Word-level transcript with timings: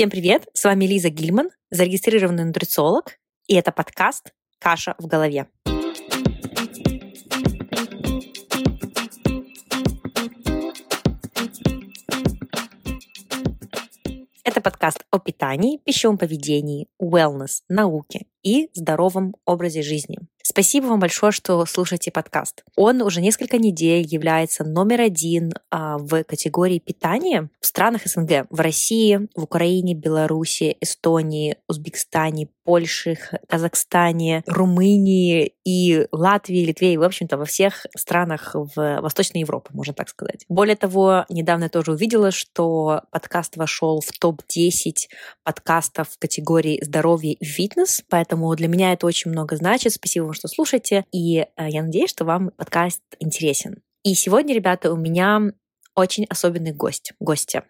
Всем 0.00 0.08
привет! 0.08 0.48
С 0.54 0.64
вами 0.64 0.86
Лиза 0.86 1.10
Гильман, 1.10 1.50
зарегистрированный 1.70 2.46
нутрициолог, 2.46 3.18
и 3.46 3.54
это 3.54 3.70
подкаст 3.70 4.32
«Каша 4.58 4.94
в 4.98 5.06
голове». 5.06 5.46
Это 14.42 14.62
подкаст 14.62 15.04
о 15.10 15.18
питании, 15.18 15.76
пищевом 15.84 16.16
поведении, 16.16 16.86
wellness, 16.98 17.60
науке 17.68 18.24
и 18.42 18.70
здоровом 18.72 19.34
образе 19.44 19.82
жизни. 19.82 20.18
Спасибо 20.50 20.86
вам 20.86 20.98
большое, 20.98 21.30
что 21.30 21.64
слушаете 21.64 22.10
подкаст. 22.10 22.64
Он 22.74 23.02
уже 23.02 23.20
несколько 23.20 23.56
недель 23.56 24.04
является 24.04 24.64
номер 24.64 25.02
один 25.02 25.52
а, 25.70 25.96
в 25.96 26.24
категории 26.24 26.80
питания 26.80 27.48
в 27.60 27.66
странах 27.66 28.02
СНГ. 28.06 28.48
В 28.50 28.58
России, 28.58 29.28
в 29.36 29.44
Украине, 29.44 29.94
Беларуси, 29.94 30.76
Эстонии, 30.80 31.58
Узбекистане, 31.68 32.48
Польше, 32.70 33.18
Казахстане, 33.48 34.44
Румынии 34.46 35.54
и 35.64 36.06
Латвии, 36.12 36.64
Литве 36.64 36.94
и, 36.94 36.96
в 36.96 37.02
общем-то, 37.02 37.36
во 37.36 37.44
всех 37.44 37.84
странах 37.96 38.52
в 38.54 39.00
Восточной 39.00 39.40
Европе, 39.40 39.70
можно 39.72 39.92
так 39.92 40.08
сказать. 40.08 40.44
Более 40.48 40.76
того, 40.76 41.24
недавно 41.28 41.64
я 41.64 41.68
тоже 41.68 41.90
увидела, 41.90 42.30
что 42.30 43.02
подкаст 43.10 43.56
вошел 43.56 44.00
в 44.00 44.16
топ-10 44.16 45.08
подкастов 45.42 46.10
в 46.10 46.18
категории 46.20 46.78
здоровье 46.80 47.32
и 47.32 47.44
фитнес, 47.44 48.04
поэтому 48.08 48.54
для 48.54 48.68
меня 48.68 48.92
это 48.92 49.04
очень 49.04 49.32
много 49.32 49.56
значит. 49.56 49.92
Спасибо 49.94 50.26
вам, 50.26 50.34
что 50.34 50.46
слушаете, 50.46 51.06
и 51.10 51.38
э, 51.38 51.46
я 51.70 51.82
надеюсь, 51.82 52.10
что 52.10 52.24
вам 52.24 52.52
подкаст 52.56 53.02
интересен. 53.18 53.82
И 54.04 54.14
сегодня, 54.14 54.54
ребята, 54.54 54.92
у 54.92 54.96
меня 54.96 55.42
очень 55.96 56.24
особенный 56.26 56.72
гость, 56.72 57.14
гостья. 57.18 57.64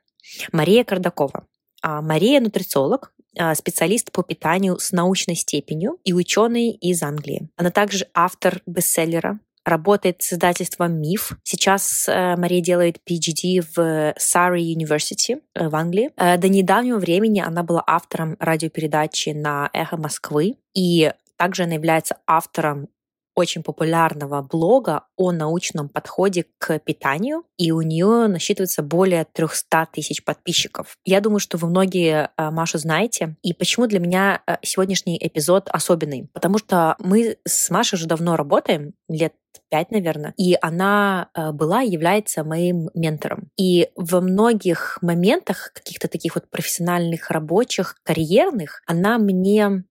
Мария 0.53 0.85
Кардакова. 0.85 1.47
А, 1.83 2.03
Мария 2.03 2.43
нутрициолог, 2.43 3.15
специалист 3.55 4.11
по 4.13 4.23
питанию 4.23 4.79
с 4.79 4.93
научной 4.93 5.37
степенью 5.37 5.99
и 6.05 6.13
ученый 6.13 6.71
из 6.71 7.03
Англии. 7.03 7.49
Она 7.57 7.71
также 7.71 8.07
автор 8.15 8.61
бестселлера 8.67 9.39
работает 9.65 10.23
с 10.23 10.33
издательством 10.33 11.01
«Миф». 11.01 11.33
Сейчас 11.43 12.09
э, 12.09 12.37
Мария 12.37 12.63
делает 12.63 12.99
PhD 13.09 13.63
в 13.75 14.15
Surrey 14.19 14.75
University 14.75 15.41
э, 15.55 15.69
в 15.69 15.77
Англии. 15.77 16.11
Э, 16.17 16.39
до 16.39 16.49
недавнего 16.49 16.99
времени 16.99 17.41
она 17.41 17.63
была 17.63 17.83
автором 17.87 18.37
радиопередачи 18.41 19.31
на 19.31 19.71
«Эхо 19.73 19.97
Москвы», 19.97 20.57
и 20.75 21.13
также 21.37 21.65
она 21.65 21.75
является 21.75 22.17
автором 22.27 22.89
очень 23.35 23.63
популярного 23.63 24.43
блога 24.43 25.05
о 25.17 25.33
научном 25.33 25.89
подходе 25.89 26.47
к 26.59 26.79
питанию, 26.81 27.45
и 27.57 27.73
у 27.73 27.83
нее 27.83 28.27
насчитывается 28.27 28.83
более 28.83 29.25
300 29.25 29.89
тысяч 29.93 30.25
подписчиков. 30.25 30.97
Я 31.05 31.21
думаю, 31.21 31.41
что 31.41 31.57
вы 31.57 31.69
многие 31.69 32.31
э, 32.37 32.51
Машу 32.51 32.79
знаете, 32.79 33.37
и 33.43 33.53
почему 33.53 33.87
для 33.87 34.01
меня 34.01 34.43
э, 34.47 34.57
сегодняшний 34.63 35.19
эпизод 35.21 35.69
особенный? 35.71 36.29
Потому 36.33 36.59
что 36.59 36.97
мы 36.99 37.39
с 37.47 37.71
Машей 37.71 37.97
уже 37.97 38.07
давно 38.07 38.37
работаем, 38.37 38.95
лет 39.09 39.35
пять, 39.69 39.91
наверное, 39.91 40.35
и 40.37 40.57
она 40.61 41.29
э, 41.35 41.53
была 41.53 41.83
и 41.83 41.91
является 41.91 42.45
моим 42.45 42.91
ментором. 42.95 43.51
И 43.57 43.89
во 43.97 44.21
многих 44.21 44.99
моментах, 45.01 45.73
каких-то 45.75 46.09
таких 46.09 46.35
вот 46.35 46.51
профессиональных, 46.51 47.31
рабочих, 47.31 47.97
карьерных, 48.03 48.83
она 48.87 49.19
мне 49.19 49.85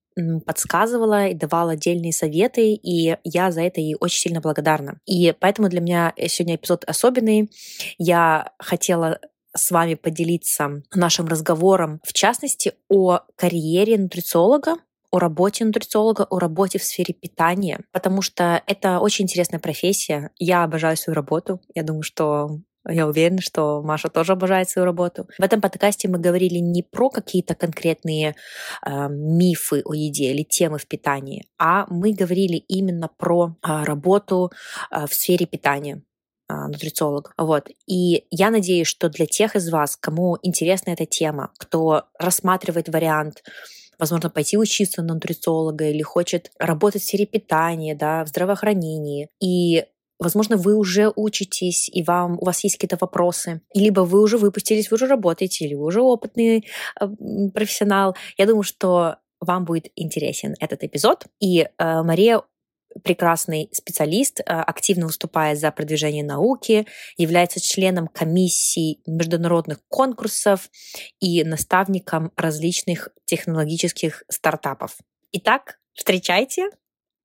подсказывала 0.46 1.28
и 1.28 1.34
давала 1.34 1.72
отдельные 1.72 2.14
советы, 2.14 2.74
и 2.74 3.18
я 3.24 3.52
за 3.52 3.62
это 3.62 3.82
ей 3.82 3.96
очень 4.00 4.20
сильно 4.20 4.42
благодарна. 4.42 5.00
И 5.06 5.34
поэтому 5.40 5.70
для 5.70 5.82
меня 5.82 6.14
сегодня 6.28 6.56
эпизод 6.56 6.84
особенный. 6.86 7.52
Я 7.98 8.52
хотела 8.60 9.20
с 9.56 9.72
вами 9.72 9.96
поделиться 9.96 10.84
нашим 10.94 11.28
разговором, 11.28 12.00
в 12.04 12.14
частности, 12.14 12.74
о 12.88 13.22
карьере 13.36 13.98
нутрициолога, 13.98 14.76
о 15.12 15.20
работе 15.20 15.66
нутрициолога, 15.66 16.26
о 16.30 16.38
работе 16.40 16.78
в 16.78 16.84
сфере 16.84 17.14
питания, 17.14 17.82
потому 17.92 18.22
что 18.22 18.62
это 18.68 19.00
очень 19.00 19.26
интересная 19.26 19.60
профессия. 19.60 20.30
Я 20.38 20.64
обожаю 20.64 20.98
свою 20.98 21.16
работу. 21.16 21.62
Я 21.74 21.84
думаю, 21.84 22.04
что 22.04 22.60
я 22.90 23.08
уверена, 23.08 23.42
что 23.42 23.82
Маша 23.82 24.10
тоже 24.10 24.34
обожает 24.34 24.70
свою 24.70 24.86
работу. 24.86 25.28
В 25.38 25.44
этом 25.44 25.62
подкасте 25.62 26.08
мы 26.08 26.20
говорили 26.20 26.58
не 26.58 26.84
про 26.84 27.10
какие-то 27.10 27.56
конкретные 27.56 28.36
э, 28.86 29.08
мифы 29.10 29.82
о 29.86 29.94
еде 29.94 30.32
или 30.32 30.44
темы 30.44 30.78
в 30.78 30.88
питании, 30.88 31.46
а 31.58 31.86
мы 31.90 32.14
говорили 32.14 32.56
именно 32.56 33.10
про 33.18 33.56
э, 33.62 33.84
работу 33.84 34.52
э, 34.92 35.06
в 35.08 35.14
сфере 35.14 35.46
питания 35.46 36.02
нутрициолог. 36.52 37.32
Вот. 37.38 37.70
И 37.86 38.26
я 38.32 38.50
надеюсь, 38.50 38.88
что 38.88 39.08
для 39.08 39.28
тех 39.28 39.56
из 39.56 39.70
вас, 39.70 39.96
кому 39.96 40.36
интересна 40.42 40.90
эта 40.90 41.06
тема, 41.06 41.52
кто 41.60 42.06
рассматривает 42.18 42.90
вариант 42.90 43.44
возможно, 44.00 44.30
пойти 44.30 44.58
учиться 44.58 45.04
на 45.04 45.16
нутрициолога 45.16 45.90
или 45.90 46.02
хочет 46.02 46.52
работать 46.58 47.02
в 47.04 47.06
сфере 47.06 47.26
питания, 47.26 47.94
да, 47.94 48.24
в 48.24 48.30
здравоохранении, 48.30 49.30
и 49.42 49.86
Возможно, 50.20 50.58
вы 50.58 50.76
уже 50.76 51.12
учитесь, 51.16 51.90
и 51.90 52.04
вам, 52.04 52.38
у 52.40 52.46
вас 52.46 52.64
есть 52.64 52.76
какие-то 52.76 52.98
вопросы. 53.00 53.62
Либо 53.74 54.02
вы 54.02 54.22
уже 54.22 54.38
выпустились, 54.38 54.92
вы 54.92 54.96
уже 54.96 55.08
работаете, 55.08 55.66
или 55.66 55.76
вы 55.76 55.86
уже 55.86 56.02
опытный 56.02 56.68
э, 57.00 57.08
профессионал. 57.54 58.16
Я 58.38 58.46
думаю, 58.46 58.64
что 58.64 59.16
вам 59.40 59.64
будет 59.64 59.88
интересен 59.96 60.56
этот 60.60 60.84
эпизод. 60.84 61.26
И 61.40 61.62
э, 61.62 62.04
Мария 62.04 62.42
прекрасный 63.04 63.70
специалист, 63.72 64.40
э, 64.40 64.44
активно 64.44 65.06
выступает 65.06 65.60
за 65.60 65.72
продвижение 65.72 66.24
науки, 66.24 66.88
является 67.18 67.62
членом 67.62 68.08
комиссии 68.08 69.00
международных 69.06 69.80
конкурсов 69.88 70.70
и 71.20 71.44
наставником 71.44 72.32
различных 72.36 73.10
технологических 73.26 74.24
стартапов. 74.28 74.98
Итак, 75.32 75.80
встречайте 75.94 76.70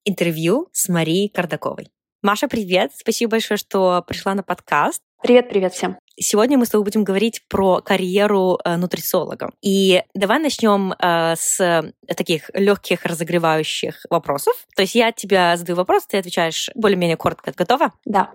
интервью 0.04 0.68
с 0.72 0.88
Марией 0.88 1.28
Кардаковой. 1.28 1.93
Маша, 2.24 2.48
привет! 2.48 2.90
Спасибо 2.96 3.32
большое, 3.32 3.58
что 3.58 4.02
пришла 4.08 4.32
на 4.32 4.42
подкаст. 4.42 5.02
Привет, 5.22 5.50
привет 5.50 5.74
всем. 5.74 5.98
Сегодня 6.18 6.56
мы 6.56 6.64
с 6.64 6.70
тобой 6.70 6.86
будем 6.86 7.04
говорить 7.04 7.42
про 7.50 7.82
карьеру 7.82 8.58
э, 8.64 8.76
нутрициолога. 8.76 9.50
И 9.60 10.02
давай 10.14 10.38
начнем 10.38 10.94
э, 10.94 11.34
с 11.36 11.92
таких 12.16 12.48
легких 12.54 13.04
разогревающих 13.04 14.06
вопросов. 14.08 14.54
То 14.74 14.80
есть 14.80 14.94
я 14.94 15.12
тебя 15.12 15.54
задаю 15.58 15.76
вопрос, 15.76 16.06
ты 16.06 16.16
отвечаешь 16.16 16.70
более-менее 16.74 17.18
коротко. 17.18 17.52
Готова? 17.54 17.92
Да. 18.06 18.30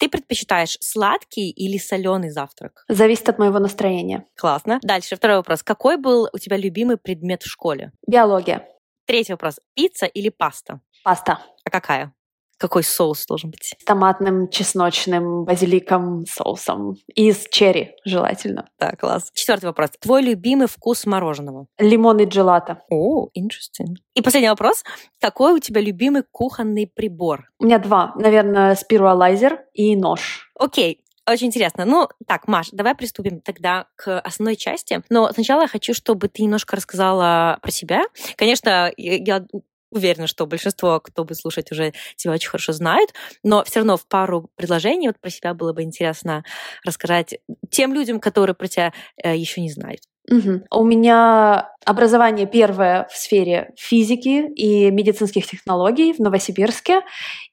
Ты 0.00 0.08
предпочитаешь 0.08 0.76
сладкий 0.80 1.50
или 1.50 1.78
соленый 1.78 2.30
завтрак? 2.30 2.84
Зависит 2.88 3.28
от 3.28 3.38
моего 3.38 3.60
настроения. 3.60 4.24
Классно. 4.36 4.80
Дальше 4.82 5.14
второй 5.14 5.36
вопрос. 5.36 5.62
Какой 5.62 5.98
был 5.98 6.28
у 6.32 6.38
тебя 6.38 6.56
любимый 6.56 6.96
предмет 6.96 7.44
в 7.44 7.48
школе? 7.48 7.92
Биология. 8.08 8.66
Третий 9.10 9.32
вопрос. 9.32 9.58
Пицца 9.74 10.06
или 10.06 10.28
паста? 10.28 10.82
Паста. 11.02 11.40
А 11.64 11.70
какая? 11.70 12.14
Какой 12.58 12.84
соус 12.84 13.26
должен 13.26 13.50
быть? 13.50 13.74
С 13.76 13.84
томатным, 13.84 14.48
чесночным, 14.50 15.44
базиликом 15.44 16.24
соусом. 16.26 16.94
И 17.16 17.32
с 17.32 17.48
черри 17.50 17.96
желательно. 18.04 18.70
Да, 18.78 18.92
класс. 18.92 19.32
Четвертый 19.34 19.64
вопрос. 19.64 19.90
Твой 19.98 20.22
любимый 20.22 20.68
вкус 20.68 21.06
мороженого? 21.06 21.66
Лимон 21.80 22.20
и 22.20 22.24
джелато. 22.24 22.84
О, 22.88 23.26
interesting. 23.36 23.96
И 24.14 24.22
последний 24.22 24.48
вопрос. 24.50 24.84
Какой 25.20 25.54
у 25.54 25.58
тебя 25.58 25.80
любимый 25.80 26.22
кухонный 26.30 26.86
прибор? 26.86 27.50
У 27.58 27.64
меня 27.64 27.80
два. 27.80 28.12
Наверное, 28.14 28.76
спируалайзер 28.76 29.58
и 29.72 29.96
нож. 29.96 30.52
Окей, 30.56 31.02
очень 31.32 31.48
интересно. 31.48 31.84
Ну, 31.84 32.08
так, 32.26 32.48
Маш, 32.48 32.68
давай 32.72 32.94
приступим 32.94 33.40
тогда 33.40 33.86
к 33.96 34.18
основной 34.20 34.56
части. 34.56 35.02
Но 35.10 35.32
сначала 35.32 35.62
я 35.62 35.68
хочу, 35.68 35.94
чтобы 35.94 36.28
ты 36.28 36.42
немножко 36.42 36.76
рассказала 36.76 37.58
про 37.62 37.70
себя. 37.70 38.04
Конечно, 38.36 38.92
я 38.96 39.44
уверена, 39.90 40.26
что 40.26 40.46
большинство, 40.46 41.00
кто 41.00 41.24
будет 41.24 41.38
слушать, 41.38 41.72
уже 41.72 41.92
тебя 42.16 42.32
очень 42.32 42.48
хорошо 42.48 42.72
знают, 42.72 43.12
но 43.42 43.64
все 43.64 43.80
равно 43.80 43.96
в 43.96 44.06
пару 44.06 44.50
предложений 44.54 45.08
вот 45.08 45.20
про 45.20 45.30
себя 45.30 45.54
было 45.54 45.72
бы 45.72 45.82
интересно 45.82 46.44
рассказать 46.84 47.38
тем 47.70 47.92
людям, 47.92 48.20
которые 48.20 48.54
про 48.54 48.68
тебя 48.68 48.92
э, 49.22 49.36
еще 49.36 49.60
не 49.60 49.70
знают. 49.70 50.02
Угу. 50.28 50.64
У 50.70 50.84
меня 50.84 51.70
образование 51.84 52.46
первое 52.46 53.06
в 53.10 53.16
сфере 53.16 53.72
физики 53.76 54.46
и 54.54 54.90
медицинских 54.90 55.46
технологий 55.46 56.12
в 56.12 56.18
Новосибирске. 56.18 57.00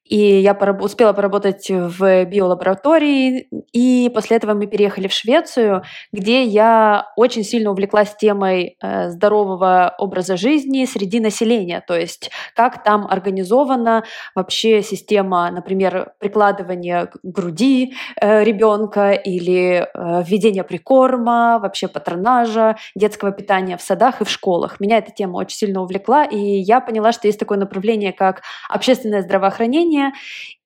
И 0.09 0.39
я 0.39 0.53
пораб- 0.53 0.81
успела 0.81 1.11
поработать 1.13 1.69
в 1.69 2.25
биолаборатории, 2.25 3.49
и 3.73 4.09
после 4.13 4.37
этого 4.37 4.53
мы 4.53 4.65
переехали 4.67 5.07
в 5.07 5.11
Швецию, 5.11 5.83
где 6.13 6.43
я 6.43 7.07
очень 7.17 7.43
сильно 7.43 7.71
увлеклась 7.71 8.15
темой 8.15 8.77
э, 8.81 9.09
здорового 9.09 9.93
образа 9.97 10.37
жизни 10.37 10.85
среди 10.85 11.19
населения, 11.19 11.83
то 11.85 11.93
есть 11.93 12.31
как 12.55 12.83
там 12.83 13.05
организована 13.09 14.05
вообще 14.33 14.81
система, 14.81 15.51
например, 15.51 16.13
прикладывания 16.19 17.07
к 17.07 17.17
груди 17.23 17.93
э, 18.21 18.45
ребенка 18.45 19.11
или 19.11 19.87
э, 19.93 20.23
введения 20.25 20.63
прикорма, 20.63 21.59
вообще 21.61 21.89
патронажа, 21.89 22.56
детского 22.95 23.31
питания 23.31 23.77
в 23.77 23.81
садах 23.81 24.21
и 24.21 24.25
в 24.25 24.29
школах. 24.29 24.79
Меня 24.79 24.97
эта 24.97 25.11
тема 25.11 25.37
очень 25.37 25.57
сильно 25.57 25.81
увлекла, 25.81 26.23
и 26.25 26.37
я 26.37 26.79
поняла, 26.81 27.11
что 27.11 27.27
есть 27.27 27.39
такое 27.39 27.57
направление, 27.57 28.13
как 28.13 28.41
общественное 28.69 29.21
здравоохранение, 29.21 30.11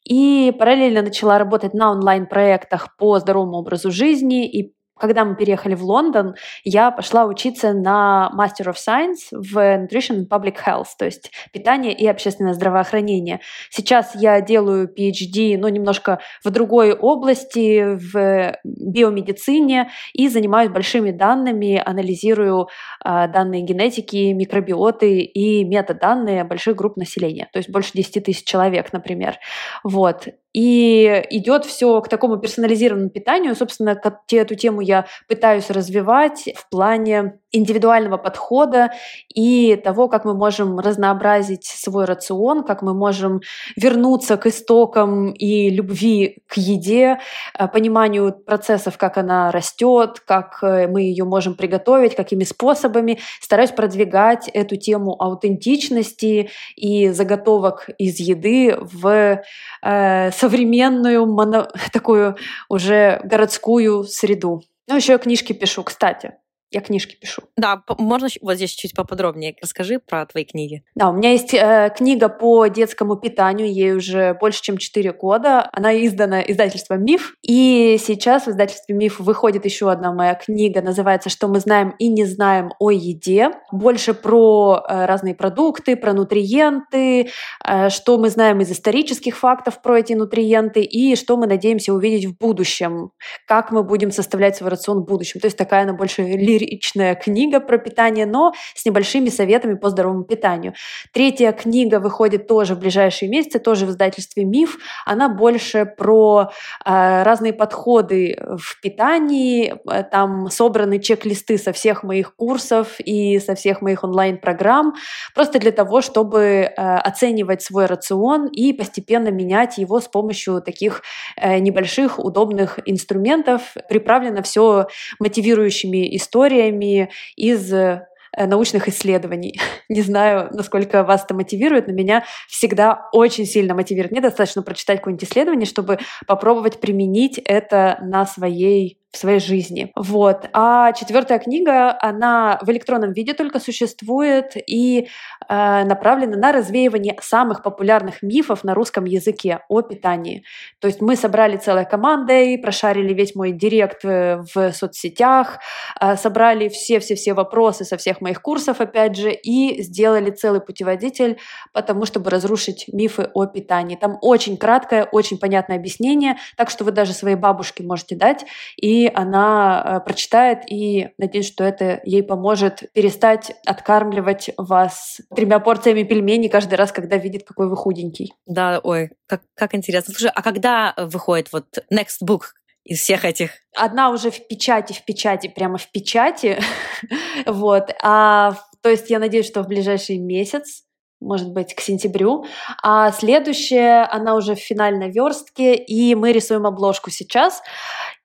И 0.03 0.51
параллельно 0.57 1.01
начала 1.03 1.37
работать 1.37 1.73
на 1.73 1.91
онлайн-проектах 1.91 2.95
по 2.97 3.19
здоровому 3.19 3.57
образу 3.57 3.91
жизни 3.91 4.49
и 4.49 4.73
когда 5.01 5.25
мы 5.25 5.35
переехали 5.35 5.73
в 5.73 5.83
Лондон, 5.83 6.35
я 6.63 6.91
пошла 6.91 7.25
учиться 7.25 7.73
на 7.73 8.31
Master 8.37 8.71
of 8.71 8.75
Science 8.75 9.31
в 9.31 9.57
Nutrition 9.57 10.19
and 10.19 10.27
Public 10.29 10.57
Health, 10.63 10.89
то 10.97 11.05
есть 11.05 11.31
питание 11.51 11.91
и 11.91 12.05
общественное 12.05 12.53
здравоохранение. 12.53 13.39
Сейчас 13.71 14.13
я 14.13 14.39
делаю 14.41 14.87
PhD, 14.87 15.57
но 15.57 15.67
ну, 15.67 15.69
немножко 15.69 16.19
в 16.43 16.51
другой 16.51 16.93
области, 16.93 17.95
в 17.95 18.55
биомедицине, 18.63 19.89
и 20.13 20.27
занимаюсь 20.29 20.69
большими 20.69 21.09
данными, 21.09 21.81
анализирую 21.83 22.67
э, 23.03 23.27
данные 23.27 23.63
генетики, 23.63 24.31
микробиоты 24.33 25.21
и 25.21 25.63
метаданные 25.63 26.43
больших 26.43 26.75
групп 26.75 26.95
населения, 26.95 27.49
то 27.51 27.57
есть 27.57 27.71
больше 27.71 27.91
10 27.95 28.23
тысяч 28.23 28.43
человек, 28.43 28.93
например. 28.93 29.39
Вот. 29.83 30.27
И 30.53 31.25
идет 31.29 31.65
все 31.65 32.01
к 32.01 32.09
такому 32.09 32.37
персонализированному 32.37 33.09
питанию. 33.09 33.55
Собственно, 33.55 33.99
эту 34.31 34.55
тему 34.55 34.81
я 34.81 35.05
пытаюсь 35.27 35.69
развивать 35.69 36.49
в 36.55 36.69
плане 36.69 37.39
индивидуального 37.51 38.17
подхода 38.17 38.91
и 39.33 39.75
того, 39.75 40.07
как 40.07 40.25
мы 40.25 40.33
можем 40.33 40.79
разнообразить 40.79 41.65
свой 41.65 42.05
рацион, 42.05 42.63
как 42.63 42.81
мы 42.81 42.93
можем 42.93 43.41
вернуться 43.75 44.37
к 44.37 44.47
истокам 44.47 45.31
и 45.31 45.69
любви 45.69 46.43
к 46.47 46.57
еде, 46.57 47.19
э, 47.57 47.67
пониманию 47.67 48.33
процессов, 48.33 48.97
как 48.97 49.17
она 49.17 49.51
растет, 49.51 50.21
как 50.25 50.59
э, 50.63 50.87
мы 50.87 51.01
ее 51.01 51.25
можем 51.25 51.55
приготовить, 51.55 52.15
какими 52.15 52.43
способами. 52.43 53.19
Стараюсь 53.41 53.71
продвигать 53.71 54.47
эту 54.47 54.77
тему 54.77 55.15
аутентичности 55.19 56.49
и 56.75 57.09
заготовок 57.09 57.89
из 57.97 58.19
еды 58.19 58.77
в 58.79 59.41
э, 59.83 60.31
современную, 60.41 61.27
моно, 61.27 61.67
такую 61.93 62.35
уже 62.67 63.21
городскую 63.23 64.03
среду. 64.03 64.63
Ну, 64.87 64.95
еще 64.95 65.17
книжки 65.19 65.53
пишу, 65.53 65.83
кстати. 65.83 66.33
Я 66.71 66.79
книжки 66.79 67.17
пишу. 67.19 67.41
Да, 67.57 67.83
можно 67.97 68.29
вот 68.41 68.55
здесь 68.55 68.71
чуть 68.71 68.95
поподробнее 68.95 69.55
расскажи 69.61 69.99
про 69.99 70.25
твои 70.25 70.45
книги. 70.45 70.83
Да, 70.95 71.09
у 71.09 71.13
меня 71.13 71.31
есть 71.31 71.53
э, 71.53 71.93
книга 71.95 72.29
по 72.29 72.67
детскому 72.67 73.17
питанию, 73.17 73.69
ей 73.69 73.93
уже 73.93 74.35
больше, 74.35 74.61
чем 74.61 74.77
4 74.77 75.11
года. 75.11 75.69
Она 75.73 75.93
издана 76.05 76.41
издательством 76.41 77.03
«Миф». 77.03 77.35
И 77.41 77.97
сейчас 78.01 78.45
в 78.45 78.51
издательстве 78.51 78.95
«Миф» 78.95 79.19
выходит 79.19 79.65
еще 79.65 79.91
одна 79.91 80.13
моя 80.13 80.33
книга, 80.33 80.81
называется 80.81 81.29
«Что 81.29 81.49
мы 81.49 81.59
знаем 81.59 81.93
и 81.99 82.07
не 82.07 82.23
знаем 82.23 82.71
о 82.79 82.89
еде». 82.89 83.51
Больше 83.73 84.13
про 84.13 84.81
э, 84.87 85.05
разные 85.05 85.35
продукты, 85.35 85.97
про 85.97 86.13
нутриенты, 86.13 87.31
э, 87.67 87.89
что 87.89 88.17
мы 88.17 88.29
знаем 88.29 88.61
из 88.61 88.71
исторических 88.71 89.37
фактов 89.37 89.81
про 89.81 89.99
эти 89.99 90.13
нутриенты 90.13 90.83
и 90.83 91.17
что 91.17 91.35
мы 91.35 91.47
надеемся 91.47 91.93
увидеть 91.93 92.27
в 92.27 92.37
будущем, 92.37 93.11
как 93.45 93.71
мы 93.71 93.83
будем 93.83 94.11
составлять 94.11 94.55
свой 94.55 94.69
рацион 94.69 95.01
в 95.01 95.05
будущем. 95.05 95.41
То 95.41 95.47
есть 95.47 95.57
такая 95.57 95.83
она 95.83 95.91
больше 95.91 96.21
лирическая 96.21 96.60
лиричная 96.61 97.15
книга 97.15 97.59
про 97.59 97.77
питание, 97.77 98.25
но 98.25 98.53
с 98.75 98.85
небольшими 98.85 99.29
советами 99.29 99.75
по 99.75 99.89
здоровому 99.89 100.23
питанию. 100.23 100.73
Третья 101.11 101.51
книга 101.51 101.99
выходит 101.99 102.47
тоже 102.47 102.75
в 102.75 102.79
ближайшие 102.79 103.29
месяцы, 103.29 103.59
тоже 103.59 103.85
в 103.85 103.89
издательстве 103.89 104.45
«Миф». 104.45 104.77
Она 105.05 105.29
больше 105.29 105.85
про 105.85 106.51
э, 106.85 107.23
разные 107.23 107.53
подходы 107.53 108.37
в 108.39 108.79
питании. 108.81 109.75
Там 110.11 110.49
собраны 110.49 110.99
чек-листы 110.99 111.57
со 111.57 111.71
всех 111.73 112.03
моих 112.03 112.35
курсов 112.35 112.99
и 112.99 113.39
со 113.39 113.55
всех 113.55 113.81
моих 113.81 114.03
онлайн-программ, 114.03 114.93
просто 115.33 115.59
для 115.59 115.71
того, 115.71 116.01
чтобы 116.01 116.41
э, 116.41 116.71
оценивать 116.75 117.61
свой 117.61 117.85
рацион 117.85 118.47
и 118.47 118.73
постепенно 118.73 119.29
менять 119.29 119.77
его 119.77 119.99
с 119.99 120.07
помощью 120.07 120.61
таких 120.61 121.01
э, 121.37 121.59
небольших 121.59 122.19
удобных 122.19 122.79
инструментов. 122.85 123.73
Приправлено 123.89 124.41
все 124.41 124.87
мотивирующими 125.19 126.15
историями, 126.15 126.50
историями 126.51 127.09
из 127.35 127.71
э, 127.73 128.07
научных 128.37 128.87
исследований. 128.87 129.59
Не 129.89 130.01
знаю, 130.01 130.49
насколько 130.51 131.03
вас 131.03 131.23
это 131.23 131.33
мотивирует, 131.33 131.87
но 131.87 131.93
меня 131.93 132.23
всегда 132.47 133.09
очень 133.11 133.45
сильно 133.45 133.73
мотивирует. 133.73 134.11
Мне 134.11 134.21
достаточно 134.21 134.61
прочитать 134.61 134.99
какое-нибудь 134.99 135.27
исследование, 135.27 135.65
чтобы 135.65 135.99
попробовать 136.27 136.79
применить 136.79 137.39
это 137.39 137.99
на 138.01 138.25
своей 138.25 139.00
в 139.11 139.17
своей 139.17 139.39
жизни. 139.39 139.91
Вот. 139.95 140.49
А 140.53 140.93
четвертая 140.93 141.39
книга, 141.39 141.97
она 141.99 142.59
в 142.61 142.69
электронном 142.71 143.11
виде 143.11 143.33
только 143.33 143.59
существует 143.59 144.53
и 144.55 145.09
э, 145.49 145.83
направлена 145.83 146.37
на 146.37 146.53
развеивание 146.53 147.17
самых 147.21 147.61
популярных 147.61 148.21
мифов 148.21 148.63
на 148.63 148.73
русском 148.73 149.03
языке 149.03 149.59
о 149.67 149.81
питании. 149.81 150.43
То 150.79 150.87
есть 150.87 151.01
мы 151.01 151.17
собрали 151.17 151.57
целой 151.57 151.85
командой, 151.85 152.57
прошарили 152.57 153.13
весь 153.13 153.35
мой 153.35 153.51
директ 153.51 154.05
э, 154.05 154.43
в 154.55 154.71
соцсетях, 154.71 155.59
э, 155.99 156.15
собрали 156.15 156.69
все-все-все 156.69 157.33
вопросы 157.33 157.83
со 157.83 157.97
всех 157.97 158.21
моих 158.21 158.41
курсов, 158.41 158.79
опять 158.79 159.17
же, 159.17 159.31
и 159.31 159.81
сделали 159.81 160.31
целый 160.31 160.61
путеводитель, 160.61 161.37
потому 161.73 162.05
чтобы 162.05 162.29
разрушить 162.29 162.85
мифы 162.87 163.29
о 163.33 163.45
питании. 163.45 163.97
Там 163.97 164.17
очень 164.21 164.55
краткое, 164.55 165.03
очень 165.03 165.37
понятное 165.37 165.75
объяснение, 165.75 166.37
так 166.55 166.69
что 166.69 166.85
вы 166.85 166.91
даже 166.91 167.11
своей 167.11 167.35
бабушке 167.35 167.83
можете 167.83 168.15
дать, 168.15 168.45
и 168.77 169.00
она 169.07 169.83
э, 169.83 170.05
прочитает 170.05 170.63
и 170.69 171.09
надеюсь, 171.17 171.47
что 171.47 171.63
это 171.63 172.01
ей 172.03 172.23
поможет 172.23 172.91
перестать 172.93 173.53
откармливать 173.65 174.51
вас 174.57 175.21
тремя 175.35 175.59
порциями 175.59 176.03
пельменей 176.03 176.49
каждый 176.49 176.75
раз, 176.75 176.91
когда 176.91 177.17
видит, 177.17 177.43
какой 177.43 177.69
вы 177.69 177.75
худенький. 177.75 178.33
Да, 178.45 178.79
ой, 178.83 179.11
как, 179.27 179.41
как 179.55 179.75
интересно. 179.75 180.13
Слушай, 180.13 180.31
а 180.33 180.41
когда 180.41 180.93
выходит 180.97 181.51
вот 181.51 181.65
next 181.91 182.23
book, 182.25 182.41
из 182.83 182.99
всех 182.99 183.25
этих? 183.25 183.51
Одна 183.75 184.09
уже 184.09 184.31
в 184.31 184.47
печати, 184.47 184.93
в 184.93 185.05
печати, 185.05 185.47
прямо 185.47 185.77
в 185.77 185.91
печати. 185.91 186.59
вот. 187.45 187.91
А, 188.01 188.55
то 188.81 188.89
есть 188.89 189.09
я 189.09 189.19
надеюсь, 189.19 189.45
что 189.45 189.61
в 189.61 189.67
ближайший 189.67 190.17
месяц 190.17 190.83
может 191.21 191.51
быть, 191.51 191.75
к 191.75 191.81
сентябрю. 191.81 192.45
А 192.81 193.11
следующая, 193.11 194.07
она 194.11 194.35
уже 194.35 194.55
в 194.55 194.59
финальной 194.59 195.11
верстке, 195.11 195.75
и 195.75 196.15
мы 196.15 196.31
рисуем 196.31 196.65
обложку 196.65 197.11
сейчас. 197.11 197.61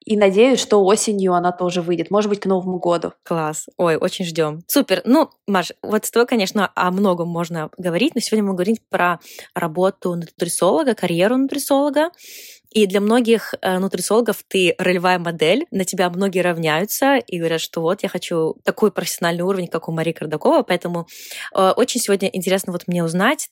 И 0.07 0.17
надеюсь, 0.17 0.61
что 0.61 0.85
осенью 0.85 1.35
она 1.35 1.51
тоже 1.51 1.83
выйдет. 1.83 2.13
Может 2.13 2.31
быть, 2.31 2.39
к 2.39 2.47
Новому 2.47 2.79
году. 2.79 3.13
Класс. 3.25 3.67
Ой, 3.77 3.97
очень 3.97 4.25
ждем. 4.25 4.63
Супер. 4.69 5.03
Ну, 5.05 5.31
Маш, 5.49 5.73
вот 5.83 6.07
с 6.07 6.11
тобой, 6.13 6.29
конечно, 6.29 6.71
о 6.77 6.93
многом 6.93 7.29
можно 7.29 7.71
говорить, 7.77 8.15
но 8.15 8.21
сегодня 8.21 8.45
мы 8.45 8.55
говорим 8.55 8.77
про 8.89 9.19
работу 9.53 10.15
нутрисолога, 10.15 10.95
карьеру 10.95 11.37
нутрисолога. 11.37 12.11
И 12.71 12.87
для 12.87 13.01
многих 13.01 13.55
э, 13.63 13.79
нутрисологов 13.79 14.45
ты 14.47 14.75
ролевая 14.79 15.19
модель, 15.19 15.67
на 15.71 15.85
тебя 15.85 16.09
многие 16.11 16.41
равняются 16.41 17.17
и 17.17 17.39
говорят, 17.39 17.61
что 17.61 17.81
вот 17.81 18.03
я 18.03 18.09
хочу 18.09 18.57
такой 18.65 18.93
профессиональный 18.93 19.45
уровень, 19.45 19.67
как 19.67 19.89
у 19.89 19.93
Марии 19.93 20.13
Кардакова, 20.13 20.63
поэтому 20.63 21.09
э, 21.55 21.71
очень 21.71 22.01
сегодня 22.01 22.29
интересно 22.29 22.73
вот 22.73 22.87
мне 22.87 23.03
узнать, 23.03 23.49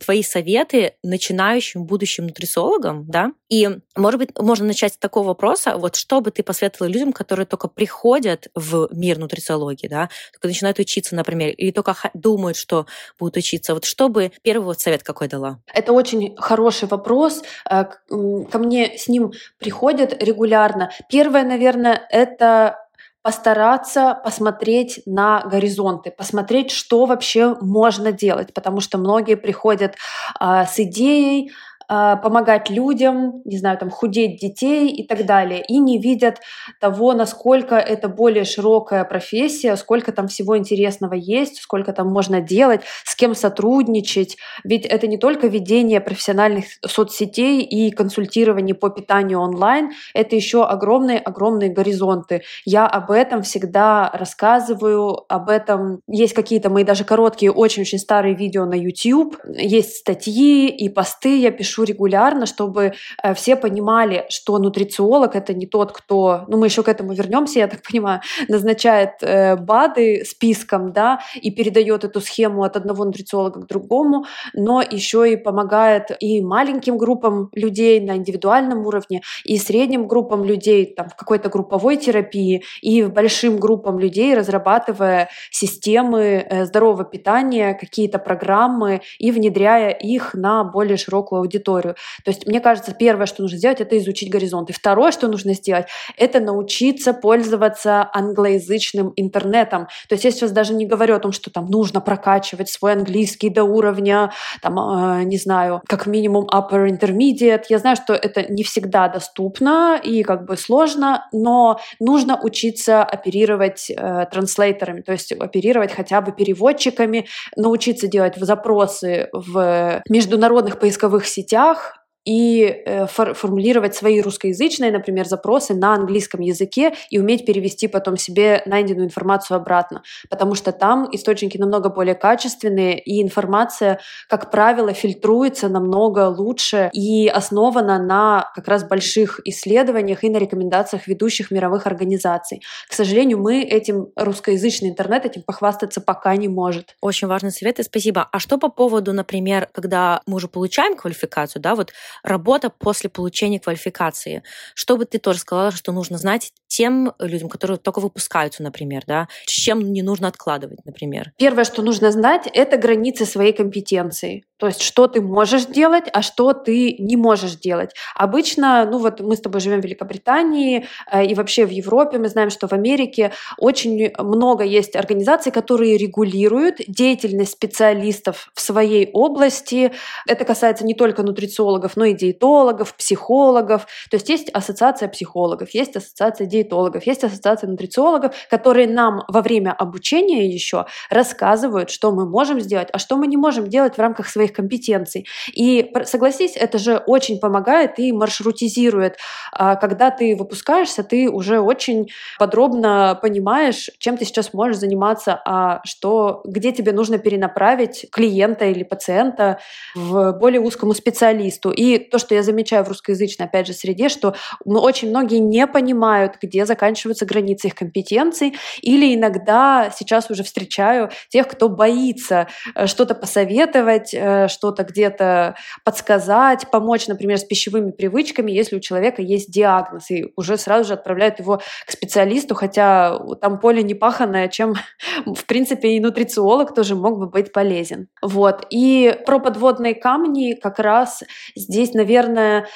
твои 0.00 0.22
советы 0.22 0.94
начинающим 1.02 1.84
будущим 1.84 2.26
нутрисологам, 2.26 3.04
да? 3.08 3.32
И, 3.48 3.68
может 3.96 4.18
быть, 4.18 4.30
можно 4.38 4.66
начать 4.66 4.94
с 4.94 4.98
такого 4.98 5.28
вопроса, 5.28 5.76
вот 5.76 5.96
что 5.96 6.20
бы 6.20 6.30
ты 6.30 6.42
посоветовала 6.42 6.90
людям, 6.90 7.12
которые 7.12 7.46
только 7.46 7.68
приходят 7.68 8.48
в 8.54 8.88
мир 8.92 9.18
нутрициологии, 9.18 9.88
да, 9.88 10.10
только 10.32 10.48
начинают 10.48 10.78
учиться, 10.78 11.14
например, 11.14 11.50
или 11.50 11.70
только 11.70 11.96
думают, 12.14 12.56
что 12.56 12.86
будут 13.18 13.36
учиться, 13.36 13.74
вот 13.74 13.84
что 13.84 14.08
бы 14.08 14.32
первый 14.42 14.64
вот 14.64 14.80
совет 14.80 15.02
какой 15.02 15.28
дала? 15.28 15.60
Это 15.72 15.92
очень 15.92 16.36
хороший 16.36 16.88
вопрос. 16.88 17.42
Э, 17.70 17.84
ко 18.08 18.58
мне 18.58 18.98
с 18.98 19.08
ним 19.08 19.32
приходят 19.58 20.22
регулярно. 20.22 20.90
Первое, 21.08 21.44
наверное, 21.44 22.06
это 22.10 22.87
постараться 23.28 24.18
посмотреть 24.24 25.02
на 25.04 25.42
горизонты, 25.42 26.10
посмотреть, 26.10 26.70
что 26.70 27.04
вообще 27.04 27.56
можно 27.60 28.10
делать, 28.10 28.54
потому 28.54 28.80
что 28.80 28.96
многие 28.96 29.36
приходят 29.36 29.96
э, 30.40 30.64
с 30.64 30.78
идеей, 30.78 31.52
помогать 31.88 32.68
людям, 32.68 33.40
не 33.44 33.56
знаю, 33.56 33.78
там, 33.78 33.90
худеть 33.90 34.40
детей 34.40 34.90
и 34.90 35.06
так 35.06 35.24
далее, 35.24 35.64
и 35.66 35.78
не 35.78 35.98
видят 35.98 36.40
того, 36.80 37.14
насколько 37.14 37.76
это 37.76 38.08
более 38.08 38.44
широкая 38.44 39.04
профессия, 39.04 39.74
сколько 39.76 40.12
там 40.12 40.28
всего 40.28 40.58
интересного 40.58 41.14
есть, 41.14 41.62
сколько 41.62 41.92
там 41.94 42.08
можно 42.08 42.40
делать, 42.42 42.82
с 43.04 43.16
кем 43.16 43.34
сотрудничать. 43.34 44.36
Ведь 44.64 44.84
это 44.84 45.06
не 45.06 45.16
только 45.16 45.46
ведение 45.46 46.00
профессиональных 46.00 46.66
соцсетей 46.86 47.62
и 47.62 47.90
консультирование 47.90 48.74
по 48.74 48.90
питанию 48.90 49.40
онлайн, 49.40 49.92
это 50.12 50.36
еще 50.36 50.64
огромные-огромные 50.64 51.70
горизонты. 51.70 52.42
Я 52.66 52.86
об 52.86 53.10
этом 53.10 53.42
всегда 53.42 54.10
рассказываю, 54.12 55.24
об 55.32 55.48
этом 55.48 56.02
есть 56.06 56.34
какие-то 56.34 56.68
мои 56.68 56.84
даже 56.84 57.04
короткие, 57.04 57.50
очень-очень 57.50 57.98
старые 57.98 58.34
видео 58.34 58.66
на 58.66 58.74
YouTube, 58.74 59.38
есть 59.54 59.96
статьи 59.96 60.68
и 60.68 60.88
посты 60.90 61.38
я 61.38 61.50
пишу 61.50 61.77
пишу 61.78 61.84
регулярно, 61.84 62.46
чтобы 62.46 62.92
э, 63.22 63.34
все 63.34 63.56
понимали, 63.56 64.24
что 64.28 64.58
нутрициолог 64.58 65.36
это 65.36 65.54
не 65.54 65.66
тот, 65.66 65.92
кто, 65.92 66.44
ну 66.48 66.58
мы 66.58 66.66
еще 66.66 66.82
к 66.82 66.88
этому 66.88 67.12
вернемся, 67.12 67.58
я 67.58 67.68
так 67.68 67.82
понимаю, 67.82 68.20
назначает 68.48 69.10
э, 69.22 69.56
БАДы 69.56 70.24
списком, 70.24 70.92
да, 70.92 71.20
и 71.42 71.50
передает 71.50 72.04
эту 72.04 72.20
схему 72.20 72.62
от 72.62 72.76
одного 72.76 73.04
нутрициолога 73.04 73.60
к 73.60 73.66
другому, 73.66 74.24
но 74.54 74.82
еще 74.82 75.30
и 75.30 75.36
помогает 75.36 76.10
и 76.20 76.42
маленьким 76.42 76.98
группам 76.98 77.50
людей 77.54 78.00
на 78.00 78.16
индивидуальном 78.16 78.86
уровне, 78.86 79.22
и 79.44 79.58
средним 79.58 80.08
группам 80.08 80.44
людей 80.44 80.94
там, 80.96 81.08
в 81.08 81.16
какой-то 81.16 81.48
групповой 81.48 81.96
терапии, 81.96 82.62
и 82.82 83.04
большим 83.04 83.58
группам 83.58 83.98
людей, 83.98 84.34
разрабатывая 84.34 85.28
системы 85.50 86.20
э, 86.20 86.64
здорового 86.64 87.04
питания, 87.04 87.74
какие-то 87.74 88.18
программы 88.18 89.00
и 89.18 89.30
внедряя 89.30 89.90
их 89.90 90.34
на 90.34 90.64
более 90.64 90.96
широкую 90.96 91.40
аудиторию. 91.40 91.67
То 91.76 91.94
есть, 92.26 92.46
мне 92.46 92.60
кажется, 92.60 92.92
первое, 92.92 93.26
что 93.26 93.42
нужно 93.42 93.58
сделать, 93.58 93.80
это 93.80 93.96
изучить 93.98 94.30
горизонт. 94.30 94.70
И 94.70 94.72
второе, 94.72 95.12
что 95.12 95.28
нужно 95.28 95.54
сделать, 95.54 95.86
это 96.16 96.40
научиться 96.40 97.12
пользоваться 97.12 98.08
англоязычным 98.12 99.12
интернетом. 99.16 99.88
То 100.08 100.14
есть, 100.14 100.24
я 100.24 100.30
сейчас 100.30 100.52
даже 100.52 100.74
не 100.74 100.86
говорю 100.86 101.14
о 101.14 101.18
том, 101.18 101.32
что 101.32 101.50
там 101.50 101.66
нужно 101.66 102.00
прокачивать 102.00 102.68
свой 102.68 102.92
английский 102.92 103.50
до 103.50 103.64
уровня, 103.64 104.32
там, 104.62 104.78
э, 104.78 105.24
не 105.24 105.36
знаю, 105.36 105.82
как 105.86 106.06
минимум 106.06 106.46
upper 106.46 106.88
intermediate. 106.88 107.64
Я 107.68 107.78
знаю, 107.78 107.96
что 107.96 108.14
это 108.14 108.50
не 108.52 108.62
всегда 108.62 109.08
доступно 109.08 110.00
и 110.02 110.22
как 110.22 110.44
бы 110.44 110.56
сложно, 110.56 111.26
но 111.32 111.80
нужно 112.00 112.38
учиться 112.42 113.02
оперировать 113.02 113.90
э, 113.90 114.26
транслейтерами, 114.30 115.00
то 115.02 115.12
есть 115.12 115.32
оперировать 115.32 115.92
хотя 115.92 116.20
бы 116.20 116.32
переводчиками, 116.32 117.26
научиться 117.56 118.08
делать 118.08 118.34
запросы 118.36 119.28
в 119.32 120.02
международных 120.08 120.78
поисковых 120.78 121.26
сетях, 121.26 121.57
місцях 121.58 121.97
и 122.28 122.82
э, 122.84 123.06
фор 123.06 123.32
формулировать 123.32 123.94
свои 123.94 124.20
русскоязычные, 124.20 124.92
например, 124.92 125.26
запросы 125.26 125.72
на 125.72 125.94
английском 125.94 126.42
языке 126.42 126.92
и 127.08 127.18
уметь 127.18 127.46
перевести 127.46 127.88
потом 127.88 128.18
себе 128.18 128.62
найденную 128.66 129.06
информацию 129.06 129.56
обратно. 129.56 130.02
Потому 130.28 130.54
что 130.54 130.72
там 130.72 131.08
источники 131.10 131.56
намного 131.56 131.88
более 131.88 132.14
качественные, 132.14 132.98
и 132.98 133.22
информация, 133.22 134.00
как 134.28 134.50
правило, 134.50 134.92
фильтруется 134.92 135.70
намного 135.70 136.28
лучше 136.28 136.90
и 136.92 137.28
основана 137.28 137.98
на 137.98 138.50
как 138.54 138.68
раз 138.68 138.84
больших 138.84 139.40
исследованиях 139.46 140.22
и 140.22 140.28
на 140.28 140.36
рекомендациях 140.36 141.06
ведущих 141.06 141.50
мировых 141.50 141.86
организаций. 141.86 142.60
К 142.90 142.92
сожалению, 142.92 143.38
мы 143.38 143.62
этим 143.62 144.08
русскоязычный 144.16 144.90
интернет 144.90 145.24
этим 145.24 145.44
похвастаться 145.44 146.02
пока 146.02 146.36
не 146.36 146.48
может. 146.48 146.94
Очень 147.00 147.28
важный 147.28 147.52
совет, 147.52 147.80
и 147.80 147.82
спасибо. 147.82 148.28
А 148.30 148.38
что 148.38 148.58
по 148.58 148.68
поводу, 148.68 149.14
например, 149.14 149.66
когда 149.72 150.20
мы 150.26 150.36
уже 150.36 150.48
получаем 150.48 150.94
квалификацию, 150.94 151.62
да, 151.62 151.74
вот 151.74 151.90
работа 152.22 152.70
после 152.70 153.10
получения 153.10 153.60
квалификации. 153.60 154.42
Что 154.74 154.96
бы 154.96 155.04
ты 155.04 155.18
тоже 155.18 155.38
сказала, 155.40 155.70
что 155.70 155.92
нужно 155.92 156.18
знать 156.18 156.52
тем 156.66 157.12
людям, 157.18 157.48
которые 157.48 157.78
только 157.78 158.00
выпускаются, 158.00 158.62
например, 158.62 159.02
да, 159.06 159.28
с 159.46 159.50
чем 159.50 159.92
не 159.92 160.02
нужно 160.02 160.28
откладывать, 160.28 160.84
например? 160.84 161.32
Первое, 161.38 161.64
что 161.64 161.82
нужно 161.82 162.12
знать, 162.12 162.48
это 162.52 162.76
границы 162.76 163.24
своей 163.24 163.52
компетенции. 163.52 164.44
То 164.58 164.66
есть, 164.66 164.82
что 164.82 165.06
ты 165.06 165.20
можешь 165.20 165.66
делать, 165.66 166.04
а 166.12 166.20
что 166.20 166.52
ты 166.52 166.96
не 166.98 167.16
можешь 167.16 167.54
делать. 167.54 167.94
Обычно, 168.14 168.84
ну 168.90 168.98
вот 168.98 169.20
мы 169.20 169.36
с 169.36 169.40
тобой 169.40 169.60
живем 169.60 169.80
в 169.80 169.84
Великобритании 169.84 170.86
э, 171.10 171.24
и 171.26 171.34
вообще 171.34 171.64
в 171.64 171.70
Европе, 171.70 172.18
мы 172.18 172.28
знаем, 172.28 172.50
что 172.50 172.66
в 172.66 172.72
Америке 172.72 173.32
очень 173.56 174.12
много 174.18 174.64
есть 174.64 174.96
организаций, 174.96 175.52
которые 175.52 175.96
регулируют 175.96 176.80
деятельность 176.88 177.52
специалистов 177.52 178.50
в 178.54 178.60
своей 178.60 179.10
области. 179.12 179.92
Это 180.26 180.44
касается 180.44 180.84
не 180.84 180.94
только 180.94 181.22
нутрициологов, 181.22 181.96
но 181.96 182.06
и 182.06 182.14
диетологов, 182.14 182.94
психологов. 182.94 183.86
То 184.10 184.16
есть 184.16 184.28
есть 184.28 184.50
ассоциация 184.50 185.08
психологов, 185.08 185.70
есть 185.72 185.94
ассоциация 185.96 186.46
диетологов, 186.46 187.06
есть 187.06 187.22
ассоциация 187.22 187.70
нутрициологов, 187.70 188.34
которые 188.50 188.88
нам 188.88 189.22
во 189.28 189.40
время 189.40 189.72
обучения 189.72 190.48
еще 190.48 190.86
рассказывают, 191.10 191.90
что 191.90 192.10
мы 192.10 192.28
можем 192.28 192.60
сделать, 192.60 192.88
а 192.92 192.98
что 192.98 193.16
мы 193.16 193.28
не 193.28 193.36
можем 193.36 193.68
делать 193.68 193.94
в 193.94 193.98
рамках 194.00 194.28
своих 194.28 194.47
компетенций. 194.52 195.26
И 195.52 195.92
согласись, 196.04 196.56
это 196.56 196.78
же 196.78 196.96
очень 196.96 197.38
помогает 197.38 197.98
и 197.98 198.12
маршрутизирует. 198.12 199.16
А 199.52 199.76
когда 199.76 200.10
ты 200.10 200.36
выпускаешься, 200.36 201.02
ты 201.02 201.30
уже 201.30 201.60
очень 201.60 202.08
подробно 202.38 203.18
понимаешь, 203.20 203.90
чем 203.98 204.16
ты 204.16 204.24
сейчас 204.24 204.52
можешь 204.54 204.78
заниматься, 204.78 205.40
а 205.44 205.80
что, 205.84 206.42
где 206.44 206.72
тебе 206.72 206.92
нужно 206.92 207.18
перенаправить 207.18 208.06
клиента 208.10 208.66
или 208.66 208.82
пациента 208.82 209.58
в 209.94 210.32
более 210.32 210.60
узкому 210.60 210.94
специалисту. 210.94 211.70
И 211.70 211.98
то, 211.98 212.18
что 212.18 212.34
я 212.34 212.42
замечаю 212.42 212.84
в 212.84 212.88
русскоязычной, 212.88 213.46
опять 213.46 213.66
же, 213.66 213.72
среде, 213.72 214.08
что 214.08 214.34
очень 214.64 215.10
многие 215.10 215.38
не 215.38 215.66
понимают, 215.66 216.36
где 216.40 216.66
заканчиваются 216.66 217.26
границы 217.26 217.68
их 217.68 217.74
компетенций, 217.74 218.54
или 218.80 219.14
иногда 219.14 219.90
сейчас 219.94 220.30
уже 220.30 220.42
встречаю 220.42 221.10
тех, 221.28 221.48
кто 221.48 221.68
боится 221.68 222.48
э, 222.74 222.86
что-то 222.86 223.14
посоветовать, 223.14 224.14
э, 224.44 224.48
что-то 224.48 224.84
где-то 224.84 225.56
подсказать, 225.84 226.70
помочь, 226.70 227.06
например, 227.08 227.38
с 227.38 227.44
пищевыми 227.44 227.90
привычками, 227.90 228.50
если 228.50 228.76
у 228.76 228.80
человека 228.80 229.20
есть 229.20 229.50
диагноз, 229.50 230.10
и 230.10 230.32
уже 230.36 230.56
сразу 230.56 230.88
же 230.88 230.94
отправляют 230.94 231.38
его 231.38 231.60
к 231.86 231.90
специалисту, 231.90 232.54
хотя 232.54 233.18
там 233.40 233.60
поле 233.60 233.82
не 233.82 233.94
паханное, 233.94 234.48
чем, 234.48 234.74
в 235.26 235.44
принципе, 235.44 235.90
и 235.90 236.00
нутрициолог 236.00 236.74
тоже 236.74 236.94
мог 236.94 237.18
бы 237.18 237.28
быть 237.28 237.52
полезен. 237.52 238.08
Вот. 238.22 238.66
И 238.70 239.14
про 239.26 239.38
подводные 239.38 239.94
камни 239.94 240.54
как 240.54 240.78
раз 240.78 241.22
здесь 241.54 241.92
наверное, 241.98 242.66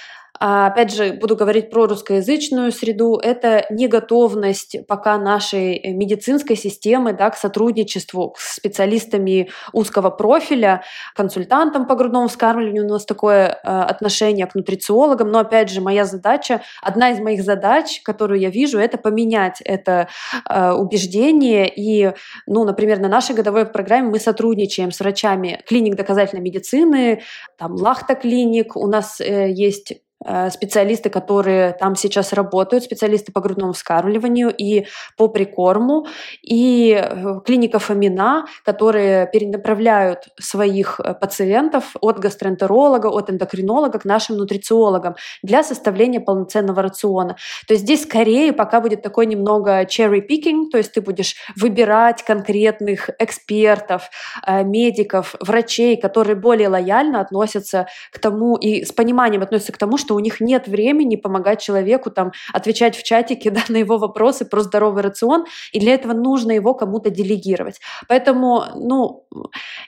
опять 0.45 0.93
же, 0.93 1.13
буду 1.13 1.37
говорить 1.37 1.71
про 1.71 1.87
русскоязычную 1.87 2.73
среду, 2.73 3.17
это 3.17 3.65
неготовность 3.71 4.77
пока 4.89 5.17
нашей 5.17 5.93
медицинской 5.93 6.57
системы 6.57 7.13
да, 7.13 7.31
к 7.31 7.37
сотрудничеству 7.37 8.35
с 8.37 8.57
специалистами 8.57 9.51
узкого 9.73 10.11
профиля, 10.11 10.83
консультантам 11.15 11.87
по 11.87 11.95
грудному 11.95 12.27
вскармливанию. 12.27 12.87
У 12.87 12.89
нас 12.89 13.05
такое 13.05 13.51
э, 13.51 13.69
отношение 13.69 14.47
к 14.47 14.57
нутрициологам, 14.57 15.31
но 15.31 15.39
опять 15.39 15.71
же, 15.71 15.81
моя 15.81 16.05
задача, 16.05 16.63
одна 16.83 17.11
из 17.11 17.21
моих 17.21 17.45
задач, 17.45 18.01
которую 18.03 18.41
я 18.41 18.51
вижу, 18.51 18.81
это 18.81 18.99
поменять 18.99 19.61
это 19.65 20.09
э, 20.51 20.73
убеждение. 20.73 21.73
И, 21.73 22.13
ну, 22.49 22.65
например, 22.65 22.99
на 22.99 23.09
нашей 23.09 23.37
годовой 23.37 23.67
программе 23.67 24.09
мы 24.11 24.19
сотрудничаем 24.19 24.91
с 24.91 24.99
врачами 24.99 25.63
клиник 25.69 25.95
доказательной 25.95 26.43
медицины, 26.43 27.23
там 27.57 27.75
Лахта 27.75 28.17
клиник, 28.17 28.75
у 28.75 28.89
нас 28.89 29.21
э, 29.21 29.49
есть 29.49 29.93
Э, 29.93 30.12
специалисты, 30.51 31.11
которые 31.11 31.73
там 31.73 31.97
сейчас 31.97 32.33
работают, 32.33 32.85
специалисты 32.85 33.33
по 33.33 33.41
грудному 33.41 33.73
вскармливанию 33.73 34.55
и 34.57 34.87
по 35.17 35.29
прикорму, 35.29 36.07
и 36.43 36.93
э, 36.93 37.41
клиника 37.45 37.79
Фомина, 37.79 38.47
которые 38.65 39.29
перенаправляют 39.33 40.29
своих 40.39 41.01
э, 41.01 41.15
пациентов 41.15 41.97
от 42.01 42.19
гастроэнтеролога, 42.19 43.09
от 43.09 43.31
эндокринолога 43.31 43.99
к 43.99 44.05
нашим 44.05 44.37
нутрициологам 44.37 45.17
для 45.43 45.63
составления 45.63 46.21
полноценного 46.21 46.83
рациона. 46.83 47.37
То 47.67 47.75
есть 47.75 47.85
здесь 47.85 48.03
скорее 48.03 48.53
пока 48.53 48.81
будет 48.81 49.03
такой 49.03 49.27
немного 49.27 49.83
cherry 49.83 50.21
picking, 50.29 50.71
то 50.71 50.79
есть 50.79 50.93
ты 50.93 51.01
будешь 51.01 51.35
выбирать 51.57 52.23
конкретных 52.23 53.11
экспертов, 53.19 54.11
медиков, 54.47 55.35
врачей, 55.41 55.97
которые 55.97 56.37
более 56.37 56.69
лояльно 56.69 57.21
относятся 57.21 57.87
к 58.13 58.19
тому 58.19 58.57
и 58.57 58.85
с 58.85 58.93
пониманием 58.93 59.43
относятся 59.43 59.73
к 59.73 59.79
тому, 59.79 59.99
что 59.99 60.12
что 60.13 60.17
у 60.17 60.21
них 60.21 60.41
нет 60.41 60.69
времени 60.69 61.17
помогать 61.17 61.63
человеку 61.63 62.11
там 62.11 62.33
отвечать 62.53 62.97
в 62.97 63.03
чатике 63.03 63.51
да, 63.51 63.61
на 63.69 63.79
его 63.79 63.99
вопросы 63.99 64.45
про 64.45 64.61
здоровый 64.61 65.03
рацион, 65.03 65.47
и 65.73 65.81
для 65.81 65.95
этого 65.95 66.13
нужно 66.13 66.53
его 66.53 66.75
кому-то 66.75 67.11
делегировать. 67.11 67.81
Поэтому, 68.09 68.65
ну, 68.75 69.25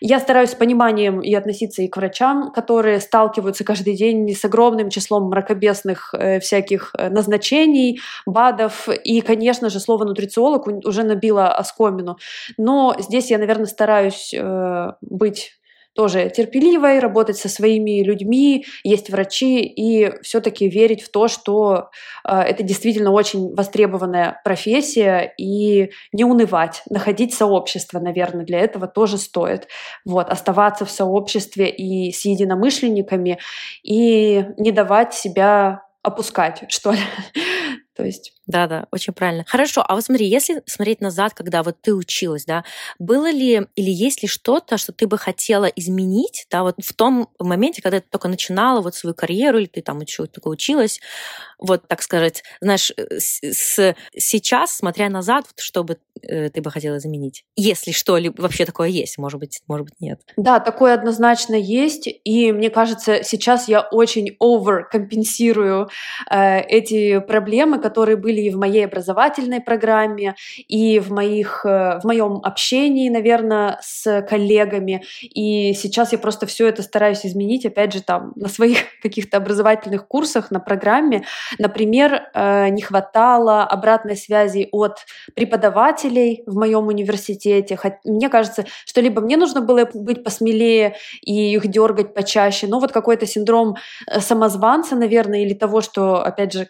я 0.00 0.21
стараюсь 0.21 0.50
с 0.50 0.54
пониманием 0.54 1.21
и 1.21 1.35
относиться 1.35 1.83
и 1.83 1.88
к 1.88 1.97
врачам, 1.97 2.52
которые 2.52 3.00
сталкиваются 3.00 3.64
каждый 3.64 3.97
день 3.97 4.35
с 4.35 4.45
огромным 4.45 4.88
числом 4.88 5.28
мракобесных 5.28 6.14
э, 6.14 6.40
всяких 6.40 6.93
э, 6.99 7.11
назначений, 7.11 8.00
БАДов, 8.26 8.88
и, 8.88 9.21
конечно 9.21 9.69
же, 9.69 9.81
слово 9.81 10.04
нутрициолог 10.04 10.66
уже 10.66 11.02
набило 11.02 11.49
оскомину. 11.49 12.16
Но 12.57 12.95
здесь 12.99 13.31
я, 13.31 13.38
наверное, 13.38 13.66
стараюсь 13.66 14.33
э, 14.35 14.93
быть 15.02 15.52
тоже 15.95 16.31
терпеливой, 16.31 16.99
работать 16.99 17.37
со 17.37 17.49
своими 17.49 18.03
людьми, 18.03 18.67
есть 18.83 19.11
врачи, 19.11 19.63
и 19.63 20.13
все-таки 20.23 20.69
верить 20.69 21.03
в 21.03 21.11
то, 21.11 21.29
что 21.29 21.91
э, 22.29 22.37
это 22.37 22.63
действительно 22.63 23.13
очень 23.13 23.55
востребованная 23.55 24.41
профессия, 24.45 25.33
и 25.39 25.91
не 26.13 26.25
унывать, 26.25 26.83
находить 26.91 27.35
сообщество, 27.35 28.01
наверное, 28.01 28.45
для 28.45 28.61
этого 28.61 28.87
тоже 28.87 29.19
стоит. 29.19 29.69
Вот, 30.05 30.29
оставаться 30.29 30.85
в 30.85 30.91
сообществе 30.91 31.71
и 31.71 32.13
с 32.13 32.25
единомышленниками, 32.25 33.39
и 33.83 34.45
не 34.57 34.73
давать 34.73 35.15
себя 35.15 35.83
опускать, 36.03 36.65
что 36.69 36.93
ли. 36.93 36.99
То 37.97 38.05
есть... 38.05 38.33
Да-да, 38.47 38.87
очень 38.91 39.13
правильно. 39.13 39.45
Хорошо, 39.47 39.85
а 39.87 39.95
вот 39.95 40.05
смотри, 40.05 40.27
если 40.27 40.63
смотреть 40.67 41.01
назад, 41.01 41.33
когда 41.35 41.63
вот 41.63 41.81
ты 41.81 41.95
училась, 41.95 42.45
да, 42.45 42.65
было 42.99 43.31
ли 43.31 43.67
или 43.75 43.91
есть 43.91 44.23
ли 44.23 44.29
что-то, 44.29 44.77
что 44.77 44.93
ты 44.93 45.07
бы 45.07 45.17
хотела 45.17 45.65
изменить, 45.65 46.47
да, 46.51 46.63
вот 46.63 46.77
в 46.85 46.93
том 46.93 47.29
моменте, 47.39 47.81
когда 47.81 48.01
ты 48.01 48.07
только 48.11 48.29
начинала 48.29 48.83
вот 48.83 48.95
свою 48.95 49.15
карьеру, 49.15 49.59
или 49.59 49.67
ты 49.67 49.81
там 49.81 50.01
еще 50.01 50.27
только 50.27 50.49
училась, 50.49 51.01
вот, 51.59 51.89
так 51.89 52.03
сказать, 52.03 52.43
знаешь, 52.61 52.93
э, 52.97 53.19
с, 53.19 53.41
с, 53.43 53.95
сейчас, 54.17 54.77
смотря 54.77 55.09
назад, 55.09 55.47
вот, 55.47 55.61
что 55.61 55.85
бы 55.85 55.99
э, 56.23 56.51
ты 56.51 56.61
бы 56.61 56.71
хотела 56.71 56.99
изменить? 56.99 57.45
Если 57.57 57.93
что-либо 57.93 58.43
вообще 58.43 58.67
такое 58.67 58.89
есть, 58.89 59.17
может 59.19 59.41
быть, 59.41 59.63
может 59.67 59.87
быть, 59.87 60.01
нет. 60.01 60.21
Да, 60.37 60.61
такое 60.61 60.95
однозначно 60.95 61.55
есть, 61.55 62.09
и 62.25 62.53
мне 62.53 62.71
кажется, 62.71 63.23
сейчас 63.25 63.69
я 63.69 63.81
очень 63.81 64.37
overкомпенсирую 64.39 65.89
э, 66.31 66.61
эти 66.61 67.21
проблемы, 67.21 67.81
которые 67.81 68.17
были 68.17 68.34
и 68.41 68.50
в 68.50 68.57
моей 68.57 68.85
образовательной 68.85 69.61
программе, 69.61 70.35
и 70.69 70.99
в, 70.99 71.11
моих, 71.11 71.64
э, 71.64 72.00
в 72.00 72.05
моем 72.05 72.41
общении, 72.43 73.09
наверное, 73.09 73.79
с 73.83 74.23
коллегами. 74.29 75.05
И 75.23 75.73
сейчас 75.75 76.12
я 76.12 76.19
просто 76.19 76.47
все 76.47 76.69
это 76.69 76.83
стараюсь 76.83 77.25
изменить, 77.25 77.67
опять 77.67 77.93
же, 77.93 78.03
там, 78.03 78.33
на 78.37 78.49
своих 78.49 78.79
каких-то 79.03 79.37
образовательных 79.37 80.07
курсах, 80.07 80.50
на 80.50 80.61
программе. 80.61 81.25
Например, 81.59 82.29
э, 82.35 82.69
не 82.69 82.83
хватало 82.83 83.62
обратной 83.62 84.17
связи 84.17 84.69
от 84.73 84.99
преподавателей 85.35 86.43
в 86.47 86.57
моем 86.57 86.87
университете. 86.88 87.79
Мне 88.05 88.29
кажется, 88.29 88.64
что 88.85 89.00
либо 89.00 89.21
мне 89.21 89.37
нужно 89.37 89.61
было 89.61 89.88
быть 89.95 90.25
посмелее 90.25 90.97
и 91.23 91.55
их 91.55 91.67
дергать 91.69 92.14
почаще, 92.14 92.67
но 92.67 92.81
вот 92.81 92.93
какой-то 92.93 93.26
синдром 93.26 93.76
э, 94.07 94.21
самозванца, 94.21 94.97
наверное, 94.97 95.43
или 95.43 95.55
того, 95.55 95.81
что, 95.81 96.23
опять 96.23 96.53
же, 96.53 96.69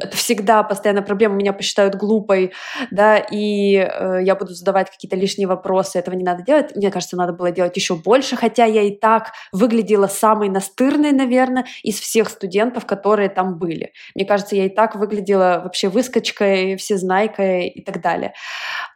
это 0.00 0.16
всегда 0.16 0.62
постоянно 0.62 1.02
проблема, 1.02 1.36
меня 1.36 1.52
посчитают 1.52 1.94
глупой, 1.94 2.52
да, 2.90 3.18
и 3.18 3.74
э, 3.76 4.20
я 4.22 4.34
буду 4.34 4.54
задавать 4.54 4.90
какие-то 4.90 5.16
лишние 5.16 5.46
вопросы, 5.46 5.98
этого 5.98 6.14
не 6.14 6.24
надо 6.24 6.42
делать. 6.42 6.74
Мне 6.74 6.90
кажется, 6.90 7.16
надо 7.16 7.32
было 7.32 7.50
делать 7.50 7.76
еще 7.76 7.94
больше, 7.94 8.36
хотя 8.36 8.64
я 8.64 8.82
и 8.82 8.90
так 8.90 9.32
выглядела 9.52 10.06
самой 10.06 10.48
настырной, 10.48 11.12
наверное, 11.12 11.66
из 11.82 11.98
всех 12.00 12.28
студентов, 12.28 12.86
которые 12.86 13.28
там 13.28 13.58
были. 13.58 13.92
Мне 14.14 14.24
кажется, 14.24 14.56
я 14.56 14.66
и 14.66 14.68
так 14.68 14.96
выглядела 14.96 15.60
вообще 15.62 15.88
выскочкой, 15.88 16.76
всезнайкой 16.76 17.68
и 17.68 17.82
так 17.82 18.00
далее. 18.00 18.34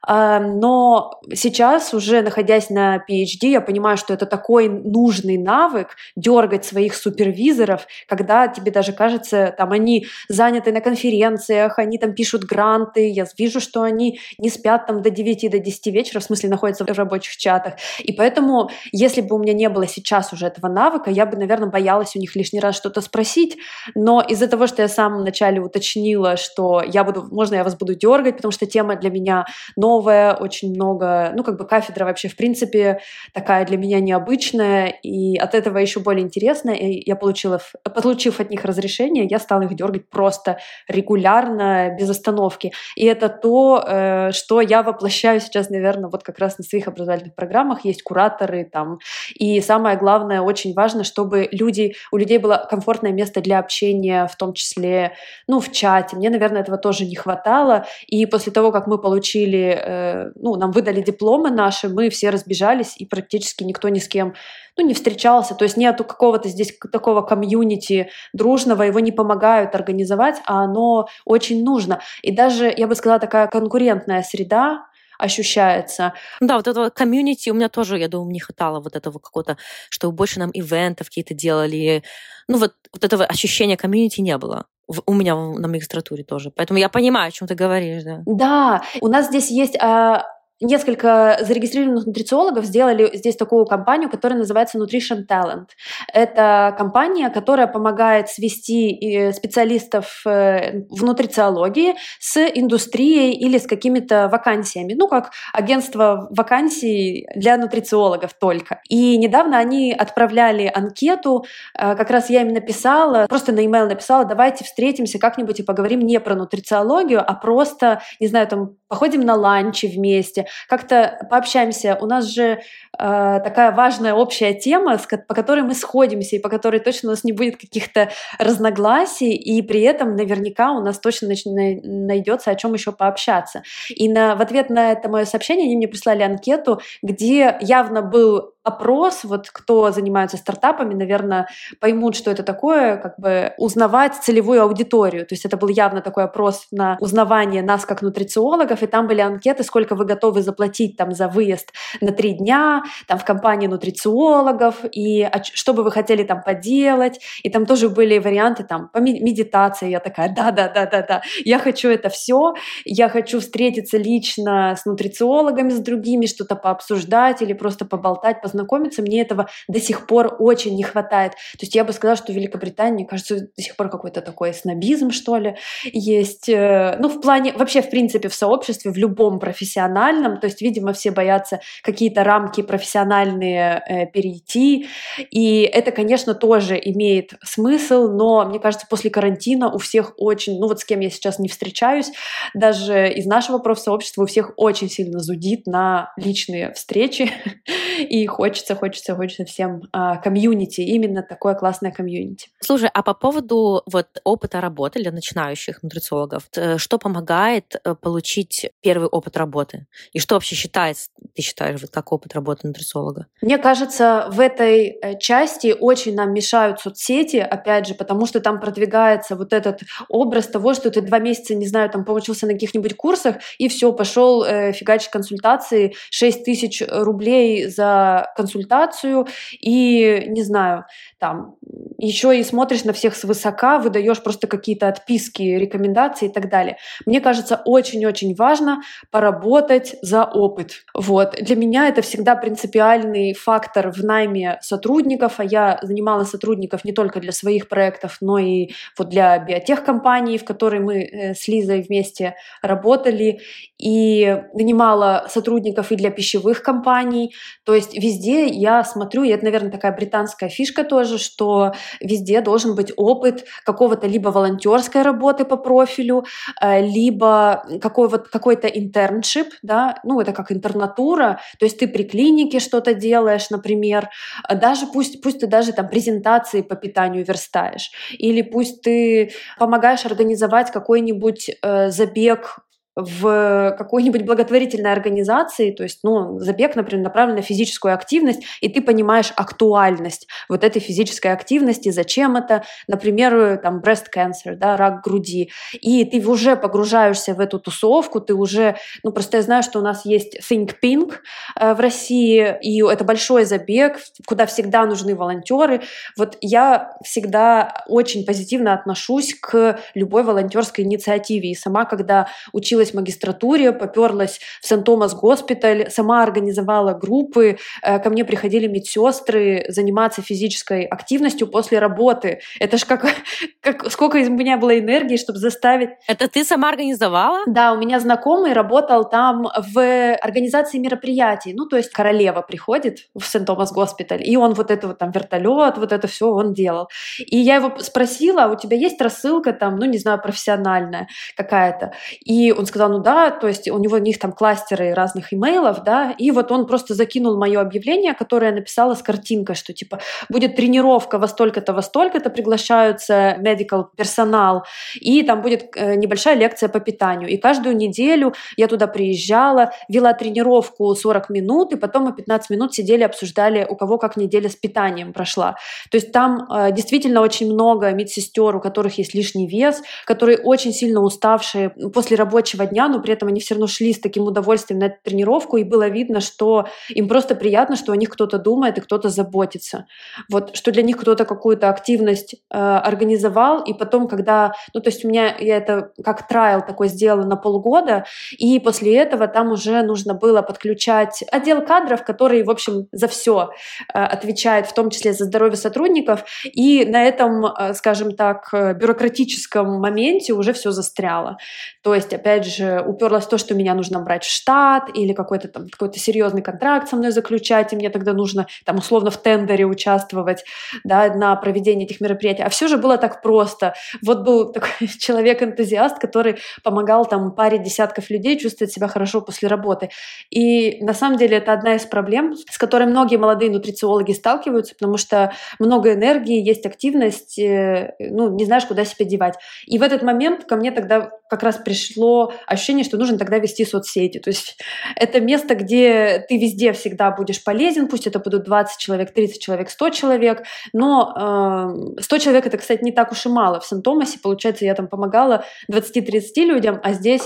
А, 0.05 0.41
но 0.41 1.21
сейчас, 1.33 1.95
уже 1.95 2.23
находясь 2.23 2.71
на 2.71 2.97
PhD, 3.09 3.47
я 3.47 3.61
понимаю, 3.61 3.97
что 3.97 4.15
это 4.15 4.27
такой 4.27 4.69
нужный 4.69 5.39
навык 5.39 5.97
дергать 6.17 6.65
своих 6.65 6.95
супервизоров, 6.95 7.87
когда 8.09 8.49
тебе 8.49 8.73
даже 8.73 8.93
кажется, 8.93 9.55
там 9.57 9.73
они 9.73 10.07
заняты 10.29 10.72
на 10.73 10.81
конференциях, 10.81 11.79
они 11.79 11.99
там 11.99 12.14
пишут 12.14 12.45
гранты, 12.45 13.09
я 13.09 13.26
вижу, 13.38 13.61
что 13.61 13.83
они 13.83 14.19
не 14.38 14.50
спят 14.50 14.87
там 14.87 15.02
до 15.02 15.11
9, 15.11 15.50
до 15.50 15.59
10 15.59 15.87
вечера, 15.88 16.21
в 16.21 16.25
смысле 16.25 16.49
находятся 16.49 16.85
в 16.85 16.99
рабочих 16.99 17.37
чатах. 17.37 17.75
И 18.00 18.12
поэтому, 18.12 18.71
если 18.93 19.21
бы 19.21 19.37
у 19.37 19.38
меня 19.38 19.52
не 19.52 19.69
было 19.69 19.87
сейчас 19.87 20.33
уже 20.33 20.47
этого 20.47 20.69
навыка, 20.69 21.11
я 21.11 21.26
бы, 21.26 21.37
наверное, 21.37 21.69
боялась 21.69 22.17
у 22.17 22.19
них 22.19 22.35
лишний 22.37 22.61
раз 22.61 22.76
что-то 22.76 23.00
спросить, 23.00 23.59
но 23.95 24.21
из-за 24.21 24.49
того, 24.49 24.67
что 24.67 24.83
я 24.83 24.88
в 24.88 24.93
самом 24.93 25.25
начале 25.25 25.61
уточнила, 25.61 26.37
что 26.37 26.83
я 26.83 27.05
буду, 27.05 27.29
можно 27.31 27.57
я 27.57 27.64
вас 27.64 27.76
буду 27.76 27.95
дергать, 27.95 28.37
потому 28.37 28.52
что 28.52 28.67
тема 28.67 28.97
для 28.97 29.11
меня 29.11 29.47
новая, 29.76 30.35
очень 30.35 30.75
много, 30.75 31.33
ну, 31.35 31.45
как 31.45 31.59
бы 31.59 31.67
кафедра 31.67 32.05
вообще, 32.05 32.29
в 32.29 32.37
принципе, 32.37 33.00
такая 33.33 33.64
для 33.67 33.76
меня 33.76 34.00
необычная, 34.00 34.88
и 35.02 35.37
от 35.37 35.55
этого 35.55 35.79
еще 35.79 36.00
более 36.00 36.25
интересная. 36.25 36.75
И 36.75 37.02
я 37.07 37.17
получила, 37.17 37.61
получив 37.95 38.41
от 38.41 38.50
них 38.50 38.64
разрешение, 38.64 39.26
я 39.29 39.38
стала 39.38 39.62
их 39.62 39.75
дергать 39.75 40.09
просто 40.09 40.59
регулярно, 40.88 41.95
без 41.99 42.11
остановки. 42.11 42.73
И 42.97 43.04
это 43.07 43.28
то, 43.28 43.85
э, 43.87 44.33
что 44.33 44.61
я 44.61 44.83
воплощаю 44.83 45.40
сейчас, 45.40 45.71
наверное, 45.71 46.11
вот 46.11 46.23
как 46.23 46.38
раз 46.38 46.59
на 46.59 46.64
своих 46.64 46.88
образовательных 46.88 47.35
программах. 47.35 47.85
Есть 47.85 48.02
кураторы 48.02 48.64
там. 48.64 48.99
И 49.35 49.61
самое 49.61 49.97
главное, 49.97 50.40
очень 50.40 50.75
важно, 50.75 51.04
чтобы 51.04 51.49
люди, 51.52 51.95
у 52.11 52.16
людей 52.16 52.38
было 52.38 52.66
комфортное 52.69 53.12
место 53.12 53.40
для 53.40 53.59
общения, 53.59 54.26
в 54.26 54.37
том 54.37 54.52
числе, 54.52 55.12
ну, 55.47 55.61
в 55.61 55.71
чате. 55.73 56.16
Мне, 56.16 56.31
наверное, 56.31 56.62
этого 56.62 56.78
тоже 56.78 57.04
не 57.04 57.16
хватало. 57.16 57.87
И 58.07 58.26
после 58.26 58.52
того, 58.52 58.73
как 58.73 58.87
мы 58.87 58.99
получили, 58.99 59.78
э, 59.78 60.31
ну, 60.37 60.57
нам 60.57 60.73
выдали 60.73 61.02
дипломы 61.02 61.50
наши, 61.50 61.88
мы 61.88 62.11
все 62.11 62.31
разбежались, 62.31 62.95
и 62.97 63.07
практически 63.07 63.64
никто 63.64 63.88
ни 63.88 63.99
с 63.99 64.09
кем 64.09 64.35
ну, 64.76 64.87
не 64.87 64.95
встречался, 64.95 65.55
то 65.55 65.64
есть 65.64 65.76
нету 65.76 66.05
какого-то 66.05 66.49
здесь 66.49 66.76
такого 66.91 67.23
комьюнити 67.23 68.11
дружного, 68.33 68.83
его 68.83 69.00
не 69.00 69.12
помогают 69.12 69.75
организовать, 69.75 70.37
а 70.47 70.64
оно 70.64 71.07
очень 71.25 71.64
нужно. 71.64 72.00
И 72.23 72.33
даже, 72.33 72.73
я 72.75 72.87
бы 72.87 72.95
сказала, 72.95 73.21
такая 73.21 73.47
конкурентная 73.49 74.23
среда, 74.23 74.87
ощущается. 75.19 76.14
Да, 76.41 76.57
вот 76.57 76.66
этого 76.66 76.90
комьюнити 76.90 77.51
у 77.51 77.55
меня 77.55 77.68
тоже, 77.68 77.99
я 77.99 78.09
думаю, 78.09 78.33
не 78.33 78.40
хватало 78.40 78.81
вот 78.81 78.96
этого 78.96 79.18
какого-то, 79.18 79.57
чтобы 79.88 80.14
больше 80.14 80.40
нам 80.40 80.51
ивентов 80.53 81.09
какие-то 81.09 81.35
делали. 81.35 82.03
Ну 82.49 82.59
вот, 82.59 82.73
вот 82.92 83.05
этого 83.05 83.25
ощущения 83.25 83.77
комьюнити 83.77 84.20
не 84.20 84.37
было 84.37 84.66
у 85.07 85.14
меня 85.14 85.35
на 85.35 85.68
магистратуре 85.68 86.25
тоже. 86.25 86.51
Поэтому 86.51 86.79
я 86.79 86.88
понимаю, 86.88 87.29
о 87.29 87.31
чем 87.31 87.49
ты 87.49 87.55
говоришь, 87.55 88.03
да. 88.03 88.23
Да, 88.27 88.83
у 89.01 89.09
нас 89.09 89.29
здесь 89.29 89.51
есть 89.51 89.77
а, 89.81 90.27
несколько 90.62 91.38
зарегистрированных 91.40 92.07
нутрициологов 92.07 92.64
сделали 92.64 93.11
здесь 93.14 93.37
такую 93.37 93.66
компанию, 93.66 94.09
которая 94.09 94.38
называется 94.38 94.79
Nutrition 94.79 95.27
Talent. 95.29 95.66
Это 96.12 96.75
компания, 96.79 97.29
которая 97.31 97.66
помогает 97.66 98.29
свести 98.29 98.94
э, 98.94 99.33
специалистов 99.33 100.22
э, 100.25 100.85
в 100.88 101.05
нутрициологии 101.05 101.94
с 102.20 102.38
индустрией 102.38 103.33
или 103.33 103.59
с 103.59 103.66
какими-то 103.66 104.29
вакансиями. 104.29 104.94
Ну, 104.94 105.09
как 105.09 105.33
агентство 105.53 106.29
вакансий 106.31 107.27
для 107.35 107.57
нутрициологов 107.57 108.35
только. 108.35 108.81
И 108.88 109.18
недавно 109.18 109.59
они 109.59 109.92
отправляли 109.92 110.70
анкету, 110.72 111.44
э, 111.77 111.96
как 111.96 112.11
раз 112.11 112.31
я 112.31 112.42
им 112.42 112.48
написала, 112.48 113.27
просто 113.29 113.53
на 113.53 113.61
e-mail 113.61 113.88
написала, 113.88 114.25
давайте 114.25 114.64
встретимся 114.64 115.18
как-нибудь 115.18 115.61
и 115.61 115.62
поговорим 115.62 116.01
не 116.01 116.20
про 116.20 116.35
нутрициологию, 116.35 117.22
а 117.27 117.35
просто, 117.35 118.03
не 118.20 118.29
знаю, 118.29 118.46
там, 118.46 118.77
походим 118.88 119.22
на 119.22 119.35
ланчи 119.35 119.87
вместе, 119.87 120.46
как-то 120.69 121.27
пообщаемся. 121.31 121.99
У 122.01 122.07
нас 122.07 122.27
же 122.27 122.43
э, 122.43 122.59
такая 122.99 123.73
важная 123.73 124.15
общая 124.15 124.55
тема, 124.55 124.99
по 125.29 125.35
которой 125.35 125.62
мы 125.62 125.75
сходимся, 125.75 126.37
и 126.37 126.38
по 126.38 126.49
которой 126.49 126.81
точно 126.81 127.09
у 127.09 127.12
нас 127.12 127.25
не 127.25 127.33
будет 127.33 127.57
каких-то 127.57 128.11
разногласий, 128.38 129.35
и 129.35 129.62
при 129.62 129.83
этом 129.83 130.17
наверняка 130.17 130.73
у 130.73 130.83
нас 130.83 130.99
точно 130.99 131.29
найдется 131.29 132.51
о 132.51 132.55
чем 132.55 132.75
еще 132.75 132.93
пообщаться. 132.93 133.62
И 133.88 134.09
на, 134.09 134.37
в 134.37 134.41
ответ 134.41 134.71
на 134.71 134.93
это 134.93 135.09
мое 135.09 135.25
сообщение 135.25 135.67
они 135.67 135.77
мне 135.77 135.88
прислали 135.88 136.23
анкету, 136.23 136.81
где 137.03 137.57
явно 137.61 138.03
был 138.03 138.53
опрос, 138.64 139.25
вот 139.25 139.51
кто 139.51 139.90
занимается 139.90 140.37
стартапами, 140.37 140.94
наверное, 140.94 141.48
поймут, 141.81 142.16
что 142.16 142.31
это 142.31 142.42
такое, 142.42 142.96
как 142.96 143.18
бы 143.18 143.53
узнавать 143.59 144.14
целевую 144.16 144.62
аудиторию. 144.62 145.27
То 145.27 145.35
есть 145.35 145.44
это 145.44 145.57
был 145.57 145.68
явно 145.68 146.01
такой 146.01 146.25
опрос 146.25 146.66
на 146.70 146.96
узнавание 147.01 147.62
нас 147.62 147.85
как 147.85 148.03
нутрициологов, 148.03 148.83
и 148.83 148.87
там 148.87 149.07
были 149.07 149.20
анкеты, 149.20 149.64
сколько 149.64 149.94
вы 149.94 150.05
готовы 150.05 150.42
заплатить 150.42 150.96
там 150.96 151.12
за 151.12 151.29
выезд 151.29 151.72
на 152.01 152.12
три 152.12 152.33
дня, 152.33 152.85
там 153.07 153.18
в 153.18 153.25
компании 153.25 153.66
нутрициологов, 153.66 154.85
и 154.92 155.29
что 155.42 155.75
бы 155.75 155.83
вы 155.83 155.90
хотели 155.90 156.22
там 156.22 156.42
поделать, 156.42 157.20
и 157.42 157.51
там 157.51 157.66
тоже 157.66 157.88
были 157.88 158.18
варианты 158.18 158.64
там 158.64 158.88
по 158.88 158.98
медитации. 158.98 159.90
Я 159.90 160.01
такая, 160.01 160.33
да-да-да-да-да, 160.35 161.22
я 161.44 161.59
хочу 161.59 161.88
это 161.88 162.09
все, 162.09 162.55
я 162.85 163.09
хочу 163.09 163.40
встретиться 163.40 163.98
лично 163.98 164.77
с 164.77 164.85
нутрициологами, 164.85 165.70
с 165.70 165.79
другими, 165.79 166.27
что-то 166.27 166.55
пообсуждать 166.57 167.42
или 167.42 167.53
просто 167.53 167.85
поболтать, 167.85 168.40
познакомиться, 168.53 169.03
мне 169.03 169.23
этого 169.23 169.49
до 169.69 169.81
сих 169.81 170.07
пор 170.07 170.37
очень 170.38 170.77
не 170.77 170.83
хватает. 170.83 171.33
То 171.33 171.62
есть 171.62 171.75
я 171.75 171.85
бы 171.85 171.93
сказала, 171.93 172.17
что 172.17 172.33
в 172.33 172.37
Великобритании, 172.37 173.05
кажется, 173.05 173.49
до 173.57 173.62
сих 173.62 173.77
пор 173.77 173.88
какой-то 173.88 174.21
такой 174.21 174.53
снобизм, 174.53 175.11
что 175.11 175.37
ли, 175.37 175.57
есть. 175.85 176.49
Э, 176.49 176.97
ну, 177.01 177.09
в 177.09 177.21
плане, 177.21 177.53
вообще, 177.57 177.83
в 177.83 177.91
принципе, 177.91 178.29
в 178.29 178.35
сообществе, 178.35 178.91
в 178.91 178.97
любом 178.97 179.38
профессиональном, 179.38 180.38
то 180.38 180.47
есть, 180.47 180.61
видимо, 180.61 180.93
все 180.93 181.11
боятся 181.11 181.61
какие-то 181.83 182.25
рамки 182.25 182.62
профессиональные 182.62 183.83
э, 183.88 184.07
перейти, 184.07 184.87
и 185.31 185.62
это, 185.62 185.91
конечно, 185.91 186.35
тоже 186.35 186.79
имеет 186.83 187.35
смысл, 187.43 188.09
но, 188.09 188.45
мне 188.45 188.59
кажется, 188.59 188.87
после 188.88 189.11
карантина 189.11 189.73
у 189.73 189.79
всех 189.79 190.12
очень, 190.19 190.59
ну 190.59 190.69
вот 190.69 190.81
с 190.81 190.85
кем 190.85 191.01
я 191.01 191.11
сейчас 191.11 191.38
не 191.38 191.49
встречаюсь, 191.49 192.11
даже 192.55 193.11
из 193.11 193.27
нашего 193.27 193.59
профсообщества 193.59 194.23
у 194.23 194.27
всех 194.27 194.53
очень 194.57 194.91
сильно 194.91 195.21
зудит 195.21 195.67
на 195.67 196.12
личные 196.17 196.73
встречи, 196.73 197.31
И 198.09 198.27
хочется, 198.42 198.74
хочется, 198.74 199.14
хочется 199.14 199.44
всем 199.44 199.83
а, 199.92 200.16
комьюнити, 200.16 200.81
именно 200.81 201.22
такое 201.22 201.55
классное 201.55 201.92
комьюнити. 201.92 202.48
Слушай, 202.61 202.90
а 202.92 203.02
по 203.05 203.14
поводу 203.14 203.85
вот 203.87 204.09
опыта 204.24 204.61
работы 204.61 204.98
для 205.00 205.12
начинающих 205.12 205.81
нутрициологов, 205.85 206.48
что 206.76 206.98
помогает 206.98 207.76
э, 207.85 207.94
получить 207.94 208.70
первый 208.81 209.07
опыт 209.07 209.37
работы? 209.37 209.87
И 210.12 210.18
что 210.18 210.35
вообще 210.35 210.57
считается, 210.57 211.11
ты 211.37 211.42
считаешь, 211.42 211.81
вот 211.81 211.90
как 211.90 212.11
опыт 212.11 212.35
работы 212.35 212.66
нутрициолога? 212.66 213.26
Мне 213.42 213.59
кажется, 213.59 214.26
в 214.33 214.40
этой 214.40 214.88
э, 214.88 215.18
части 215.20 215.76
очень 215.78 216.16
нам 216.16 216.35
мешают 216.35 216.81
соцсети, 216.81 217.37
опять 217.37 217.87
же, 217.87 217.94
потому 217.94 218.26
что 218.26 218.40
там 218.40 218.59
продвигается 218.59 219.37
вот 219.37 219.52
этот 219.52 219.83
образ 220.09 220.48
того, 220.48 220.74
что 220.74 220.90
ты 220.90 221.00
два 221.00 221.20
месяца, 221.20 221.55
не 221.55 221.68
знаю, 221.68 221.90
там 221.90 222.05
получился 222.05 222.46
на 222.46 222.55
каких-нибудь 222.55 222.96
курсах, 222.96 223.37
и 223.59 223.68
все, 223.68 223.92
пошел 223.92 224.42
э, 224.42 224.72
фигачить 224.72 225.11
консультации, 225.11 225.94
6 226.11 226.44
тысяч 226.44 226.83
рублей 226.88 227.68
за 227.68 228.32
консультацию, 228.37 229.27
и, 229.61 230.25
не 230.29 230.42
знаю, 230.42 230.85
там, 231.18 231.57
еще 231.99 232.38
и 232.38 232.42
смотришь 232.42 232.85
на 232.85 232.92
всех 232.92 233.14
свысока, 233.14 233.79
выдаешь 233.79 234.23
просто 234.23 234.47
какие-то 234.47 234.88
отписки, 234.88 235.42
рекомендации 235.42 236.27
и 236.27 236.33
так 236.33 236.49
далее. 236.49 236.77
Мне 237.07 237.21
кажется, 237.21 237.62
очень-очень 237.64 238.35
важно 238.35 238.83
поработать 239.11 239.97
за 240.03 240.25
опыт. 240.25 240.85
Вот. 240.95 241.37
Для 241.40 241.57
меня 241.57 241.88
это 241.88 242.03
всегда 242.03 242.35
принципиальный 242.35 243.35
фактор 243.35 243.90
в 243.90 244.05
найме 244.05 244.59
сотрудников, 244.62 245.35
а 245.38 245.45
я 245.45 245.79
занимала 245.83 246.25
сотрудников 246.25 246.85
не 246.85 246.92
только 246.92 247.21
для 247.21 247.33
своих 247.33 247.68
проектов, 247.68 248.18
но 248.21 248.38
и 248.38 248.71
вот 248.99 249.09
для 249.09 249.38
биотехкомпании, 249.38 250.38
в 250.38 250.45
которой 250.45 250.81
мы 250.81 251.03
э, 251.03 251.35
с 251.35 251.49
Лизой 251.49 251.83
вместе 251.83 252.35
работали, 252.62 253.40
и 253.79 254.42
нанимала 254.55 255.27
сотрудников 255.29 255.90
и 255.90 255.97
для 255.97 256.11
пищевых 256.11 256.62
компаний. 256.62 257.35
То 257.64 257.75
есть 257.75 257.95
везде 257.95 258.21
я 258.30 258.85
смотрю, 258.85 259.24
и 259.24 259.30
это, 259.30 259.44
наверное, 259.44 259.70
такая 259.70 259.94
британская 259.94 260.48
фишка 260.48 260.85
тоже, 260.85 261.18
что 261.18 261.72
везде 262.00 262.40
должен 262.40 262.74
быть 262.74 262.92
опыт 262.96 263.44
какого-то 263.64 264.06
либо 264.06 264.28
волонтерской 264.28 265.02
работы 265.02 265.44
по 265.44 265.56
профилю, 265.56 266.24
э, 266.61 266.82
либо 266.82 267.64
какой-то 267.80 268.18
какой 268.18 268.54
интерншип, 268.54 269.48
да, 269.62 269.98
ну 270.04 270.20
это 270.20 270.32
как 270.32 270.52
интернатура, 270.52 271.40
то 271.58 271.64
есть 271.64 271.78
ты 271.78 271.88
при 271.88 272.04
клинике 272.04 272.61
что-то 272.61 272.94
делаешь, 272.94 273.50
например, 273.50 274.08
даже 274.48 274.87
пусть, 274.87 275.22
пусть 275.22 275.40
ты 275.40 275.46
даже 275.46 275.72
там 275.72 275.88
презентации 275.88 276.62
по 276.62 276.76
питанию 276.76 277.24
верстаешь, 277.24 277.90
или 278.18 278.42
пусть 278.42 278.82
ты 278.82 279.32
помогаешь 279.58 280.04
организовать 280.06 280.70
какой-нибудь 280.70 281.50
э, 281.62 281.90
забег 281.90 282.58
в 282.94 283.74
какой-нибудь 283.78 284.22
благотворительной 284.24 284.92
организации, 284.92 285.70
то 285.70 285.83
есть, 285.83 286.00
ну, 286.02 286.38
забег, 286.38 286.76
например, 286.76 287.05
направлен 287.05 287.37
на 287.37 287.42
физическую 287.42 287.94
активность, 287.94 288.42
и 288.61 288.68
ты 288.68 288.83
понимаешь 288.83 289.33
актуальность 289.37 290.28
вот 290.48 290.62
этой 290.62 290.81
физической 290.81 291.33
активности, 291.33 291.90
зачем 291.90 292.37
это, 292.37 292.64
например, 292.88 293.59
там, 293.59 293.81
breast 293.81 294.07
cancer, 294.14 294.57
да, 294.57 294.76
рак 294.76 295.02
груди, 295.02 295.50
и 295.81 296.05
ты 296.05 296.26
уже 296.26 296.57
погружаешься 296.57 297.35
в 297.35 297.40
эту 297.40 297.59
тусовку, 297.59 298.20
ты 298.20 298.35
уже, 298.35 298.76
ну, 299.02 299.12
просто 299.12 299.38
я 299.38 299.42
знаю, 299.42 299.62
что 299.62 299.78
у 299.78 299.83
нас 299.83 300.05
есть 300.05 300.38
Think 300.40 300.74
Pink 300.83 301.14
э, 301.59 301.74
в 301.74 301.81
России, 301.81 302.59
и 302.61 302.83
это 302.83 303.05
большой 303.05 303.44
забег, 303.44 303.98
куда 304.26 304.46
всегда 304.46 304.85
нужны 304.85 305.14
волонтеры. 305.14 305.83
Вот 306.18 306.37
я 306.40 306.96
всегда 307.02 307.85
очень 307.87 308.26
позитивно 308.26 308.74
отношусь 308.74 309.35
к 309.40 309.78
любой 309.94 310.24
волонтерской 310.24 310.85
инициативе, 310.85 311.50
и 311.50 311.55
сама, 311.55 311.85
когда 311.85 312.28
училась 312.52 312.82
училась 312.83 312.90
в 312.90 312.95
магистратуре, 312.95 313.73
поперлась 313.73 314.40
в 314.61 314.66
Сент-Томас 314.66 315.14
госпиталь, 315.14 315.90
сама 315.90 316.23
организовала 316.23 316.92
группы, 316.95 317.57
э, 317.83 317.99
ко 317.99 318.11
мне 318.11 318.25
приходили 318.25 318.66
медсестры 318.66 319.64
заниматься 319.68 320.23
физической 320.23 320.85
активностью 320.85 321.47
после 321.47 321.79
работы. 321.79 322.40
Это 322.61 322.77
ж 322.77 322.85
как, 322.85 323.07
как 323.61 323.90
сколько 323.90 324.18
из 324.18 324.29
меня 324.29 324.57
было 324.57 324.79
энергии, 324.79 325.16
чтобы 325.16 325.38
заставить... 325.38 325.90
Это 326.09 326.29
ты 326.29 326.45
сама 326.45 326.68
организовала? 326.68 327.38
Да, 327.47 327.73
у 327.73 327.79
меня 327.79 328.01
знакомый 328.01 328.53
работал 328.53 329.09
там 329.09 329.49
в 329.75 330.14
организации 330.23 330.79
мероприятий. 330.79 331.55
Ну, 331.55 331.66
то 331.66 331.77
есть 331.77 331.90
королева 331.90 332.42
приходит 332.42 332.99
в 333.14 333.25
Сент-Томас 333.25 333.73
госпиталь, 333.73 334.23
и 334.23 334.37
он 334.37 334.55
вот 334.55 334.71
это 334.71 334.88
вот 334.88 334.99
там 334.99 335.11
вертолет, 335.11 335.79
вот 335.79 335.92
это 335.92 336.07
все 336.07 336.27
он 336.27 336.53
делал. 336.53 336.88
И 337.18 337.37
я 337.37 337.57
его 337.57 337.73
спросила, 337.79 338.45
«А 338.45 338.49
у 338.49 338.57
тебя 338.57 338.77
есть 338.77 339.01
рассылка 339.01 339.53
там, 339.53 339.77
ну, 339.77 339.87
не 339.87 339.99
знаю, 339.99 340.21
профессиональная 340.23 341.07
какая-то? 341.37 341.92
И 342.25 342.53
он 342.53 342.66
сказал, 342.72 342.90
ну 342.90 342.98
да, 342.98 343.30
то 343.30 343.46
есть 343.48 343.68
у 343.68 343.78
него 343.78 343.96
у 343.96 344.00
них 344.00 344.18
там 344.18 344.32
кластеры 344.32 344.94
разных 344.94 345.35
имейлов, 345.35 345.85
да, 345.85 346.14
и 346.16 346.30
вот 346.30 346.50
он 346.50 346.66
просто 346.66 346.94
закинул 346.94 347.37
мое 347.37 347.61
объявление, 347.61 348.14
которое 348.14 348.46
я 348.46 348.52
написала 348.52 348.94
с 348.94 349.02
картинкой, 349.02 349.54
что 349.54 349.74
типа 349.74 350.00
будет 350.30 350.56
тренировка 350.56 351.18
во 351.18 351.28
столько-то, 351.28 351.74
во 351.74 351.82
столько-то, 351.82 352.30
приглашаются 352.30 353.37
medical 353.40 353.85
персонал, 353.96 354.64
и 354.94 355.22
там 355.22 355.42
будет 355.42 355.76
э, 355.76 355.96
небольшая 355.96 356.37
лекция 356.37 356.70
по 356.70 356.80
питанию. 356.80 357.28
И 357.28 357.37
каждую 357.37 357.76
неделю 357.76 358.32
я 358.56 358.68
туда 358.68 358.87
приезжала, 358.87 359.72
вела 359.88 360.14
тренировку 360.14 360.94
40 360.94 361.28
минут, 361.28 361.72
и 361.72 361.76
потом 361.76 362.04
мы 362.04 362.14
15 362.14 362.50
минут 362.50 362.74
сидели, 362.74 363.02
обсуждали, 363.02 363.66
у 363.68 363.76
кого 363.76 363.98
как 363.98 364.16
неделя 364.16 364.48
с 364.48 364.56
питанием 364.56 365.12
прошла. 365.12 365.56
То 365.90 365.96
есть 365.96 366.12
там 366.12 366.46
э, 366.50 366.72
действительно 366.72 367.20
очень 367.20 367.52
много 367.52 367.90
медсестер, 367.90 368.56
у 368.56 368.61
которых 368.61 368.96
есть 368.98 369.14
лишний 369.14 369.46
вес, 369.46 369.82
которые 370.06 370.38
очень 370.38 370.72
сильно 370.72 371.02
уставшие 371.02 371.70
после 371.70 372.16
рабочего 372.16 372.62
рабочего 372.62 372.66
дня, 372.66 372.88
но 372.88 373.01
при 373.01 373.12
этом 373.12 373.29
они 373.29 373.40
все 373.40 373.55
равно 373.55 373.66
шли 373.66 373.92
с 373.92 374.01
таким 374.01 374.25
удовольствием 374.25 374.81
на 374.81 374.85
эту 374.85 374.96
тренировку, 375.03 375.57
и 375.57 375.64
было 375.64 375.88
видно, 375.88 376.20
что 376.20 376.66
им 376.88 377.09
просто 377.09 377.35
приятно, 377.35 377.77
что 377.77 377.92
о 377.92 377.96
них 377.96 378.11
кто-то 378.11 378.38
думает 378.38 378.79
и 378.79 378.81
кто-то 378.81 379.09
заботится. 379.09 379.87
Вот, 380.31 380.57
что 380.57 380.72
для 380.72 380.83
них 380.83 380.96
кто-то 380.96 381.25
какую-то 381.25 381.68
активность 381.68 382.35
э, 382.35 382.59
организовал, 382.59 383.62
и 383.64 383.75
потом, 383.75 384.09
когда, 384.09 384.53
ну, 384.75 384.81
то 384.81 384.90
есть 384.90 385.05
у 385.05 385.09
меня, 385.09 385.37
я 385.38 385.57
это 385.57 385.92
как 386.05 386.29
трайл 386.29 386.62
такой 386.62 386.88
сделала 386.88 387.27
на 387.27 387.37
полгода, 387.37 388.05
и 388.38 388.59
после 388.61 388.96
этого 388.96 389.29
там 389.29 389.53
уже 389.53 389.83
нужно 389.83 390.14
было 390.14 390.42
подключать 390.42 391.25
отдел 391.31 391.62
кадров, 391.62 392.05
который, 392.05 392.42
в 392.42 392.51
общем, 392.51 392.87
за 392.92 393.07
все 393.07 393.51
э, 393.94 393.98
отвечает, 393.98 394.66
в 394.66 394.72
том 394.72 394.90
числе 394.90 395.12
за 395.12 395.25
здоровье 395.25 395.57
сотрудников, 395.57 396.25
и 396.44 396.85
на 396.85 397.05
этом, 397.05 397.46
э, 397.46 397.75
скажем 397.75 398.12
так, 398.12 398.48
э, 398.53 398.75
бюрократическом 398.75 399.81
моменте 399.81 400.33
уже 400.33 400.53
все 400.53 400.70
застряло. 400.70 401.37
То 401.83 401.94
есть, 401.94 402.12
опять 402.12 402.44
же, 402.44 402.51
же, 402.55 402.83
уперлась 402.87 403.25
в 403.25 403.29
то, 403.29 403.38
что 403.38 403.55
меня 403.55 403.75
нужно 403.75 404.01
брать 404.01 404.25
в 404.25 404.31
штат 404.31 404.91
или 404.95 405.12
какой-то 405.12 405.49
там 405.49 405.69
какой-то 405.69 405.99
серьезный 405.99 406.43
контракт 406.43 406.88
со 406.88 406.97
мной 406.97 407.11
заключать, 407.11 407.73
и 407.73 407.77
мне 407.77 407.91
тогда 407.91 408.12
нужно 408.12 408.47
там 408.65 408.79
условно 408.79 409.11
в 409.11 409.17
тендере 409.17 409.65
участвовать 409.65 410.45
да, 410.85 411.12
на 411.15 411.35
проведение 411.37 411.87
этих 411.87 412.01
мероприятий. 412.01 412.43
А 412.43 412.49
все 412.49 412.69
же 412.69 412.77
было 412.77 412.99
так 412.99 413.23
просто. 413.23 413.75
Вот 414.03 414.23
был 414.25 414.53
такой 414.53 414.88
человек-энтузиаст, 414.99 415.99
который 415.99 416.38
помогал 416.62 417.07
там 417.07 417.33
паре 417.33 417.59
десятков 417.59 418.11
людей 418.11 418.38
чувствовать 418.38 418.73
себя 418.73 418.88
хорошо 418.88 419.21
после 419.21 419.49
работы. 419.49 419.91
И 420.31 420.83
на 420.85 420.95
самом 420.95 421.19
деле 421.19 421.38
это 421.38 421.53
одна 421.53 421.75
из 421.75 421.87
проблем, 421.87 422.35
с 422.51 422.59
которой 422.59 422.87
многие 422.87 423.17
молодые 423.17 423.51
нутрициологи 423.51 424.12
сталкиваются, 424.12 424.75
потому 424.75 424.97
что 424.97 425.33
много 425.59 425.93
энергии, 425.93 426.41
есть 426.41 426.67
активность, 426.67 427.38
э, 427.38 427.95
ну, 427.99 428.35
не 428.35 428.45
знаешь, 428.45 428.67
куда 428.67 428.85
себя 428.85 429.07
девать. 429.07 429.35
И 429.67 429.79
в 429.79 429.83
этот 429.83 430.03
момент 430.03 430.45
ко 430.45 430.57
мне 430.57 430.71
тогда 430.71 431.11
как 431.29 431.43
раз 431.43 431.57
пришло 431.57 432.33
ощущение, 432.46 432.85
что 432.85 432.96
нужно 432.96 433.18
тогда 433.18 433.38
вести 433.38 433.64
соцсети. 433.64 434.18
То 434.18 434.31
есть 434.31 434.57
это 434.96 435.20
место, 435.20 435.55
где 435.55 436.24
ты 436.28 436.38
везде 436.38 436.72
всегда 436.72 437.11
будешь 437.11 437.42
полезен, 437.42 437.88
пусть 437.88 438.07
это 438.07 438.18
будут 438.18 438.44
20 438.44 438.78
человек, 438.78 439.12
30 439.12 439.40
человек, 439.40 439.70
100 439.70 439.90
человек, 439.90 440.44
но 440.72 441.94
э, 441.98 442.02
100 442.02 442.18
человек 442.18 442.46
это, 442.46 442.59
кстати, 442.59 442.83
не 442.85 442.92
так 442.92 443.12
уж 443.12 443.26
и 443.26 443.28
мало. 443.28 443.61
В 443.61 443.66
Сент-Томасе, 443.66 444.18
получается, 444.22 444.64
я 444.64 444.74
там 444.74 444.88
помогала 444.88 445.44
20-30 445.70 446.22
людям, 446.44 446.81
а 446.83 446.92
здесь, 446.92 447.22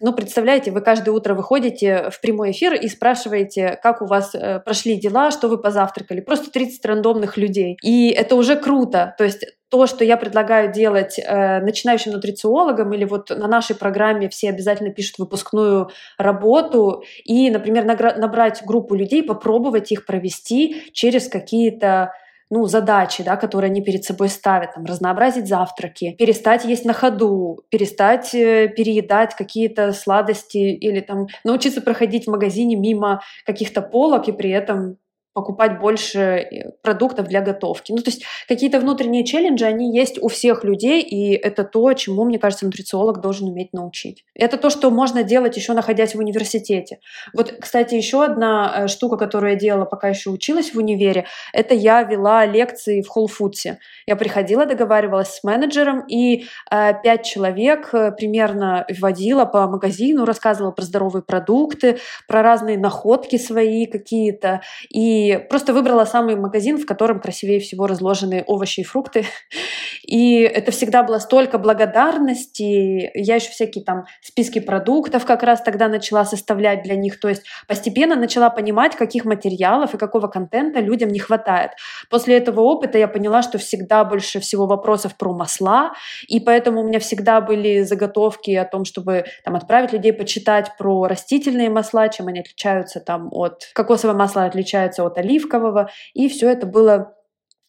ну, 0.00 0.12
представляете, 0.12 0.70
вы 0.70 0.80
каждое 0.80 1.12
утро 1.12 1.34
выходите 1.34 2.10
в 2.10 2.20
прямой 2.20 2.52
эфир 2.52 2.74
и 2.74 2.88
спрашиваете, 2.88 3.78
как 3.82 4.02
у 4.02 4.06
вас 4.06 4.34
э, 4.34 4.60
прошли 4.60 4.96
дела, 4.96 5.30
что 5.30 5.48
вы 5.48 5.58
позавтракали. 5.58 6.20
Просто 6.20 6.50
30 6.50 6.84
рандомных 6.84 7.36
людей. 7.36 7.76
И 7.82 8.10
это 8.10 8.36
уже 8.36 8.56
круто. 8.56 9.14
То 9.18 9.24
есть 9.24 9.44
то, 9.70 9.86
что 9.86 10.04
я 10.04 10.16
предлагаю 10.16 10.72
делать 10.72 11.18
э, 11.18 11.60
начинающим 11.60 12.12
нутрициологам, 12.12 12.92
или 12.92 13.04
вот 13.04 13.30
на 13.30 13.46
нашей 13.46 13.76
программе 13.76 14.28
все 14.28 14.48
обязательно 14.48 14.90
пишут 14.90 15.18
выпускную 15.18 15.90
работу, 16.16 17.02
и, 17.24 17.50
например, 17.50 17.84
набрать 17.84 18.62
группу 18.64 18.94
людей, 18.94 19.22
попробовать 19.22 19.92
их 19.92 20.06
провести 20.06 20.90
через 20.92 21.28
какие-то 21.28 22.12
ну, 22.50 22.66
задачи, 22.66 23.22
да, 23.22 23.36
которые 23.36 23.70
они 23.70 23.82
перед 23.82 24.04
собой 24.04 24.28
ставят, 24.28 24.74
там, 24.74 24.84
разнообразить 24.84 25.46
завтраки, 25.46 26.12
перестать 26.18 26.64
есть 26.64 26.84
на 26.84 26.94
ходу, 26.94 27.62
перестать 27.68 28.34
э, 28.34 28.68
переедать 28.68 29.34
какие-то 29.34 29.92
сладости 29.92 30.56
или 30.56 31.00
там 31.00 31.26
научиться 31.44 31.82
проходить 31.82 32.26
в 32.26 32.30
магазине 32.30 32.76
мимо 32.76 33.20
каких-то 33.44 33.82
полок 33.82 34.28
и 34.28 34.32
при 34.32 34.50
этом 34.50 34.96
покупать 35.38 35.78
больше 35.78 36.18
э, 36.18 36.70
продуктов 36.82 37.28
для 37.28 37.40
готовки. 37.40 37.92
Ну, 37.92 37.98
то 37.98 38.10
есть 38.10 38.24
какие-то 38.48 38.80
внутренние 38.80 39.24
челленджи, 39.24 39.64
они 39.64 39.96
есть 39.96 40.20
у 40.20 40.26
всех 40.26 40.64
людей, 40.64 41.00
и 41.00 41.32
это 41.34 41.62
то, 41.62 41.92
чему, 41.92 42.24
мне 42.24 42.40
кажется, 42.40 42.64
нутрициолог 42.66 43.20
должен 43.20 43.48
уметь 43.48 43.72
научить. 43.72 44.24
Это 44.34 44.56
то, 44.56 44.68
что 44.68 44.90
можно 44.90 45.22
делать 45.22 45.56
еще 45.56 45.74
находясь 45.74 46.16
в 46.16 46.18
университете. 46.18 46.98
Вот, 47.32 47.54
кстати, 47.60 47.94
еще 47.94 48.24
одна 48.24 48.74
э, 48.74 48.88
штука, 48.88 49.16
которую 49.16 49.52
я 49.52 49.58
делала, 49.58 49.84
пока 49.84 50.08
еще 50.08 50.30
училась 50.30 50.74
в 50.74 50.78
универе, 50.78 51.26
это 51.52 51.72
я 51.72 52.02
вела 52.02 52.44
лекции 52.44 53.02
в 53.02 53.16
Whole 53.16 53.28
Foods. 53.28 53.76
Я 54.06 54.16
приходила, 54.16 54.66
договаривалась 54.66 55.36
с 55.36 55.44
менеджером, 55.44 56.04
и 56.08 56.46
э, 56.70 56.92
пять 57.04 57.24
человек 57.24 57.90
примерно 58.16 58.86
водила 58.98 59.44
по 59.44 59.68
магазину, 59.68 60.24
рассказывала 60.24 60.72
про 60.72 60.82
здоровые 60.82 61.22
продукты, 61.22 61.98
про 62.26 62.42
разные 62.42 62.76
находки 62.76 63.38
свои 63.38 63.86
какие-то, 63.86 64.62
и 64.88 65.27
просто 65.36 65.72
выбрала 65.72 66.04
самый 66.04 66.36
магазин, 66.36 66.78
в 66.78 66.86
котором 66.86 67.20
красивее 67.20 67.60
всего 67.60 67.86
разложены 67.86 68.44
овощи 68.46 68.80
и 68.80 68.84
фрукты. 68.84 69.24
И 70.06 70.40
это 70.40 70.72
всегда 70.72 71.02
было 71.02 71.18
столько 71.18 71.58
благодарности. 71.58 73.10
Я 73.14 73.34
еще 73.34 73.50
всякие 73.50 73.84
там 73.84 74.06
списки 74.22 74.58
продуктов 74.58 75.26
как 75.26 75.42
раз 75.42 75.60
тогда 75.60 75.88
начала 75.88 76.24
составлять 76.24 76.82
для 76.82 76.96
них. 76.96 77.20
То 77.20 77.28
есть 77.28 77.42
постепенно 77.66 78.16
начала 78.16 78.48
понимать, 78.48 78.96
каких 78.96 79.24
материалов 79.24 79.94
и 79.94 79.98
какого 79.98 80.28
контента 80.28 80.80
людям 80.80 81.10
не 81.10 81.18
хватает. 81.18 81.72
После 82.08 82.38
этого 82.38 82.60
опыта 82.60 82.96
я 82.96 83.08
поняла, 83.08 83.42
что 83.42 83.58
всегда 83.58 84.04
больше 84.04 84.40
всего 84.40 84.66
вопросов 84.66 85.16
про 85.16 85.32
масла, 85.34 85.92
и 86.26 86.40
поэтому 86.40 86.80
у 86.80 86.86
меня 86.86 87.00
всегда 87.00 87.40
были 87.40 87.82
заготовки 87.82 88.52
о 88.52 88.64
том, 88.64 88.84
чтобы 88.84 89.24
там 89.44 89.56
отправить 89.56 89.92
людей 89.92 90.12
почитать 90.12 90.72
про 90.78 91.04
растительные 91.06 91.68
масла, 91.68 92.08
чем 92.08 92.28
они 92.28 92.40
отличаются 92.40 93.00
там 93.00 93.28
от 93.32 93.70
кокосового 93.74 94.16
масла 94.16 94.44
отличается 94.44 95.04
от 95.04 95.17
оливкового, 95.18 95.90
и 96.14 96.28
все 96.28 96.48
это 96.50 96.66
было 96.66 97.14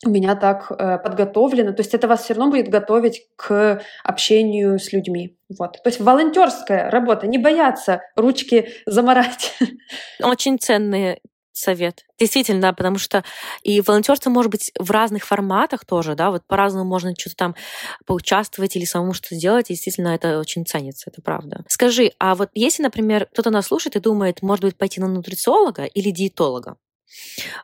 у 0.05 0.09
меня 0.09 0.35
так 0.35 0.71
э, 0.71 0.97
подготовлено. 0.97 1.73
То 1.73 1.81
есть 1.81 1.93
это 1.93 2.07
вас 2.07 2.23
все 2.23 2.33
равно 2.33 2.49
будет 2.49 2.69
готовить 2.69 3.27
к 3.35 3.81
общению 4.03 4.79
с 4.79 4.93
людьми. 4.93 5.37
Вот. 5.57 5.73
То 5.73 5.89
есть 5.89 5.99
волонтерская 5.99 6.89
работа, 6.89 7.27
не 7.27 7.37
бояться 7.37 8.01
ручки 8.15 8.69
заморать. 8.85 9.57
Очень 10.23 10.57
ценный 10.57 11.19
совет. 11.51 12.05
Действительно, 12.17 12.73
потому 12.73 12.97
что 12.97 13.25
и 13.63 13.81
волонтерство 13.81 14.29
может 14.29 14.51
быть 14.51 14.71
в 14.79 14.89
разных 14.91 15.25
форматах 15.25 15.83
тоже, 15.83 16.15
да, 16.15 16.31
вот 16.31 16.45
по-разному 16.47 16.85
можно 16.85 17.13
что-то 17.17 17.35
там 17.35 17.55
поучаствовать 18.05 18.77
или 18.77 18.85
самому 18.85 19.13
что-то 19.13 19.35
сделать, 19.35 19.69
и 19.69 19.73
действительно 19.73 20.09
это 20.09 20.39
очень 20.39 20.65
ценится, 20.65 21.09
это 21.09 21.21
правда. 21.21 21.65
Скажи, 21.67 22.13
а 22.17 22.35
вот 22.35 22.49
если, 22.53 22.83
например, 22.83 23.25
кто-то 23.25 23.49
нас 23.49 23.67
слушает 23.67 23.97
и 23.97 23.99
думает, 23.99 24.41
может 24.41 24.63
быть, 24.63 24.77
пойти 24.77 25.01
на 25.01 25.07
нутрициолога 25.07 25.83
или 25.83 26.11
диетолога, 26.11 26.77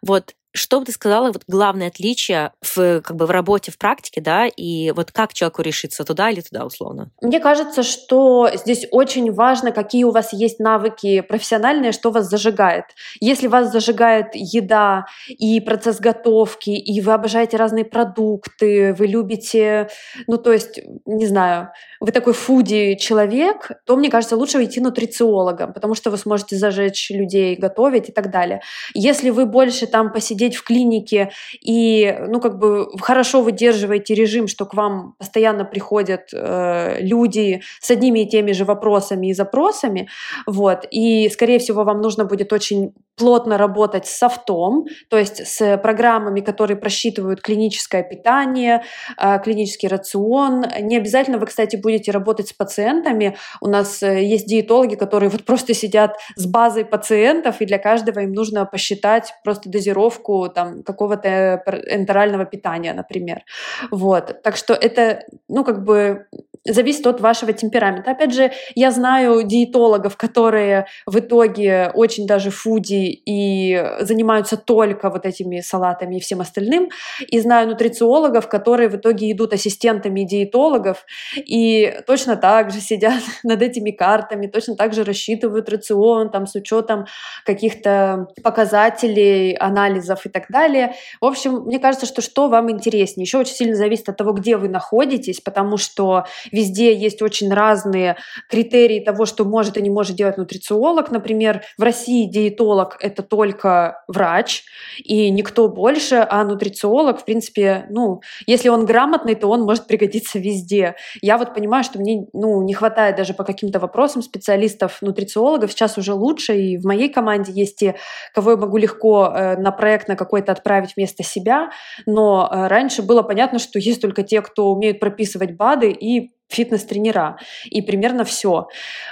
вот 0.02 0.36
что 0.56 0.80
бы 0.80 0.86
ты 0.86 0.92
сказала, 0.92 1.28
вот 1.28 1.44
главное 1.48 1.88
отличие 1.88 2.52
в, 2.62 3.02
как 3.02 3.16
бы, 3.16 3.26
в 3.26 3.32
работе, 3.32 3.72
в 3.72 3.78
практике, 3.78 4.22
да, 4.22 4.48
и 4.48 4.92
вот 4.92 5.12
как 5.12 5.34
человеку 5.34 5.62
решиться 5.62 6.04
туда 6.04 6.30
или 6.30 6.42
туда, 6.42 6.66
условно? 6.66 7.12
Мне 7.22 7.40
кажется, 7.40 7.84
что 7.84 8.50
здесь 8.54 8.88
очень 8.92 9.32
важно, 9.32 9.72
какие 9.72 10.06
у 10.06 10.12
вас 10.12 10.34
есть 10.34 10.60
навыки 10.60 11.22
профессиональные, 11.22 11.92
что 11.92 12.12
вас 12.12 12.30
зажигает. 12.30 12.86
Если 13.20 13.48
вас 13.48 13.72
зажигает 13.72 14.28
еда 14.34 15.06
и 15.28 15.60
процесс 15.60 16.00
готовки, 16.00 16.70
и 16.70 17.02
вы 17.02 17.14
обожаете 17.14 17.58
разные 17.58 17.86
продукты, 17.86 18.94
вы 18.94 19.08
любите, 19.08 19.90
ну, 20.28 20.38
то 20.38 20.54
есть, 20.54 20.80
не 21.06 21.28
знаю, 21.28 21.70
вы 22.00 22.12
такой 22.12 22.34
фуди 22.34 22.96
человек, 22.96 23.72
то, 23.86 23.96
мне 23.96 24.10
кажется, 24.10 24.38
лучше 24.38 24.64
идти 24.64 24.80
нутрициологом, 24.80 25.74
потому 25.74 25.96
что 25.96 26.12
вы 26.12 26.18
сможете 26.18 26.56
зажечь 26.56 27.10
людей, 27.10 27.56
готовить 27.56 28.10
и 28.10 28.12
так 28.12 28.32
далее. 28.32 28.62
Если 28.94 29.30
вы 29.30 29.46
больше 29.46 29.88
там 29.88 30.12
посидите 30.12 30.45
сидеть 30.46 30.56
в 30.56 30.64
клинике 30.64 31.32
и, 31.62 32.16
ну, 32.28 32.40
как 32.40 32.58
бы 32.58 32.88
хорошо 33.00 33.42
выдерживаете 33.42 34.16
режим, 34.16 34.48
что 34.48 34.66
к 34.66 34.74
вам 34.74 35.16
постоянно 35.18 35.66
приходят 35.66 36.30
э, 36.34 36.98
люди 37.00 37.62
с 37.82 37.92
одними 37.92 38.20
и 38.20 38.30
теми 38.30 38.52
же 38.52 38.66
вопросами 38.66 39.28
и 39.28 39.34
запросами, 39.34 40.08
вот, 40.46 40.86
и, 40.92 41.30
скорее 41.30 41.60
всего, 41.60 41.84
вам 41.84 42.02
нужно 42.02 42.26
будет 42.26 42.54
очень 42.54 42.94
плотно 43.18 43.58
работать 43.58 44.06
с 44.08 44.18
софтом, 44.18 44.86
то 45.10 45.18
есть 45.18 45.46
с 45.46 45.78
программами, 45.78 46.42
которые 46.42 46.78
просчитывают 46.78 47.42
клиническое 47.42 48.04
питание, 48.04 48.84
э, 49.18 49.40
клинический 49.40 49.88
рацион. 49.88 50.66
Не 50.82 50.98
обязательно 50.98 51.38
вы, 51.38 51.46
кстати, 51.46 51.76
будете 51.76 52.12
работать 52.12 52.50
с 52.50 52.54
пациентами. 52.54 53.38
У 53.62 53.68
нас 53.68 54.04
э, 54.04 54.24
есть 54.24 54.48
диетологи, 54.48 54.96
которые 54.96 55.30
вот 55.30 55.46
просто 55.46 55.74
сидят 55.74 56.18
с 56.36 56.46
базой 56.46 56.86
пациентов, 56.86 57.62
и 57.62 57.66
для 57.66 57.80
каждого 57.80 58.20
им 58.20 58.34
нужно 58.34 58.66
посчитать 58.66 59.34
просто 59.44 59.70
дозировку 59.70 60.50
там 60.50 60.84
какого-то 60.84 61.64
энтерального 61.90 62.46
питания, 62.46 62.94
например. 62.94 63.44
Вот. 63.92 64.42
Так 64.44 64.58
что 64.58 64.74
это, 64.74 65.24
ну, 65.48 65.64
как 65.64 65.84
бы 65.84 66.28
зависит 66.66 67.06
от 67.08 67.22
вашего 67.22 67.54
темперамента. 67.54 68.12
Опять 68.12 68.34
же, 68.34 68.52
я 68.74 68.92
знаю 68.92 69.44
диетологов, 69.44 70.18
которые 70.18 70.88
в 71.06 71.20
итоге 71.20 71.92
очень 71.94 72.26
даже 72.26 72.50
фуди 72.50 73.05
и 73.12 73.96
занимаются 74.02 74.58
только 74.58 75.10
вот 75.10 75.26
этими 75.26 75.62
салатами 75.62 76.18
и 76.18 76.20
всем 76.20 76.42
остальным. 76.42 76.90
И 77.28 77.40
знаю 77.40 77.68
нутрициологов, 77.68 78.48
которые 78.48 78.90
в 78.90 78.96
итоге 78.96 79.32
идут 79.32 79.54
ассистентами 79.54 80.24
диетологов 80.24 81.06
и 81.36 81.94
точно 82.08 82.36
так 82.36 82.72
же 82.72 82.80
сидят 82.80 83.22
над 83.44 83.62
этими 83.62 83.92
картами, 83.92 84.48
точно 84.48 84.76
так 84.76 84.94
же 84.94 85.04
рассчитывают 85.04 85.70
рацион 85.70 86.30
там, 86.32 86.48
с 86.48 86.56
учетом 86.56 87.06
каких-то 87.46 88.28
показателей, 88.44 89.54
анализов 89.54 90.26
и 90.26 90.30
так 90.30 90.46
далее. 90.50 90.94
В 91.22 91.26
общем, 91.26 91.64
мне 91.66 91.80
кажется, 91.80 92.06
что 92.06 92.22
что 92.22 92.48
вам 92.48 92.72
интереснее. 92.72 93.24
Еще 93.26 93.38
очень 93.38 93.56
сильно 93.56 93.76
зависит 93.76 94.10
от 94.10 94.18
того, 94.18 94.34
где 94.34 94.58
вы 94.58 94.70
находитесь, 94.70 95.42
потому 95.42 95.78
что 95.78 96.26
везде 96.52 96.94
есть 96.96 97.22
очень 97.22 97.54
разные 97.54 98.18
критерии 98.50 99.00
того, 99.00 99.26
что 99.26 99.46
может 99.46 99.78
и 99.78 99.82
не 99.82 99.90
может 99.90 100.16
делать 100.16 100.38
нутрициолог. 100.38 101.12
Например, 101.12 101.62
в 101.78 101.84
России 101.84 102.30
диетолог– 102.30 102.95
это 103.00 103.24
только 103.24 104.04
врач 104.08 104.64
и 105.04 105.30
никто 105.30 105.70
больше, 105.70 106.26
а 106.30 106.44
нутрициолог, 106.44 107.22
в 107.22 107.26
принципе, 107.26 107.86
ну, 107.90 108.22
если 108.46 108.70
он 108.70 108.86
грамотный, 108.86 109.36
то 109.36 109.48
он 109.48 109.62
может 109.62 109.88
пригодиться 109.88 110.40
везде. 110.40 110.96
Я 111.22 111.38
вот 111.38 111.54
понимаю, 111.54 111.84
что 111.84 112.00
мне 112.00 112.28
ну, 112.34 112.62
не 112.64 112.74
хватает 112.74 113.16
даже 113.16 113.34
по 113.34 113.44
каким-то 113.44 113.80
вопросам 113.80 114.22
специалистов, 114.22 115.02
нутрициологов. 115.02 115.72
Сейчас 115.72 115.98
уже 115.98 116.14
лучше, 116.14 116.58
и 116.58 116.78
в 116.78 116.86
моей 116.86 117.10
команде 117.10 117.52
есть 117.52 117.78
те, 117.78 117.96
кого 118.34 118.52
я 118.52 118.58
могу 118.58 118.78
легко 118.78 119.32
э, 119.36 119.58
на 119.58 119.72
проект 119.72 120.08
на 120.08 120.16
какой-то 120.16 120.52
отправить 120.52 120.96
вместо 120.96 121.24
себя, 121.24 121.70
но 122.06 122.50
э, 122.52 122.68
раньше 122.68 123.02
было 123.02 123.22
понятно, 123.22 123.60
что 123.60 123.80
есть 123.80 124.02
только 124.02 124.24
те, 124.24 124.42
кто 124.42 124.72
умеют 124.72 125.00
прописывать 125.00 125.56
БАДы 125.56 125.92
и 125.92 126.35
фитнес-тренера, 126.50 127.38
и 127.66 127.82
примерно 127.82 128.24
все. 128.24 128.68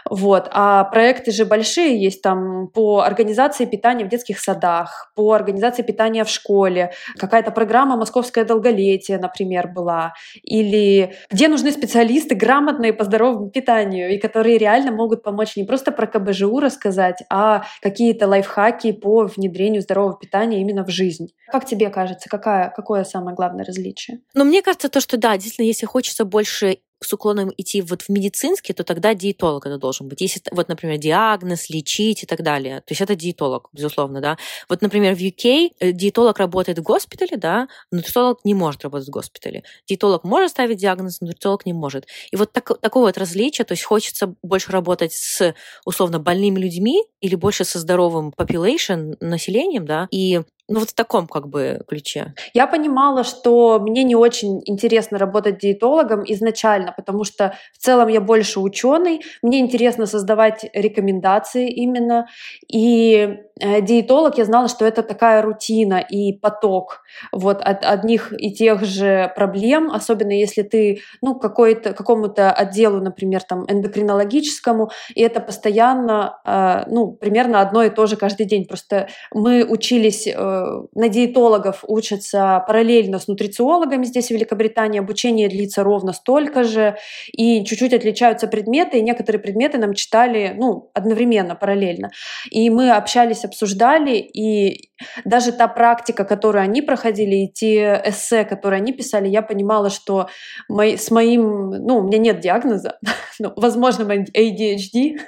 Вот. 0.09 0.47
А 0.51 0.83
проекты 0.85 1.31
же 1.31 1.45
большие 1.45 2.01
есть 2.01 2.21
там 2.21 2.67
по 2.67 3.01
организации 3.01 3.65
питания 3.65 4.05
в 4.05 4.09
детских 4.09 4.39
садах, 4.39 5.11
по 5.15 5.33
организации 5.33 5.83
питания 5.83 6.23
в 6.23 6.29
школе, 6.29 6.93
какая-то 7.17 7.51
программа 7.51 7.97
«Московское 7.97 8.45
долголетие», 8.45 9.17
например, 9.17 9.67
была, 9.67 10.13
или 10.43 11.15
где 11.29 11.47
нужны 11.47 11.71
специалисты 11.71 12.35
грамотные 12.35 12.93
по 12.93 13.03
здоровому 13.03 13.49
питанию, 13.49 14.13
и 14.13 14.17
которые 14.17 14.57
реально 14.57 14.91
могут 14.91 15.23
помочь 15.23 15.55
не 15.55 15.63
просто 15.63 15.91
про 15.91 16.07
КБЖУ 16.07 16.59
рассказать, 16.59 17.23
а 17.29 17.63
какие-то 17.81 18.27
лайфхаки 18.27 18.91
по 18.91 19.25
внедрению 19.25 19.81
здорового 19.81 20.17
питания 20.17 20.61
именно 20.61 20.85
в 20.85 20.89
жизнь. 20.89 21.29
Как 21.51 21.65
тебе 21.65 21.89
кажется, 21.89 22.29
какая, 22.29 22.69
какое 22.75 23.03
самое 23.03 23.35
главное 23.35 23.65
различие? 23.65 24.19
Ну, 24.33 24.43
мне 24.43 24.61
кажется, 24.61 24.89
то, 24.89 25.01
что 25.01 25.17
да, 25.17 25.33
действительно, 25.33 25.65
если 25.65 25.85
хочется 25.85 26.25
больше 26.25 26.77
с 27.05 27.13
уклоном 27.13 27.51
идти 27.57 27.81
вот 27.81 28.03
в 28.03 28.09
медицинский, 28.09 28.73
то 28.73 28.83
тогда 28.83 29.13
диетолог 29.13 29.65
это 29.65 29.77
должен 29.77 30.07
быть. 30.07 30.21
Если 30.21 30.41
вот, 30.51 30.67
например, 30.69 30.97
диагноз, 30.97 31.69
лечить 31.69 32.23
и 32.23 32.25
так 32.25 32.41
далее, 32.41 32.77
то 32.81 32.91
есть 32.91 33.01
это 33.01 33.15
диетолог, 33.15 33.69
безусловно, 33.73 34.21
да. 34.21 34.37
Вот, 34.69 34.81
например, 34.81 35.15
в 35.15 35.19
UK 35.19 35.71
э, 35.79 35.91
диетолог 35.91 36.37
работает 36.39 36.79
в 36.79 36.83
госпитале, 36.83 37.37
да, 37.37 37.67
нутрициолог 37.91 38.39
не 38.43 38.53
может 38.53 38.83
работать 38.83 39.07
в 39.07 39.11
госпитале. 39.11 39.63
Диетолог 39.87 40.23
может 40.23 40.51
ставить 40.51 40.77
диагноз, 40.77 41.21
нутрициолог 41.21 41.65
не 41.65 41.73
может. 41.73 42.07
И 42.31 42.35
вот 42.35 42.51
так, 42.51 42.79
такое 42.79 43.03
вот 43.03 43.17
различие, 43.17 43.65
то 43.65 43.73
есть 43.73 43.83
хочется 43.83 44.35
больше 44.43 44.71
работать 44.71 45.13
с, 45.13 45.53
условно, 45.85 46.19
больными 46.19 46.59
людьми 46.59 47.03
или 47.21 47.35
больше 47.35 47.65
со 47.65 47.79
здоровым 47.79 48.33
population, 48.35 49.15
населением, 49.19 49.85
да, 49.85 50.07
и 50.11 50.41
ну, 50.69 50.79
вот 50.79 50.91
в 50.91 50.93
таком 50.93 51.27
как 51.27 51.49
бы 51.49 51.81
ключе. 51.87 52.33
Я 52.53 52.67
понимала, 52.67 53.25
что 53.25 53.79
мне 53.81 54.03
не 54.03 54.15
очень 54.15 54.61
интересно 54.65 55.17
работать 55.17 55.57
диетологом 55.57 56.23
изначально, 56.25 56.93
потому 56.95 57.25
что 57.25 57.55
в 57.73 57.77
целом 57.79 58.07
я 58.07 58.21
больше 58.21 58.61
ученый, 58.61 59.21
мне 59.41 59.59
интересно 59.59 60.05
создавать 60.05 60.65
рекомендации 60.73 61.69
именно. 61.69 62.27
И 62.71 63.39
э, 63.59 63.81
диетолог, 63.81 64.37
я 64.37 64.45
знала, 64.45 64.69
что 64.69 64.85
это 64.85 65.03
такая 65.03 65.41
рутина 65.41 65.99
и 65.99 66.31
поток 66.31 67.01
вот 67.33 67.61
от 67.61 67.83
одних 67.83 68.31
и 68.37 68.53
тех 68.53 68.85
же 68.85 69.33
проблем, 69.35 69.91
особенно 69.91 70.31
если 70.31 70.61
ты, 70.61 71.01
ну, 71.21 71.35
какой-то, 71.35 71.93
какому-то 71.93 72.53
отделу, 72.53 73.01
например, 73.01 73.43
там, 73.43 73.65
эндокринологическому, 73.67 74.91
и 75.13 75.21
это 75.21 75.41
постоянно, 75.41 76.39
э, 76.45 76.85
ну, 76.87 77.11
примерно 77.11 77.59
одно 77.59 77.83
и 77.83 77.89
то 77.89 78.05
же 78.05 78.15
каждый 78.15 78.45
день. 78.45 78.65
Просто 78.65 79.09
мы 79.33 79.65
учились 79.65 80.25
э, 80.27 80.52
на 80.93 81.09
диетологов 81.09 81.83
учатся 81.87 82.63
параллельно 82.67 83.19
с 83.19 83.27
нутрициологами 83.27 84.05
здесь, 84.05 84.27
в 84.27 84.31
Великобритании. 84.31 84.99
Обучение 84.99 85.49
длится 85.49 85.83
ровно 85.83 86.13
столько 86.13 86.63
же. 86.63 86.97
И 87.31 87.63
чуть-чуть 87.65 87.93
отличаются 87.93 88.47
предметы. 88.47 88.97
И 88.99 89.01
некоторые 89.01 89.41
предметы 89.41 89.77
нам 89.77 89.93
читали 89.93 90.53
ну, 90.57 90.89
одновременно, 90.93 91.55
параллельно. 91.55 92.11
И 92.49 92.69
мы 92.69 92.91
общались, 92.91 93.45
обсуждали. 93.45 94.17
И 94.17 94.89
даже 95.25 95.51
та 95.51 95.67
практика, 95.67 96.25
которую 96.25 96.63
они 96.63 96.81
проходили, 96.81 97.35
и 97.35 97.51
те 97.51 98.01
эссе, 98.05 98.43
которые 98.43 98.77
они 98.79 98.93
писали, 98.93 99.27
я 99.27 99.41
понимала, 99.41 99.89
что 99.89 100.27
мой, 100.67 100.97
с 100.97 101.11
моим... 101.11 101.71
Ну, 101.71 101.99
у 101.99 102.03
меня 102.03 102.17
нет 102.17 102.39
диагноза, 102.39 102.99
ну, 103.39 103.53
возможно, 103.55 104.03
ADHD. 104.03 105.19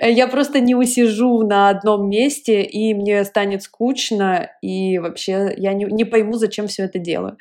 я 0.00 0.28
просто 0.28 0.60
не 0.60 0.74
усижу 0.74 1.42
на 1.42 1.68
одном 1.68 2.08
месте, 2.08 2.62
и 2.62 2.94
мне 2.94 3.24
станет 3.24 3.62
скучно, 3.62 4.43
и 4.62 4.98
вообще 4.98 5.54
я 5.56 5.72
не, 5.74 5.84
не 5.84 6.04
пойму, 6.04 6.34
зачем 6.34 6.66
все 6.66 6.84
это 6.84 6.98
делаю. 6.98 7.36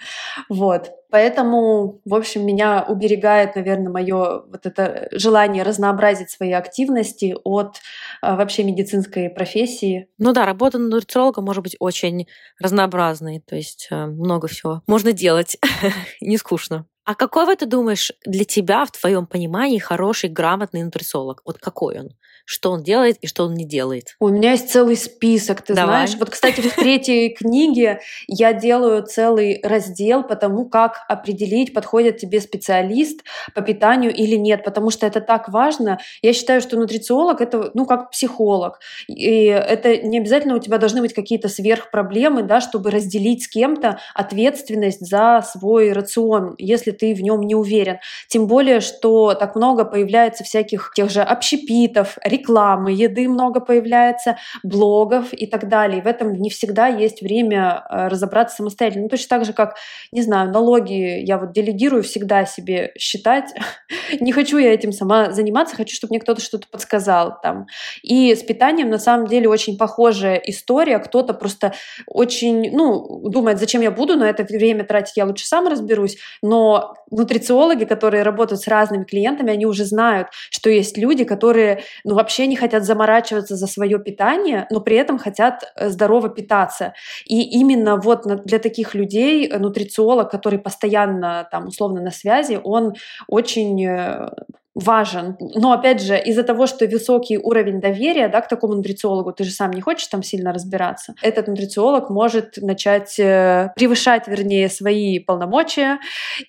Вот. 0.50 0.92
Поэтому, 1.10 2.02
в 2.06 2.16
общем, 2.16 2.46
меня 2.46 2.84
уберегает, 2.88 3.56
наверное, 3.56 3.92
мое 3.92 4.42
вот 4.48 4.66
это 4.66 5.08
желание 5.12 5.63
разнообразить 5.63 6.32
свои 6.32 6.52
активности 6.54 7.36
от 7.44 7.78
а, 8.22 8.36
вообще 8.36 8.63
медицинской 8.63 9.30
профессии. 9.30 10.08
Ну 10.18 10.34
да, 10.34 10.46
работа 10.46 10.80
нутрициолога 10.80 11.42
может 11.42 11.62
быть 11.62 11.76
очень 11.80 12.28
разнообразной, 12.60 13.44
то 13.46 13.56
есть 13.56 13.88
э, 13.92 14.06
много 14.08 14.48
всего 14.48 14.82
можно 14.88 15.12
делать, 15.13 15.58
не 16.22 16.38
скучно. 16.38 16.88
А 17.06 17.16
какой, 17.16 17.46
вот 17.46 17.60
ты 17.60 17.66
думаешь, 17.66 18.12
для 18.26 18.46
тебя, 18.46 18.86
в 18.86 18.92
твоем 18.92 19.28
понимании, 19.28 19.78
хороший, 19.78 20.30
грамотный 20.30 20.84
нутрициолог? 20.84 21.42
Вот 21.46 21.58
какой 21.58 22.00
он? 22.00 22.10
Что 22.46 22.72
он 22.72 22.84
делает 22.84 23.18
и 23.22 23.28
что 23.28 23.46
он 23.46 23.54
не 23.54 23.66
делает. 23.66 24.16
У 24.20 24.28
меня 24.28 24.52
есть 24.52 24.70
целый 24.70 24.98
список, 24.98 25.62
ты 25.62 25.74
Давай. 25.74 26.08
знаешь. 26.08 26.20
Вот, 26.20 26.30
кстати, 26.30 26.62
в 26.62 26.76
третьей 26.76 27.30
книге 27.34 28.02
я 28.28 28.54
делаю 28.54 29.04
целый 29.04 29.60
раздел 29.64 30.24
по 30.24 30.36
тому, 30.36 30.66
как 30.66 31.06
определить, 31.08 31.74
подходит 31.74 32.18
тебе 32.18 32.42
специалист 32.42 33.22
по 33.56 33.62
питанию 33.62 34.14
или 34.14 34.36
нет, 34.36 34.64
потому 34.64 34.90
что 34.90 35.08
это 35.08 35.22
так 35.22 35.50
важно. 35.50 36.00
Я 36.22 36.34
считаю, 36.34 36.62
что 36.62 36.78
нутрициолог 36.78 37.40
это, 37.42 37.72
ну, 37.74 37.86
как 37.86 38.12
психолог. 38.12 38.80
И 39.08 39.46
это 39.46 39.98
не 39.98 40.20
обязательно 40.20 40.56
у 40.56 40.60
тебя 40.60 40.78
должны 40.78 41.02
быть 41.02 41.14
какие-то 41.14 41.48
сверхпроблемы, 41.48 42.44
да, 42.44 42.60
чтобы 42.60 42.92
разделить 42.92 43.44
с 43.44 43.48
кем-то 43.48 44.00
ответственность 44.14 45.06
за 45.06 45.44
свой 45.50 45.94
рацион, 45.94 46.56
если 46.58 46.92
ты 46.92 47.14
в 47.14 47.22
нем 47.22 47.42
не 47.42 47.56
уверен. 47.56 48.00
Тем 48.28 48.48
более, 48.48 48.82
что 48.82 49.34
так 49.34 49.56
много 49.56 49.86
появляется 49.86 50.44
всяких 50.44 50.92
тех 50.96 51.10
же 51.10 51.22
общепитов, 51.22 52.18
рекламы, 52.34 52.91
еды 52.91 53.28
много 53.28 53.60
появляется, 53.60 54.38
блогов 54.63 55.34
и 55.34 55.46
так 55.46 55.67
далее. 55.67 56.00
И 56.00 56.02
в 56.02 56.08
этом 56.08 56.34
не 56.34 56.50
всегда 56.50 56.88
есть 56.88 57.22
время 57.22 57.84
э, 57.89 58.08
разобраться 58.08 58.58
самостоятельно. 58.58 59.04
Ну, 59.04 59.10
точно 59.10 59.30
так 59.30 59.46
же, 59.46 59.54
как, 59.54 59.76
не 60.12 60.22
знаю, 60.22 60.52
налоги 60.52 61.22
я 61.24 61.38
вот 61.38 61.54
делегирую 61.54 62.04
всегда 62.04 62.46
себе 62.46 62.91
считать. 62.98 63.54
не 64.19 64.32
хочу 64.32 64.58
я 64.58 64.74
этим 64.74 64.91
сама 64.91 65.32
заниматься, 65.32 65.76
хочу, 65.76 65.96
чтобы 65.96 66.12
мне 66.12 66.19
кто-то 66.19 66.41
что-то 66.41 66.67
подсказал 66.67 67.39
там. 67.41 67.67
И 68.02 68.36
с 68.36 68.43
питанием 68.43 68.89
на 68.89 69.00
самом 69.00 69.28
деле 69.28 69.50
очень 69.50 69.78
похожая 69.78 70.36
история. 70.36 71.00
Кто-то 71.00 71.34
просто 71.34 71.74
очень, 72.08 72.72
ну, 72.72 73.30
думает, 73.30 73.60
зачем 73.60 73.82
я 73.82 73.91
буду 73.91 74.17
на 74.17 74.30
это 74.30 74.43
время 74.43 74.84
тратить, 74.84 75.17
я 75.17 75.26
лучше 75.26 75.46
сам 75.46 75.67
разберусь. 75.67 76.17
Но 76.41 76.96
нутрициологи, 77.12 77.86
которые 77.86 78.24
работают 78.24 78.62
с 78.62 78.67
разными 78.67 79.04
клиентами, 79.04 79.52
они 79.52 79.65
уже 79.65 79.86
знают, 79.86 80.30
что 80.50 80.69
есть 80.69 80.98
люди, 80.98 81.24
которые, 81.24 81.84
ну, 82.04 82.15
вообще 82.24 82.48
не 82.48 82.56
хотят 82.56 82.84
заморачиваться 82.84 83.56
за 83.56 83.68
свое 83.68 84.00
питание, 84.00 84.66
но 84.72 84.80
при 84.80 84.96
этом 84.96 85.20
хотят 85.20 85.64
э, 85.76 85.90
здорово 85.90 86.30
питаться. 86.30 86.94
И 87.26 87.60
именно 87.60 87.98
вот 87.98 88.24
для 88.46 88.60
таких 88.60 88.96
людей 88.96 89.48
э, 89.48 89.60
нутрициолог, 89.60 90.32
который 90.32 90.60
постоянно 90.60 91.48
там 91.52 91.68
условно 91.68 92.02
на 92.02 92.12
связи, 92.12 92.60
он 92.64 92.94
очень 93.28 93.86
э, 93.86 94.30
важен. 94.76 95.38
Но 95.40 95.72
опять 95.72 96.02
же, 96.02 96.20
из-за 96.20 96.44
того, 96.44 96.66
что 96.66 96.88
высокий 96.88 97.38
уровень 97.38 97.80
доверия 97.80 98.28
да, 98.28 98.42
к 98.42 98.48
такому 98.48 98.74
нутрициологу, 98.74 99.32
ты 99.32 99.44
же 99.44 99.52
сам 99.52 99.72
не 99.72 99.82
хочешь 99.82 100.08
там 100.08 100.24
сильно 100.24 100.52
разбираться, 100.52 101.14
этот 101.22 101.48
нутрициолог 101.48 102.10
может 102.10 102.58
начать 102.58 103.20
э, 103.20 103.70
превышать, 103.76 104.28
вернее, 104.28 104.70
свои 104.70 105.20
полномочия 105.20 106.00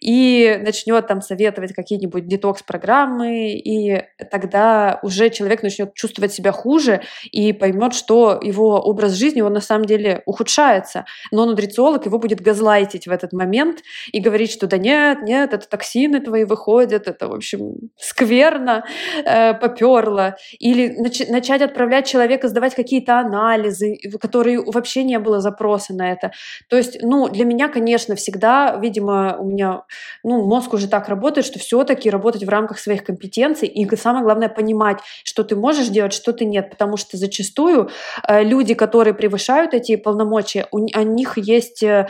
и 0.01 0.59
начнет 0.63 1.07
там 1.07 1.21
советовать 1.21 1.75
какие-нибудь 1.75 2.27
детокс-программы, 2.27 3.53
и 3.53 4.03
тогда 4.31 4.99
уже 5.03 5.29
человек 5.31 5.63
начнет 5.63 5.95
чувствовать 5.95 6.33
себя 6.33 6.53
хуже 6.53 7.03
и 7.31 7.53
поймет, 7.53 7.95
что 7.95 8.41
его 8.43 8.81
образ 8.81 9.13
жизни, 9.13 9.43
он 9.43 9.53
на 9.53 9.61
самом 9.61 9.85
деле 9.85 10.23
ухудшается. 10.25 11.05
Но 11.31 11.45
нутрициолог 11.45 12.07
его 12.07 12.19
будет 12.19 12.41
газлайтить 12.41 13.07
в 13.07 13.11
этот 13.11 13.33
момент 13.33 13.81
и 14.13 14.21
говорить, 14.21 14.51
что 14.51 14.67
да 14.67 14.79
нет, 14.79 15.23
нет, 15.23 15.53
это 15.53 15.69
токсины 15.69 16.21
твои 16.21 16.45
выходят, 16.45 17.07
это, 17.07 17.29
в 17.29 17.35
общем, 17.35 17.91
скверно 18.15 18.85
э, 19.25 19.55
поперло, 19.55 20.37
или 20.61 20.95
нач- 21.01 21.31
начать 21.31 21.63
отправлять 21.63 22.07
человека 22.07 22.49
сдавать 22.49 22.75
какие-то 22.75 23.19
анализы, 23.19 23.99
которые 24.21 24.63
вообще 24.65 25.05
не 25.05 25.19
было 25.19 25.41
запроса 25.41 25.95
на 25.95 26.13
это. 26.13 26.31
То 26.69 26.77
есть, 26.77 27.03
ну, 27.03 27.29
для 27.29 27.45
меня, 27.45 27.69
конечно, 27.69 28.15
всегда, 28.15 28.77
видимо, 28.81 29.37
у 29.39 29.45
меня, 29.45 29.83
ну, 30.23 30.47
мозг 30.47 30.75
уже 30.75 30.89
так 30.89 31.09
работает, 31.09 31.47
что 31.47 31.59
все-таки 31.59 32.11
работать 32.11 32.45
в 32.45 32.49
рамках 32.49 32.79
своих 32.79 33.05
компетенций 33.05 33.69
и 33.69 33.97
самое 33.97 34.25
главное 34.25 34.49
понимать, 34.49 34.99
что 35.25 35.43
ты 35.43 35.57
можешь 35.57 35.89
делать, 35.89 36.13
что 36.13 36.33
ты 36.33 36.45
нет, 36.45 36.71
потому 36.71 36.97
что 36.97 37.17
зачастую 37.17 37.91
э, 38.29 38.45
люди, 38.45 38.75
которые 38.75 39.15
превышают 39.15 39.75
эти 39.75 39.97
полномочия, 39.97 40.67
у, 40.71 40.79
у 40.79 41.03
них 41.03 41.39
есть 41.39 41.83
э, 41.83 42.09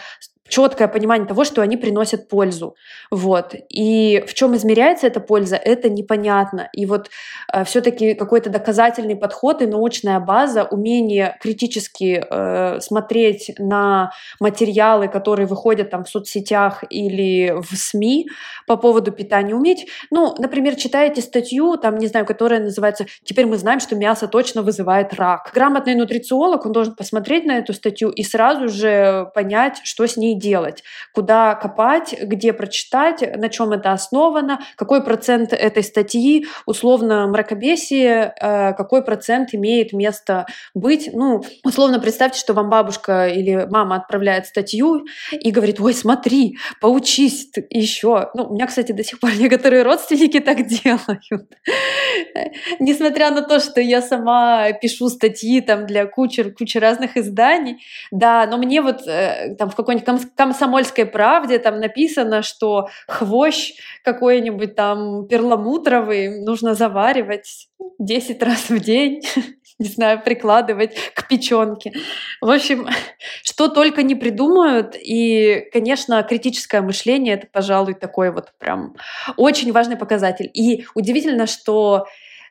четкое 0.49 0.89
понимание 0.89 1.27
того, 1.27 1.45
что 1.45 1.63
они 1.63 1.77
приносят 1.77 2.29
пользу. 2.29 2.77
Вот. 3.11 3.55
И 3.71 4.23
в 4.29 4.35
чем 4.35 4.55
измеряется 4.55 5.07
эта 5.07 5.21
польза, 5.21 5.57
это 5.57 5.89
непонятно. 5.89 6.69
И 6.73 6.87
вот 6.87 7.09
э, 7.53 7.65
все-таки 7.65 8.15
какой-то 8.15 8.51
доказательный 8.51 9.17
подход 9.17 9.63
и 9.63 9.67
научная 9.67 10.21
база, 10.21 10.65
умение 10.65 11.37
критически 11.41 12.25
э, 12.29 12.81
смотреть 12.81 13.53
на 13.59 14.13
материалы, 14.39 15.09
которые 15.09 15.47
выходят 15.47 15.91
там 15.91 16.05
в 16.05 16.11
соцсетях 16.11 16.85
или 16.91 17.55
в 17.57 17.75
СМИ 17.75 18.29
по 18.67 18.77
поводу 18.77 19.13
питания, 19.13 19.55
уметь, 19.55 19.87
ну, 20.11 20.35
например, 20.39 20.77
читаете 20.77 21.23
статью, 21.23 21.77
там, 21.77 21.97
не 21.99 22.07
знаю, 22.07 22.27
которая 22.27 22.61
называется 22.61 23.07
«Теперь 23.25 23.47
мы 23.47 23.57
знаем, 23.57 23.81
что 23.81 23.97
мясо 23.97 24.29
точно 24.29 24.63
вызывает 24.63 25.15
рак». 25.15 25.53
Грамотный 25.55 25.95
нутрициолог, 25.95 26.67
он 26.67 26.73
должен 26.73 26.95
посмотреть 26.95 27.45
на 27.45 27.59
эту 27.59 27.73
статью 27.73 28.11
и 28.11 28.23
сразу 28.23 28.69
же 28.69 29.31
понять, 29.35 29.81
что 29.85 30.07
с 30.07 30.17
ней 30.17 30.34
делать, 30.39 30.83
куда 31.13 31.55
копать, 31.55 32.15
где 32.23 32.53
прочитать, 32.53 33.23
на 33.37 33.49
чем 33.49 33.73
это 33.73 33.93
основано, 33.93 34.61
какой 34.77 35.03
процент 35.03 35.53
этой 35.53 35.83
статьи, 35.83 36.47
условно, 36.67 37.27
мракобесие, 37.27 38.35
э, 38.41 38.73
какой 38.75 39.03
процент 39.03 39.55
имеет 39.55 39.93
место 39.93 40.47
быть. 40.75 41.11
Ну, 41.13 41.43
условно, 41.65 42.01
представьте, 42.01 42.39
что 42.39 42.55
вам 42.55 42.71
бабушка 42.71 43.29
или 43.29 43.67
мама 43.71 43.97
отправляет 43.97 44.47
статью 44.47 45.07
и 45.33 45.51
говорит, 45.51 45.81
ой, 45.81 45.95
смотри, 45.95 46.59
поучись 46.81 47.51
еще. 47.71 48.31
Ну, 48.35 48.45
у 48.45 48.55
меня, 48.55 48.67
кстати, 48.67 48.93
до 48.93 49.05
сих 49.05 49.21
пор 49.21 49.31
некоторые 49.37 49.83
родственники 49.83 50.41
так 50.41 50.67
делают. 50.67 51.49
Несмотря 52.79 53.31
на 53.31 53.43
то, 53.43 53.61
что 53.61 53.81
я 53.81 54.03
сама 54.03 54.73
пишу 54.73 55.09
статьи 55.09 55.61
там 55.61 55.87
для 55.87 56.07
кучи, 56.07 56.51
кучи 56.51 56.79
разных 56.79 57.17
изданий, 57.17 57.79
да, 58.11 58.47
но 58.47 58.59
мне 58.59 58.81
вот 58.83 59.07
э, 59.07 59.55
там 59.59 59.71
в 59.71 59.77
какой-нибудь 59.77 60.07
комсомольской 60.37 61.07
правде 61.07 61.59
там 61.59 61.81
написано, 61.81 62.43
что 62.43 62.89
хвощ 63.07 63.73
какой-нибудь 64.03 64.75
там 64.75 65.27
перламутровый 65.27 66.43
нужно 66.43 66.75
заваривать 66.75 67.69
10 67.99 68.43
раз 68.43 68.71
в 68.71 68.79
день, 68.81 69.23
не 69.79 69.87
знаю, 69.87 70.23
прикладывать 70.23 70.95
к 71.15 71.29
печенке. 71.29 71.93
В 72.41 72.51
общем, 72.51 72.89
что 73.43 73.69
только 73.69 74.03
не 74.03 74.15
придумают. 74.15 74.97
И, 75.01 75.69
конечно, 75.73 76.23
критическое 76.23 76.81
мышление— 76.81 77.35
это, 77.37 77.47
пожалуй, 77.51 77.95
такой 77.95 78.31
вот 78.31 78.53
прям 78.59 78.97
очень 79.37 79.73
важный 79.73 79.97
показатель. 79.97 80.51
И 80.53 80.87
удивительно, 80.95 81.47
что 81.47 82.07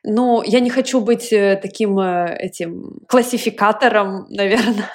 ну, 0.06 0.42
я 0.42 0.60
не 0.60 0.68
хочу 0.68 1.00
быть 1.00 1.32
э, 1.32 1.58
таким 1.60 1.98
э, 1.98 2.36
этим 2.38 2.98
классификатором, 3.08 4.26
наверное. 4.28 4.90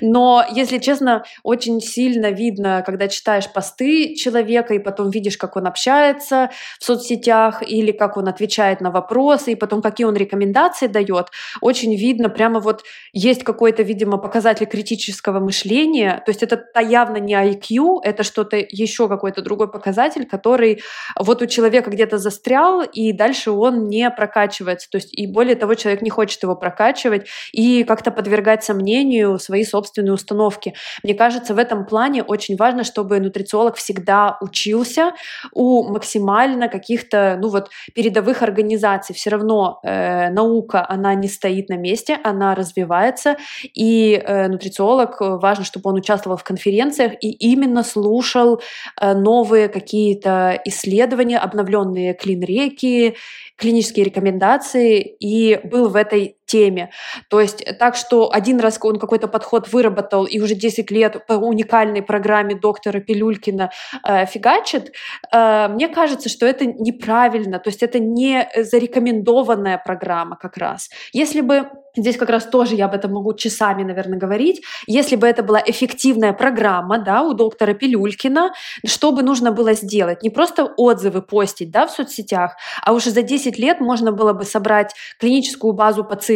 Но, 0.00 0.42
если 0.50 0.78
честно, 0.78 1.24
очень 1.42 1.82
сильно 1.82 2.30
видно, 2.30 2.82
когда 2.84 3.08
читаешь 3.08 3.52
посты 3.52 4.14
человека 4.14 4.72
и 4.72 4.78
потом 4.78 5.10
видишь, 5.10 5.36
как 5.36 5.56
он 5.56 5.66
общается 5.66 6.50
в 6.80 6.84
соцсетях 6.84 7.62
или 7.62 7.92
как 7.92 8.16
он 8.16 8.26
отвечает 8.26 8.80
на 8.80 8.90
вопросы, 8.90 9.52
и 9.52 9.54
потом 9.54 9.82
какие 9.82 10.06
он 10.06 10.16
рекомендации 10.16 10.86
дает. 10.86 11.28
Очень 11.60 11.94
видно, 11.94 12.30
прямо 12.30 12.58
вот 12.58 12.84
есть 13.12 13.44
какой-то, 13.44 13.82
видимо, 13.82 14.16
показатель 14.16 14.66
критического 14.66 15.40
мышления. 15.40 16.22
То 16.24 16.30
есть 16.30 16.42
это 16.42 16.64
явно 16.80 17.18
не 17.18 17.34
IQ, 17.34 18.00
это 18.02 18.22
что-то 18.22 18.56
еще 18.56 19.08
какой-то 19.08 19.42
другой 19.42 19.70
показатель, 19.70 20.24
который 20.24 20.82
вот 21.20 21.42
у 21.42 21.46
человека 21.46 21.90
где-то 21.90 22.16
застрял, 22.16 22.80
и 22.80 23.12
дальше 23.12 23.50
он 23.50 23.88
не 23.88 24.10
прокачивает 24.10 24.53
прокачивается. 24.54 24.90
То 24.90 24.96
есть 24.96 25.12
и 25.12 25.26
более 25.26 25.56
того, 25.56 25.74
человек 25.74 26.02
не 26.02 26.10
хочет 26.10 26.42
его 26.42 26.56
прокачивать 26.56 27.26
и 27.52 27.84
как-то 27.84 28.10
подвергать 28.10 28.64
сомнению 28.64 29.38
свои 29.38 29.64
собственные 29.64 30.12
установки. 30.12 30.74
Мне 31.02 31.14
кажется, 31.14 31.54
в 31.54 31.58
этом 31.58 31.86
плане 31.86 32.22
очень 32.22 32.56
важно, 32.56 32.84
чтобы 32.84 33.20
нутрициолог 33.20 33.76
всегда 33.76 34.36
учился 34.40 35.12
у 35.52 35.84
максимально 35.84 36.68
каких-то, 36.68 37.38
ну 37.40 37.48
вот, 37.48 37.70
передовых 37.94 38.42
организаций. 38.42 39.14
Все 39.14 39.30
равно 39.30 39.80
э, 39.82 40.30
наука, 40.30 40.86
она 40.88 41.14
не 41.14 41.28
стоит 41.28 41.68
на 41.68 41.76
месте, 41.76 42.18
она 42.24 42.54
развивается, 42.54 43.36
и 43.74 44.22
э, 44.24 44.48
нутрициолог, 44.48 45.20
э, 45.20 45.38
важно, 45.38 45.64
чтобы 45.64 45.90
он 45.90 45.96
участвовал 45.96 46.36
в 46.36 46.44
конференциях 46.44 47.12
и 47.20 47.30
именно 47.52 47.82
слушал 47.82 48.60
э, 49.00 49.14
новые 49.14 49.68
какие-то 49.68 50.60
исследования, 50.64 51.38
обновленные 51.38 52.14
клин-реки, 52.14 53.16
клинические 53.56 54.04
рекомендации 54.06 55.00
и 55.00 55.60
был 55.64 55.88
в 55.88 55.96
этой 55.96 56.36
теме. 56.46 56.90
То 57.28 57.40
есть 57.40 57.64
так, 57.78 57.96
что 57.96 58.30
один 58.32 58.60
раз 58.60 58.78
он 58.82 58.98
какой-то 58.98 59.28
подход 59.28 59.72
выработал 59.72 60.24
и 60.24 60.40
уже 60.40 60.54
10 60.54 60.90
лет 60.90 61.26
по 61.26 61.34
уникальной 61.34 62.02
программе 62.02 62.54
доктора 62.54 63.00
Пилюлькина 63.00 63.70
э, 64.06 64.26
фигачит, 64.26 64.92
э, 65.32 65.68
мне 65.68 65.88
кажется, 65.88 66.28
что 66.28 66.46
это 66.46 66.66
неправильно, 66.66 67.58
то 67.58 67.68
есть 67.68 67.82
это 67.82 67.98
не 67.98 68.48
зарекомендованная 68.56 69.78
программа 69.84 70.36
как 70.36 70.56
раз. 70.56 70.90
Если 71.12 71.40
бы 71.40 71.68
Здесь 71.96 72.16
как 72.16 72.28
раз 72.28 72.46
тоже 72.46 72.74
я 72.74 72.86
об 72.86 72.94
этом 72.94 73.12
могу 73.12 73.34
часами, 73.34 73.84
наверное, 73.84 74.18
говорить. 74.18 74.62
Если 74.86 75.14
бы 75.14 75.28
это 75.28 75.44
была 75.44 75.62
эффективная 75.64 76.32
программа, 76.32 76.98
да, 76.98 77.22
у 77.22 77.34
доктора 77.34 77.72
Пилюлькина, 77.74 78.52
что 78.84 79.12
бы 79.12 79.22
нужно 79.22 79.52
было 79.52 79.74
сделать? 79.74 80.22
Не 80.22 80.30
просто 80.30 80.64
отзывы 80.76 81.22
постить, 81.22 81.70
да, 81.70 81.86
в 81.86 81.92
соцсетях, 81.92 82.56
а 82.82 82.92
уже 82.92 83.10
за 83.10 83.22
10 83.22 83.58
лет 83.58 83.80
можно 83.80 84.10
было 84.10 84.32
бы 84.32 84.44
собрать 84.44 84.92
клиническую 85.20 85.72
базу 85.72 86.02
пациентов, 86.02 86.33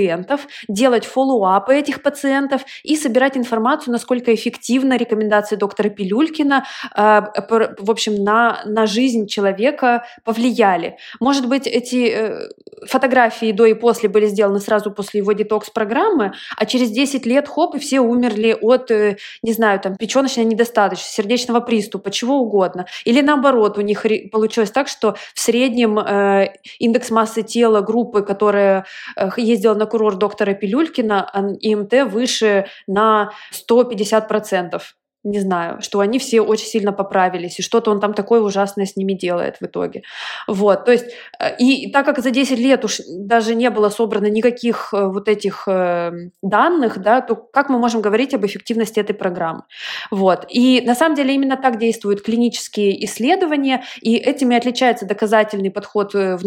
делать 0.69 1.05
фоллоуапы 1.05 1.75
этих 1.75 2.03
пациентов 2.03 2.63
и 2.83 2.97
собирать 2.97 3.37
информацию, 3.37 3.93
насколько 3.93 4.35
эффективно 4.35 4.97
рекомендации 4.97 5.57
доктора 5.57 5.89
Пилюлькина, 5.89 6.65
э, 6.97 7.21
в 7.79 7.91
общем, 7.91 8.23
на, 8.23 8.61
на 8.65 8.87
жизнь 8.87 9.27
человека 9.27 10.05
повлияли. 10.25 10.97
Может 11.21 11.49
быть, 11.49 11.67
эти 11.67 12.11
э, 12.11 12.49
фотографии 12.87 13.53
до 13.53 13.67
и 13.67 13.75
после 13.75 14.09
были 14.09 14.27
сделаны 14.27 14.61
сразу 14.61 14.91
после 14.91 15.19
его 15.19 15.33
детокс-программы, 15.33 16.33
а 16.57 16.67
через 16.67 16.91
10 16.91 17.27
лет, 17.27 17.49
хоп, 17.49 17.75
и 17.75 17.79
все 17.79 18.01
умерли 18.01 18.57
от, 18.61 18.91
э, 18.91 19.17
не 19.43 19.53
знаю, 19.53 19.81
там, 19.81 19.97
печеночной 19.97 20.45
недостаточности, 20.45 21.15
сердечного 21.15 21.61
приступа, 21.61 22.11
чего 22.11 22.39
угодно. 22.39 22.87
Или 23.05 23.21
наоборот, 23.21 23.79
у 23.79 23.81
них 23.81 24.07
получилось 24.31 24.71
так, 24.71 24.89
что 24.89 25.17
в 25.35 25.41
среднем 25.41 25.99
индекс 26.79 27.11
массы 27.11 27.43
тела 27.43 27.81
группы, 27.81 28.23
которая 28.23 28.87
ездила 29.37 29.75
на 29.75 29.87
курорт 29.89 30.18
доктора 30.18 30.55
Пилюлькина, 30.55 31.30
ИМТ 31.61 32.11
выше 32.11 32.66
на 32.86 33.30
150% 33.53 34.80
не 35.31 35.41
знаю, 35.41 35.81
что 35.81 36.01
они 36.01 36.18
все 36.18 36.41
очень 36.41 36.66
сильно 36.66 36.93
поправились, 36.93 37.59
и 37.59 37.62
что-то 37.62 37.91
он 37.91 38.01
там 38.01 38.14
такое 38.14 38.41
ужасное 38.41 38.87
с 38.87 38.97
ними 38.97 39.12
делает 39.12 39.57
в 39.61 39.66
итоге. 39.66 40.03
Вот, 40.47 40.85
то 40.85 40.93
есть, 40.93 41.07
э, 41.39 41.57
и 41.59 41.91
так 41.91 42.07
как 42.07 42.18
за 42.20 42.31
10 42.31 42.59
лет 42.59 42.85
уж 42.85 43.01
даже 43.09 43.55
не 43.55 43.70
было 43.70 43.91
собрано 43.91 44.26
никаких 44.26 44.93
э, 44.93 45.07
вот 45.07 45.29
этих 45.29 45.64
э, 45.68 46.12
данных, 46.43 46.99
да, 46.99 47.20
то 47.20 47.35
как 47.37 47.68
мы 47.68 47.79
можем 47.79 48.01
говорить 48.01 48.35
об 48.35 48.47
эффективности 48.47 49.01
этой 49.01 49.14
программы? 49.14 49.62
Вот, 50.11 50.47
и 50.49 50.83
на 50.87 50.95
самом 50.95 51.16
деле 51.16 51.35
именно 51.35 51.57
так 51.57 51.79
действуют 51.79 52.22
клинические 52.22 53.05
исследования, 53.05 53.85
и 54.01 54.16
этими 54.16 54.57
отличается 54.57 55.07
доказательный 55.07 55.70
подход 55.70 56.14
в 56.14 56.41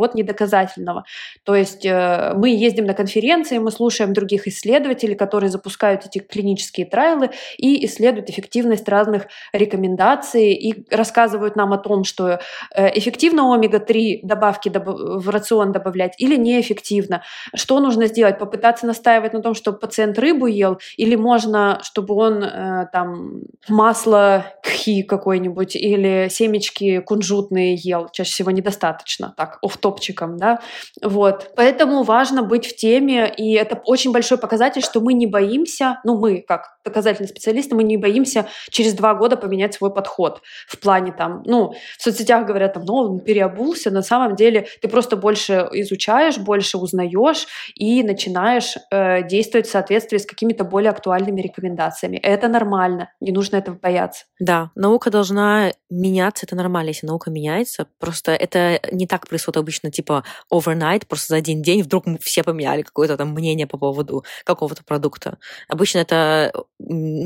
от 0.00 0.14
недоказательного. 0.14 1.04
То 1.44 1.54
есть 1.54 1.84
мы 1.84 2.50
ездим 2.50 2.86
на 2.86 2.94
конференции, 2.94 3.58
мы 3.58 3.70
слушаем 3.70 4.12
других 4.12 4.46
исследователей, 4.46 5.14
которые 5.14 5.50
запускают 5.50 6.06
эти 6.06 6.18
клинические 6.18 6.86
трайлы, 6.86 7.30
и 7.58 7.86
исследуют 7.90 8.30
эффективность 8.30 8.88
разных 8.88 9.26
рекомендаций 9.52 10.52
и 10.52 10.84
рассказывают 10.90 11.56
нам 11.56 11.72
о 11.72 11.78
том, 11.78 12.04
что 12.04 12.40
э, 12.74 12.98
эффективно 12.98 13.52
омега-3 13.54 14.20
добавки 14.22 14.70
в 14.74 15.28
рацион 15.28 15.72
добавлять 15.72 16.14
или 16.18 16.36
неэффективно. 16.36 17.22
Что 17.54 17.80
нужно 17.80 18.06
сделать? 18.06 18.38
Попытаться 18.38 18.86
настаивать 18.86 19.32
на 19.32 19.42
том, 19.42 19.54
чтобы 19.54 19.78
пациент 19.78 20.18
рыбу 20.18 20.46
ел, 20.46 20.78
или 20.96 21.16
можно, 21.16 21.80
чтобы 21.82 22.14
он 22.14 22.42
э, 22.42 22.86
там 22.92 23.42
масло 23.68 24.46
кхи 24.62 25.02
какой-нибудь 25.02 25.76
или 25.76 26.28
семечки 26.30 27.00
кунжутные 27.00 27.74
ел. 27.74 28.08
Чаще 28.12 28.30
всего 28.30 28.50
недостаточно, 28.50 29.34
так, 29.36 29.58
офтопчиком, 29.62 30.36
да. 30.36 30.60
Вот. 31.02 31.52
Поэтому 31.56 32.02
важно 32.02 32.42
быть 32.42 32.66
в 32.66 32.76
теме, 32.76 33.32
и 33.36 33.52
это 33.54 33.80
очень 33.84 34.12
большой 34.12 34.38
показатель, 34.38 34.82
что 34.82 35.00
мы 35.00 35.12
не 35.12 35.26
боимся, 35.26 36.00
ну 36.04 36.18
мы 36.18 36.44
как 36.46 36.76
доказательные 36.84 37.28
специалисты, 37.70 37.74
мы 37.74 37.82
не 37.82 37.96
боимся 37.96 38.46
через 38.70 38.94
два 38.94 39.14
года 39.14 39.36
поменять 39.36 39.74
свой 39.74 39.92
подход 39.92 40.42
в 40.68 40.78
плане 40.78 41.12
там, 41.12 41.42
ну, 41.46 41.72
в 41.98 42.02
соцсетях 42.02 42.46
говорят 42.46 42.74
там, 42.74 42.84
ну, 42.84 42.94
он 42.94 43.20
переобулся, 43.20 43.90
на 43.90 44.02
самом 44.02 44.36
деле 44.36 44.66
ты 44.82 44.88
просто 44.88 45.16
больше 45.16 45.68
изучаешь, 45.72 46.38
больше 46.38 46.78
узнаешь 46.78 47.46
и 47.74 48.02
начинаешь 48.02 48.76
э, 48.90 49.22
действовать 49.28 49.66
в 49.66 49.70
соответствии 49.70 50.18
с 50.18 50.26
какими-то 50.26 50.64
более 50.64 50.90
актуальными 50.90 51.40
рекомендациями. 51.40 52.16
Это 52.16 52.48
нормально, 52.48 53.08
не 53.20 53.32
нужно 53.32 53.56
этого 53.56 53.76
бояться. 53.76 54.24
Да, 54.38 54.70
наука 54.74 55.10
должна 55.10 55.72
меняться, 55.90 56.46
это 56.46 56.56
нормально, 56.56 56.90
если 56.90 57.06
наука 57.06 57.30
меняется, 57.30 57.86
просто 57.98 58.32
это 58.32 58.80
не 58.92 59.06
так 59.06 59.28
происходит 59.28 59.58
обычно, 59.58 59.90
типа 59.90 60.24
overnight, 60.52 61.06
просто 61.06 61.28
за 61.28 61.36
один 61.36 61.62
день 61.62 61.82
вдруг 61.82 62.04
все 62.20 62.42
поменяли 62.42 62.82
какое-то 62.82 63.16
там 63.16 63.30
мнение 63.30 63.66
по 63.66 63.78
поводу 63.78 64.24
какого-то 64.44 64.84
продукта. 64.84 65.38
Обычно 65.68 65.98
это 65.98 66.52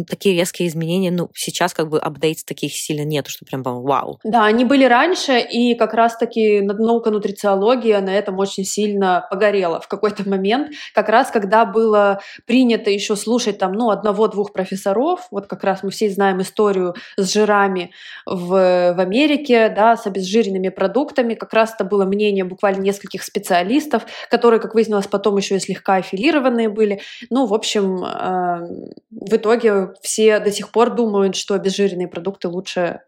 такие 0.09 0.34
резкие 0.35 0.69
изменения, 0.69 1.11
ну, 1.11 1.31
сейчас 1.35 1.75
как 1.75 1.89
бы 1.89 1.99
апдейт 1.99 2.45
таких 2.47 2.73
сильно 2.73 3.05
нету, 3.05 3.31
что 3.31 3.45
прям 3.45 3.63
вау. 3.63 4.19
Да, 4.25 4.45
они 4.45 4.65
были 4.65 4.85
раньше, 4.85 5.39
и 5.39 5.75
как 5.75 5.95
раз-таки 5.95 6.61
наука 6.61 7.11
нутрициология 7.11 8.01
на 8.01 8.11
этом 8.11 8.39
очень 8.39 8.65
сильно 8.65 9.27
погорела 9.31 9.81
в 9.81 9.89
какой-то 9.89 10.29
момент, 10.29 10.73
как 10.95 11.09
раз 11.09 11.31
когда 11.31 11.65
было 11.65 12.21
принято 12.47 12.91
еще 12.91 13.17
слушать 13.17 13.59
там, 13.59 13.73
ну, 13.73 13.91
одного-двух 13.91 14.53
профессоров, 14.53 15.27
вот 15.31 15.47
как 15.47 15.65
раз 15.65 15.83
мы 15.83 15.91
все 15.91 16.11
знаем 16.11 16.41
историю 16.41 16.95
с 17.17 17.33
жирами 17.33 17.91
в, 18.27 18.49
в 18.49 19.01
Америке, 19.01 19.69
да, 19.69 19.97
с 19.97 20.07
обезжиренными 20.07 20.69
продуктами, 20.69 21.35
как 21.35 21.53
раз 21.53 21.75
это 21.75 21.85
было 21.85 22.05
мнение 22.05 22.45
буквально 22.45 22.83
нескольких 22.83 23.23
специалистов, 23.23 24.07
которые, 24.31 24.61
как 24.61 24.75
выяснилось, 24.75 25.07
потом 25.07 25.37
еще 25.37 25.57
и 25.57 25.61
слегка 25.61 25.97
аффилированные 25.97 26.69
были. 26.69 27.01
Ну, 27.31 27.47
в 27.47 27.55
общем, 27.55 28.05
э, 28.05 28.95
в 29.11 29.37
итоге 29.37 29.95
все 30.03 30.24
до 30.31 30.51
сих 30.51 30.71
пор 30.71 30.95
думают, 30.95 31.37
что 31.37 31.55
обезжиренные 31.55 32.09
продукты 32.09 32.49
лучше 32.49 33.01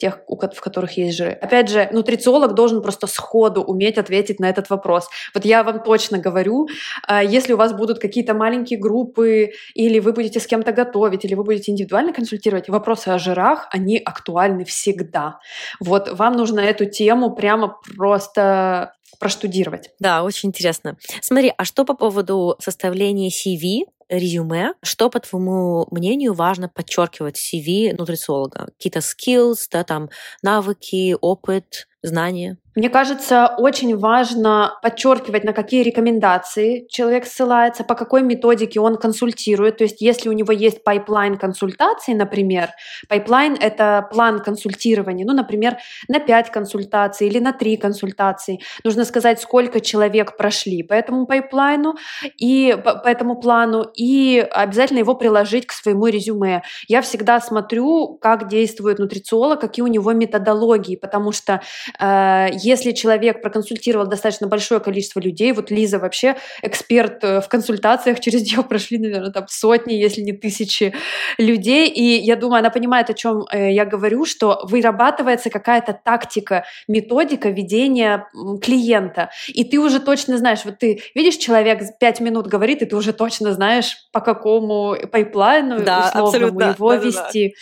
тех, 0.00 0.20
в 0.26 0.60
которых 0.60 0.96
есть 0.96 1.16
жиры. 1.16 1.32
Опять 1.32 1.68
же, 1.68 1.88
нутрициолог 1.92 2.54
должен 2.54 2.82
просто 2.82 3.06
сходу 3.06 3.62
уметь 3.62 3.98
ответить 3.98 4.40
на 4.40 4.48
этот 4.48 4.70
вопрос. 4.70 5.08
Вот 5.34 5.44
я 5.44 5.62
вам 5.62 5.82
точно 5.82 6.18
говорю, 6.18 6.68
а, 7.06 7.22
если 7.22 7.52
у 7.52 7.56
вас 7.56 7.72
будут 7.72 7.98
какие-то 7.98 8.34
маленькие 8.34 8.78
группы, 8.78 9.50
или 9.74 10.00
вы 10.00 10.12
будете 10.12 10.40
с 10.40 10.46
кем-то 10.46 10.72
готовить, 10.72 11.24
или 11.24 11.34
вы 11.34 11.44
будете 11.44 11.70
индивидуально 11.70 12.12
консультировать, 12.12 12.68
вопросы 12.68 13.08
о 13.08 13.18
жирах, 13.18 13.68
они 13.70 13.98
актуальны 13.98 14.64
всегда. 14.64 15.38
Вот 15.80 16.10
вам 16.10 16.32
нужно 16.32 16.60
эту 16.60 16.86
тему 16.86 17.34
прямо 17.34 17.76
просто 17.96 18.94
проштудировать. 19.18 19.90
Да, 19.98 20.22
очень 20.22 20.48
интересно. 20.48 20.96
Смотри, 21.20 21.52
а 21.56 21.64
что 21.64 21.84
по 21.84 21.94
поводу 21.94 22.56
составления 22.58 23.28
CV? 23.28 23.84
Резюме, 24.10 24.74
что, 24.82 25.10
по 25.10 25.20
твоему 25.20 25.86
мнению, 25.90 26.34
важно 26.34 26.68
подчеркивать 26.68 27.38
в 27.38 27.54
CV 27.54 27.94
нутрициолога? 27.96 28.66
Какие-то 28.78 29.00
skills, 29.00 29.68
да, 29.72 29.84
там, 29.84 30.10
навыки, 30.42 31.16
опыт, 31.20 31.88
знания? 32.02 32.58
Мне 32.76 32.88
кажется, 32.88 33.52
очень 33.58 33.96
важно 33.96 34.78
подчеркивать, 34.80 35.42
на 35.42 35.52
какие 35.52 35.82
рекомендации 35.82 36.86
человек 36.88 37.26
ссылается, 37.26 37.82
по 37.82 37.96
какой 37.96 38.22
методике 38.22 38.78
он 38.78 38.96
консультирует. 38.96 39.78
То 39.78 39.84
есть, 39.84 40.00
если 40.00 40.28
у 40.28 40.32
него 40.32 40.52
есть 40.52 40.84
пайплайн 40.84 41.36
консультаций, 41.36 42.14
например, 42.14 42.70
пайплайн— 43.08 43.56
это 43.60 44.08
план 44.12 44.38
консультирования, 44.38 45.26
ну, 45.26 45.32
например, 45.32 45.78
на 46.06 46.20
5 46.20 46.50
консультаций 46.50 47.26
или 47.26 47.40
на 47.40 47.52
3 47.52 47.76
консультации. 47.76 48.60
Нужно 48.84 49.04
сказать, 49.04 49.40
сколько 49.40 49.80
человек 49.80 50.36
прошли 50.36 50.84
по 50.84 50.92
этому 50.92 51.26
пайплайну 51.26 51.96
и 52.38 52.76
по, 52.84 53.08
этому 53.08 53.40
плану, 53.40 53.90
и 53.96 54.46
обязательно 54.48 54.98
его 54.98 55.16
приложить 55.16 55.66
к 55.66 55.72
своему 55.72 56.06
резюме. 56.06 56.62
Я 56.86 57.02
всегда 57.02 57.40
смотрю, 57.40 58.16
как 58.20 58.46
действует 58.46 59.00
нутрициолог, 59.00 59.60
какие 59.60 59.82
у 59.82 59.88
него 59.88 60.12
методологии, 60.12 60.94
потому 60.94 61.32
что 61.32 61.62
э, 61.98 62.59
если 62.62 62.92
человек 62.92 63.42
проконсультировал 63.42 64.06
достаточно 64.06 64.46
большое 64.46 64.80
количество 64.80 65.20
людей, 65.20 65.52
вот 65.52 65.70
Лиза 65.70 65.98
вообще 65.98 66.36
эксперт 66.62 67.22
э, 67.24 67.40
в 67.40 67.48
консультациях, 67.48 68.20
через 68.20 68.42
нее 68.42 68.62
прошли, 68.62 68.98
наверное, 68.98 69.30
там 69.30 69.46
сотни, 69.48 69.94
если 69.94 70.20
не 70.20 70.32
тысячи 70.32 70.94
людей, 71.38 71.88
и 71.88 72.02
я 72.20 72.36
думаю, 72.36 72.60
она 72.60 72.70
понимает, 72.70 73.10
о 73.10 73.14
чем 73.14 73.46
э, 73.50 73.72
я 73.72 73.84
говорю, 73.84 74.24
что 74.24 74.60
вырабатывается 74.64 75.50
какая-то 75.50 75.98
тактика, 76.04 76.64
методика 76.88 77.48
ведения 77.48 78.26
клиента, 78.62 79.30
и 79.48 79.64
ты 79.64 79.78
уже 79.78 80.00
точно 80.00 80.38
знаешь, 80.38 80.60
вот 80.64 80.78
ты 80.78 81.02
видишь, 81.14 81.36
человек 81.36 81.80
пять 81.98 82.20
минут 82.20 82.46
говорит, 82.46 82.82
и 82.82 82.86
ты 82.86 82.96
уже 82.96 83.12
точно 83.12 83.52
знаешь, 83.52 83.96
по 84.12 84.20
какому 84.20 84.96
пайплайну 85.10 85.80
да, 85.82 86.10
условному 86.14 86.60
его 86.60 86.90
да, 86.90 86.96
вести, 86.96 87.54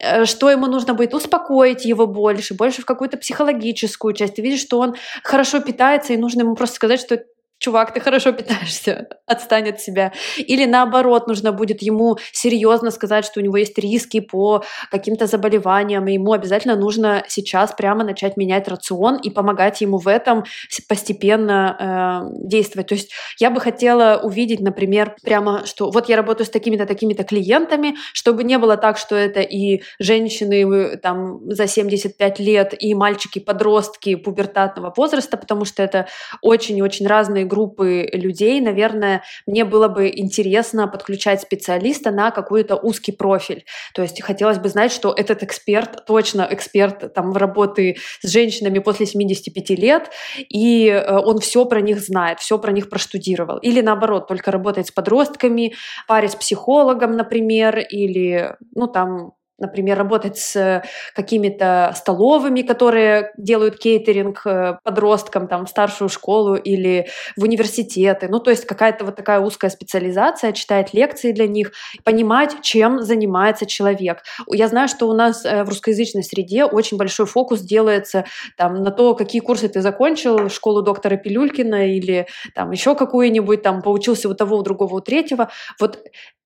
да, 0.00 0.18
да. 0.18 0.26
что 0.26 0.50
ему 0.50 0.66
нужно 0.66 0.94
будет 0.94 1.14
успокоить 1.14 1.84
его 1.84 2.06
больше, 2.06 2.54
больше 2.54 2.82
в 2.82 2.84
какую-то 2.84 3.16
психологическую 3.16 4.14
часть. 4.14 4.38
Видишь, 4.42 4.60
что 4.60 4.78
он 4.78 4.94
хорошо 5.22 5.60
питается, 5.60 6.12
и 6.12 6.18
нужно 6.18 6.42
ему 6.42 6.54
просто 6.54 6.76
сказать, 6.76 7.00
что 7.00 7.22
чувак, 7.62 7.94
ты 7.94 8.00
хорошо 8.00 8.32
питаешься, 8.32 9.06
отстань 9.26 9.68
от 9.68 9.80
себя. 9.80 10.12
Или 10.36 10.66
наоборот, 10.66 11.28
нужно 11.28 11.52
будет 11.52 11.82
ему 11.82 12.18
серьезно 12.32 12.90
сказать, 12.90 13.24
что 13.24 13.40
у 13.40 13.42
него 13.42 13.56
есть 13.56 13.78
риски 13.78 14.20
по 14.20 14.64
каким-то 14.90 15.26
заболеваниям, 15.26 16.06
и 16.08 16.14
ему 16.14 16.32
обязательно 16.32 16.76
нужно 16.76 17.24
сейчас 17.28 17.72
прямо 17.72 18.04
начать 18.04 18.36
менять 18.36 18.68
рацион 18.68 19.16
и 19.16 19.30
помогать 19.30 19.80
ему 19.80 19.98
в 19.98 20.08
этом 20.08 20.44
постепенно 20.88 22.30
э, 22.34 22.48
действовать. 22.48 22.88
То 22.88 22.94
есть 22.94 23.12
я 23.38 23.50
бы 23.50 23.60
хотела 23.60 24.20
увидеть, 24.22 24.60
например, 24.60 25.14
прямо, 25.22 25.64
что 25.64 25.90
вот 25.90 26.08
я 26.08 26.16
работаю 26.16 26.46
с 26.46 26.50
такими-то, 26.50 26.86
такими-то 26.86 27.22
клиентами, 27.22 27.94
чтобы 28.12 28.42
не 28.44 28.58
было 28.58 28.76
так, 28.76 28.98
что 28.98 29.14
это 29.14 29.40
и 29.40 29.82
женщины 30.00 30.94
э, 30.94 30.96
там 30.96 31.40
за 31.50 31.66
75 31.68 32.40
лет, 32.40 32.74
и 32.78 32.94
мальчики-подростки 32.94 34.16
пубертатного 34.16 34.92
возраста, 34.96 35.36
потому 35.36 35.64
что 35.64 35.82
это 35.82 36.08
очень-очень 36.40 37.06
разные 37.06 37.44
группы 37.52 38.08
людей, 38.12 38.60
наверное, 38.60 39.22
мне 39.46 39.66
было 39.66 39.88
бы 39.88 40.10
интересно 40.14 40.88
подключать 40.88 41.42
специалиста 41.42 42.10
на 42.10 42.30
какой-то 42.30 42.76
узкий 42.76 43.12
профиль. 43.12 43.64
То 43.94 44.00
есть 44.00 44.22
хотелось 44.22 44.58
бы 44.58 44.70
знать, 44.70 44.90
что 44.90 45.12
этот 45.12 45.42
эксперт, 45.42 46.06
точно 46.06 46.48
эксперт 46.50 47.12
там 47.12 47.32
в 47.32 47.36
работы 47.36 47.96
с 48.22 48.28
женщинами 48.30 48.78
после 48.78 49.04
75 49.04 49.70
лет, 49.70 50.10
и 50.38 50.86
э, 50.88 51.18
он 51.18 51.40
все 51.40 51.66
про 51.66 51.82
них 51.82 52.00
знает, 52.00 52.40
все 52.40 52.58
про 52.58 52.72
них 52.72 52.88
проштудировал. 52.88 53.58
Или 53.58 53.82
наоборот, 53.82 54.28
только 54.28 54.50
работает 54.50 54.86
с 54.86 54.90
подростками, 54.90 55.74
паре 56.08 56.28
с 56.28 56.34
психологом, 56.34 57.12
например, 57.12 57.78
или, 57.78 58.56
ну, 58.74 58.86
там, 58.86 59.32
например, 59.58 59.98
работать 59.98 60.38
с 60.38 60.82
какими-то 61.14 61.92
столовыми, 61.96 62.62
которые 62.62 63.32
делают 63.36 63.78
кейтеринг 63.78 64.42
э, 64.46 64.78
подросткам 64.82 65.46
там, 65.46 65.66
в 65.66 65.68
старшую 65.68 66.08
школу 66.08 66.54
или 66.54 67.06
в 67.36 67.44
университеты. 67.44 68.28
Ну, 68.28 68.40
то 68.40 68.50
есть 68.50 68.64
какая-то 68.64 69.04
вот 69.04 69.16
такая 69.16 69.40
узкая 69.40 69.70
специализация, 69.70 70.52
читать 70.52 70.92
лекции 70.94 71.32
для 71.32 71.46
них, 71.46 71.72
понимать, 72.04 72.56
чем 72.62 73.02
занимается 73.02 73.66
человек. 73.66 74.22
Я 74.48 74.68
знаю, 74.68 74.88
что 74.88 75.08
у 75.08 75.12
нас 75.12 75.44
э, 75.44 75.64
в 75.64 75.68
русскоязычной 75.68 76.24
среде 76.24 76.64
очень 76.64 76.96
большой 76.96 77.26
фокус 77.26 77.60
делается 77.60 78.24
там, 78.56 78.82
на 78.82 78.90
то, 78.90 79.14
какие 79.14 79.40
курсы 79.40 79.68
ты 79.68 79.80
закончил, 79.80 80.48
школу 80.48 80.82
доктора 80.82 81.16
Пилюлькина 81.16 81.88
или 81.88 82.26
там 82.54 82.70
еще 82.70 82.94
какую-нибудь, 82.94 83.62
там, 83.62 83.82
поучился 83.82 84.28
у 84.28 84.34
того, 84.34 84.56
у 84.56 84.62
другого, 84.62 84.96
у 84.96 85.00
третьего. 85.00 85.50
Вот 85.78 85.98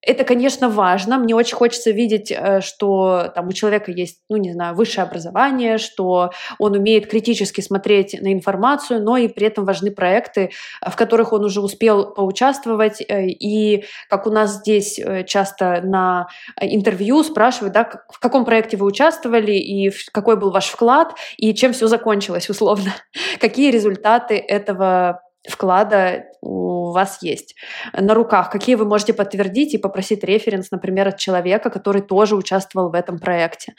это, 0.07 0.25
конечно, 0.25 0.69
важно. 0.69 1.19
Мне 1.19 1.35
очень 1.35 1.57
хочется 1.57 1.91
видеть, 1.91 2.31
э, 2.31 2.61
что 2.61 3.33
там 3.35 3.49
у 3.49 3.53
человека 3.53 3.91
есть, 3.91 4.21
ну, 4.29 4.37
не 4.37 4.53
знаю, 4.53 4.75
высшее 4.75 5.05
образование, 5.05 5.79
что 5.79 6.31
он 6.59 6.77
умеет 6.77 7.09
критически 7.11 7.61
смотреть 7.61 8.17
на 8.21 8.33
информацию, 8.33 9.03
но 9.03 9.17
и 9.17 9.27
при 9.27 9.49
этом 9.49 9.65
важны 9.65 9.91
проекты, 9.91 10.51
в 10.81 10.95
которых 10.95 11.33
он 11.33 11.45
уже 11.45 11.61
успел 11.61 12.15
поучаствовать. 12.15 13.03
Э, 13.03 13.27
и 13.27 13.85
как 14.09 14.27
у 14.27 14.31
нас 14.31 14.59
здесь 14.59 14.99
э, 14.99 15.25
часто 15.25 15.83
на 15.83 16.29
интервью 16.61 17.25
спрашивают, 17.25 17.75
да, 17.75 17.91
в 18.09 18.21
каком 18.21 18.45
проекте 18.45 18.77
вы 18.77 18.87
участвовали 18.87 19.53
и 19.53 19.91
какой 20.13 20.37
был 20.37 20.53
ваш 20.53 20.69
вклад, 20.69 21.15
и 21.37 21.53
чем 21.53 21.73
все 21.73 21.89
закончилось 21.89 22.49
условно. 22.49 22.95
Какие 23.41 23.73
результаты 23.73 24.37
этого 24.37 25.21
вклада 25.49 26.24
у 26.40 26.92
вас 26.92 27.22
есть 27.22 27.55
на 27.92 28.14
руках, 28.14 28.51
какие 28.51 28.74
вы 28.74 28.84
можете 28.84 29.12
подтвердить 29.12 29.74
и 29.74 29.78
попросить 29.78 30.24
референс, 30.24 30.70
например, 30.70 31.09
от 31.09 31.18
человека, 31.18 31.70
который 31.70 32.03
тоже 32.03 32.36
участвовал 32.36 32.90
в 32.90 32.94
этом 32.94 33.18
проекте. 33.18 33.74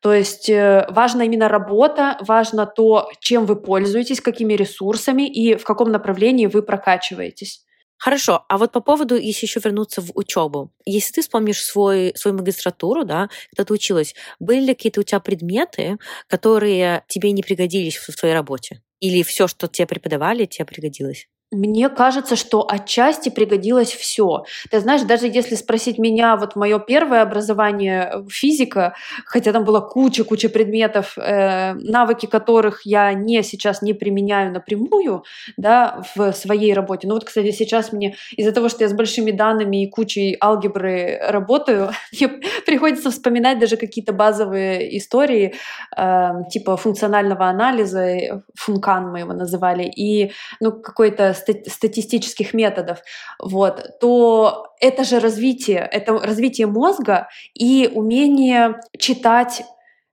То 0.00 0.12
есть 0.12 0.48
э, 0.48 0.86
важна 0.90 1.24
именно 1.24 1.48
работа, 1.48 2.16
важно 2.20 2.66
то, 2.66 3.08
чем 3.20 3.46
вы 3.46 3.56
пользуетесь, 3.56 4.20
какими 4.20 4.54
ресурсами 4.54 5.22
и 5.22 5.56
в 5.56 5.64
каком 5.64 5.90
направлении 5.90 6.46
вы 6.46 6.62
прокачиваетесь. 6.62 7.66
Хорошо, 7.98 8.44
а 8.48 8.58
вот 8.58 8.72
по 8.72 8.80
поводу, 8.80 9.16
если 9.16 9.46
еще 9.46 9.60
вернуться 9.60 10.02
в 10.02 10.10
учебу, 10.14 10.70
если 10.84 11.14
ты 11.14 11.22
вспомнишь 11.22 11.64
свой, 11.64 12.12
свою 12.14 12.36
магистратуру, 12.36 13.04
да, 13.04 13.28
когда 13.50 13.64
ты 13.64 13.74
училась, 13.74 14.14
были 14.38 14.60
ли 14.60 14.74
какие-то 14.74 15.00
у 15.00 15.02
тебя 15.02 15.20
предметы, 15.20 15.96
которые 16.28 17.04
тебе 17.08 17.32
не 17.32 17.42
пригодились 17.42 17.96
в 17.96 18.14
твоей 18.14 18.34
работе? 18.34 18.82
Или 19.00 19.22
все, 19.22 19.46
что 19.48 19.68
тебе 19.68 19.86
преподавали, 19.86 20.44
тебе 20.46 20.64
пригодилось? 20.66 21.28
Мне 21.52 21.88
кажется, 21.88 22.34
что 22.34 22.66
отчасти 22.68 23.28
пригодилось 23.28 23.92
все. 23.92 24.44
Ты 24.68 24.80
знаешь, 24.80 25.02
даже 25.02 25.28
если 25.28 25.54
спросить 25.54 25.96
меня, 25.96 26.36
вот 26.36 26.56
мое 26.56 26.80
первое 26.80 27.22
образование 27.22 28.10
э, 28.12 28.24
физика, 28.28 28.94
хотя 29.24 29.52
там 29.52 29.64
было 29.64 29.80
куча-куча 29.80 30.48
предметов, 30.48 31.16
э, 31.16 31.74
навыки 31.74 32.26
которых 32.26 32.80
я 32.84 33.12
не 33.12 33.44
сейчас 33.44 33.80
не 33.80 33.92
применяю 33.94 34.52
напрямую, 34.52 35.22
да, 35.56 36.02
в 36.16 36.32
своей 36.32 36.74
работе. 36.74 37.06
Ну 37.06 37.14
вот, 37.14 37.22
кстати, 37.24 37.52
сейчас 37.52 37.92
мне 37.92 38.16
из-за 38.36 38.50
того, 38.50 38.68
что 38.68 38.82
я 38.82 38.90
с 38.90 38.92
большими 38.92 39.30
данными 39.30 39.84
и 39.84 39.88
кучей 39.88 40.36
алгебры 40.42 41.20
работаю, 41.28 41.92
мне 42.12 42.28
приходится 42.66 43.12
вспоминать 43.12 43.60
даже 43.60 43.76
какие-то 43.76 44.12
базовые 44.12 44.98
истории, 44.98 45.54
э, 45.96 46.30
типа 46.50 46.76
функционального 46.76 47.46
анализа, 47.46 48.00
э, 48.00 48.40
функан 48.56 49.12
мы 49.12 49.20
его 49.20 49.32
называли, 49.32 49.84
и 49.84 50.32
ну 50.58 50.72
какой-то 50.72 51.35
статистических 51.36 52.54
методов, 52.54 52.98
вот, 53.38 53.98
то 54.00 54.74
это 54.80 55.04
же 55.04 55.20
развитие, 55.20 55.88
это 55.90 56.18
развитие 56.18 56.66
мозга 56.66 57.28
и 57.54 57.90
умение 57.92 58.80
читать 58.98 59.62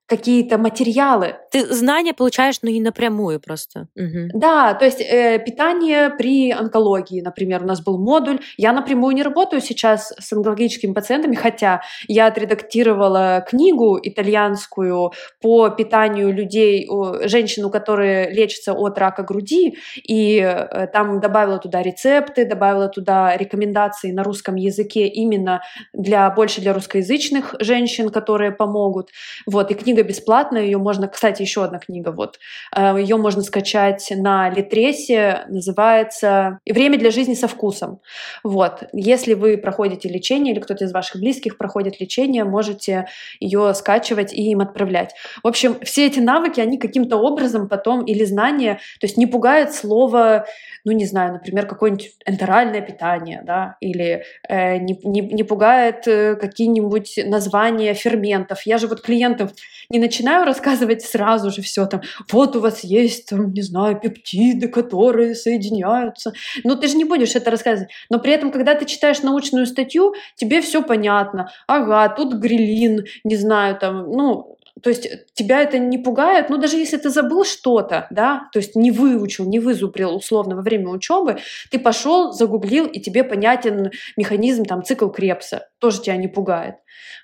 какие-то 0.05 0.57
материалы. 0.57 1.35
Ты 1.51 1.65
знания 1.73 2.13
получаешь, 2.13 2.59
но 2.61 2.69
не 2.69 2.81
напрямую 2.81 3.39
просто. 3.39 3.87
Угу. 3.95 4.37
Да, 4.37 4.73
то 4.73 4.85
есть 4.85 5.01
э, 5.01 5.39
питание 5.39 6.09
при 6.09 6.51
онкологии, 6.51 7.21
например, 7.21 7.63
у 7.63 7.65
нас 7.65 7.81
был 7.81 7.97
модуль. 7.97 8.39
Я 8.57 8.73
напрямую 8.73 9.15
не 9.15 9.23
работаю 9.23 9.61
сейчас 9.61 10.13
с 10.19 10.33
онкологическими 10.33 10.93
пациентами, 10.93 11.35
хотя 11.35 11.81
я 12.07 12.27
отредактировала 12.27 13.45
книгу 13.47 13.99
итальянскую 14.01 15.13
по 15.41 15.69
питанию 15.69 16.33
людей, 16.33 16.87
женщин, 17.23 17.69
которые 17.69 18.29
лечатся 18.31 18.73
от 18.73 18.97
рака 18.97 19.23
груди, 19.23 19.77
и 19.95 20.37
э, 20.39 20.87
там 20.87 21.21
добавила 21.21 21.57
туда 21.59 21.81
рецепты, 21.81 22.45
добавила 22.45 22.89
туда 22.89 23.35
рекомендации 23.37 24.11
на 24.11 24.23
русском 24.23 24.55
языке 24.55 25.07
именно 25.07 25.61
для 25.93 26.29
больше 26.29 26.61
для 26.61 26.73
русскоязычных 26.73 27.55
женщин, 27.59 28.09
которые 28.09 28.51
помогут. 28.51 29.09
Вот, 29.45 29.71
и 29.71 29.73
книга 29.73 30.02
бесплатная, 30.03 30.63
ее 30.63 30.77
можно, 30.77 31.07
кстати, 31.07 31.41
еще 31.41 31.63
одна 31.63 31.79
книга, 31.79 32.11
вот, 32.11 32.39
э, 32.75 32.95
ее 32.99 33.17
можно 33.17 33.41
скачать 33.41 34.11
на 34.15 34.49
Литресе, 34.49 35.45
называется 35.49 36.59
«Время 36.65 36.97
для 36.97 37.11
жизни 37.11 37.33
со 37.33 37.47
вкусом». 37.47 37.99
Вот, 38.43 38.83
если 38.93 39.33
вы 39.33 39.57
проходите 39.57 40.09
лечение 40.09 40.53
или 40.53 40.61
кто-то 40.61 40.85
из 40.85 40.93
ваших 40.93 41.21
близких 41.21 41.57
проходит 41.57 41.99
лечение, 41.99 42.43
можете 42.43 43.07
ее 43.39 43.73
скачивать 43.73 44.33
и 44.33 44.51
им 44.51 44.61
отправлять. 44.61 45.13
В 45.43 45.47
общем, 45.47 45.77
все 45.81 46.07
эти 46.07 46.19
навыки, 46.19 46.59
они 46.59 46.77
каким-то 46.77 47.17
образом 47.17 47.67
потом 47.67 48.03
или 48.05 48.23
знания, 48.25 48.75
то 48.99 49.05
есть 49.05 49.17
не 49.17 49.27
пугает 49.27 49.73
слово, 49.73 50.45
ну, 50.85 50.91
не 50.91 51.05
знаю, 51.05 51.33
например, 51.33 51.65
какое-нибудь 51.65 52.11
энтеральное 52.25 52.81
питание, 52.81 53.41
да, 53.45 53.77
или 53.79 54.23
э, 54.49 54.77
не, 54.77 54.99
не, 55.03 55.21
не 55.21 55.43
пугает 55.43 56.07
э, 56.07 56.35
какие-нибудь 56.35 57.19
названия 57.25 57.93
ферментов. 57.93 58.63
Я 58.65 58.77
же 58.77 58.87
вот 58.87 59.01
клиентам 59.01 59.49
не 59.89 59.99
начинаю 59.99 60.45
рассказывать 60.45 61.01
сразу 61.03 61.51
же 61.51 61.61
все 61.61 61.85
там, 61.85 62.01
вот 62.31 62.55
у 62.55 62.59
вас 62.59 62.83
есть, 62.83 63.29
там, 63.29 63.53
не 63.53 63.61
знаю, 63.61 63.99
пептиды, 63.99 64.67
которые 64.67 65.35
соединяются. 65.35 66.33
Ну, 66.63 66.75
ты 66.75 66.87
же 66.87 66.97
не 66.97 67.05
будешь 67.05 67.35
это 67.35 67.51
рассказывать. 67.51 67.91
Но 68.09 68.19
при 68.19 68.33
этом, 68.33 68.51
когда 68.51 68.75
ты 68.75 68.85
читаешь 68.85 69.21
научную 69.21 69.65
статью, 69.65 70.13
тебе 70.35 70.61
все 70.61 70.83
понятно. 70.83 71.49
Ага, 71.67 72.09
тут 72.09 72.33
грилин, 72.33 73.05
не 73.23 73.35
знаю, 73.37 73.77
там, 73.77 74.11
ну, 74.11 74.57
то 74.83 74.89
есть 74.89 75.07
тебя 75.33 75.61
это 75.61 75.79
не 75.79 75.97
пугает, 75.97 76.49
ну 76.49 76.57
даже 76.57 76.77
если 76.77 76.97
ты 76.97 77.09
забыл 77.09 77.45
что-то, 77.45 78.07
да, 78.09 78.49
то 78.51 78.59
есть 78.59 78.75
не 78.75 78.91
выучил, 78.91 79.45
не 79.45 79.59
вызубрил 79.59 80.15
условно 80.15 80.55
во 80.55 80.61
время 80.61 80.89
учебы, 80.89 81.37
ты 81.71 81.79
пошел, 81.79 82.33
загуглил, 82.33 82.85
и 82.85 82.99
тебе 82.99 83.23
понятен 83.23 83.91
механизм, 84.17 84.65
там, 84.65 84.83
цикл 84.83 85.07
Крепса. 85.07 85.67
Тоже 85.83 86.01
тебя 86.01 86.15
не 86.15 86.29
пугает. 86.29 86.75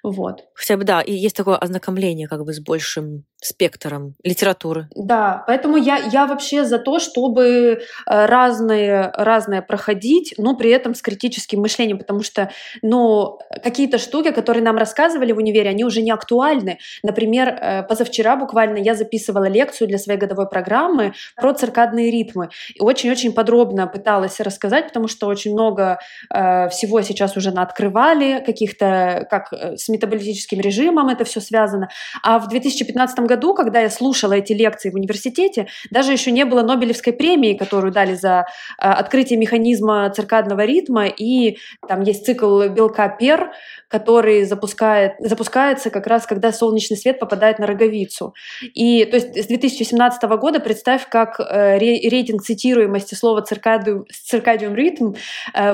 Вот. 0.03 0.43
Хотя 0.53 0.75
бы, 0.75 0.83
да, 0.83 1.01
и 1.01 1.13
есть 1.13 1.35
такое 1.35 1.55
ознакомление 1.55 2.27
как 2.27 2.43
бы 2.43 2.53
с 2.53 2.59
большим 2.59 3.23
спектром 3.41 4.15
литературы. 4.23 4.89
Да, 4.95 5.43
поэтому 5.47 5.77
я, 5.77 5.97
я 6.11 6.27
вообще 6.27 6.65
за 6.65 6.77
то, 6.77 6.99
чтобы 6.99 7.45
э, 7.45 7.79
разные, 8.05 9.11
разные 9.15 9.61
проходить, 9.61 10.33
но 10.37 10.57
при 10.57 10.71
этом 10.71 10.93
с 10.93 11.01
критическим 11.01 11.61
мышлением, 11.61 11.99
потому 11.99 12.21
что, 12.21 12.51
ну, 12.81 13.39
какие-то 13.63 13.97
штуки, 13.97 14.31
которые 14.31 14.61
нам 14.61 14.77
рассказывали 14.77 15.31
в 15.31 15.37
универе, 15.37 15.69
они 15.69 15.85
уже 15.85 16.01
не 16.01 16.11
актуальны. 16.11 16.79
Например, 17.01 17.47
э, 17.47 17.83
позавчера 17.83 18.35
буквально 18.35 18.77
я 18.77 18.93
записывала 18.93 19.45
лекцию 19.45 19.87
для 19.87 19.97
своей 19.97 20.19
годовой 20.19 20.49
программы 20.49 21.13
про 21.37 21.53
циркадные 21.53 22.11
ритмы. 22.11 22.49
И 22.75 22.81
очень-очень 22.81 23.31
подробно 23.31 23.87
пыталась 23.87 24.41
рассказать, 24.41 24.87
потому 24.87 25.07
что 25.07 25.27
очень 25.27 25.53
много 25.53 25.99
э, 26.33 26.67
всего 26.69 27.01
сейчас 27.01 27.37
уже 27.37 27.51
наоткрывали, 27.51 28.43
каких-то, 28.49 29.27
как 29.29 29.53
э, 29.53 29.77
с 29.77 29.89
метаболическим 29.89 30.59
режимом 30.59 31.09
это 31.09 31.23
все 31.23 31.39
связано. 31.39 31.89
А 32.23 32.39
в 32.39 32.47
2015 32.47 33.19
году, 33.19 33.53
когда 33.53 33.81
я 33.81 33.89
слушала 33.89 34.33
эти 34.33 34.53
лекции 34.53 34.89
в 34.89 34.95
университете, 34.95 35.67
даже 35.91 36.11
еще 36.11 36.31
не 36.31 36.45
было 36.45 36.63
Нобелевской 36.63 37.13
премии, 37.13 37.53
которую 37.53 37.93
дали 37.93 38.15
за 38.15 38.45
э, 38.79 38.85
открытие 38.85 39.37
механизма 39.37 40.09
циркадного 40.09 40.65
ритма, 40.65 41.05
и 41.05 41.57
там 41.87 42.01
есть 42.01 42.25
цикл 42.25 42.63
белка 42.69 43.07
ПЕР, 43.09 43.51
который 43.87 44.45
запускает, 44.45 45.13
запускается 45.19 45.89
как 45.89 46.07
раз, 46.07 46.25
когда 46.25 46.51
солнечный 46.51 46.97
свет 46.97 47.19
попадает 47.19 47.59
на 47.59 47.67
роговицу. 47.67 48.33
И 48.61 49.05
то 49.05 49.17
есть 49.17 49.37
с 49.37 49.47
2017 49.47 50.23
года 50.23 50.59
представь, 50.59 51.07
как 51.09 51.39
э, 51.39 51.77
рейтинг 51.77 52.41
цитируемости 52.41 53.13
слова 53.15 53.41
циркадиум, 53.41 54.05
циркадиум 54.11 54.75
ритм 54.75 55.13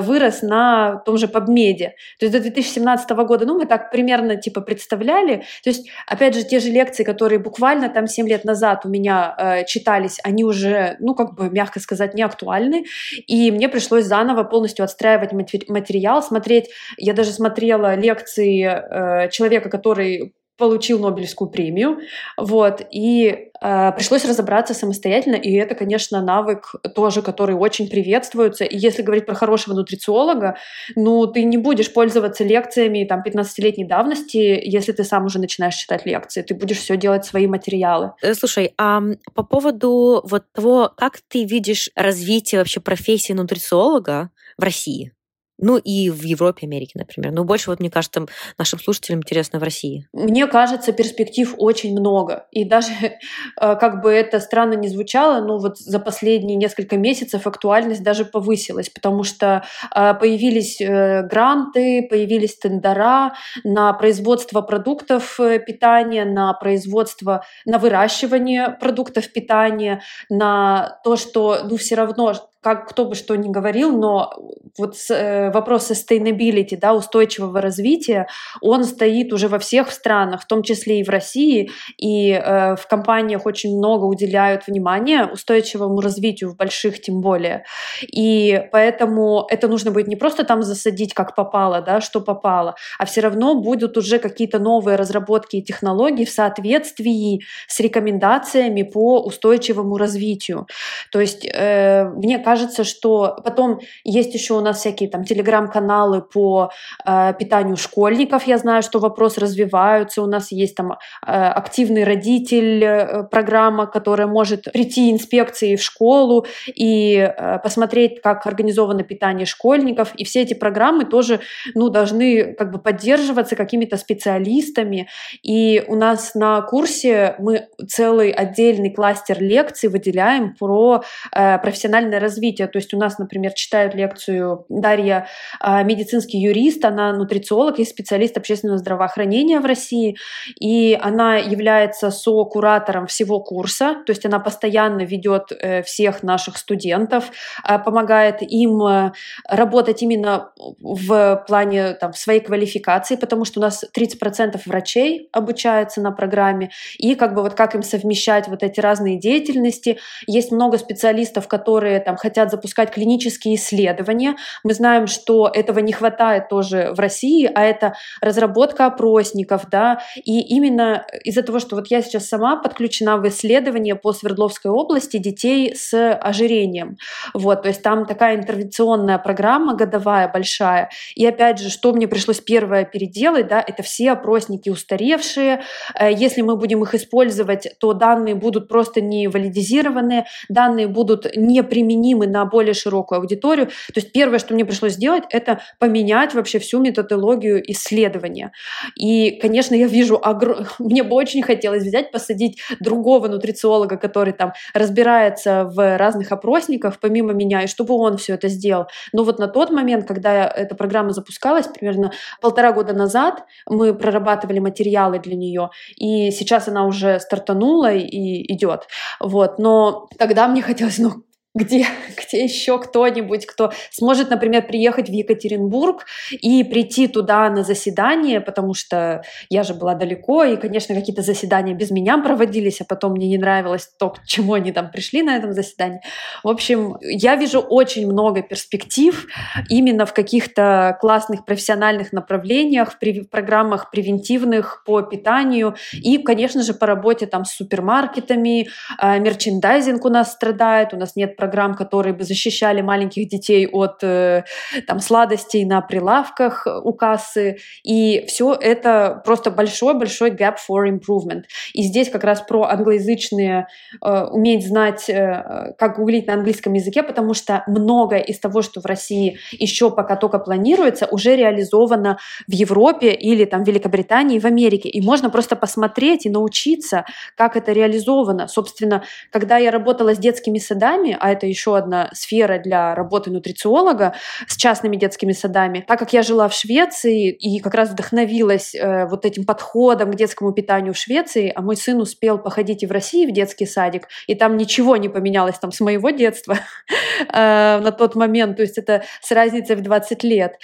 вырос 0.00 0.42
на 0.42 1.02
том 1.04 1.16
же 1.16 1.26
PubMed. 1.26 1.90
То 2.18 2.26
есть 2.26 2.32
до 2.32 2.40
2017 2.72 3.10
года, 3.26 3.46
ну, 3.46 3.58
мы 3.58 3.66
так 3.66 3.90
примерно 3.90 4.36
типа 4.36 4.60
представляли. 4.60 5.44
То 5.62 5.70
есть, 5.70 5.88
опять 6.06 6.34
же, 6.34 6.42
те 6.42 6.60
же 6.60 6.70
лекции, 6.70 7.04
которые 7.04 7.38
буквально 7.38 7.88
там 7.88 8.06
7 8.06 8.28
лет 8.28 8.44
назад 8.44 8.84
у 8.84 8.88
меня 8.88 9.34
э, 9.38 9.64
читались, 9.64 10.18
они 10.24 10.44
уже, 10.44 10.96
ну, 11.00 11.14
как 11.14 11.34
бы, 11.34 11.50
мягко 11.50 11.80
сказать, 11.80 12.14
не 12.14 12.22
актуальны. 12.22 12.84
И 13.26 13.50
мне 13.50 13.68
пришлось 13.68 14.04
заново 14.04 14.44
полностью 14.44 14.84
отстраивать 14.84 15.32
материал, 15.32 16.22
смотреть. 16.22 16.68
Я 16.96 17.12
даже 17.12 17.30
смотрела 17.32 17.94
лекции 17.94 18.64
э, 18.64 19.30
человека, 19.30 19.68
который 19.70 20.34
получил 20.56 20.98
Нобелевскую 20.98 21.50
премию, 21.50 21.98
вот, 22.36 22.82
и 22.90 23.50
э, 23.60 23.92
пришлось 23.92 24.24
разобраться 24.24 24.74
самостоятельно, 24.74 25.36
и 25.36 25.52
это, 25.54 25.74
конечно, 25.74 26.22
навык 26.22 26.74
тоже, 26.94 27.22
который 27.22 27.54
очень 27.54 27.88
приветствуется, 27.88 28.64
и 28.64 28.76
если 28.76 29.02
говорить 29.02 29.26
про 29.26 29.34
хорошего 29.34 29.74
нутрициолога, 29.74 30.56
ну, 30.94 31.26
ты 31.26 31.44
не 31.44 31.58
будешь 31.58 31.92
пользоваться 31.92 32.44
лекциями, 32.44 33.04
там, 33.04 33.22
15-летней 33.26 33.84
давности, 33.84 34.36
если 34.36 34.92
ты 34.92 35.04
сам 35.04 35.26
уже 35.26 35.38
начинаешь 35.38 35.74
читать 35.74 36.06
лекции, 36.06 36.42
ты 36.42 36.54
будешь 36.54 36.78
все 36.78 36.96
делать 36.96 37.24
свои 37.24 37.46
материалы. 37.46 38.12
Э, 38.22 38.34
слушай, 38.34 38.72
а 38.78 39.02
по 39.34 39.42
поводу 39.42 40.22
вот 40.24 40.44
того, 40.52 40.92
как 40.96 41.20
ты 41.28 41.44
видишь 41.44 41.90
развитие 41.94 42.60
вообще 42.60 42.80
профессии 42.80 43.32
нутрициолога 43.32 44.30
в 44.56 44.62
России? 44.62 45.12
Ну 45.58 45.78
и 45.78 46.10
в 46.10 46.22
Европе, 46.22 46.66
Америке, 46.66 46.92
например. 46.96 47.32
Но 47.32 47.44
больше, 47.44 47.70
вот 47.70 47.80
мне 47.80 47.90
кажется, 47.90 48.26
нашим 48.58 48.78
слушателям 48.78 49.20
интересно 49.20 49.58
в 49.58 49.62
России. 49.62 50.06
Мне 50.12 50.46
кажется, 50.46 50.92
перспектив 50.92 51.54
очень 51.56 51.98
много. 51.98 52.46
И 52.50 52.64
даже, 52.64 52.92
э, 53.00 53.16
как 53.56 54.02
бы 54.02 54.10
это 54.10 54.40
странно 54.40 54.74
не 54.74 54.88
звучало, 54.88 55.44
но 55.44 55.58
вот 55.58 55.78
за 55.78 55.98
последние 55.98 56.56
несколько 56.56 56.96
месяцев 56.96 57.46
актуальность 57.46 58.02
даже 58.02 58.24
повысилась, 58.24 58.90
потому 58.90 59.22
что 59.22 59.64
э, 59.94 60.14
появились 60.14 60.80
э, 60.80 61.22
гранты, 61.22 62.06
появились 62.08 62.56
тендера 62.56 63.34
на 63.64 63.92
производство 63.94 64.60
продуктов 64.60 65.40
питания, 65.66 66.24
на 66.24 66.52
производство, 66.52 67.44
на 67.64 67.78
выращивание 67.78 68.76
продуктов 68.80 69.32
питания, 69.32 70.02
на 70.28 70.98
то, 71.02 71.16
что, 71.16 71.60
ну, 71.64 71.76
все 71.76 71.94
равно 71.94 72.34
как 72.66 72.88
кто 72.88 73.04
бы 73.04 73.14
что 73.14 73.36
ни 73.36 73.48
говорил, 73.48 73.96
но 73.96 74.32
вот 74.76 74.96
э, 75.08 75.52
вопрос 75.52 75.88
sustainability, 75.88 76.76
да, 76.76 76.94
устойчивого 76.94 77.60
развития, 77.60 78.26
он 78.60 78.82
стоит 78.82 79.32
уже 79.32 79.46
во 79.46 79.60
всех 79.60 79.92
странах, 79.92 80.42
в 80.42 80.46
том 80.48 80.64
числе 80.64 80.98
и 80.98 81.04
в 81.04 81.08
России, 81.08 81.70
и 81.96 82.32
э, 82.32 82.74
в 82.74 82.88
компаниях 82.88 83.46
очень 83.46 83.78
много 83.78 84.04
уделяют 84.06 84.66
внимания 84.66 85.26
устойчивому 85.26 86.00
развитию, 86.00 86.50
в 86.50 86.56
больших 86.56 87.00
тем 87.00 87.20
более. 87.20 87.64
И 88.02 88.60
поэтому 88.72 89.46
это 89.48 89.68
нужно 89.68 89.92
будет 89.92 90.08
не 90.08 90.16
просто 90.16 90.42
там 90.42 90.64
засадить, 90.64 91.14
как 91.14 91.36
попало, 91.36 91.82
да, 91.82 92.00
что 92.00 92.20
попало, 92.20 92.74
а 92.98 93.06
все 93.06 93.20
равно 93.20 93.54
будут 93.54 93.96
уже 93.96 94.18
какие-то 94.18 94.58
новые 94.58 94.96
разработки 94.96 95.56
и 95.56 95.62
технологии 95.62 96.24
в 96.24 96.30
соответствии 96.30 97.42
с 97.68 97.78
рекомендациями 97.78 98.82
по 98.82 99.20
устойчивому 99.20 99.96
развитию. 99.98 100.66
То 101.12 101.20
есть, 101.20 101.46
э, 101.46 102.10
мне 102.16 102.40
кажется, 102.40 102.55
кажется, 102.56 102.84
что 102.84 103.36
потом 103.44 103.80
есть 104.02 104.32
еще 104.32 104.54
у 104.54 104.60
нас 104.60 104.78
всякие 104.78 105.10
там 105.10 105.24
телеграм-каналы 105.24 106.22
по 106.22 106.70
э, 107.04 107.34
питанию 107.38 107.76
школьников. 107.76 108.46
Я 108.46 108.56
знаю, 108.56 108.82
что 108.82 108.98
вопросы 108.98 109.40
развиваются. 109.40 110.22
У 110.22 110.26
нас 110.26 110.52
есть 110.52 110.74
там 110.74 110.92
э, 110.92 110.96
активный 111.26 112.04
родитель, 112.04 112.82
э, 112.82 113.24
программа, 113.24 113.86
которая 113.86 114.26
может 114.26 114.72
прийти 114.72 115.10
инспекции 115.10 115.76
в 115.76 115.82
школу 115.82 116.46
и 116.74 117.16
э, 117.16 117.58
посмотреть, 117.58 118.22
как 118.22 118.46
организовано 118.46 119.02
питание 119.02 119.44
школьников. 119.44 120.14
И 120.14 120.24
все 120.24 120.40
эти 120.40 120.54
программы 120.54 121.04
тоже 121.04 121.40
ну, 121.74 121.90
должны 121.90 122.54
как 122.54 122.72
бы 122.72 122.78
поддерживаться 122.78 123.54
какими-то 123.54 123.98
специалистами. 123.98 125.08
И 125.42 125.84
у 125.88 125.94
нас 125.94 126.34
на 126.34 126.62
курсе 126.62 127.34
мы 127.38 127.68
целый 127.86 128.30
отдельный 128.30 128.90
кластер 128.90 129.42
лекций 129.42 129.90
выделяем 129.90 130.54
про 130.58 131.02
э, 131.32 131.58
профессиональное 131.58 132.18
развитие 132.18 132.45
развития. 132.46 132.66
То 132.66 132.78
есть 132.78 132.94
у 132.94 132.98
нас, 132.98 133.18
например, 133.18 133.52
читает 133.52 133.94
лекцию 133.94 134.66
Дарья, 134.68 135.26
а, 135.60 135.82
медицинский 135.82 136.38
юрист, 136.38 136.84
она 136.84 137.12
нутрициолог 137.12 137.78
и 137.78 137.84
специалист 137.84 138.36
общественного 138.36 138.78
здравоохранения 138.78 139.60
в 139.60 139.66
России, 139.66 140.16
и 140.60 140.98
она 141.00 141.36
является 141.36 142.10
со-куратором 142.10 143.06
всего 143.06 143.40
курса, 143.40 143.96
то 144.06 144.12
есть 144.12 144.26
она 144.26 144.38
постоянно 144.38 145.02
ведет 145.02 145.52
э, 145.52 145.82
всех 145.82 146.22
наших 146.22 146.56
студентов, 146.56 147.30
а, 147.64 147.78
помогает 147.78 148.42
им 148.42 148.82
э, 148.82 149.12
работать 149.48 150.02
именно 150.02 150.50
в 150.80 151.44
плане 151.48 151.94
там, 151.94 152.12
своей 152.12 152.40
квалификации, 152.40 153.16
потому 153.16 153.44
что 153.44 153.60
у 153.60 153.62
нас 153.62 153.84
30% 153.96 154.60
врачей 154.66 155.28
обучаются 155.32 156.00
на 156.00 156.12
программе, 156.12 156.70
и 156.98 157.14
как 157.14 157.34
бы 157.34 157.42
вот 157.42 157.54
как 157.54 157.74
им 157.74 157.82
совмещать 157.82 158.48
вот 158.48 158.62
эти 158.62 158.80
разные 158.80 159.18
деятельности. 159.18 159.98
Есть 160.26 160.52
много 160.52 160.78
специалистов, 160.78 161.48
которые 161.48 162.00
там 162.00 162.16
хотят 162.26 162.50
запускать 162.50 162.90
клинические 162.90 163.54
исследования. 163.54 164.34
Мы 164.64 164.74
знаем, 164.74 165.06
что 165.06 165.48
этого 165.52 165.78
не 165.78 165.92
хватает 165.92 166.48
тоже 166.48 166.90
в 166.92 166.98
России, 166.98 167.48
а 167.54 167.62
это 167.62 167.94
разработка 168.20 168.86
опросников, 168.86 169.66
да, 169.70 170.00
и 170.16 170.40
именно 170.40 171.06
из-за 171.22 171.42
того, 171.42 171.60
что 171.60 171.76
вот 171.76 171.86
я 171.86 172.02
сейчас 172.02 172.26
сама 172.28 172.56
подключена 172.56 173.16
в 173.18 173.28
исследование 173.28 173.94
по 173.94 174.12
Свердловской 174.12 174.72
области 174.72 175.18
детей 175.18 175.76
с 175.76 176.14
ожирением, 176.14 176.96
вот, 177.32 177.62
то 177.62 177.68
есть 177.68 177.82
там 177.82 178.06
такая 178.06 178.36
интервенционная 178.36 179.18
программа 179.18 179.76
годовая 179.76 180.28
большая, 180.28 180.90
и 181.14 181.24
опять 181.24 181.60
же, 181.60 181.70
что 181.70 181.92
мне 181.92 182.08
пришлось 182.08 182.40
первое 182.40 182.84
переделать, 182.84 183.46
да, 183.46 183.64
это 183.64 183.84
все 183.84 184.10
опросники 184.12 184.68
устаревшие, 184.68 185.62
э, 185.94 186.12
если 186.12 186.42
мы 186.42 186.56
будем 186.56 186.82
их 186.82 186.94
использовать, 186.94 187.68
то 187.78 187.92
данные 187.92 188.34
будут 188.34 188.68
просто 188.68 189.00
не 189.00 189.28
валидизированы, 189.28 190.24
данные 190.48 190.88
будут 190.88 191.36
неприменимы 191.36 192.15
на 192.24 192.44
более 192.44 192.74
широкую 192.74 193.20
аудиторию. 193.20 193.66
То 193.66 194.00
есть 194.00 194.12
первое, 194.12 194.38
что 194.38 194.54
мне 194.54 194.64
пришлось 194.64 194.92
сделать, 194.92 195.24
это 195.30 195.60
поменять 195.78 196.34
вообще 196.34 196.58
всю 196.58 196.80
методологию 196.80 197.62
исследования. 197.70 198.52
И, 198.96 199.38
конечно, 199.40 199.74
я 199.74 199.86
вижу, 199.86 200.18
огр... 200.22 200.66
мне 200.78 201.02
бы 201.02 201.14
очень 201.14 201.42
хотелось 201.42 201.82
взять, 201.82 202.10
посадить 202.12 202.60
другого 202.80 203.28
нутрициолога, 203.28 203.96
который 203.96 204.32
там 204.32 204.52
разбирается 204.74 205.64
в 205.64 205.98
разных 205.98 206.32
опросниках, 206.32 206.98
помимо 207.00 207.32
меня, 207.32 207.62
и 207.62 207.66
чтобы 207.66 207.94
он 207.94 208.16
все 208.16 208.34
это 208.34 208.48
сделал. 208.48 208.86
Но 209.12 209.24
вот 209.24 209.38
на 209.38 209.48
тот 209.48 209.70
момент, 209.70 210.06
когда 210.06 210.46
эта 210.46 210.74
программа 210.74 211.12
запускалась, 211.12 211.66
примерно 211.66 212.12
полтора 212.40 212.72
года 212.72 212.92
назад, 212.92 213.44
мы 213.68 213.94
прорабатывали 213.94 214.58
материалы 214.58 215.18
для 215.18 215.36
нее, 215.36 215.70
и 215.96 216.30
сейчас 216.30 216.68
она 216.68 216.86
уже 216.86 217.20
стартанула 217.20 217.92
и 217.92 218.52
идет. 218.52 218.88
Вот. 219.20 219.58
Но 219.58 220.08
тогда 220.18 220.48
мне 220.48 220.62
хотелось, 220.62 220.98
ну, 220.98 221.25
где, 221.56 221.86
где 222.16 222.44
еще 222.44 222.78
кто-нибудь, 222.78 223.46
кто 223.46 223.72
сможет, 223.90 224.30
например, 224.30 224.66
приехать 224.66 225.08
в 225.08 225.12
Екатеринбург 225.12 226.04
и 226.30 226.62
прийти 226.62 227.08
туда 227.08 227.48
на 227.50 227.64
заседание, 227.64 228.40
потому 228.40 228.74
что 228.74 229.22
я 229.48 229.62
же 229.62 229.74
была 229.74 229.94
далеко, 229.94 230.44
и, 230.44 230.56
конечно, 230.56 230.94
какие-то 230.94 231.22
заседания 231.22 231.74
без 231.74 231.90
меня 231.90 232.18
проводились, 232.18 232.80
а 232.80 232.84
потом 232.84 233.12
мне 233.12 233.28
не 233.28 233.38
нравилось 233.38 233.90
то, 233.98 234.10
к 234.10 234.24
чему 234.24 234.54
они 234.54 234.70
там 234.72 234.90
пришли 234.90 235.22
на 235.22 235.36
этом 235.36 235.52
заседании. 235.52 236.00
В 236.44 236.48
общем, 236.48 236.96
я 237.00 237.36
вижу 237.36 237.60
очень 237.60 238.06
много 238.06 238.42
перспектив 238.42 239.26
именно 239.68 240.04
в 240.04 240.12
каких-то 240.12 240.96
классных 241.00 241.44
профессиональных 241.44 242.12
направлениях, 242.12 242.92
в 242.92 243.24
программах 243.30 243.90
превентивных 243.90 244.82
по 244.84 245.00
питанию 245.00 245.76
и, 245.92 246.18
конечно 246.18 246.62
же, 246.62 246.74
по 246.74 246.86
работе 246.86 247.26
там 247.26 247.44
с 247.44 247.52
супермаркетами, 247.52 248.68
а, 248.98 249.18
мерчендайзинг 249.18 250.04
у 250.04 250.08
нас 250.08 250.32
страдает, 250.32 250.92
у 250.92 250.96
нас 250.96 251.16
нет 251.16 251.36
программ, 251.36 251.45
которые 251.74 252.14
бы 252.14 252.24
защищали 252.24 252.80
маленьких 252.80 253.28
детей 253.28 253.66
от 253.66 254.02
э, 254.02 254.44
там, 254.86 255.00
сладостей 255.00 255.64
на 255.64 255.80
прилавках 255.80 256.66
у 256.82 256.92
кассы. 256.92 257.58
И 257.84 258.24
все 258.28 258.54
это 258.54 259.22
просто 259.24 259.50
большой-большой 259.50 260.30
gap 260.30 260.56
for 260.68 260.88
improvement. 260.88 261.42
И 261.72 261.82
здесь 261.82 262.10
как 262.10 262.24
раз 262.24 262.40
про 262.40 262.64
англоязычные 262.64 263.66
э, 264.02 264.24
уметь 264.24 264.66
знать, 264.66 265.08
э, 265.08 265.74
как 265.78 265.96
гуглить 265.98 266.26
на 266.26 266.34
английском 266.34 266.72
языке, 266.74 267.02
потому 267.02 267.34
что 267.34 267.62
многое 267.66 268.20
из 268.20 268.38
того, 268.38 268.62
что 268.62 268.80
в 268.80 268.86
России 268.86 269.38
еще 269.52 269.90
пока 269.90 270.16
только 270.16 270.38
планируется, 270.38 271.06
уже 271.10 271.36
реализовано 271.36 272.18
в 272.46 272.52
Европе 272.52 273.12
или 273.12 273.44
там 273.44 273.64
в 273.64 273.66
Великобритании, 273.66 274.38
в 274.38 274.44
Америке. 274.44 274.88
И 274.88 275.00
можно 275.00 275.30
просто 275.30 275.56
посмотреть 275.56 276.26
и 276.26 276.30
научиться, 276.30 277.04
как 277.36 277.56
это 277.56 277.72
реализовано. 277.72 278.48
Собственно, 278.48 279.02
когда 279.30 279.58
я 279.58 279.70
работала 279.70 280.14
с 280.14 280.18
детскими 280.18 280.58
садами, 280.58 281.16
а 281.18 281.32
это 281.36 281.46
еще 281.46 281.76
одна 281.76 282.10
сфера 282.12 282.58
для 282.58 282.94
работы 282.94 283.30
нутрициолога 283.30 284.14
с 284.48 284.56
частными 284.56 284.96
детскими 284.96 285.32
садами. 285.32 285.84
Так 285.86 285.98
как 285.98 286.12
я 286.12 286.22
жила 286.22 286.48
в 286.48 286.54
Швеции 286.54 287.30
и 287.30 287.60
как 287.60 287.74
раз 287.74 287.90
вдохновилась 287.90 288.74
э, 288.74 289.06
вот 289.06 289.24
этим 289.24 289.44
подходом 289.44 290.10
к 290.10 290.16
детскому 290.16 290.52
питанию 290.52 290.94
в 290.94 290.96
Швеции, 290.96 291.52
а 291.54 291.62
мой 291.62 291.76
сын 291.76 292.00
успел 292.00 292.38
походить 292.38 292.82
и 292.82 292.86
в 292.86 292.92
России 292.92 293.26
в 293.26 293.32
детский 293.32 293.66
садик, 293.66 294.08
и 294.26 294.34
там 294.34 294.56
ничего 294.56 294.96
не 294.96 295.08
поменялось 295.08 295.58
там 295.58 295.72
с 295.72 295.80
моего 295.80 296.10
детства 296.10 296.58
э, 297.32 297.78
на 297.78 297.92
тот 297.92 298.14
момент, 298.14 298.56
то 298.56 298.62
есть 298.62 298.78
это 298.78 299.02
с 299.20 299.30
разницей 299.32 299.76
в 299.76 299.82
20 299.82 300.24
лет. 300.24 300.54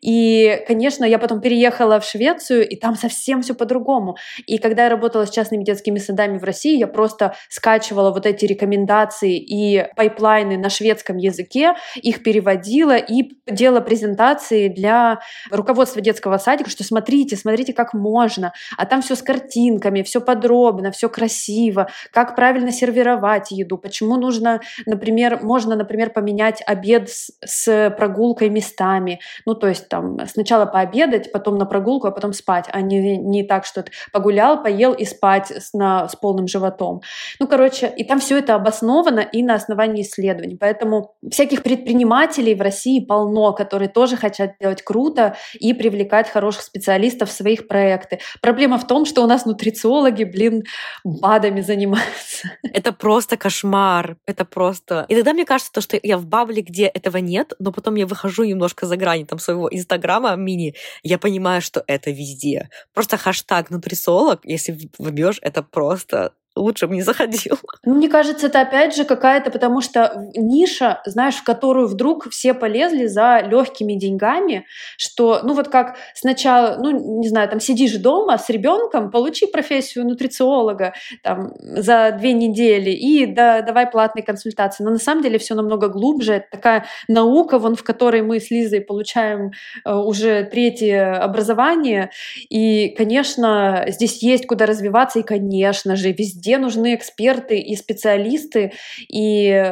И, 0.00 0.62
конечно, 0.66 1.04
я 1.04 1.18
потом 1.18 1.40
переехала 1.40 2.00
в 2.00 2.04
Швецию, 2.04 2.68
и 2.68 2.76
там 2.76 2.96
совсем 2.96 3.42
все 3.42 3.54
по-другому. 3.54 4.16
И 4.46 4.58
когда 4.58 4.84
я 4.84 4.88
работала 4.90 5.26
с 5.26 5.30
частными 5.30 5.64
детскими 5.64 5.98
садами 5.98 6.38
в 6.38 6.44
России, 6.44 6.78
я 6.78 6.86
просто 6.86 7.34
скачивала 7.48 8.10
вот 8.10 8.26
эти 8.26 8.46
рекомендации 8.46 9.36
и 9.38 9.86
пайплайны 10.12 10.58
на 10.58 10.70
шведском 10.70 11.16
языке, 11.16 11.74
их 11.96 12.22
переводила 12.22 12.96
и 12.96 13.32
делала 13.46 13.80
презентации 13.80 14.68
для 14.68 15.20
руководства 15.50 16.00
детского 16.00 16.38
садика, 16.38 16.70
что 16.70 16.84
смотрите, 16.84 17.36
смотрите, 17.36 17.72
как 17.72 17.94
можно. 17.94 18.52
А 18.76 18.86
там 18.86 19.02
все 19.02 19.14
с 19.14 19.22
картинками, 19.22 20.02
все 20.02 20.20
подробно, 20.20 20.90
все 20.90 21.08
красиво, 21.08 21.88
как 22.12 22.36
правильно 22.36 22.72
сервировать 22.72 23.50
еду, 23.50 23.78
почему 23.78 24.16
нужно, 24.16 24.60
например, 24.86 25.40
можно, 25.42 25.76
например, 25.76 26.10
поменять 26.10 26.62
обед 26.66 27.08
с, 27.08 27.32
с 27.44 27.90
прогулкой 27.96 28.50
местами. 28.50 29.20
Ну, 29.46 29.54
то 29.54 29.68
есть 29.68 29.88
там 29.88 30.18
сначала 30.26 30.66
пообедать, 30.66 31.32
потом 31.32 31.58
на 31.58 31.66
прогулку, 31.66 32.06
а 32.06 32.10
потом 32.10 32.32
спать, 32.32 32.66
а 32.72 32.80
не, 32.80 33.16
не 33.16 33.44
так, 33.44 33.64
что 33.64 33.82
ты 33.82 33.92
погулял, 34.12 34.62
поел 34.62 34.92
и 34.92 35.04
спать 35.04 35.50
с, 35.50 35.72
на, 35.72 36.08
с 36.08 36.16
полным 36.16 36.46
животом. 36.46 37.00
Ну, 37.40 37.46
короче, 37.46 37.92
и 37.96 38.04
там 38.04 38.20
все 38.20 38.38
это 38.38 38.54
обосновано 38.54 39.20
и 39.20 39.42
на 39.42 39.54
основании 39.54 40.01
исследований. 40.02 40.56
Поэтому 40.56 41.14
всяких 41.30 41.62
предпринимателей 41.62 42.54
в 42.54 42.60
России 42.60 43.00
полно, 43.00 43.52
которые 43.52 43.88
тоже 43.88 44.16
хотят 44.16 44.52
делать 44.60 44.82
круто 44.82 45.36
и 45.58 45.72
привлекать 45.72 46.28
хороших 46.28 46.62
специалистов 46.62 47.30
в 47.30 47.32
своих 47.32 47.68
проекты. 47.68 48.20
Проблема 48.40 48.78
в 48.78 48.86
том, 48.86 49.04
что 49.04 49.22
у 49.22 49.26
нас 49.26 49.46
нутрициологи, 49.46 50.24
блин, 50.24 50.64
БАДами 51.04 51.60
занимаются. 51.60 52.48
Это 52.62 52.92
просто 52.92 53.36
кошмар. 53.36 54.16
Это 54.26 54.44
просто... 54.44 55.06
И 55.08 55.14
тогда 55.14 55.32
мне 55.32 55.44
кажется, 55.44 55.72
то, 55.72 55.80
что 55.80 55.98
я 56.02 56.18
в 56.18 56.26
бабле, 56.26 56.62
где 56.62 56.86
этого 56.86 57.18
нет, 57.18 57.52
но 57.58 57.72
потом 57.72 57.94
я 57.94 58.06
выхожу 58.06 58.44
немножко 58.44 58.86
за 58.86 58.96
грани 58.96 59.24
там 59.24 59.38
своего 59.38 59.68
инстаграма 59.70 60.34
мини, 60.36 60.74
я 61.02 61.18
понимаю, 61.18 61.62
что 61.62 61.82
это 61.86 62.10
везде. 62.10 62.68
Просто 62.94 63.16
хэштаг 63.16 63.70
нутрициолог, 63.70 64.40
если 64.44 64.76
вобьешь, 64.98 65.38
это 65.42 65.62
просто 65.62 66.32
лучше 66.54 66.86
бы 66.86 66.94
не 66.94 67.02
заходил. 67.02 67.58
Ну, 67.84 67.94
мне 67.94 68.08
кажется, 68.08 68.46
это 68.46 68.60
опять 68.60 68.94
же 68.94 69.04
какая-то, 69.04 69.50
потому 69.50 69.80
что 69.80 70.30
ниша, 70.34 71.00
знаешь, 71.06 71.36
в 71.36 71.44
которую 71.44 71.88
вдруг 71.88 72.28
все 72.30 72.54
полезли 72.54 73.06
за 73.06 73.40
легкими 73.40 73.94
деньгами, 73.94 74.66
что, 74.98 75.40
ну 75.42 75.54
вот 75.54 75.68
как 75.68 75.96
сначала, 76.14 76.76
ну 76.78 77.20
не 77.20 77.28
знаю, 77.28 77.48
там 77.48 77.60
сидишь 77.60 77.96
дома 77.96 78.38
с 78.38 78.48
ребенком, 78.50 79.10
получи 79.10 79.46
профессию 79.46 80.06
нутрициолога 80.06 80.94
там 81.22 81.52
за 81.58 82.14
две 82.18 82.32
недели 82.32 82.90
и 82.90 83.26
да, 83.26 83.62
давай 83.62 83.86
платные 83.86 84.22
консультации. 84.22 84.84
Но 84.84 84.90
на 84.90 84.98
самом 84.98 85.22
деле 85.22 85.38
все 85.38 85.54
намного 85.54 85.88
глубже. 85.88 86.34
Это 86.34 86.46
такая 86.50 86.84
наука, 87.08 87.58
вон 87.58 87.76
в 87.76 87.82
которой 87.82 88.22
мы 88.22 88.40
с 88.40 88.50
Лизой 88.50 88.80
получаем 88.80 89.52
э, 89.84 89.94
уже 89.94 90.44
третье 90.44 91.14
образование. 91.22 92.10
И, 92.50 92.94
конечно, 92.96 93.84
здесь 93.88 94.22
есть 94.22 94.46
куда 94.46 94.66
развиваться, 94.66 95.18
и, 95.18 95.22
конечно 95.22 95.96
же, 95.96 96.12
везде 96.12 96.41
везде 96.42 96.58
нужны 96.58 96.94
эксперты 96.94 97.58
и 97.58 97.76
специалисты, 97.76 98.72
и 99.08 99.64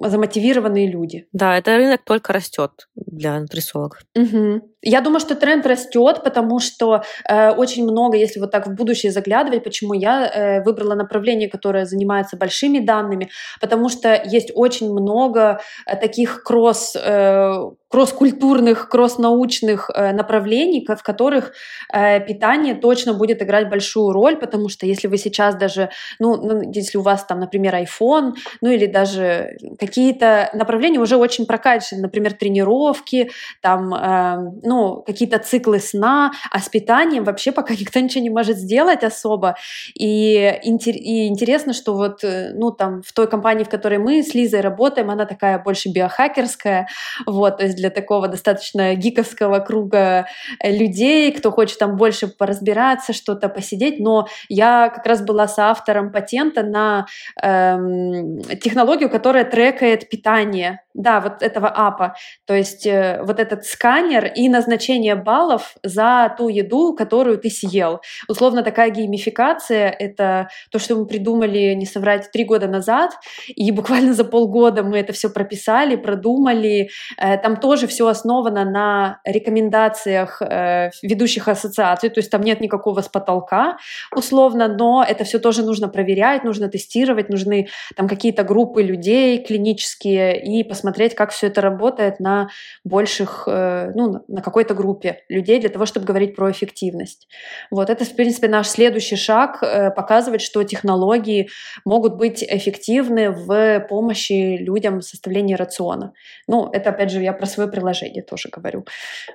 замотивированные 0.00 0.90
люди. 0.90 1.26
Да, 1.32 1.56
это 1.56 1.76
рынок 1.76 2.02
только 2.04 2.32
растет 2.32 2.88
для 2.94 3.38
нутрициологов. 3.38 4.00
Угу. 4.16 4.74
Я 4.82 5.00
думаю, 5.00 5.20
что 5.20 5.34
тренд 5.34 5.66
растет, 5.66 6.22
потому 6.22 6.58
что 6.58 7.04
э, 7.28 7.50
очень 7.50 7.84
много, 7.84 8.16
если 8.16 8.40
вот 8.40 8.50
так 8.50 8.66
в 8.66 8.74
будущее 8.74 9.12
заглядывать, 9.12 9.64
почему 9.64 9.94
я 9.94 10.26
э, 10.26 10.62
выбрала 10.62 10.94
направление, 10.94 11.48
которое 11.48 11.86
занимается 11.86 12.36
большими 12.36 12.80
данными, 12.80 13.30
потому 13.60 13.88
что 13.88 14.20
есть 14.24 14.50
очень 14.54 14.92
много 14.92 15.60
э, 15.86 15.96
таких 15.96 16.42
кросс 16.42 16.96
э, 16.96 17.54
кросс-культурных, 17.94 18.88
кросс-научных 18.88 19.88
э, 19.94 20.12
направлений, 20.12 20.84
в 20.84 21.02
которых 21.04 21.52
э, 21.92 22.18
питание 22.26 22.74
точно 22.74 23.14
будет 23.14 23.40
играть 23.40 23.70
большую 23.70 24.10
роль, 24.10 24.36
потому 24.36 24.68
что 24.68 24.84
если 24.84 25.06
вы 25.06 25.16
сейчас 25.16 25.54
даже, 25.54 25.90
ну, 26.18 26.36
ну 26.36 26.72
если 26.72 26.98
у 26.98 27.02
вас 27.02 27.24
там, 27.24 27.38
например, 27.38 27.72
iPhone, 27.76 28.32
ну 28.60 28.70
или 28.70 28.86
даже 28.86 29.56
какие-то 29.86 30.50
направления 30.54 30.98
уже 30.98 31.16
очень 31.16 31.46
прокачаны, 31.46 32.02
например, 32.02 32.32
тренировки, 32.32 33.30
там, 33.60 33.94
э, 33.94 34.52
ну, 34.62 35.02
какие-то 35.06 35.38
циклы 35.38 35.78
сна, 35.78 36.32
а 36.50 36.60
с 36.60 36.68
питанием 36.68 37.24
вообще 37.24 37.52
пока 37.52 37.74
никто 37.80 38.00
ничего 38.00 38.22
не 38.22 38.30
может 38.30 38.56
сделать 38.56 39.02
особо. 39.02 39.56
И, 39.94 40.58
и 40.62 41.28
интересно, 41.28 41.72
что 41.72 41.94
вот, 41.94 42.24
э, 42.24 42.52
ну, 42.54 42.70
там, 42.70 43.02
в 43.02 43.12
той 43.12 43.28
компании, 43.28 43.64
в 43.64 43.68
которой 43.68 43.98
мы 43.98 44.22
с 44.22 44.34
Лизой 44.34 44.60
работаем, 44.60 45.10
она 45.10 45.26
такая 45.26 45.58
больше 45.58 45.90
биохакерская, 45.90 46.88
вот, 47.26 47.58
то 47.58 47.64
есть 47.64 47.76
для 47.76 47.90
такого 47.90 48.28
достаточно 48.28 48.94
гиковского 48.94 49.60
круга 49.60 50.26
э, 50.60 50.76
людей, 50.76 51.32
кто 51.32 51.50
хочет 51.50 51.78
там 51.78 51.96
больше 51.96 52.28
поразбираться, 52.28 53.12
что-то 53.12 53.48
посидеть, 53.48 54.00
но 54.00 54.26
я 54.48 54.90
как 54.94 55.06
раз 55.06 55.22
была 55.22 55.48
соавтором 55.48 56.12
патента 56.12 56.62
на 56.62 57.06
эм, 57.42 58.40
технологию, 58.62 59.10
которая 59.10 59.44
трекает 59.74 60.08
питание, 60.08 60.80
да, 60.94 61.20
вот 61.20 61.42
этого 61.42 61.68
апа, 61.68 62.14
то 62.46 62.54
есть 62.54 62.86
э, 62.86 63.20
вот 63.24 63.40
этот 63.40 63.64
сканер 63.64 64.32
и 64.36 64.48
на 64.48 64.58
назначение 64.58 65.16
баллов 65.16 65.74
за 65.82 66.32
ту 66.38 66.48
еду, 66.48 66.94
которую 66.94 67.38
ты 67.38 67.50
съел. 67.50 68.00
Условно 68.28 68.62
такая 68.62 68.90
геймификация— 68.90 69.90
это 69.98 70.48
то, 70.70 70.78
что 70.78 70.94
мы 70.94 71.06
придумали, 71.06 71.74
не 71.74 71.86
соврать, 71.86 72.30
три 72.30 72.44
года 72.44 72.68
назад, 72.68 73.10
и 73.48 73.72
буквально 73.72 74.14
за 74.14 74.24
полгода 74.24 74.82
мы 74.84 74.98
это 74.98 75.12
все 75.12 75.28
прописали, 75.28 75.96
продумали. 75.96 76.90
Э, 77.18 77.36
там 77.38 77.56
тоже 77.56 77.86
все 77.86 78.06
основано 78.06 78.64
на 78.64 79.18
рекомендациях 79.24 80.40
э, 80.40 80.90
ведущих 81.02 81.48
ассоциаций, 81.48 82.10
то 82.10 82.20
есть 82.20 82.30
там 82.30 82.42
нет 82.42 82.60
никакого 82.60 83.02
с 83.02 83.08
потолка, 83.08 83.76
условно, 84.14 84.68
но 84.68 85.04
это 85.06 85.24
все 85.24 85.38
тоже 85.38 85.64
нужно 85.64 85.88
проверять, 85.88 86.44
нужно 86.44 86.68
тестировать, 86.68 87.28
нужны 87.28 87.66
там 87.96 88.08
какие-то 88.08 88.44
группы 88.44 88.82
людей 88.82 89.44
клинические 89.64 90.42
и 90.42 90.62
посмотреть, 90.62 91.14
как 91.14 91.30
все 91.30 91.46
это 91.46 91.60
работает 91.60 92.20
на 92.20 92.48
больших, 92.84 93.44
э, 93.46 93.92
ну, 93.94 94.24
на 94.28 94.42
какой-то 94.42 94.74
группе 94.74 95.22
людей 95.28 95.60
для 95.60 95.70
того, 95.70 95.86
чтобы 95.86 96.06
говорить 96.06 96.36
про 96.36 96.50
эффективность. 96.50 97.28
Вот 97.70 97.90
это, 97.90 98.04
в 98.04 98.14
принципе, 98.14 98.48
наш 98.48 98.68
следующий 98.68 99.16
шаг 99.16 99.62
э, 99.62 99.90
показывать, 99.90 100.42
что 100.42 100.62
технологии 100.64 101.48
могут 101.84 102.16
быть 102.16 102.42
эффективны 102.42 103.30
в 103.30 103.80
помощи 103.88 104.58
людям 104.58 105.00
в 105.00 105.04
составлении 105.04 105.54
рациона. 105.54 106.12
Ну, 106.46 106.68
это, 106.72 106.90
опять 106.90 107.10
же, 107.10 107.22
я 107.22 107.32
про 107.32 107.46
свое 107.46 107.70
приложение 107.70 108.22
тоже 108.22 108.50
говорю. 108.50 108.84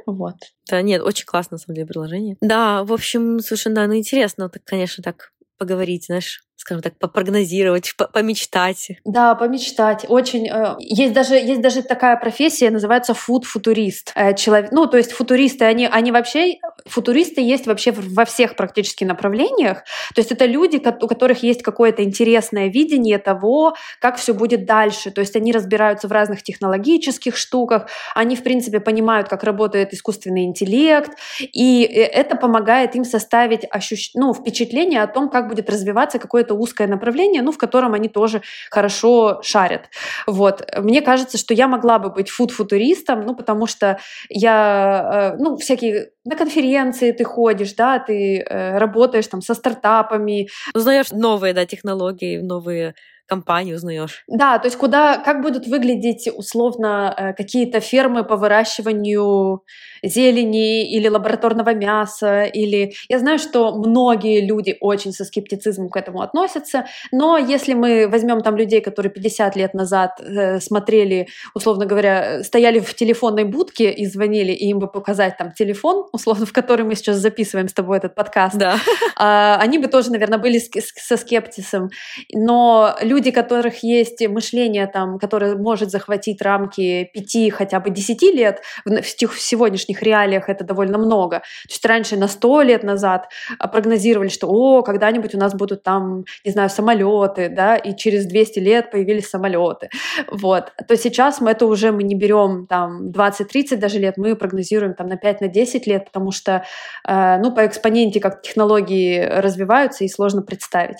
Вот. 0.05 0.35
Да, 0.69 0.81
нет, 0.81 1.01
очень 1.01 1.25
классно, 1.25 1.55
на 1.55 1.59
самом 1.59 1.75
деле, 1.75 1.87
приложение. 1.87 2.37
Да, 2.41 2.83
в 2.83 2.93
общем, 2.93 3.39
совершенно, 3.39 3.75
да, 3.75 3.87
ну, 3.87 3.95
интересно, 3.95 4.49
так, 4.49 4.63
конечно, 4.63 5.03
так 5.03 5.31
поговорить, 5.57 6.05
знаешь, 6.05 6.41
скажем 6.59 6.83
так, 6.83 6.97
попрогнозировать, 6.97 7.95
помечтать. 8.13 8.91
Да, 9.05 9.33
помечтать. 9.33 10.05
Очень. 10.09 10.49
Э, 10.49 10.75
есть 10.79 11.13
даже 11.13 11.35
есть 11.35 11.61
даже 11.61 11.83
такая 11.83 12.17
профессия, 12.17 12.69
называется 12.69 13.13
фуд-футурист. 13.13 14.11
Э, 14.13 14.35
человек, 14.35 14.71
ну, 14.73 14.85
то 14.85 14.97
есть 14.97 15.13
футуристы, 15.13 15.63
они, 15.63 15.87
они 15.87 16.11
вообще 16.11 16.59
футуристы 16.85 17.39
есть 17.39 17.65
вообще 17.65 17.91
во 17.91 18.25
всех 18.25 18.57
практически 18.57 19.05
направлениях. 19.05 19.83
То 20.13 20.19
есть 20.19 20.33
это 20.33 20.45
люди, 20.45 20.81
у 21.01 21.07
которых 21.07 21.43
есть 21.43 21.63
какое-то 21.63 22.03
интересное 22.03 22.67
видение 22.67 23.19
того, 23.19 23.75
как 24.01 24.17
все 24.17 24.33
будет 24.33 24.65
дальше. 24.65 25.11
То 25.11 25.21
есть 25.21 25.37
они 25.37 25.53
разбираются 25.53 26.09
в 26.09 26.11
разных 26.11 26.43
технологических 26.43 27.37
штуках, 27.37 27.87
они, 28.15 28.35
в 28.35 28.43
принципе, 28.43 28.81
понимают, 28.81 29.29
как 29.29 29.45
работает 29.45 29.93
искусственный 29.93 30.43
интеллект, 30.43 31.11
и 31.39 31.85
э, 31.85 32.01
это 32.03 32.35
помогает 32.35 32.95
им 32.95 33.05
составить 33.05 33.61
ощущ... 33.71 34.11
ну, 34.13 34.33
впечатление 34.33 35.01
о 35.03 35.07
том, 35.07 35.29
как 35.29 35.47
будет 35.47 35.69
развиваться 35.69 36.19
какое-то 36.19 36.48
какое-то 36.49 36.53
узкое 36.53 36.87
направление, 36.87 37.41
ну, 37.41 37.51
в 37.51 37.57
котором 37.57 37.93
они 37.93 38.09
тоже 38.09 38.41
хорошо 38.71 39.41
шарят. 39.43 39.89
Вот. 40.27 40.65
Мне 40.77 41.01
кажется, 41.01 41.37
что 41.37 41.53
я 41.53 41.67
могла 41.67 41.99
бы 41.99 42.09
быть 42.09 42.29
фуд-футуристом, 42.29 43.25
ну, 43.25 43.35
потому 43.35 43.67
что 43.67 43.97
я, 44.29 45.33
э, 45.35 45.37
ну, 45.39 45.55
всякие 45.57 46.09
на 46.25 46.35
конференции 46.35 47.11
ты 47.11 47.23
ходишь, 47.23 47.73
да, 47.73 47.99
ты 47.99 48.39
э, 48.39 48.77
работаешь 48.77 49.27
там 49.27 49.41
со 49.41 49.53
стартапами. 49.53 50.47
Узнаешь 50.75 51.11
новые, 51.11 51.53
да, 51.53 51.65
технологии, 51.65 52.41
новые 52.41 52.93
компании 53.29 53.73
узнаешь. 53.73 54.23
Да, 54.27 54.59
то 54.59 54.67
есть 54.67 54.77
куда, 54.77 55.17
как 55.17 55.41
будут 55.41 55.67
выглядеть 55.67 56.27
условно 56.35 57.13
э, 57.15 57.33
какие-то 57.33 57.79
фермы 57.79 58.23
по 58.23 58.35
выращиванию 58.35 59.63
зелени 60.03 60.89
или 60.89 61.07
лабораторного 61.07 61.73
мяса, 61.73 62.43
или 62.43 62.93
я 63.09 63.19
знаю, 63.19 63.39
что 63.39 63.75
многие 63.75 64.45
люди 64.45 64.77
очень 64.79 65.11
со 65.11 65.25
скептицизмом 65.25 65.89
к 65.89 65.97
этому 65.97 66.21
относятся, 66.21 66.85
но 67.11 67.37
если 67.37 67.73
мы 67.73 68.07
возьмем 68.07 68.41
там 68.41 68.57
людей, 68.57 68.81
которые 68.81 69.11
50 69.11 69.55
лет 69.55 69.73
назад 69.73 70.19
э, 70.19 70.59
смотрели, 70.59 71.27
условно 71.53 71.85
говоря, 71.85 72.43
стояли 72.43 72.79
в 72.79 72.93
телефонной 72.93 73.43
будке 73.43 73.91
и 73.91 74.05
звонили, 74.05 74.51
и 74.51 74.69
им 74.69 74.79
бы 74.79 74.87
показать 74.87 75.37
там 75.37 75.51
телефон, 75.51 76.07
условно, 76.11 76.45
в 76.45 76.53
который 76.53 76.85
мы 76.85 76.95
сейчас 76.95 77.17
записываем 77.17 77.67
с 77.67 77.73
тобой 77.73 77.97
этот 77.97 78.15
подкаст, 78.15 78.57
да. 78.57 78.75
э, 79.19 79.61
они 79.61 79.77
бы 79.77 79.87
тоже, 79.87 80.11
наверное, 80.11 80.39
были 80.39 80.59
со 80.59 81.17
скептисом, 81.17 81.89
но 82.33 82.95
люди 83.01 83.18
люди, 83.19 83.31
которых 83.31 83.83
есть 83.83 84.25
мышление, 84.29 84.87
там, 84.87 85.19
которое 85.19 85.55
может 85.55 85.91
захватить 85.91 86.41
рамки 86.41 87.09
пяти, 87.13 87.49
хотя 87.49 87.81
бы 87.81 87.89
десяти 87.89 88.31
лет, 88.31 88.61
в, 88.85 89.01
в 89.01 89.41
сегодняшних 89.41 90.01
реалиях 90.01 90.47
это 90.47 90.63
довольно 90.63 90.97
много. 90.97 91.39
То 91.39 91.73
есть 91.73 91.85
раньше 91.85 92.15
на 92.15 92.29
сто 92.29 92.61
лет 92.61 92.83
назад 92.83 93.27
а, 93.59 93.67
прогнозировали, 93.67 94.29
что 94.29 94.47
о, 94.47 94.83
когда-нибудь 94.83 95.35
у 95.35 95.37
нас 95.37 95.53
будут 95.53 95.83
там, 95.83 96.23
не 96.45 96.51
знаю, 96.51 96.69
самолеты, 96.69 97.49
да, 97.49 97.75
и 97.75 97.93
через 97.93 98.25
200 98.25 98.59
лет 98.59 98.91
появились 98.91 99.29
самолеты. 99.29 99.89
Вот. 100.31 100.71
То 100.87 100.95
сейчас 100.95 101.41
мы 101.41 101.51
это 101.51 101.65
уже 101.65 101.91
мы 101.91 102.03
не 102.03 102.15
берем 102.15 102.67
там 102.67 103.09
20-30 103.09 103.75
даже 103.75 103.99
лет, 103.99 104.15
мы 104.15 104.37
прогнозируем 104.37 104.93
там 104.93 105.07
на 105.07 105.17
5 105.17 105.41
на 105.41 105.47
10 105.49 105.87
лет, 105.87 106.05
потому 106.05 106.31
что, 106.31 106.63
э, 107.05 107.37
ну, 107.39 107.53
по 107.53 107.65
экспоненте 107.65 108.21
как 108.21 108.41
технологии 108.41 109.19
развиваются, 109.19 110.05
и 110.05 110.07
сложно 110.07 110.41
представить. 110.41 110.99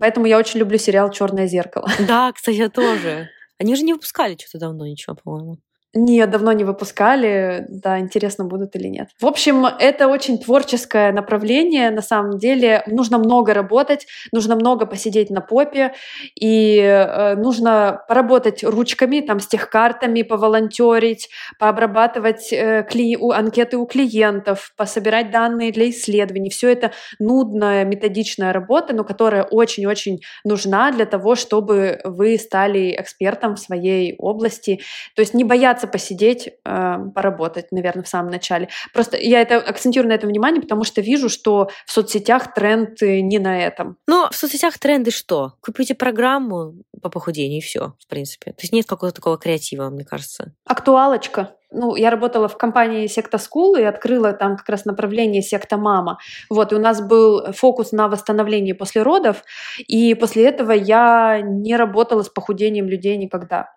Поэтому 0.00 0.26
я 0.26 0.38
очень 0.38 0.60
люблю 0.60 0.78
сериал 0.78 1.10
Черное 1.10 1.46
зеркало. 1.46 1.88
Да, 2.06 2.32
кстати, 2.32 2.56
я 2.56 2.68
тоже. 2.68 3.28
Они 3.58 3.76
же 3.76 3.82
не 3.82 3.92
выпускали 3.92 4.36
что-то 4.36 4.58
давно 4.58 4.86
ничего, 4.86 5.16
по-моему. 5.16 5.58
Нет, 5.94 6.30
давно 6.30 6.52
не 6.52 6.64
выпускали. 6.64 7.66
Да, 7.68 7.98
интересно, 7.98 8.44
будут 8.44 8.74
или 8.76 8.88
нет. 8.88 9.08
В 9.20 9.26
общем, 9.26 9.66
это 9.66 10.08
очень 10.08 10.38
творческое 10.38 11.12
направление. 11.12 11.90
На 11.90 12.00
самом 12.00 12.38
деле 12.38 12.82
нужно 12.86 13.18
много 13.18 13.52
работать, 13.52 14.06
нужно 14.32 14.56
много 14.56 14.86
посидеть 14.86 15.28
на 15.28 15.42
попе, 15.42 15.92
и 16.34 16.78
э, 16.78 17.34
нужно 17.36 18.02
поработать 18.08 18.64
ручками, 18.64 19.20
там, 19.20 19.38
с 19.38 19.46
техкартами, 19.46 20.22
поволонтерить, 20.22 21.28
пообрабатывать 21.58 22.52
э, 22.52 22.86
кли... 22.88 23.18
у, 23.18 23.30
анкеты 23.30 23.76
у 23.76 23.84
клиентов, 23.84 24.72
пособирать 24.78 25.30
данные 25.30 25.72
для 25.72 25.90
исследований. 25.90 26.48
Все 26.48 26.72
это 26.72 26.92
нудная, 27.18 27.84
методичная 27.84 28.54
работа, 28.54 28.94
но 28.94 29.04
которая 29.04 29.42
очень-очень 29.42 30.20
нужна 30.44 30.90
для 30.90 31.04
того, 31.04 31.34
чтобы 31.34 32.00
вы 32.04 32.38
стали 32.38 32.96
экспертом 32.98 33.56
в 33.56 33.60
своей 33.60 34.16
области. 34.16 34.80
То 35.14 35.20
есть 35.20 35.34
не 35.34 35.44
бояться 35.44 35.81
боятся 35.82 35.86
посидеть, 35.86 36.48
э, 36.64 36.96
поработать, 37.14 37.72
наверное, 37.72 38.04
в 38.04 38.08
самом 38.08 38.30
начале. 38.30 38.68
Просто 38.92 39.16
я 39.16 39.40
это 39.40 39.56
акцентирую 39.56 40.08
на 40.08 40.14
этом 40.14 40.30
внимание, 40.30 40.60
потому 40.60 40.84
что 40.84 41.00
вижу, 41.00 41.28
что 41.28 41.68
в 41.86 41.92
соцсетях 41.92 42.54
тренд 42.54 43.00
не 43.02 43.38
на 43.38 43.58
этом. 43.58 43.96
Ну, 44.06 44.28
в 44.30 44.34
соцсетях 44.34 44.78
тренды 44.78 45.10
что? 45.10 45.52
Купите 45.60 45.94
программу 45.94 46.74
по 47.02 47.08
похудению 47.08 47.58
и 47.58 47.62
все, 47.62 47.94
в 47.98 48.08
принципе. 48.08 48.52
То 48.52 48.62
есть 48.62 48.72
нет 48.72 48.86
какого-то 48.86 49.16
такого 49.16 49.38
креатива, 49.38 49.90
мне 49.90 50.04
кажется. 50.04 50.52
Актуалочка 50.64 51.50
ну, 51.74 51.96
я 51.96 52.10
работала 52.10 52.48
в 52.48 52.58
компании 52.58 53.06
Секта 53.06 53.38
School 53.38 53.80
и 53.80 53.82
открыла 53.82 54.34
там 54.34 54.56
как 54.56 54.68
раз 54.68 54.84
направление 54.84 55.40
Секта 55.40 55.78
Мама. 55.78 56.18
Вот, 56.50 56.72
и 56.72 56.74
у 56.74 56.78
нас 56.78 57.00
был 57.00 57.52
фокус 57.52 57.92
на 57.92 58.08
восстановлении 58.08 58.72
после 58.72 59.02
родов, 59.02 59.42
и 59.78 60.14
после 60.14 60.46
этого 60.46 60.72
я 60.72 61.40
не 61.42 61.76
работала 61.76 62.22
с 62.22 62.28
похудением 62.28 62.88
людей 62.88 63.16
никогда. 63.16 63.70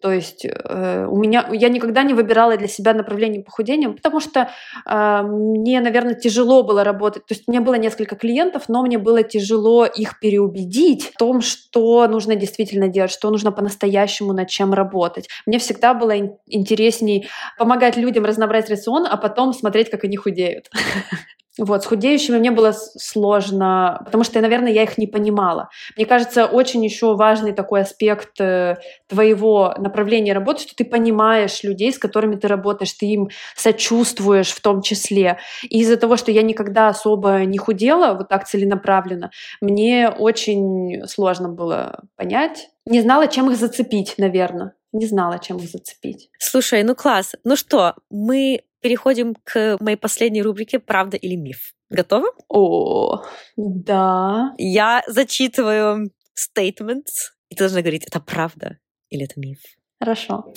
То 0.00 0.12
есть 0.12 0.44
э, 0.44 1.06
у 1.06 1.16
меня 1.16 1.48
я 1.52 1.68
никогда 1.68 2.02
не 2.02 2.12
выбирала 2.12 2.56
для 2.56 2.68
себя 2.68 2.92
направление 2.92 3.42
похудения, 3.42 3.88
потому 3.88 4.20
что 4.20 4.50
э, 4.84 5.22
мне, 5.22 5.80
наверное, 5.80 6.14
тяжело 6.14 6.62
было 6.62 6.84
работать. 6.84 7.24
То 7.26 7.34
есть 7.34 7.44
у 7.46 7.50
меня 7.50 7.62
было 7.62 7.74
несколько 7.74 8.14
клиентов, 8.14 8.64
но 8.68 8.82
мне 8.82 8.98
было 8.98 9.22
тяжело 9.22 9.86
их 9.86 10.20
переубедить 10.20 11.12
в 11.14 11.16
том, 11.16 11.40
что 11.40 12.06
нужно 12.08 12.36
действительно 12.36 12.88
делать, 12.88 13.10
что 13.10 13.30
нужно 13.30 13.52
по-настоящему 13.52 14.34
над 14.34 14.48
чем 14.48 14.74
работать. 14.74 15.28
Мне 15.46 15.58
всегда 15.58 15.94
было 15.94 16.14
интересней 16.46 17.28
помогать 17.58 17.96
людям 17.96 18.24
разнообразить 18.24 18.70
рацион, 18.70 19.06
а 19.08 19.16
потом 19.16 19.54
смотреть, 19.54 19.90
как 19.90 20.04
они 20.04 20.16
худеют. 20.16 20.70
Вот, 21.58 21.82
с 21.82 21.86
худеющими 21.86 22.38
мне 22.38 22.50
было 22.50 22.72
сложно, 22.72 24.02
потому 24.04 24.24
что, 24.24 24.40
наверное, 24.40 24.72
я 24.72 24.82
их 24.82 24.98
не 24.98 25.06
понимала. 25.06 25.70
Мне 25.96 26.04
кажется, 26.04 26.44
очень 26.44 26.84
еще 26.84 27.14
важный 27.14 27.52
такой 27.52 27.80
аспект 27.80 28.38
э, 28.40 28.76
твоего 29.08 29.74
направления 29.78 30.34
работы, 30.34 30.62
что 30.62 30.76
ты 30.76 30.84
понимаешь 30.84 31.62
людей, 31.62 31.92
с 31.92 31.98
которыми 31.98 32.36
ты 32.36 32.48
работаешь, 32.48 32.92
ты 32.92 33.06
им 33.06 33.28
сочувствуешь 33.54 34.50
в 34.50 34.60
том 34.60 34.82
числе. 34.82 35.38
И 35.62 35.80
из-за 35.80 35.96
того, 35.96 36.16
что 36.16 36.30
я 36.30 36.42
никогда 36.42 36.88
особо 36.88 37.44
не 37.44 37.58
худела 37.58 38.14
вот 38.14 38.28
так 38.28 38.46
целенаправленно, 38.46 39.30
мне 39.62 40.10
очень 40.10 41.06
сложно 41.06 41.48
было 41.48 42.00
понять. 42.16 42.68
Не 42.84 43.00
знала, 43.00 43.28
чем 43.28 43.50
их 43.50 43.56
зацепить, 43.56 44.14
наверное 44.18 44.72
не 44.96 45.06
знала, 45.06 45.38
чем 45.38 45.58
их 45.58 45.70
зацепить. 45.70 46.30
Слушай, 46.38 46.82
ну 46.82 46.94
класс. 46.94 47.34
Ну 47.44 47.56
что, 47.56 47.94
мы 48.10 48.62
переходим 48.80 49.34
к 49.44 49.76
моей 49.80 49.96
последней 49.96 50.42
рубрике 50.42 50.78
«Правда 50.78 51.16
или 51.16 51.34
миф». 51.34 51.74
Готовы? 51.88 52.28
О, 52.48 53.22
да. 53.56 54.54
Я 54.58 55.02
зачитываю 55.06 56.10
statements, 56.36 57.32
и 57.48 57.54
ты 57.54 57.58
должна 57.58 57.80
говорить, 57.80 58.04
это 58.06 58.20
правда 58.20 58.78
или 59.08 59.24
это 59.24 59.38
миф. 59.38 59.58
Хорошо. 60.00 60.52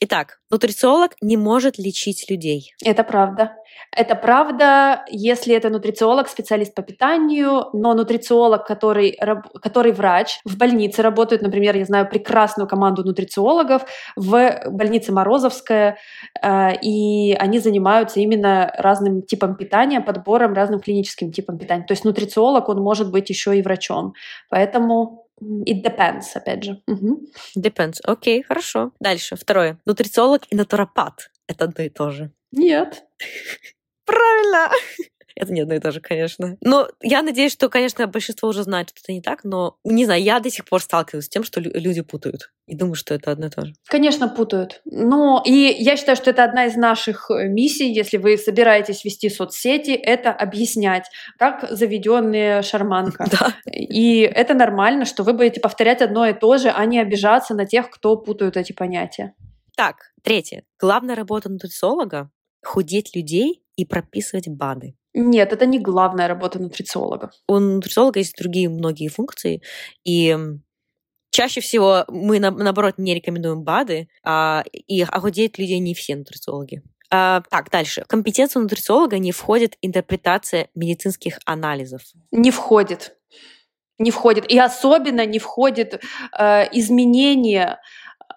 Итак, 0.00 0.38
нутрициолог 0.50 1.12
не 1.20 1.36
может 1.36 1.76
лечить 1.76 2.30
людей. 2.30 2.72
Это 2.84 3.02
правда. 3.02 3.56
Это 3.96 4.14
правда, 4.14 5.04
если 5.08 5.54
это 5.54 5.70
нутрициолог, 5.70 6.28
специалист 6.28 6.74
по 6.74 6.82
питанию, 6.82 7.64
но 7.72 7.94
нутрициолог, 7.94 8.64
который, 8.64 9.18
который 9.60 9.92
врач, 9.92 10.40
в 10.44 10.56
больнице 10.56 11.02
работает, 11.02 11.42
например, 11.42 11.76
я 11.76 11.84
знаю 11.84 12.08
прекрасную 12.08 12.68
команду 12.68 13.02
нутрициологов 13.04 13.82
в 14.14 14.60
больнице 14.70 15.12
Морозовская, 15.12 15.98
э, 16.40 16.76
и 16.80 17.34
они 17.34 17.58
занимаются 17.58 18.20
именно 18.20 18.72
разным 18.78 19.22
типом 19.22 19.56
питания, 19.56 20.00
подбором 20.00 20.54
разным 20.54 20.80
клиническим 20.80 21.32
типом 21.32 21.58
питания. 21.58 21.84
То 21.84 21.92
есть 21.92 22.04
нутрициолог, 22.04 22.68
он 22.68 22.80
может 22.80 23.10
быть 23.10 23.30
еще 23.30 23.58
и 23.58 23.62
врачом. 23.62 24.14
Поэтому 24.48 25.27
It 25.40 25.82
depends, 25.82 26.34
опять 26.34 26.64
же. 26.64 26.82
Угу. 26.86 27.20
Depends. 27.56 28.00
Окей, 28.04 28.40
okay, 28.40 28.44
хорошо. 28.44 28.92
Дальше. 29.00 29.36
Второе. 29.36 29.78
Нутрициолог 29.84 30.42
и 30.50 30.56
натуропат. 30.56 31.30
Это 31.46 31.64
одно 31.64 31.84
и 31.84 31.88
то 31.88 32.10
же. 32.10 32.32
Нет. 32.52 33.04
Правильно. 34.04 34.70
Это 35.38 35.52
не 35.52 35.60
одно 35.60 35.74
и 35.74 35.78
то 35.78 35.92
же, 35.92 36.00
конечно. 36.00 36.56
Но 36.60 36.88
я 37.00 37.22
надеюсь, 37.22 37.52
что, 37.52 37.68
конечно, 37.68 38.06
большинство 38.08 38.48
уже 38.48 38.64
знает, 38.64 38.90
что 38.90 39.00
это 39.04 39.12
не 39.12 39.22
так, 39.22 39.44
но, 39.44 39.76
не 39.84 40.04
знаю, 40.04 40.20
я 40.22 40.40
до 40.40 40.50
сих 40.50 40.64
пор 40.64 40.82
сталкиваюсь 40.82 41.26
с 41.26 41.28
тем, 41.28 41.44
что 41.44 41.60
люди 41.60 42.02
путают. 42.02 42.50
И 42.66 42.74
думаю, 42.74 42.96
что 42.96 43.14
это 43.14 43.30
одно 43.30 43.46
и 43.46 43.50
то 43.50 43.64
же. 43.64 43.72
Конечно, 43.86 44.28
путают. 44.28 44.82
Но 44.84 45.42
и 45.46 45.52
я 45.78 45.96
считаю, 45.96 46.16
что 46.16 46.30
это 46.30 46.42
одна 46.42 46.66
из 46.66 46.74
наших 46.74 47.30
э, 47.30 47.46
миссий, 47.46 47.92
если 47.92 48.16
вы 48.16 48.36
собираетесь 48.36 49.04
вести 49.04 49.30
соцсети, 49.30 49.92
это 49.92 50.32
объяснять, 50.32 51.06
как 51.38 51.66
заведенные 51.70 52.62
шарманка. 52.62 53.26
Да. 53.38 53.54
И 53.70 54.20
это 54.22 54.54
нормально, 54.54 55.04
что 55.04 55.22
вы 55.22 55.34
будете 55.34 55.60
повторять 55.60 56.02
одно 56.02 56.26
и 56.26 56.32
то 56.32 56.56
же, 56.56 56.70
а 56.70 56.84
не 56.86 56.98
обижаться 56.98 57.54
на 57.54 57.66
тех, 57.66 57.90
кто 57.90 58.16
путают 58.16 58.56
эти 58.56 58.72
понятия. 58.72 59.34
Так, 59.76 60.12
третье. 60.22 60.64
Главная 60.80 61.14
работа 61.14 61.48
нутрициолога 61.48 62.30
худеть 62.64 63.14
людей 63.14 63.62
и 63.76 63.84
прописывать 63.84 64.48
БАДы. 64.48 64.97
Нет, 65.14 65.52
это 65.52 65.66
не 65.66 65.78
главная 65.78 66.28
работа 66.28 66.58
нутрициолога. 66.58 67.30
У 67.48 67.58
нутрициолога 67.58 68.20
есть 68.20 68.36
другие 68.38 68.68
многие 68.68 69.08
функции, 69.08 69.62
и 70.04 70.36
чаще 71.30 71.60
всего 71.60 72.04
мы, 72.08 72.40
наоборот, 72.40 72.94
не 72.98 73.14
рекомендуем 73.14 73.62
БАДы, 73.62 74.08
а, 74.22 74.64
и 74.72 75.02
а 75.02 75.20
худеют 75.20 75.58
людей 75.58 75.78
не 75.78 75.94
все 75.94 76.16
нутрициологи. 76.16 76.82
А, 77.10 77.42
так, 77.50 77.70
дальше. 77.70 78.02
В 78.04 78.06
компетенцию 78.06 78.62
нутрициолога 78.62 79.18
не 79.18 79.32
входит 79.32 79.76
интерпретация 79.80 80.68
медицинских 80.74 81.38
анализов. 81.46 82.02
Не 82.30 82.50
входит. 82.50 83.16
Не 83.98 84.10
входит. 84.10 84.50
И 84.50 84.58
особенно 84.58 85.24
не 85.26 85.38
входит 85.38 86.02
э, 86.38 86.68
изменение 86.72 87.78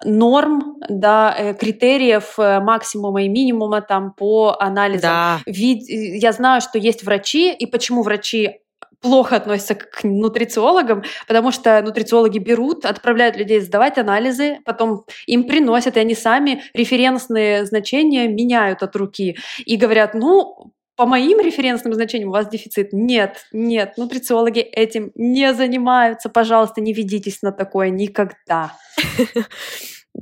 норм, 0.04 0.78
да, 0.90 1.36
э, 1.38 1.54
критериев 1.54 2.38
э, 2.38 2.60
максимума 2.60 3.24
и 3.24 3.30
минимума 3.30 3.82
там 3.82 4.14
по 4.14 4.56
анализам. 4.60 5.10
Да. 5.10 5.40
Вид, 5.46 5.84
я 5.88 6.32
знаю, 6.32 6.62
что 6.62 6.78
есть 6.78 7.04
врачи, 7.04 7.54
и 7.54 7.66
почему 7.66 8.04
врачи 8.04 8.62
плохо 9.02 9.36
относятся 9.36 9.76
к 9.76 10.04
нутрициологам, 10.04 11.04
потому 11.28 11.52
что 11.52 11.82
нутрициологи 11.82 12.38
берут, 12.38 12.86
отправляют 12.86 13.36
людей 13.36 13.60
сдавать 13.60 13.98
анализы, 13.98 14.60
потом 14.64 15.06
им 15.26 15.46
приносят, 15.46 15.98
и 15.98 16.00
они 16.00 16.14
сами 16.14 16.64
референсные 16.74 17.66
значения 17.66 18.28
меняют 18.28 18.84
от 18.84 18.96
руки 18.96 19.38
и 19.66 19.76
говорят, 19.76 20.14
ну, 20.14 20.72
по 21.02 21.08
моим 21.08 21.40
референсным 21.40 21.96
значениям 21.96 22.30
у 22.30 22.32
вас 22.32 22.48
дефицит. 22.48 22.90
Нет, 22.94 23.48
нет, 23.52 23.98
нутрициологи 23.98 24.60
этим 24.60 25.12
не 25.16 25.52
занимаются. 25.52 26.30
Пожалуйста, 26.30 26.80
не 26.80 26.94
ведитесь 26.94 27.42
на 27.42 27.52
такое 27.52 27.90
никогда. 27.90 28.78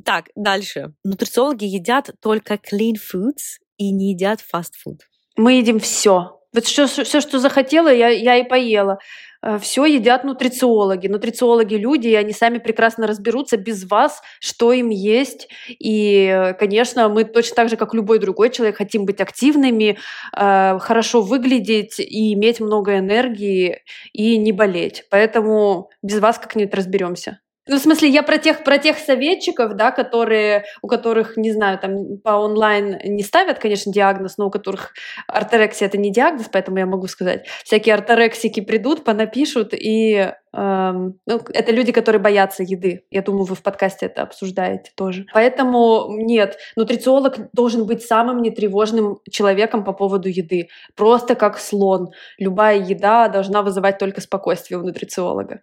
Так, 0.05 0.25
дальше. 0.36 0.93
Нутрициологи 1.03 1.65
едят 1.65 2.11
только 2.21 2.53
clean 2.53 2.93
foods 2.93 3.57
и 3.77 3.91
не 3.91 4.11
едят 4.11 4.39
fast 4.39 4.73
food. 4.86 4.99
Мы 5.36 5.53
едим 5.53 5.80
все. 5.80 6.39
Вот 6.53 6.63
все, 6.63 6.86
все, 6.86 7.19
что 7.19 7.39
захотела, 7.39 7.91
я, 7.91 8.09
я 8.09 8.38
и 8.38 8.47
поела. 8.47 8.99
Э, 9.41 9.57
все 9.59 9.85
едят 9.85 10.23
нутрициологи. 10.23 11.07
Нутрициологи 11.07 11.75
люди, 11.75 12.07
и 12.07 12.15
они 12.15 12.33
сами 12.33 12.57
прекрасно 12.57 13.07
разберутся 13.07 13.57
без 13.57 13.89
вас, 13.89 14.21
что 14.39 14.73
им 14.73 14.89
есть. 14.89 15.47
И, 15.67 16.53
конечно, 16.59 17.09
мы 17.09 17.23
точно 17.23 17.55
так 17.55 17.69
же, 17.69 17.77
как 17.77 17.93
любой 17.93 18.19
другой 18.19 18.49
человек, 18.49 18.77
хотим 18.77 19.05
быть 19.05 19.21
активными, 19.21 19.97
э, 20.35 20.79
хорошо 20.79 21.21
выглядеть 21.21 21.99
и 21.99 22.33
иметь 22.33 22.59
много 22.59 22.97
энергии 22.97 23.83
и 24.13 24.37
не 24.37 24.51
болеть. 24.51 25.05
Поэтому 25.09 25.89
без 26.01 26.19
вас 26.19 26.39
как-нибудь 26.39 26.73
разберемся. 26.73 27.39
Ну, 27.70 27.76
в 27.76 27.80
смысле, 27.80 28.09
я 28.09 28.24
про 28.24 28.39
тех, 28.39 28.63
про 28.63 28.80
тех 28.80 28.97
советчиков, 28.97 29.76
да, 29.76 29.91
которые, 29.91 30.65
у 30.82 30.88
которых, 30.88 31.38
не 31.38 31.51
знаю, 31.51 31.78
там 31.78 32.17
по 32.17 32.32
онлайн 32.32 32.97
не 33.03 33.22
ставят, 33.22 33.59
конечно, 33.59 33.93
диагноз, 33.93 34.39
но 34.39 34.47
у 34.47 34.49
которых 34.49 34.93
орторексия 35.28 35.88
это 35.88 35.99
не 35.99 36.11
диагноз, 36.11 36.47
поэтому 36.51 36.80
я 36.80 36.88
могу 36.88 37.05
сказать. 37.05 37.45
Всякие 37.63 37.93
орторексики 37.93 38.59
придут, 38.59 39.03
понапишут, 39.03 39.76
и 39.76 40.34
эм, 40.51 41.20
ну, 41.28 41.41
это 41.53 41.72
люди, 41.72 41.91
которые 41.91 42.20
боятся 42.20 42.63
еды. 42.63 43.03
Я 43.11 43.22
думаю, 43.22 43.43
вы 43.43 43.53
в 43.53 43.61
подкасте 43.61 44.07
это 44.07 44.24
обсуждаете 44.24 44.91
тоже. 44.95 45.28
Поэтому 45.32 46.07
нет, 46.09 46.57
нутрициолог 46.76 47.51
должен 47.53 47.86
быть 47.86 48.01
самым 48.01 48.41
нетревожным 48.41 49.20
человеком 49.30 49.84
по 49.84 49.93
поводу 49.93 50.28
еды. 50.28 50.70
Просто 50.95 51.36
как 51.36 51.59
слон. 51.59 52.09
Любая 52.39 52.80
еда 52.80 53.28
должна 53.28 53.61
вызывать 53.61 53.99
только 53.99 54.22
спокойствие 54.22 54.80
у 54.80 54.84
нутрициолога. 54.84 55.61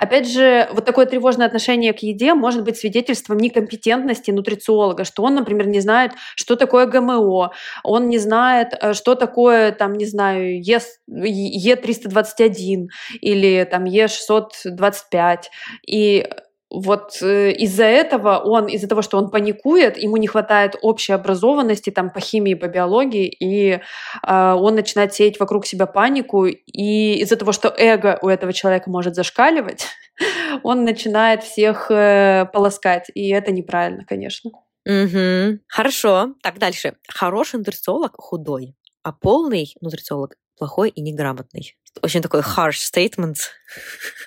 Опять 0.00 0.28
же, 0.30 0.68
вот 0.72 0.84
такое 0.84 1.06
тревожное 1.06 1.46
отношение 1.46 1.92
к 1.92 2.00
еде 2.00 2.34
может 2.34 2.64
быть 2.64 2.76
свидетельством 2.76 3.38
некомпетентности 3.38 4.30
нутрициолога, 4.30 5.04
что 5.04 5.22
он, 5.22 5.36
например, 5.36 5.66
не 5.68 5.80
знает, 5.80 6.12
что 6.36 6.56
такое 6.56 6.86
ГМО, 6.86 7.52
он 7.84 8.08
не 8.08 8.18
знает, 8.18 8.74
э, 8.80 8.94
что 8.94 9.14
такое, 9.14 9.72
там, 9.72 9.94
не 9.94 10.06
знаю, 10.06 10.62
Е321 10.62 12.88
или 13.20 13.68
там 13.70 13.84
Е625. 13.84 15.38
И 15.86 16.26
вот 16.70 17.22
э, 17.22 17.52
из-за 17.52 17.84
этого 17.84 18.38
он, 18.38 18.66
из-за 18.66 18.88
того, 18.88 19.02
что 19.02 19.16
он 19.16 19.30
паникует, 19.30 19.96
ему 19.96 20.16
не 20.16 20.26
хватает 20.26 20.76
общей 20.82 21.12
образованности 21.12 21.90
там 21.90 22.10
по 22.10 22.20
химии, 22.20 22.54
по 22.54 22.66
биологии, 22.66 23.26
и 23.26 23.80
э, 24.26 24.52
он 24.52 24.74
начинает 24.74 25.14
сеять 25.14 25.40
вокруг 25.40 25.66
себя 25.66 25.86
панику, 25.86 26.46
и 26.46 27.14
из-за 27.20 27.36
того, 27.36 27.52
что 27.52 27.72
эго 27.76 28.18
у 28.20 28.28
этого 28.28 28.52
человека 28.52 28.90
может 28.90 29.14
зашкаливать, 29.14 29.86
он 30.62 30.84
начинает 30.84 31.42
всех 31.42 31.90
э, 31.90 32.46
полоскать, 32.52 33.10
и 33.14 33.30
это 33.30 33.50
неправильно, 33.50 34.04
конечно. 34.04 34.50
Угу. 34.84 35.60
Хорошо. 35.68 36.34
Так, 36.42 36.58
дальше. 36.58 36.94
Хороший 37.08 37.58
нутрициолог 37.58 38.14
худой, 38.16 38.74
а 39.02 39.12
полный 39.12 39.74
нутрициолог 39.80 40.34
плохой 40.58 40.90
и 40.90 41.00
неграмотный. 41.00 41.76
Очень 42.02 42.22
такой 42.22 42.40
harsh 42.40 42.78
statement. 42.92 43.36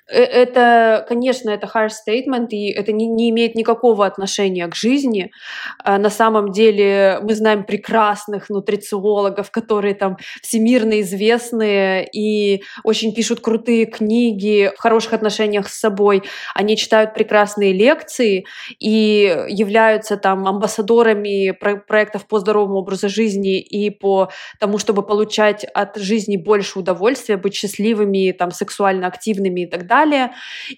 Э, 0.07 0.21
это, 0.23 1.05
конечно, 1.07 1.49
это 1.49 1.69
harsh 1.73 1.93
statement, 2.07 2.49
и 2.49 2.69
это 2.71 2.91
не, 2.91 3.07
не 3.07 3.29
имеет 3.29 3.55
никакого 3.55 4.05
отношения 4.05 4.67
к 4.67 4.75
жизни. 4.75 5.31
А 5.83 5.97
на 5.97 6.09
самом 6.09 6.51
деле 6.51 7.19
мы 7.21 7.33
знаем 7.35 7.63
прекрасных 7.63 8.49
нутрициологов, 8.49 9.51
которые 9.51 9.95
там 9.95 10.17
всемирно 10.41 11.01
известные 11.01 12.07
и 12.11 12.63
очень 12.83 13.13
пишут 13.13 13.39
крутые 13.39 13.85
книги 13.85 14.71
в 14.75 14.79
хороших 14.79 15.13
отношениях 15.13 15.69
с 15.69 15.79
собой. 15.79 16.23
Они 16.53 16.77
читают 16.77 17.13
прекрасные 17.13 17.73
лекции 17.73 18.45
и 18.79 19.45
являются 19.49 20.17
там 20.17 20.47
амбассадорами 20.47 21.51
проектов 21.51 22.27
по 22.27 22.39
здоровому 22.39 22.79
образу 22.79 23.09
жизни 23.09 23.59
и 23.59 23.89
по 23.89 24.29
тому, 24.59 24.77
чтобы 24.77 25.03
получать 25.03 25.63
от 25.63 25.97
жизни 25.97 26.37
больше 26.37 26.79
удовольствия, 26.79 27.37
быть 27.37 27.53
счастливыми, 27.61 28.31
там, 28.31 28.51
сексуально 28.51 29.07
активными 29.07 29.61
и 29.61 29.65
так 29.65 29.87
далее. 29.87 30.31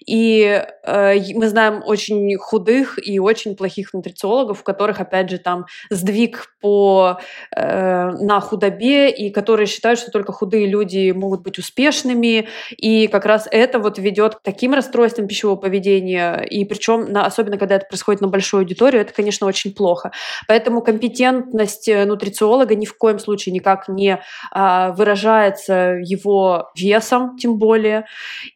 И 0.06 0.62
э, 0.82 1.14
мы 1.34 1.48
знаем 1.48 1.82
очень 1.84 2.36
худых 2.36 2.98
и 3.04 3.18
очень 3.18 3.56
плохих 3.56 3.94
нутрициологов, 3.94 4.60
у 4.60 4.64
которых, 4.64 5.00
опять 5.00 5.30
же, 5.30 5.38
там 5.38 5.66
сдвиг 5.90 6.54
по, 6.60 7.18
э, 7.56 8.10
на 8.10 8.40
худобе, 8.40 9.10
и 9.10 9.30
которые 9.30 9.66
считают, 9.66 9.98
что 9.98 10.10
только 10.10 10.32
худые 10.32 10.66
люди 10.66 11.12
могут 11.12 11.42
быть 11.42 11.58
успешными, 11.58 12.48
и 12.70 13.06
как 13.08 13.24
раз 13.24 13.48
это 13.50 13.78
вот 13.78 13.98
ведет 13.98 14.36
к 14.36 14.42
таким 14.42 14.74
расстройствам 14.74 15.26
пищевого 15.26 15.56
поведения, 15.56 16.36
и 16.50 16.64
причем, 16.64 17.12
на, 17.12 17.26
особенно 17.26 17.58
когда 17.58 17.76
это 17.76 17.86
происходит 17.86 18.20
на 18.20 18.28
большую 18.28 18.60
аудиторию, 18.60 19.02
это, 19.02 19.12
конечно, 19.12 19.46
очень 19.46 19.74
плохо. 19.74 20.12
Поэтому 20.48 20.82
компетентность 20.82 21.88
э, 21.88 22.04
нутрициолога 22.04 22.74
ни 22.74 22.86
в 22.86 22.96
коем 22.96 23.18
случае 23.18 23.54
никак 23.54 23.88
не 23.88 24.20
а, 24.50 24.92
выражается 24.92 25.98
его 26.02 26.70
весом, 26.74 27.36
тем 27.36 27.58
более. 27.58 28.06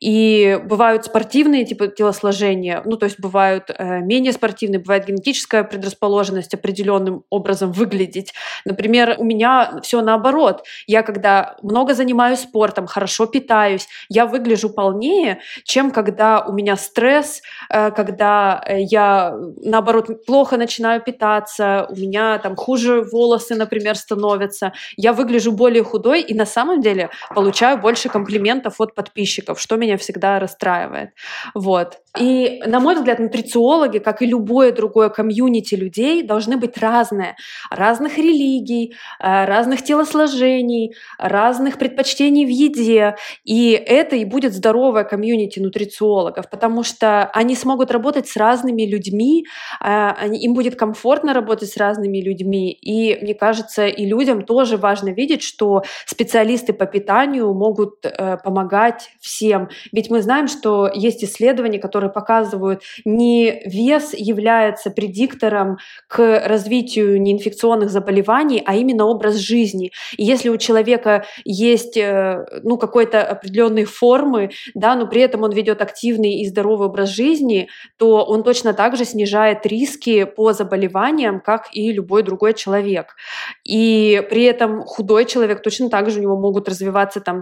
И 0.01 0.61
бывают 0.65 1.05
спортивные 1.05 1.65
типа 1.65 1.89
телосложения, 1.89 2.83
ну, 2.85 2.97
то 2.97 3.05
есть 3.07 3.21
бывают 3.21 3.71
э, 3.71 4.01
менее 4.01 4.33
спортивные, 4.33 4.81
бывает 4.81 5.07
генетическая 5.07 5.65
предрасположенность 5.65 6.55
определенным 6.55 7.25
образом 7.31 7.73
выглядеть. 7.73 8.33
Например, 8.65 9.17
у 9.19 9.25
меня 9.25 9.81
все 9.83 10.01
наоборот. 10.01 10.65
Я 10.87 11.03
когда 11.03 11.57
много 11.63 11.95
занимаюсь 11.95 12.41
спортом, 12.41 12.87
хорошо 12.87 13.27
питаюсь, 13.27 13.89
я 14.09 14.27
выгляжу 14.27 14.71
полнее, 14.71 15.41
чем 15.65 15.91
когда 15.91 16.41
у 16.41 16.53
меня 16.53 16.77
стресс, 16.77 17.43
э, 17.71 17.91
когда 17.91 18.63
э, 18.67 18.81
я, 18.83 19.35
наоборот, 19.63 20.25
плохо 20.27 20.57
начинаю 20.57 21.01
питаться, 21.03 21.87
у 21.91 21.97
меня 21.97 22.39
там 22.39 22.57
хуже 22.57 23.03
волосы, 23.03 23.55
например, 23.55 23.97
становятся, 23.97 24.73
я 24.97 25.13
выгляжу 25.13 25.53
более 25.53 25.83
худой 25.83 26.21
и 26.21 26.35
на 26.35 26.47
самом 26.47 26.81
деле 26.81 27.11
получаю 27.35 27.79
больше 27.79 27.98
больше 27.99 28.09
комплиментов 28.09 28.81
от 28.81 28.95
подписчиков, 28.95 29.61
что 29.61 29.77
меня 29.77 29.97
всегда 29.97 30.39
расстраивает. 30.39 31.11
Вот. 31.55 31.99
И, 32.19 32.63
на 32.67 32.81
мой 32.81 32.95
взгляд, 32.95 33.19
нутрициологи, 33.19 33.99
как 33.99 34.23
и 34.23 34.27
любое 34.27 34.73
другое 34.73 35.09
комьюнити 35.09 35.75
людей, 35.75 36.23
должны 36.23 36.57
быть 36.57 36.79
разные. 36.79 37.37
Разных 37.71 38.19
религий, 38.19 38.95
э, 39.21 39.45
разных 39.45 39.83
телосложений, 39.83 40.95
разных 41.19 41.79
предпочтений 41.79 42.47
в 42.47 42.49
еде. 42.49 43.17
И 43.45 43.73
это 43.73 44.17
и 44.17 44.25
будет 44.25 44.55
здоровое 44.55 45.05
комьюнити 45.05 45.61
нутрициологов, 45.61 46.51
потому 46.51 46.83
что 46.83 47.25
они 47.35 47.55
смогут 47.55 47.91
работать 47.91 48.29
с 48.29 48.37
разными 48.37 48.83
людьми, 48.83 49.47
э, 49.85 50.11
им 50.33 50.55
будет 50.55 50.77
комфортно 50.77 51.33
работать 51.33 51.71
с 51.71 51.77
разными 51.77 52.19
людьми. 52.19 52.71
И, 52.71 53.19
мне 53.23 53.35
кажется, 53.35 53.87
и 53.87 54.07
людям 54.07 54.43
тоже 54.43 54.77
важно 54.77 55.11
видеть, 55.11 55.43
что 55.43 55.83
специалисты 56.07 56.73
по 56.73 56.87
питанию 56.87 57.53
могут 57.55 58.05
э, 58.05 58.37
помогать 58.43 59.11
всем. 59.21 59.69
Ведь 59.93 60.11
мы 60.11 60.23
знаем, 60.23 60.49
что 60.49 60.91
есть 60.95 61.25
исследования, 61.25 61.79
которые 61.79 62.08
которые 62.09 62.19
показывают, 62.19 62.83
не 63.05 63.63
вес 63.67 64.15
является 64.15 64.91
предиктором 64.91 65.79
к 66.09 66.43
развитию 66.47 67.21
неинфекционных 67.21 67.91
заболеваний, 67.91 68.63
а 68.67 68.75
именно 68.75 69.07
образ 69.07 69.37
жизни. 69.37 69.91
И 70.17 70.25
если 70.25 70.51
у 70.51 70.57
человека 70.57 71.25
есть 71.45 71.97
э, 71.97 72.45
ну, 72.65 72.79
какой-то 72.79 73.23
определенной 73.23 73.85
формы, 73.85 74.51
да, 74.75 74.97
но 74.97 75.07
при 75.07 75.23
этом 75.23 75.43
он 75.43 75.53
ведет 75.53 75.83
активный 75.83 76.41
и 76.41 76.49
здоровый 76.49 76.89
образ 76.89 77.11
жизни, 77.11 77.69
то 77.99 78.25
он 78.25 78.43
точно 78.43 78.73
так 78.75 78.97
же 78.97 79.05
снижает 79.05 79.67
риски 79.67 80.25
по 80.25 80.53
заболеваниям, 80.53 81.41
как 81.41 81.69
и 81.73 81.93
любой 81.93 82.23
другой 82.23 82.55
человек. 82.55 83.17
И 83.65 84.23
при 84.31 84.45
этом 84.45 84.83
худой 84.83 85.25
человек 85.25 85.63
точно 85.63 85.89
так 85.89 86.11
же 86.11 86.19
у 86.21 86.23
него 86.23 86.37
могут 86.37 86.69
развиваться 86.69 87.21
там, 87.21 87.41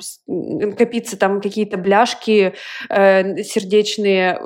копиться 0.78 1.16
там 1.16 1.40
какие-то 1.40 1.76
бляшки 1.76 2.52
э, 2.88 3.42
сердечные, 3.42 4.45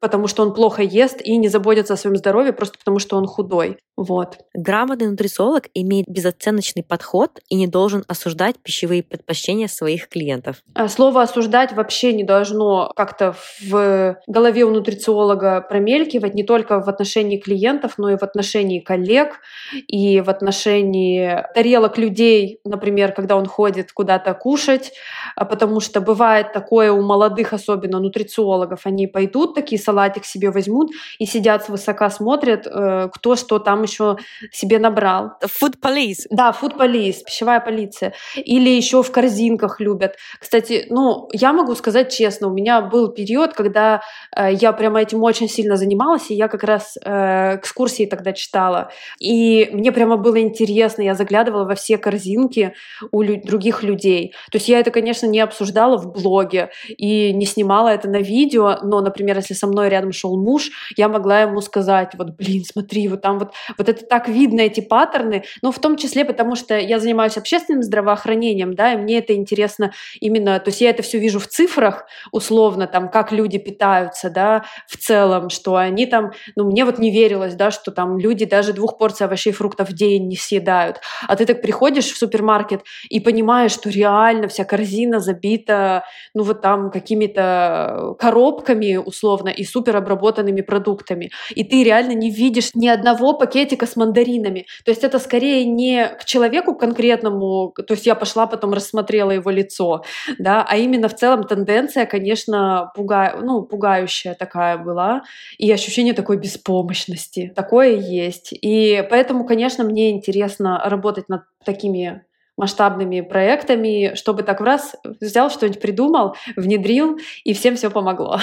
потому 0.00 0.26
что 0.28 0.42
он 0.42 0.54
плохо 0.54 0.82
ест 0.82 1.20
и 1.20 1.36
не 1.36 1.48
заботится 1.48 1.94
о 1.94 1.96
своем 1.96 2.16
здоровье 2.16 2.52
просто 2.52 2.78
потому, 2.78 2.98
что 2.98 3.16
он 3.16 3.26
худой. 3.26 3.78
Вот. 3.96 4.36
Грамотный 4.52 5.08
нутрициолог 5.08 5.68
имеет 5.72 6.06
безоценочный 6.06 6.82
подход 6.82 7.40
и 7.48 7.56
не 7.56 7.66
должен 7.66 8.04
осуждать 8.08 8.56
пищевые 8.62 9.02
предпочтения 9.02 9.68
своих 9.68 10.08
клиентов. 10.08 10.62
А 10.74 10.88
слово 10.88 11.22
«осуждать» 11.22 11.72
вообще 11.72 12.12
не 12.12 12.22
должно 12.22 12.92
как-то 12.94 13.34
в 13.62 14.18
голове 14.26 14.64
у 14.64 14.70
нутрициолога 14.70 15.62
промелькивать 15.62 16.34
не 16.34 16.42
только 16.42 16.80
в 16.80 16.88
отношении 16.88 17.38
клиентов, 17.38 17.94
но 17.96 18.10
и 18.10 18.16
в 18.18 18.22
отношении 18.22 18.80
коллег 18.80 19.40
и 19.88 20.20
в 20.20 20.28
отношении 20.28 21.42
тарелок 21.54 21.96
людей, 21.96 22.60
например, 22.64 23.12
когда 23.12 23.36
он 23.36 23.46
ходит 23.46 23.92
куда-то 23.92 24.34
кушать, 24.34 24.92
а 25.36 25.46
потому 25.46 25.80
что 25.80 26.02
бывает 26.02 26.52
такое 26.52 26.92
у 26.92 27.00
молодых, 27.00 27.54
особенно 27.54 27.98
нутрициологов, 27.98 28.84
они 28.84 29.06
пойдут 29.06 29.54
такие 29.66 29.82
салатик 29.82 30.24
себе 30.24 30.50
возьмут 30.50 30.92
и 31.18 31.26
сидят 31.26 31.64
свысока 31.64 32.08
смотрят, 32.08 32.66
э, 32.66 33.08
кто 33.12 33.34
что 33.34 33.58
там 33.58 33.82
еще 33.82 34.16
себе 34.52 34.78
набрал. 34.78 35.32
Food 35.42 35.74
police. 35.82 36.26
Да, 36.30 36.54
food 36.58 36.78
police, 36.78 37.16
пищевая 37.26 37.60
полиция. 37.60 38.12
Или 38.36 38.70
еще 38.70 39.02
в 39.02 39.10
корзинках 39.10 39.80
любят. 39.80 40.14
Кстати, 40.38 40.86
ну, 40.90 41.28
я 41.32 41.52
могу 41.52 41.74
сказать 41.74 42.12
честно, 42.12 42.46
у 42.46 42.52
меня 42.52 42.80
был 42.80 43.08
период, 43.08 43.54
когда 43.54 44.02
э, 44.36 44.52
я 44.52 44.72
прямо 44.72 45.00
этим 45.00 45.22
очень 45.24 45.48
сильно 45.48 45.76
занималась, 45.76 46.30
и 46.30 46.34
я 46.34 46.46
как 46.46 46.62
раз 46.62 46.96
э, 47.04 47.56
экскурсии 47.56 48.06
тогда 48.06 48.32
читала. 48.32 48.90
И 49.18 49.68
мне 49.72 49.90
прямо 49.90 50.16
было 50.16 50.40
интересно, 50.40 51.02
я 51.02 51.14
заглядывала 51.14 51.64
во 51.64 51.74
все 51.74 51.98
корзинки 51.98 52.72
у 53.10 53.22
лю- 53.22 53.42
других 53.44 53.82
людей. 53.82 54.32
То 54.52 54.58
есть 54.58 54.68
я 54.68 54.78
это, 54.78 54.92
конечно, 54.92 55.26
не 55.26 55.40
обсуждала 55.40 55.96
в 55.96 56.12
блоге 56.12 56.70
и 56.86 57.32
не 57.32 57.46
снимала 57.46 57.88
это 57.88 58.08
на 58.08 58.18
видео, 58.18 58.78
но, 58.82 59.00
например, 59.00 59.36
если 59.36 59.54
со 59.56 59.66
мной 59.66 59.88
рядом 59.88 60.12
шел 60.12 60.36
муж, 60.36 60.70
я 60.96 61.08
могла 61.08 61.42
ему 61.42 61.60
сказать, 61.60 62.12
вот, 62.14 62.30
блин, 62.36 62.64
смотри, 62.64 63.08
вот 63.08 63.22
там 63.22 63.38
вот, 63.38 63.52
вот 63.78 63.88
это 63.88 64.04
так 64.04 64.28
видно, 64.28 64.60
эти 64.60 64.80
паттерны, 64.80 65.44
но 65.62 65.72
в 65.72 65.78
том 65.78 65.96
числе 65.96 66.24
потому, 66.24 66.54
что 66.54 66.78
я 66.78 66.98
занимаюсь 67.00 67.36
общественным 67.36 67.82
здравоохранением, 67.82 68.74
да, 68.74 68.92
и 68.92 68.96
мне 68.96 69.18
это 69.18 69.34
интересно 69.34 69.92
именно, 70.20 70.58
то 70.60 70.68
есть 70.68 70.80
я 70.80 70.90
это 70.90 71.02
все 71.02 71.18
вижу 71.18 71.38
в 71.40 71.46
цифрах, 71.46 72.06
условно, 72.32 72.86
там, 72.86 73.10
как 73.10 73.32
люди 73.32 73.58
питаются, 73.58 74.30
да, 74.30 74.64
в 74.86 74.96
целом, 74.96 75.50
что 75.50 75.76
они 75.76 76.06
там, 76.06 76.32
ну, 76.54 76.64
мне 76.64 76.84
вот 76.84 76.98
не 76.98 77.10
верилось, 77.10 77.54
да, 77.54 77.70
что 77.70 77.90
там 77.90 78.18
люди 78.18 78.44
даже 78.44 78.72
двух 78.72 78.98
порций 78.98 79.26
овощей 79.26 79.52
и 79.52 79.54
фруктов 79.54 79.90
в 79.90 79.92
день 79.94 80.28
не 80.28 80.36
съедают, 80.36 81.00
а 81.26 81.36
ты 81.36 81.46
так 81.46 81.62
приходишь 81.62 82.12
в 82.12 82.18
супермаркет 82.18 82.82
и 83.08 83.20
понимаешь, 83.20 83.72
что 83.72 83.90
реально 83.90 84.48
вся 84.48 84.64
корзина 84.64 85.20
забита, 85.20 86.04
ну, 86.34 86.42
вот 86.42 86.60
там 86.60 86.90
какими-то 86.90 88.14
коробками, 88.18 88.96
условно, 88.96 89.45
и 89.48 89.64
суперобработанными 89.64 90.60
продуктами. 90.60 91.30
И 91.54 91.64
ты 91.64 91.84
реально 91.84 92.12
не 92.12 92.30
видишь 92.30 92.70
ни 92.74 92.88
одного 92.88 93.34
пакетика 93.34 93.86
с 93.86 93.96
мандаринами. 93.96 94.66
То 94.84 94.90
есть 94.90 95.04
это 95.04 95.18
скорее 95.18 95.64
не 95.64 96.08
к 96.08 96.24
человеку 96.24 96.74
конкретному, 96.74 97.72
то 97.72 97.94
есть 97.94 98.06
я 98.06 98.14
пошла 98.14 98.46
потом 98.46 98.72
рассмотрела 98.72 99.30
его 99.30 99.50
лицо, 99.50 100.04
да, 100.38 100.64
а 100.68 100.76
именно 100.76 101.08
в 101.08 101.14
целом 101.14 101.44
тенденция, 101.44 102.06
конечно, 102.06 102.90
пуга... 102.94 103.38
ну, 103.42 103.62
пугающая 103.62 104.34
такая 104.34 104.78
была, 104.78 105.22
и 105.58 105.70
ощущение 105.70 106.14
такой 106.14 106.38
беспомощности. 106.38 107.52
Такое 107.54 107.96
есть. 107.96 108.50
И 108.52 109.06
поэтому, 109.10 109.46
конечно, 109.46 109.84
мне 109.84 110.10
интересно 110.10 110.80
работать 110.84 111.28
над 111.28 111.42
такими 111.64 112.22
масштабными 112.56 113.20
проектами, 113.20 114.14
чтобы 114.14 114.42
так 114.42 114.60
в 114.60 114.64
раз 114.64 114.96
взял 115.20 115.50
что-нибудь 115.50 115.80
придумал, 115.80 116.36
внедрил, 116.56 117.18
и 117.44 117.52
всем 117.52 117.76
все 117.76 117.90
помогло. 117.90 118.40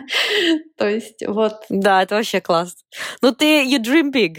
То 0.76 0.88
есть 0.88 1.24
вот. 1.26 1.54
Да, 1.68 2.02
это 2.02 2.16
вообще 2.16 2.40
класс. 2.40 2.76
Ну 3.22 3.32
ты, 3.32 3.64
you 3.64 3.78
dream 3.82 4.12
big. 4.12 4.38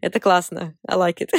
Это 0.00 0.20
классно. 0.20 0.74
I 0.88 0.96
like 0.96 1.18
it. 1.18 1.30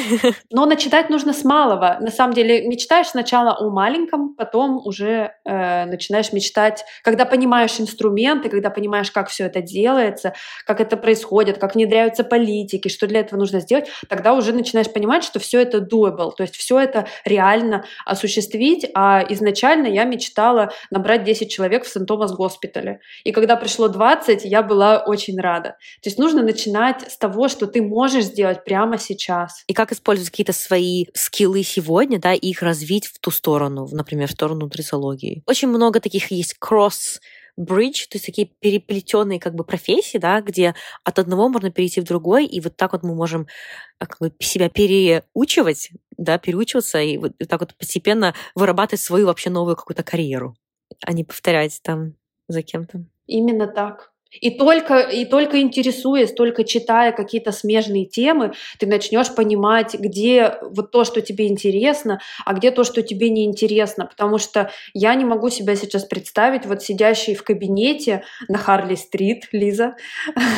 Но 0.51 0.65
начинать 0.65 1.09
нужно 1.09 1.33
с 1.33 1.43
малого. 1.43 1.97
На 1.99 2.11
самом 2.11 2.33
деле, 2.33 2.67
мечтаешь 2.67 3.07
сначала 3.07 3.57
о 3.57 3.69
маленьком, 3.69 4.35
потом 4.35 4.81
уже 4.85 5.33
э, 5.43 5.85
начинаешь 5.85 6.31
мечтать, 6.33 6.85
когда 7.03 7.25
понимаешь 7.25 7.79
инструменты, 7.79 8.49
когда 8.49 8.69
понимаешь, 8.69 9.11
как 9.11 9.29
все 9.29 9.45
это 9.45 9.61
делается, 9.61 10.33
как 10.65 10.81
это 10.81 10.97
происходит, 10.97 11.57
как 11.57 11.75
внедряются 11.75 12.23
политики, 12.23 12.87
что 12.87 13.07
для 13.07 13.21
этого 13.21 13.39
нужно 13.39 13.59
сделать, 13.59 13.89
тогда 14.09 14.33
уже 14.33 14.53
начинаешь 14.53 14.91
понимать, 14.91 15.23
что 15.23 15.39
все 15.39 15.61
это 15.61 15.79
doable, 15.79 16.31
то 16.35 16.43
есть 16.43 16.55
все 16.55 16.79
это 16.79 17.07
реально 17.23 17.85
осуществить. 18.05 18.85
А 18.93 19.25
изначально 19.29 19.87
я 19.87 20.03
мечтала 20.03 20.71
набрать 20.91 21.23
10 21.23 21.51
человек 21.51 21.85
в 21.85 21.89
Сент-Томас 21.89 22.33
госпитале. 22.33 22.99
И 23.23 23.31
когда 23.31 23.55
пришло 23.55 23.87
20, 23.87 24.45
я 24.45 24.61
была 24.61 24.99
очень 24.99 25.39
рада. 25.39 25.69
То 26.01 26.09
есть 26.09 26.19
нужно 26.19 26.43
начинать 26.43 27.11
с 27.11 27.17
того, 27.17 27.47
что 27.47 27.67
ты 27.67 27.81
можешь 27.81 28.24
сделать 28.25 28.63
прямо 28.63 28.97
сейчас. 28.97 29.63
И 29.67 29.73
как 29.73 29.91
использовать 29.91 30.29
какие-то 30.29 30.53
свои 30.53 31.05
скиллы 31.13 31.63
сегодня, 31.63 32.19
да, 32.19 32.33
и 32.33 32.47
их 32.47 32.61
развить 32.61 33.07
в 33.07 33.19
ту 33.19 33.31
сторону, 33.31 33.87
например, 33.91 34.27
в 34.27 34.31
сторону 34.31 34.61
нутрициологии. 34.61 35.43
Очень 35.45 35.69
много 35.69 35.99
таких 35.99 36.31
есть 36.31 36.55
кросс 36.59 37.19
bridge, 37.59 38.07
то 38.09 38.15
есть 38.15 38.25
такие 38.25 38.47
переплетенные 38.59 39.39
как 39.39 39.55
бы 39.55 39.63
профессии, 39.63 40.17
да, 40.17 40.41
где 40.41 40.75
от 41.03 41.19
одного 41.19 41.49
можно 41.49 41.71
перейти 41.71 42.01
в 42.01 42.03
другой, 42.03 42.45
и 42.45 42.59
вот 42.59 42.75
так 42.75 42.91
вот 42.91 43.03
мы 43.03 43.15
можем 43.15 43.47
а, 43.99 44.05
как 44.05 44.19
бы 44.19 44.33
себя 44.39 44.69
переучивать, 44.69 45.91
да, 46.17 46.37
переучиваться 46.37 46.99
и 46.99 47.17
вот 47.17 47.33
так 47.47 47.61
вот 47.61 47.75
постепенно 47.75 48.33
вырабатывать 48.55 49.01
свою 49.01 49.27
вообще 49.27 49.49
новую 49.49 49.75
какую-то 49.75 50.03
карьеру, 50.03 50.55
а 51.05 51.13
не 51.13 51.23
повторять 51.23 51.79
там 51.81 52.15
за 52.47 52.61
кем-то. 52.61 53.05
Именно 53.27 53.67
так. 53.67 54.11
И 54.31 54.51
только, 54.51 54.99
и 54.99 55.25
только 55.25 55.61
интересуясь, 55.61 56.33
только 56.33 56.63
читая 56.63 57.11
какие-то 57.11 57.51
смежные 57.51 58.05
темы, 58.05 58.53
ты 58.79 58.85
начнешь 58.85 59.33
понимать, 59.33 59.93
где 59.95 60.57
вот 60.61 60.91
то, 60.91 61.03
что 61.03 61.21
тебе 61.21 61.47
интересно, 61.47 62.19
а 62.45 62.53
где 62.53 62.71
то, 62.71 62.83
что 62.83 63.01
тебе 63.01 63.29
не 63.29 63.45
интересно. 63.45 64.05
Потому 64.05 64.37
что 64.37 64.71
я 64.93 65.15
не 65.15 65.25
могу 65.25 65.49
себя 65.49 65.75
сейчас 65.75 66.03
представить, 66.05 66.65
вот 66.65 66.83
сидящий 66.83 67.35
в 67.35 67.43
кабинете 67.43 68.23
на 68.47 68.57
Харли-стрит, 68.57 69.47
Лиза, 69.51 69.95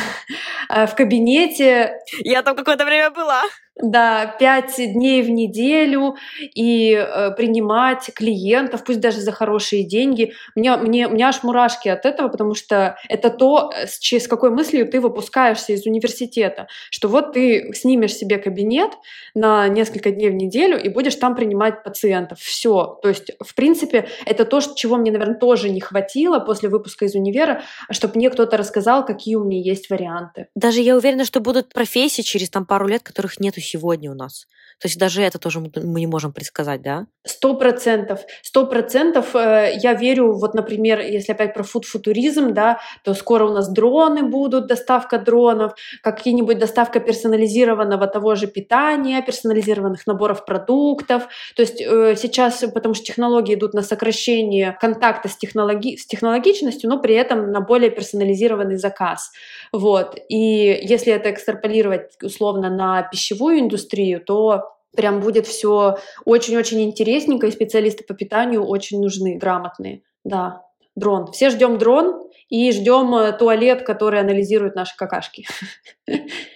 в 0.68 0.94
кабинете... 0.94 1.98
Я 2.24 2.42
там 2.42 2.56
какое-то 2.56 2.84
время 2.84 3.10
была 3.10 3.42
да, 3.82 4.26
пять 4.38 4.76
дней 4.76 5.22
в 5.22 5.30
неделю 5.30 6.16
и 6.40 6.92
э, 6.92 7.30
принимать 7.32 8.10
клиентов, 8.14 8.84
пусть 8.84 9.00
даже 9.00 9.20
за 9.20 9.32
хорошие 9.32 9.84
деньги. 9.84 10.32
Мне, 10.54 10.76
мне, 10.76 11.06
у 11.06 11.10
меня 11.12 11.28
аж 11.28 11.42
мурашки 11.42 11.88
от 11.88 12.04
этого, 12.04 12.28
потому 12.28 12.54
что 12.54 12.96
это 13.08 13.30
то, 13.30 13.70
с, 13.74 14.00
с 14.02 14.28
какой 14.28 14.50
мыслью 14.50 14.88
ты 14.88 15.00
выпускаешься 15.00 15.72
из 15.72 15.86
университета, 15.86 16.68
что 16.90 17.08
вот 17.08 17.32
ты 17.32 17.72
снимешь 17.74 18.14
себе 18.14 18.38
кабинет 18.38 18.90
на 19.34 19.68
несколько 19.68 20.10
дней 20.10 20.30
в 20.30 20.34
неделю 20.34 20.80
и 20.80 20.88
будешь 20.88 21.14
там 21.14 21.34
принимать 21.36 21.84
пациентов. 21.84 22.40
Все. 22.40 22.98
То 23.02 23.08
есть, 23.08 23.32
в 23.40 23.54
принципе, 23.54 24.08
это 24.26 24.44
то, 24.44 24.60
чего 24.74 24.96
мне, 24.96 25.12
наверное, 25.12 25.36
тоже 25.36 25.70
не 25.70 25.80
хватило 25.80 26.40
после 26.40 26.68
выпуска 26.68 27.04
из 27.04 27.14
универа, 27.14 27.62
чтобы 27.90 28.14
мне 28.16 28.30
кто-то 28.30 28.56
рассказал, 28.56 29.04
какие 29.04 29.36
у 29.36 29.44
меня 29.44 29.60
есть 29.60 29.90
варианты. 29.90 30.48
Даже 30.54 30.80
я 30.80 30.96
уверена, 30.96 31.24
что 31.24 31.40
будут 31.40 31.72
профессии 31.72 32.22
через 32.22 32.50
там 32.50 32.66
пару 32.66 32.86
лет, 32.86 33.02
которых 33.02 33.38
нету 33.40 33.60
сегодня 33.68 34.10
у 34.10 34.14
нас. 34.14 34.46
То 34.80 34.86
есть 34.86 34.98
даже 34.98 35.22
это 35.22 35.38
тоже 35.38 35.60
мы 35.60 36.00
не 36.00 36.06
можем 36.06 36.32
предсказать, 36.32 36.82
да? 36.82 37.06
Сто 37.24 37.54
процентов. 37.54 38.20
Сто 38.42 38.66
процентов. 38.66 39.34
Э, 39.34 39.72
я 39.82 39.94
верю, 39.94 40.32
вот, 40.32 40.54
например, 40.54 41.00
если 41.00 41.32
опять 41.32 41.52
про 41.52 41.64
фуд-футуризм, 41.64 42.54
да, 42.54 42.78
то 43.04 43.14
скоро 43.14 43.46
у 43.46 43.52
нас 43.52 43.68
дроны 43.68 44.22
будут, 44.22 44.66
доставка 44.66 45.18
дронов, 45.18 45.72
какие-нибудь 46.02 46.58
доставка 46.58 47.00
персонализированного 47.00 48.06
того 48.06 48.36
же 48.36 48.46
питания, 48.46 49.20
персонализированных 49.22 50.06
наборов 50.06 50.44
продуктов. 50.44 51.28
То 51.56 51.62
есть 51.62 51.80
э, 51.80 52.14
сейчас, 52.16 52.64
потому 52.72 52.94
что 52.94 53.04
технологии 53.04 53.54
идут 53.54 53.74
на 53.74 53.82
сокращение 53.82 54.76
контакта 54.80 55.28
с, 55.28 55.36
технологи 55.36 55.96
с 55.96 56.06
технологичностью, 56.06 56.88
но 56.88 57.00
при 57.00 57.14
этом 57.14 57.50
на 57.50 57.60
более 57.60 57.90
персонализированный 57.90 58.76
заказ. 58.76 59.32
Вот. 59.72 60.16
И 60.28 60.78
если 60.82 61.12
это 61.12 61.30
экстраполировать 61.30 62.12
условно 62.22 62.70
на 62.70 63.02
пищевую 63.02 63.57
индустрию, 63.58 64.20
то 64.24 64.64
прям 64.96 65.20
будет 65.20 65.46
все 65.46 65.98
очень-очень 66.24 66.82
интересненько, 66.82 67.46
и 67.46 67.52
специалисты 67.52 68.04
по 68.04 68.14
питанию 68.14 68.64
очень 68.64 69.00
нужны, 69.00 69.36
грамотные. 69.36 70.02
Да, 70.24 70.62
дрон. 70.96 71.30
Все 71.32 71.50
ждем 71.50 71.78
дрон, 71.78 72.28
и 72.48 72.72
ждем 72.72 73.14
э, 73.14 73.32
туалет, 73.32 73.82
который 73.82 74.20
анализирует 74.20 74.74
наши 74.74 74.96
какашки. 74.96 75.46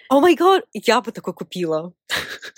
О 0.09 0.21
май 0.21 0.35
гад, 0.35 0.65
я 0.73 1.01
бы 1.01 1.13
такой 1.13 1.35
купила. 1.35 1.93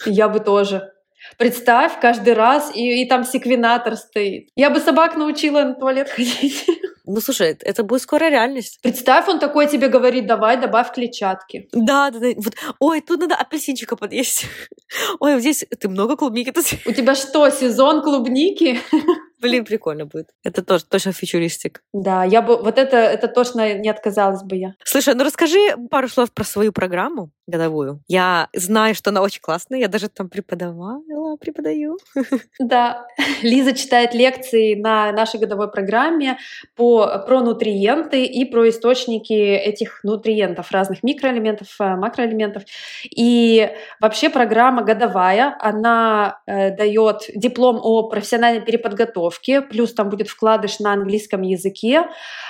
Я 0.06 0.28
бы 0.28 0.40
тоже. 0.40 0.92
Представь, 1.38 1.98
каждый 2.00 2.34
раз, 2.34 2.74
и, 2.74 3.02
и 3.02 3.08
там 3.08 3.24
секвенатор 3.24 3.96
стоит. 3.96 4.50
Я 4.56 4.70
бы 4.70 4.78
собак 4.78 5.16
научила 5.16 5.62
на 5.62 5.74
туалет 5.74 6.08
ходить. 6.08 6.66
Ну, 7.06 7.20
слушай, 7.20 7.56
это 7.60 7.82
будет 7.82 8.02
скоро 8.02 8.30
реальность. 8.30 8.78
Представь, 8.82 9.28
он 9.28 9.38
такой 9.38 9.66
тебе 9.68 9.88
говорит, 9.88 10.26
давай, 10.26 10.58
добавь 10.58 10.92
клетчатки. 10.92 11.68
Да, 11.72 12.10
да, 12.10 12.18
да. 12.18 12.28
Вот, 12.36 12.54
ой, 12.78 13.00
тут 13.02 13.20
надо 13.20 13.34
апельсинчика 13.34 13.96
подъесть. 13.96 14.46
Ой, 15.20 15.38
здесь 15.40 15.64
ты 15.78 15.88
много 15.88 16.16
клубники 16.16 16.50
тут. 16.50 16.64
У 16.86 16.92
тебя 16.92 17.14
что, 17.14 17.48
сезон 17.50 18.02
клубники? 18.02 18.78
Блин, 19.40 19.64
прикольно 19.64 20.06
будет. 20.06 20.30
Это 20.42 20.62
тоже 20.62 20.84
точно 20.84 21.12
фьючеристик. 21.12 21.82
Да, 21.92 22.24
я 22.24 22.40
бы 22.40 22.56
вот 22.56 22.78
это, 22.78 22.96
это 22.96 23.28
точно 23.28 23.74
не 23.74 23.90
отказалась 23.90 24.42
бы 24.42 24.56
я. 24.56 24.74
Слушай, 24.84 25.14
ну 25.14 25.24
расскажи 25.24 25.58
пару 25.90 26.08
слов 26.08 26.32
про 26.32 26.44
свою 26.44 26.72
программу 26.72 27.30
годовую. 27.46 28.00
Я 28.08 28.48
знаю, 28.54 28.94
что 28.94 29.10
она 29.10 29.20
очень 29.22 29.40
классная, 29.40 29.78
я 29.78 29.88
даже 29.88 30.08
там 30.08 30.28
преподавала, 30.28 31.36
преподаю. 31.36 31.98
Да, 32.58 33.06
Лиза 33.42 33.74
читает 33.74 34.14
лекции 34.14 34.74
на 34.74 35.12
нашей 35.12 35.40
годовой 35.40 35.70
программе 35.70 36.38
по, 36.76 37.18
про 37.26 37.42
нутриенты 37.42 38.24
и 38.24 38.44
про 38.44 38.68
источники 38.68 39.32
этих 39.32 40.00
нутриентов, 40.04 40.70
разных 40.70 41.02
микроэлементов, 41.02 41.68
э, 41.80 41.96
макроэлементов. 41.96 42.62
И 43.04 43.70
вообще 44.00 44.30
программа 44.30 44.82
годовая, 44.82 45.56
она 45.60 46.40
э, 46.46 46.74
дает 46.74 47.24
диплом 47.34 47.80
о 47.82 48.08
профессиональной 48.08 48.62
переподготовке, 48.62 49.60
плюс 49.60 49.92
там 49.92 50.08
будет 50.08 50.28
вкладыш 50.28 50.78
на 50.78 50.92
английском 50.92 51.42
языке. 51.42 52.04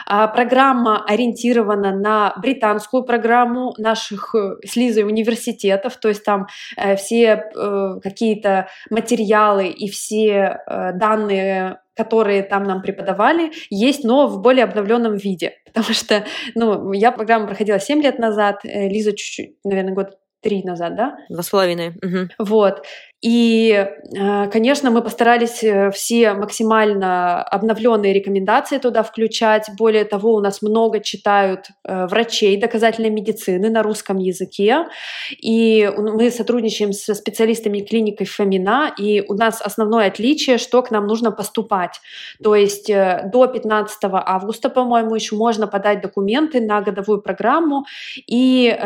А 0.06 0.28
программа 0.28 1.04
ориентирована 1.04 1.94
на 1.94 2.34
британскую 2.36 3.04
программу 3.04 3.74
наших 3.78 4.34
с 4.64 4.76
Лизой 4.84 5.04
университетов, 5.04 5.96
то 5.96 6.08
есть 6.08 6.24
там 6.24 6.46
э, 6.76 6.96
все 6.96 7.44
э, 7.54 8.00
какие-то 8.02 8.68
материалы 8.90 9.68
и 9.68 9.88
все 9.88 10.60
э, 10.66 10.92
данные 10.94 11.80
которые 11.96 12.42
там 12.42 12.64
нам 12.64 12.82
преподавали, 12.82 13.52
есть, 13.70 14.02
но 14.02 14.26
в 14.26 14.40
более 14.40 14.64
обновленном 14.64 15.16
виде. 15.16 15.52
Потому 15.64 15.94
что, 15.94 16.24
ну, 16.56 16.92
я 16.92 17.12
программу 17.12 17.46
проходила 17.46 17.78
7 17.78 18.02
лет 18.02 18.18
назад, 18.18 18.62
Лиза 18.64 19.12
чуть-чуть, 19.12 19.58
наверное, 19.62 19.94
год 19.94 20.18
три 20.44 20.62
назад, 20.62 20.94
да? 20.96 21.16
Два 21.30 21.42
с 21.42 21.48
половиной. 21.50 21.90
Угу. 21.90 22.46
Вот. 22.46 22.84
И, 23.24 23.70
э, 23.70 24.50
конечно, 24.50 24.90
мы 24.90 25.00
постарались 25.00 25.64
э, 25.64 25.90
все 25.92 26.34
максимально 26.34 27.42
обновленные 27.42 28.12
рекомендации 28.12 28.76
туда 28.76 29.02
включать. 29.02 29.70
Более 29.78 30.04
того, 30.04 30.34
у 30.34 30.40
нас 30.40 30.60
много 30.60 31.00
читают 31.00 31.68
э, 31.84 32.06
врачей 32.06 32.60
доказательной 32.60 33.08
медицины 33.08 33.70
на 33.70 33.82
русском 33.82 34.18
языке. 34.18 34.88
И 35.40 35.90
мы 35.96 36.30
сотрудничаем 36.30 36.92
со 36.92 37.14
специалистами 37.14 37.80
клиники 37.80 38.24
Фомина. 38.24 38.92
И 38.98 39.22
у 39.26 39.32
нас 39.32 39.62
основное 39.62 40.08
отличие, 40.08 40.58
что 40.58 40.82
к 40.82 40.90
нам 40.90 41.06
нужно 41.06 41.32
поступать. 41.32 42.02
То 42.42 42.54
есть 42.54 42.88
до 42.88 43.46
15 43.46 43.98
августа, 44.02 44.68
по-моему, 44.68 45.14
еще 45.14 45.34
можно 45.34 45.66
подать 45.66 46.02
документы 46.02 46.60
на 46.60 46.82
годовую 46.82 47.22
программу. 47.22 47.86
И 48.26 48.78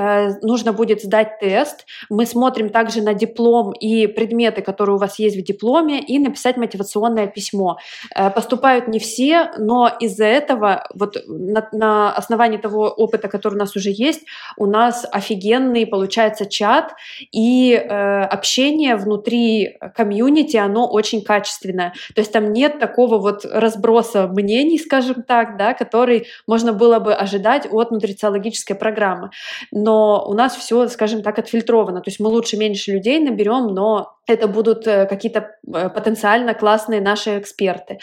нужно 0.43 0.73
будет 0.73 1.03
сдать 1.03 1.41
тест. 1.41 1.87
Мы 2.09 2.25
смотрим 2.25 2.69
также 2.69 3.03
на 3.03 3.15
диплом 3.15 3.73
и 3.73 4.07
предметы, 4.07 4.28
которые 4.63 4.97
у 4.97 4.99
вас 4.99 5.19
есть 5.19 5.37
в 5.37 5.43
дипломе, 5.43 6.01
и 6.01 6.19
написать 6.19 6.57
мотивационное 6.57 7.27
письмо. 7.27 7.79
Э, 8.15 8.31
поступают 8.31 8.89
не 8.89 8.99
все, 8.99 9.51
но 9.59 9.91
из-за 10.01 10.25
этого, 10.25 10.87
вот 10.95 11.17
на, 11.27 11.69
на 11.73 12.13
основании 12.13 12.59
того 12.59 12.89
опыта, 12.89 13.29
который 13.29 13.55
у 13.55 13.59
нас 13.59 13.77
уже 13.77 13.91
есть, 13.91 14.23
у 14.57 14.67
нас 14.67 15.07
офигенный 15.11 15.87
получается 15.87 16.47
чат, 16.47 16.95
и 17.33 17.73
э, 17.73 18.23
общение 18.23 18.97
внутри 18.97 19.79
комьюнити, 19.95 20.57
оно 20.57 20.87
очень 20.87 21.23
качественное. 21.23 21.93
То 22.15 22.21
есть 22.21 22.33
там 22.33 22.53
нет 22.53 22.79
такого 22.79 23.19
вот 23.19 23.45
разброса 23.45 24.27
мнений, 24.29 24.79
скажем 24.79 25.23
так, 25.23 25.57
да, 25.57 25.75
который 25.75 26.27
можно 26.47 26.73
было 26.73 26.99
бы 26.99 27.15
ожидать 27.15 27.69
от 27.71 27.91
нутрициологической 27.91 28.77
программы. 28.77 29.31
Но 29.73 30.25
у 30.27 30.35
нас 30.35 30.57
все, 30.57 30.89
скажем 30.89 31.23
так, 31.23 31.39
отфильтровано. 31.39 32.01
То 32.01 32.09
есть 32.09 32.21
мы 32.21 32.29
лучше 32.29 32.57
меньше 32.57 32.93
людей 32.93 33.21
наберем, 33.21 33.75
но 33.75 34.08
это 34.29 34.47
будут 34.47 34.87
э, 34.87 35.07
какие-то 35.07 35.57
э, 35.67 35.89
потенциально 35.89 36.55
классные 36.55 37.01
наши 37.01 37.39
эксперты. 37.39 37.99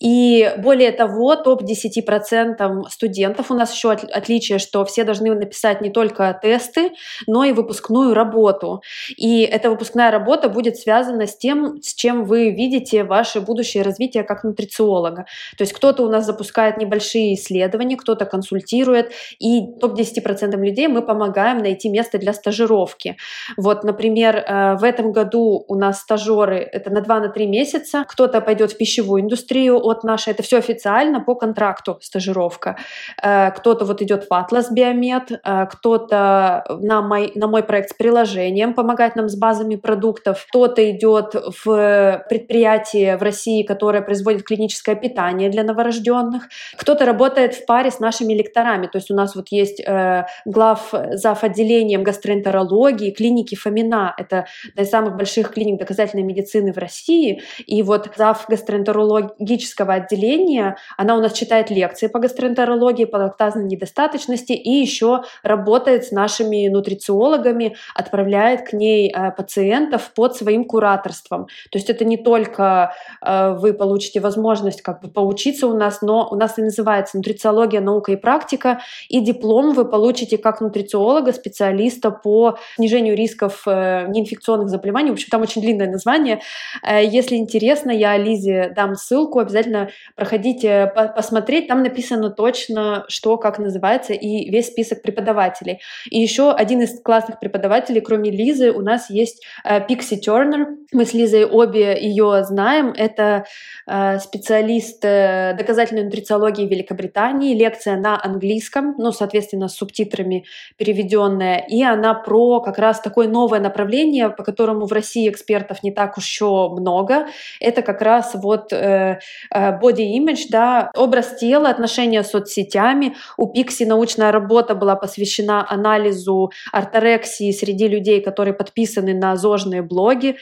И 0.00 0.52
более 0.58 0.90
того, 0.90 1.36
топ-10% 1.36 2.88
студентов 2.90 3.50
у 3.50 3.54
нас 3.54 3.72
еще 3.72 3.92
отличие, 3.92 4.58
что 4.58 4.84
все 4.84 5.04
должны 5.04 5.32
написать 5.34 5.80
не 5.80 5.90
только 5.90 6.38
тесты, 6.42 6.90
но 7.26 7.44
и 7.44 7.52
выпускную 7.52 8.14
работу. 8.14 8.82
И 9.16 9.42
эта 9.42 9.70
выпускная 9.70 10.10
работа 10.10 10.48
будет 10.48 10.76
связана 10.76 11.26
с 11.26 11.36
тем, 11.36 11.80
с 11.82 11.94
чем 11.94 12.24
вы 12.24 12.50
видите 12.50 13.04
ваше 13.04 13.40
будущее 13.40 13.84
развитие 13.84 14.24
как 14.24 14.42
нутрициолога. 14.42 15.26
То 15.56 15.62
есть 15.62 15.72
кто-то 15.72 16.02
у 16.02 16.08
нас 16.08 16.26
запускает 16.26 16.78
небольшие 16.78 17.34
исследования, 17.34 17.96
кто-то 17.96 18.26
консультирует, 18.26 19.12
и 19.38 19.62
топ-10% 19.80 20.56
людей 20.56 20.88
мы 20.88 21.02
помогаем 21.02 21.58
найти 21.58 21.88
место 21.88 22.18
для 22.18 22.32
стажировки. 22.32 23.16
Вот, 23.56 23.84
например, 23.84 24.36
э, 24.36 24.76
в 24.76 24.82
этом 24.82 25.12
году 25.12 25.39
у 25.40 25.74
нас 25.74 26.00
стажеры, 26.00 26.58
это 26.58 26.90
на 26.90 26.98
2-3 26.98 27.46
на 27.46 27.50
месяца. 27.50 28.04
Кто-то 28.08 28.40
пойдет 28.40 28.72
в 28.72 28.76
пищевую 28.76 29.22
индустрию 29.22 29.78
от 29.84 30.04
нашей, 30.04 30.32
это 30.32 30.42
все 30.42 30.58
официально 30.58 31.20
по 31.20 31.34
контракту 31.34 31.98
стажировка. 32.00 32.76
Э, 33.22 33.50
кто-то 33.50 33.84
вот 33.84 34.02
идет 34.02 34.26
в 34.28 34.32
Atlas 34.32 34.66
Биомед, 34.70 35.32
э, 35.32 35.66
кто-то 35.66 36.64
на 36.80 37.02
мой, 37.02 37.32
на 37.34 37.46
мой 37.46 37.62
проект 37.62 37.90
с 37.90 37.94
приложением 37.94 38.74
помогать 38.74 39.16
нам 39.16 39.28
с 39.28 39.36
базами 39.36 39.76
продуктов, 39.76 40.46
кто-то 40.48 40.90
идет 40.90 41.34
в 41.64 42.24
предприятие 42.28 43.16
в 43.16 43.22
России, 43.22 43.62
которое 43.62 44.02
производит 44.02 44.44
клиническое 44.44 44.94
питание 44.94 45.50
для 45.50 45.64
новорожденных, 45.64 46.48
кто-то 46.76 47.04
работает 47.04 47.54
в 47.54 47.66
паре 47.66 47.90
с 47.90 48.00
нашими 48.00 48.34
лекторами, 48.34 48.86
то 48.86 48.98
есть 48.98 49.10
у 49.10 49.14
нас 49.14 49.34
вот 49.34 49.48
есть 49.50 49.80
э, 49.80 50.26
глав 50.44 50.94
зав. 51.12 51.44
отделением 51.44 52.02
гастроэнтерологии, 52.02 53.10
клиники 53.10 53.54
Фомина, 53.54 54.14
это 54.16 54.46
одна 54.70 54.82
из 54.82 54.90
самых 54.90 55.16
больших 55.16 55.29
лучших 55.30 55.52
клиник 55.52 55.78
доказательной 55.78 56.24
медицины 56.24 56.72
в 56.72 56.78
России. 56.78 57.42
И 57.66 57.82
вот 57.82 58.08
зав. 58.16 58.46
гастроэнтерологического 58.48 59.94
отделения, 59.94 60.76
она 60.96 61.16
у 61.16 61.20
нас 61.20 61.32
читает 61.32 61.70
лекции 61.70 62.08
по 62.08 62.18
гастроэнтерологии, 62.18 63.04
по 63.04 63.16
лактазной 63.16 63.64
недостаточности 63.64 64.52
и 64.52 64.70
еще 64.70 65.22
работает 65.42 66.04
с 66.04 66.10
нашими 66.10 66.68
нутрициологами, 66.68 67.76
отправляет 67.94 68.68
к 68.68 68.72
ней 68.72 69.12
э, 69.12 69.30
пациентов 69.32 70.10
под 70.14 70.36
своим 70.36 70.64
кураторством. 70.64 71.46
То 71.70 71.78
есть 71.78 71.90
это 71.90 72.04
не 72.04 72.16
только 72.16 72.92
э, 73.24 73.54
вы 73.54 73.72
получите 73.72 74.20
возможность 74.20 74.82
как 74.82 75.00
бы 75.00 75.08
поучиться 75.08 75.66
у 75.66 75.74
нас, 75.74 76.02
но 76.02 76.28
у 76.30 76.34
нас 76.34 76.58
и 76.58 76.62
называется 76.62 77.16
нутрициология, 77.16 77.80
наука 77.80 78.12
и 78.12 78.16
практика, 78.16 78.80
и 79.08 79.20
диплом 79.20 79.74
вы 79.74 79.84
получите 79.84 80.38
как 80.38 80.60
нутрициолога, 80.60 81.32
специалиста 81.32 82.10
по 82.10 82.58
снижению 82.76 83.16
рисков 83.16 83.62
э, 83.66 84.06
неинфекционных 84.08 84.68
заболеваний. 84.68 85.10
Общем, 85.20 85.30
там 85.30 85.42
очень 85.42 85.60
длинное 85.60 85.90
название. 85.90 86.40
Э, 86.82 87.04
если 87.04 87.36
интересно, 87.36 87.90
я 87.90 88.16
Лизе 88.16 88.72
дам 88.74 88.94
ссылку, 88.94 89.38
обязательно 89.38 89.90
проходите 90.16 90.90
посмотреть. 91.14 91.68
Там 91.68 91.82
написано 91.82 92.30
точно, 92.30 93.04
что, 93.08 93.36
как 93.36 93.58
называется, 93.58 94.14
и 94.14 94.50
весь 94.50 94.68
список 94.68 95.02
преподавателей. 95.02 95.80
И 96.10 96.18
еще 96.20 96.52
один 96.52 96.80
из 96.80 97.00
классных 97.02 97.38
преподавателей, 97.38 98.00
кроме 98.00 98.30
Лизы, 98.30 98.70
у 98.72 98.80
нас 98.80 99.10
есть 99.10 99.44
э, 99.64 99.86
Пикси 99.86 100.16
Тернер. 100.16 100.68
Мы 100.92 101.04
с 101.04 101.12
Лизой 101.12 101.44
обе 101.44 101.98
ее 102.00 102.42
знаем. 102.44 102.94
Это 102.96 103.44
э, 103.86 104.18
специалист 104.18 105.02
доказательной 105.02 106.04
нутрициологии 106.04 106.66
Великобритании. 106.66 107.54
Лекция 107.54 107.96
на 107.96 108.20
английском, 108.22 108.94
ну, 108.98 109.12
соответственно, 109.12 109.68
с 109.68 109.74
субтитрами 109.76 110.44
переведенная. 110.76 111.64
И 111.68 111.82
она 111.82 112.14
про 112.14 112.60
как 112.60 112.78
раз 112.78 113.00
такое 113.00 113.28
новое 113.28 113.60
направление, 113.60 114.30
по 114.30 114.42
которому 114.44 114.86
в 114.86 114.92
России 114.92 115.09
экспертов 115.18 115.82
не 115.82 115.92
так 115.92 116.18
уж 116.18 116.24
еще 116.24 116.68
много. 116.70 117.26
Это 117.60 117.82
как 117.82 118.02
раз 118.02 118.32
вот 118.34 118.72
э, 118.72 119.18
э, 119.54 119.78
body 119.80 120.16
image, 120.18 120.46
да, 120.50 120.90
образ 120.96 121.36
тела, 121.36 121.68
отношения 121.68 122.22
с 122.22 122.30
соцсетями. 122.30 123.16
У 123.36 123.48
Пикси 123.48 123.84
научная 123.84 124.32
работа 124.32 124.74
была 124.74 124.96
посвящена 124.96 125.66
анализу 125.68 126.50
орторексии 126.72 127.50
среди 127.52 127.88
людей, 127.88 128.20
которые 128.20 128.54
подписаны 128.54 129.14
на 129.14 129.36
зожные 129.36 129.82
блоги. 129.82 130.36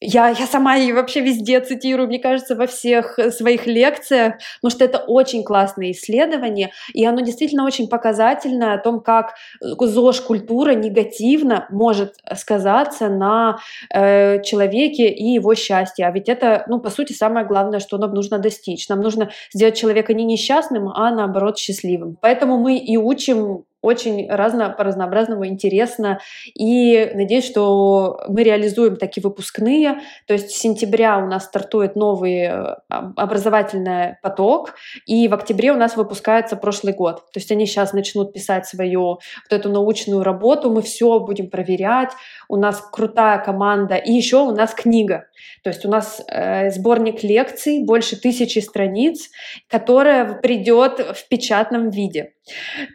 Я, 0.00 0.28
я 0.28 0.46
сама 0.46 0.76
ее 0.76 0.94
вообще 0.94 1.20
везде 1.20 1.60
цитирую, 1.60 2.08
мне 2.08 2.18
кажется, 2.18 2.54
во 2.54 2.66
всех 2.66 3.18
своих 3.30 3.66
лекциях, 3.66 4.34
потому 4.60 4.70
что 4.70 4.84
это 4.84 4.98
очень 4.98 5.44
классное 5.44 5.90
исследование, 5.92 6.72
и 6.92 7.04
оно 7.04 7.20
действительно 7.20 7.64
очень 7.64 7.88
показательно 7.88 8.74
о 8.74 8.78
том, 8.78 9.00
как 9.00 9.34
ЗОЖ-культура 9.60 10.72
негативно 10.72 11.66
может 11.70 12.14
сказаться 12.36 13.08
на 13.08 13.58
э, 13.90 14.11
э, 14.12 14.42
человеке 14.42 15.08
и 15.08 15.24
его 15.24 15.54
счастье. 15.54 16.06
А 16.06 16.10
ведь 16.10 16.28
это, 16.28 16.64
ну, 16.68 16.80
по 16.80 16.90
сути, 16.90 17.12
самое 17.12 17.46
главное, 17.46 17.80
что 17.80 17.98
нам 17.98 18.14
нужно 18.14 18.38
достичь. 18.38 18.88
Нам 18.88 19.00
нужно 19.00 19.30
сделать 19.54 19.76
человека 19.76 20.14
не 20.14 20.24
несчастным, 20.24 20.88
а 20.88 21.10
наоборот 21.10 21.58
счастливым. 21.58 22.16
Поэтому 22.20 22.58
мы 22.58 22.78
и 22.78 22.96
учим 22.96 23.64
очень 23.82 24.30
разно, 24.30 24.70
по-разнообразному 24.70 25.46
интересно. 25.46 26.20
И 26.54 27.10
надеюсь, 27.14 27.44
что 27.44 28.20
мы 28.28 28.42
реализуем 28.44 28.96
такие 28.96 29.22
выпускные. 29.22 30.00
То 30.26 30.34
есть 30.34 30.50
с 30.50 30.58
сентября 30.58 31.18
у 31.18 31.26
нас 31.26 31.44
стартует 31.44 31.96
новый 31.96 32.44
э, 32.44 32.76
образовательный 32.88 34.16
поток, 34.22 34.74
и 35.06 35.28
в 35.28 35.34
октябре 35.34 35.72
у 35.72 35.76
нас 35.76 35.96
выпускается 35.96 36.56
прошлый 36.56 36.94
год. 36.94 37.16
То 37.32 37.40
есть 37.40 37.50
они 37.50 37.66
сейчас 37.66 37.92
начнут 37.92 38.32
писать 38.32 38.66
свою 38.66 39.02
вот 39.02 39.20
эту 39.50 39.68
научную 39.68 40.22
работу, 40.22 40.70
мы 40.70 40.82
все 40.82 41.18
будем 41.18 41.50
проверять, 41.50 42.10
у 42.48 42.56
нас 42.56 42.80
крутая 42.92 43.38
команда, 43.38 43.96
и 43.96 44.12
еще 44.12 44.38
у 44.38 44.52
нас 44.52 44.74
книга. 44.74 45.26
То 45.64 45.70
есть 45.70 45.84
у 45.84 45.90
нас 45.90 46.22
э, 46.28 46.70
сборник 46.70 47.22
лекций, 47.22 47.84
больше 47.84 48.16
тысячи 48.16 48.60
страниц, 48.60 49.30
которая 49.68 50.34
придет 50.34 51.00
в 51.00 51.28
печатном 51.28 51.90
виде. 51.90 52.34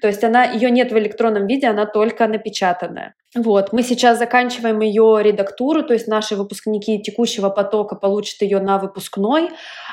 То 0.01 0.07
есть 0.07 0.23
она, 0.23 0.43
ее 0.43 0.69
нет 0.71 0.91
в 0.91 0.97
электронном 0.97 1.47
виде, 1.47 1.67
она 1.67 1.85
только 1.85 2.27
напечатанная. 2.27 3.15
Вот, 3.35 3.73
мы 3.73 3.83
сейчас 3.83 4.19
заканчиваем 4.19 4.79
ее 4.79 5.19
редактуру, 5.21 5.83
то 5.83 5.93
есть 5.93 6.07
наши 6.07 6.37
выпускники 6.37 7.01
текущего 7.01 7.49
потока 7.49 7.95
получат 7.95 8.41
ее 8.41 8.59
на 8.61 8.77
выпускной, 8.77 9.49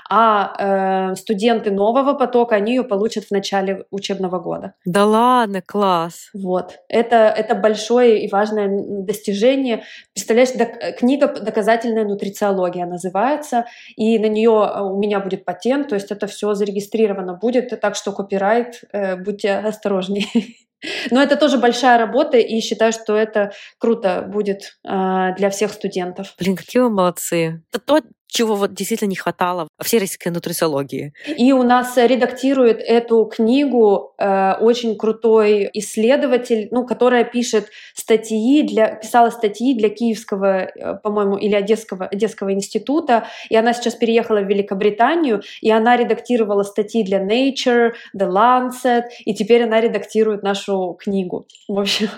а 0.08 1.10
э, 1.10 1.16
студенты 1.16 1.72
нового 1.72 2.14
потока, 2.14 2.54
они 2.54 2.76
ее 2.76 2.84
получат 2.84 3.24
в 3.24 3.30
начале 3.32 3.86
учебного 3.90 4.38
года. 4.38 4.74
Да 4.84 5.04
ладно, 5.04 5.62
класс. 5.62 6.30
Вот, 6.32 6.78
это, 6.88 7.16
это 7.16 7.56
большое 7.56 8.24
и 8.24 8.30
важное 8.30 8.70
достижение. 9.02 9.82
Представляешь, 10.12 10.52
док- 10.52 10.96
книга 10.96 11.26
«Доказательная 11.26 12.04
нутрициология» 12.04 12.86
называется, 12.86 13.66
и 13.96 14.16
на 14.20 14.26
нее 14.26 14.70
э, 14.74 14.80
у 14.80 14.96
меня 14.96 15.18
будет 15.18 15.44
патент, 15.44 15.88
то 15.88 15.96
есть 15.96 16.12
это 16.12 16.28
все 16.28 16.54
зарегистрировано 16.54 17.34
будет, 17.34 17.80
так 17.80 17.96
что 17.96 18.12
копирайт, 18.12 18.82
э, 18.92 19.16
будьте 19.16 19.54
осторожнее. 19.54 20.26
Но 21.10 21.22
это 21.22 21.36
тоже 21.36 21.58
большая 21.58 21.98
работа, 21.98 22.36
и 22.36 22.60
считаю, 22.60 22.92
что 22.92 23.16
это 23.16 23.52
круто 23.78 24.24
будет 24.28 24.78
э, 24.84 25.34
для 25.36 25.50
всех 25.50 25.72
студентов. 25.72 26.34
Блин, 26.38 26.56
какие 26.56 26.82
вы 26.82 26.90
молодцы. 26.90 27.62
Это 27.70 27.80
то, 27.80 28.00
чего 28.34 28.56
вот 28.56 28.74
действительно 28.74 29.10
не 29.10 29.16
хватало 29.16 29.68
в 29.80 29.88
сельской 29.88 30.32
нутрициологии. 30.32 31.12
И 31.38 31.52
у 31.52 31.62
нас 31.62 31.96
редактирует 31.96 32.80
эту 32.80 33.26
книгу 33.26 34.12
э, 34.18 34.54
очень 34.54 34.96
крутой 34.96 35.70
исследователь, 35.72 36.66
ну, 36.72 36.84
которая 36.84 37.22
пишет 37.22 37.68
статьи 37.94 38.64
для, 38.64 38.96
писала 38.96 39.30
статьи 39.30 39.74
для 39.74 39.88
Киевского, 39.88 40.62
э, 40.62 40.94
по-моему, 41.04 41.36
или 41.36 41.54
Одесского, 41.54 42.06
Одесского 42.06 42.52
института, 42.52 43.28
и 43.50 43.56
она 43.56 43.72
сейчас 43.72 43.94
переехала 43.94 44.40
в 44.40 44.48
Великобританию, 44.48 45.42
и 45.60 45.70
она 45.70 45.96
редактировала 45.96 46.64
статьи 46.64 47.04
для 47.04 47.24
Nature, 47.24 47.92
The 48.16 48.28
Lancet, 48.28 49.04
и 49.24 49.32
теперь 49.34 49.62
она 49.62 49.80
редактирует 49.80 50.42
нашу 50.42 50.96
книгу. 50.98 51.46
В 51.68 51.78
общем, 51.78 52.08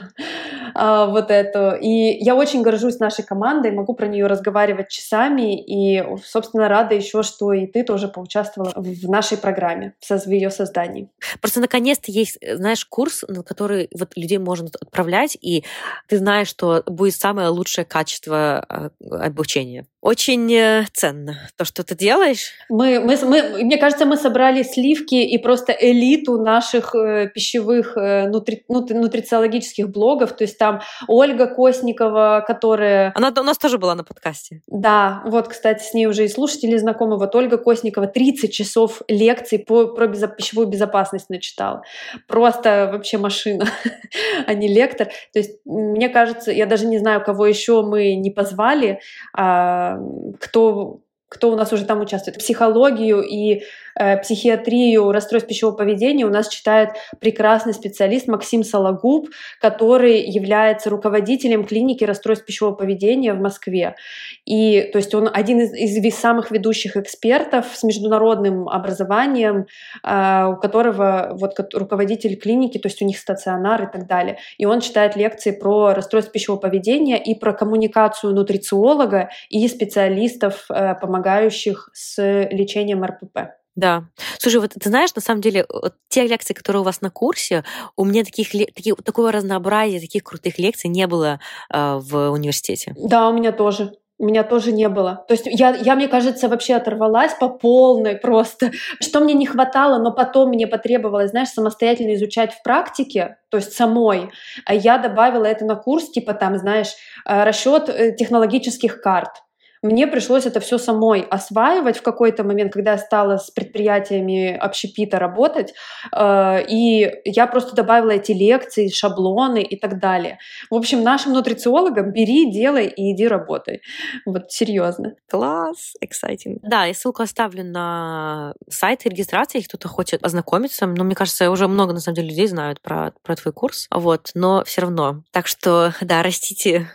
э, 0.75 1.07
вот 1.11 1.31
это. 1.31 1.73
И 1.73 2.25
я 2.25 2.35
очень 2.35 2.63
горжусь 2.63 3.01
нашей 3.01 3.23
командой, 3.23 3.71
могу 3.71 3.93
про 3.95 4.07
нее 4.07 4.27
разговаривать 4.27 4.89
часами, 4.89 5.63
и 5.63 6.06
собственно, 6.25 6.69
рада 6.69 6.95
еще, 6.95 7.23
что 7.23 7.53
и 7.53 7.67
ты 7.67 7.83
тоже 7.85 8.09
поучаствовала 8.09 8.73
в 8.77 9.09
нашей 9.09 9.39
программе, 9.39 9.95
в 10.09 10.29
ее 10.29 10.51
создании. 10.51 11.11
Просто 11.41 11.61
наконец-то 11.61 12.11
есть, 12.11 12.39
э, 12.41 12.57
знаешь, 12.57 12.85
курс, 12.85 13.25
на 13.29 13.43
который 13.43 13.89
вот 13.99 14.17
людей 14.17 14.39
можно 14.39 14.69
отправлять, 14.81 15.37
и 15.41 15.65
ты 16.09 16.19
знаешь, 16.19 16.49
что 16.49 16.83
будет 16.87 17.15
самое 17.15 17.49
лучшее 17.49 17.85
качество 17.85 18.65
а, 18.69 18.91
обучения 19.01 19.87
очень 20.07 20.55
э, 20.55 20.87
ценно 20.93 21.49
то, 21.57 21.65
что 21.65 21.83
ты 21.83 21.97
делаешь. 21.97 22.53
Мы, 22.69 23.01
мы, 23.01 23.17
мы, 23.25 23.65
мне 23.65 23.77
кажется, 23.77 24.07
мы 24.07 24.17
собрали 24.17 24.63
сливки 24.63 25.17
и 25.17 25.37
просто 25.37 25.73
элиту 25.73 26.39
наших 26.39 26.95
э, 26.95 27.29
пищевых 27.35 27.97
э, 27.97 28.29
нутри, 28.29 28.65
нутри, 28.69 28.97
нутрициологических 28.97 29.91
блогов. 29.91 30.37
То 30.37 30.45
есть 30.45 30.59
там 30.59 30.81
Ольга 31.09 31.49
Косникова, 31.49 32.45
которая... 32.47 33.13
Она 33.17 33.33
у 33.37 33.43
нас 33.43 33.59
тоже 33.59 33.79
была 33.79 33.97
на 33.97 34.05
подкасте. 34.05 34.63
Да, 34.69 35.23
вот, 35.27 35.49
кстати, 35.49 35.83
с 35.83 35.93
ней 35.93 36.07
уже 36.07 36.25
и 36.25 36.29
слушатели 36.29 36.77
знакомы. 36.77 37.19
Вот 37.19 37.35
Ольга 37.35 37.59
Косникова 37.59 38.07
30 38.07 38.53
часов 38.53 39.03
лекций 39.09 39.59
по, 39.59 39.89
про 39.89 40.07
безо, 40.07 40.29
пищевую 40.29 40.69
безопасность 40.69 41.31
начитала. 41.31 41.83
Просто 42.29 42.91
вообще 42.93 43.19
машина, 43.19 43.67
а 44.47 44.55
не 44.55 44.69
лектор. 44.69 45.09
То 45.33 45.41
есть, 45.41 45.59
мне 45.65 46.09
кажется, 46.09 46.53
я 46.53 46.67
даже 46.67 46.87
не 46.87 46.99
знаю, 46.99 47.25
кого 47.25 47.45
еще 47.47 47.83
мы 47.83 48.15
не 48.15 48.31
позвали, 48.31 49.01
а, 49.33 49.96
кто 50.41 51.01
кто 51.29 51.51
у 51.51 51.57
нас 51.57 51.73
уже 51.73 51.85
там 51.85 52.01
участвует, 52.01 52.39
психологию 52.39 53.21
и 53.21 53.63
э, 53.99 54.17
психиатрию 54.19 55.11
расстройств 55.11 55.49
пищевого 55.49 55.75
поведения 55.75 56.25
у 56.25 56.31
нас 56.31 56.49
читает 56.49 56.91
прекрасный 57.19 57.75
специалист 57.75 58.29
Максим 58.29 58.63
Сологуб, 58.63 59.29
который 59.61 60.21
является 60.21 60.89
руководителем 60.89 61.65
клиники 61.65 62.05
расстройств 62.05 62.47
пищевого 62.47 62.75
поведения 62.75 63.35
в 63.35 63.41
Москве. 63.41 63.97
И 64.45 64.89
то 64.93 64.99
есть 64.99 65.15
он 65.15 65.29
один 65.33 65.61
из, 65.61 65.73
из 65.73 66.15
самых 66.15 66.53
ведущих 66.53 66.97
экспертов 66.97 67.67
с 67.75 67.83
международным 67.83 68.69
образованием, 68.69 69.67
э, 70.05 70.45
у 70.47 70.57
которого 70.57 71.31
вот 71.33 71.59
руководитель 71.75 72.37
клиники, 72.37 72.79
то 72.79 72.87
есть 72.87 73.03
у 73.03 73.05
них 73.05 73.19
стационар 73.19 73.83
и 73.85 73.93
так 73.93 74.07
далее. 74.07 74.39
И 74.59 74.65
он 74.65 74.81
читает 74.81 75.17
лекции 75.17 75.51
про 75.51 75.93
расстройство 75.93 76.33
пищевого 76.33 76.61
поведения 76.61 77.21
и 77.21 77.35
про 77.35 77.53
коммуникацию 77.53 78.33
нутрициолога 78.33 79.31
и 79.49 79.67
специалистов 79.67 80.67
э, 80.71 80.95
по 80.95 81.16
помогающих 81.17 81.91
с 81.93 82.47
лечением 82.51 83.05
РПП. 83.05 83.39
Да. 83.75 84.05
Слушай, 84.39 84.61
вот 84.61 84.71
ты 84.71 84.89
знаешь, 84.89 85.15
на 85.15 85.21
самом 85.21 85.43
деле, 85.43 85.67
вот 85.69 85.95
те 86.09 86.27
лекции, 86.27 86.55
которые 86.55 86.81
у 86.81 86.85
вас 86.85 87.03
на 87.03 87.11
курсе, 87.11 87.63
у 87.95 88.05
меня 88.05 88.25
таких, 88.25 88.51
таких 88.51 88.97
такого 89.05 89.33
разнообразия, 89.33 90.01
таких 90.01 90.25
крутых 90.25 90.59
лекций 90.59 90.89
не 90.89 91.07
было 91.07 91.41
э, 91.71 91.99
в 92.01 92.31
университете. 92.31 92.95
Да, 92.97 93.29
у 93.29 93.35
меня 93.35 93.53
тоже. 93.53 93.93
У 94.19 94.25
меня 94.25 94.45
тоже 94.45 94.73
не 94.73 94.89
было. 94.89 95.27
То 95.29 95.35
есть 95.35 95.45
я, 95.45 95.75
я, 95.77 95.95
мне 95.95 96.09
кажется, 96.09 96.49
вообще 96.49 96.77
оторвалась 96.77 97.35
по 97.35 97.51
полной 97.51 98.17
просто. 98.17 98.71
Что 98.99 99.21
мне 99.21 99.35
не 99.35 99.45
хватало, 99.45 100.03
но 100.03 100.11
потом 100.11 100.49
мне 100.49 100.67
потребовалось, 100.67 101.33
знаешь, 101.33 101.51
самостоятельно 101.51 102.15
изучать 102.15 102.55
в 102.55 102.63
практике, 102.63 103.37
то 103.51 103.59
есть 103.59 103.75
самой. 103.75 104.31
А 104.65 104.73
я 104.73 104.97
добавила 104.97 105.45
это 105.45 105.67
на 105.67 105.75
курс, 105.75 106.09
типа 106.09 106.33
там, 106.33 106.57
знаешь, 106.57 106.95
э, 107.27 107.45
расчет 107.45 107.91
э, 107.91 108.17
технологических 108.17 109.03
карт 109.03 109.43
мне 109.87 110.07
пришлось 110.07 110.47
это 110.47 110.61
все 110.61 110.79
самой 110.79 111.23
осваивать 111.23 111.99
в 111.99 112.03
какой-то 112.03 112.45
момент, 112.45 112.73
когда 112.73 112.93
я 112.93 112.99
стала 112.99 113.39
с 113.39 113.51
предприятиями 113.51 114.57
общепита 114.57 115.19
работать, 115.19 115.75
э, 116.13 116.67
и 116.69 117.11
я 117.25 117.47
просто 117.47 117.75
добавила 117.75 118.11
эти 118.11 118.33
лекции, 118.33 118.89
шаблоны 118.89 119.63
и 119.63 119.79
так 119.79 119.99
далее. 119.99 120.39
В 120.71 120.75
общем, 120.75 121.03
нашим 121.03 121.33
нутрициологам 121.33 122.13
бери, 122.13 122.51
делай 122.51 122.87
и 122.87 123.13
иди 123.13 123.27
работай. 123.27 123.83
Вот, 124.25 124.51
серьезно. 124.51 125.15
Класс, 125.29 125.95
exciting. 126.05 126.59
Да, 126.63 126.85
я 126.85 126.95
ссылку 126.95 127.23
оставлю 127.23 127.65
на 127.65 128.55
сайт 128.69 129.05
регистрации, 129.05 129.59
если 129.59 129.69
кто-то 129.69 129.89
хочет 129.89 130.25
ознакомиться. 130.25 130.87
Но 130.87 131.05
мне 131.05 131.15
кажется, 131.15 131.51
уже 131.51 131.69
много, 131.69 131.93
на 131.93 132.01
самом 132.01 132.17
деле, 132.17 132.29
людей 132.29 132.47
знают 132.47 132.81
про, 132.81 133.13
про 133.23 133.37
твой 133.37 133.53
курс. 133.53 133.87
Вот, 133.91 134.31
но 134.35 134.65
все 134.65 134.83
равно. 134.83 135.23
Так 135.33 135.47
что, 135.47 135.93
да, 136.01 136.23
растите 136.23 136.89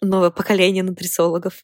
новое 0.00 0.30
поколение 0.30 0.82
нутрициологов. 0.82 1.62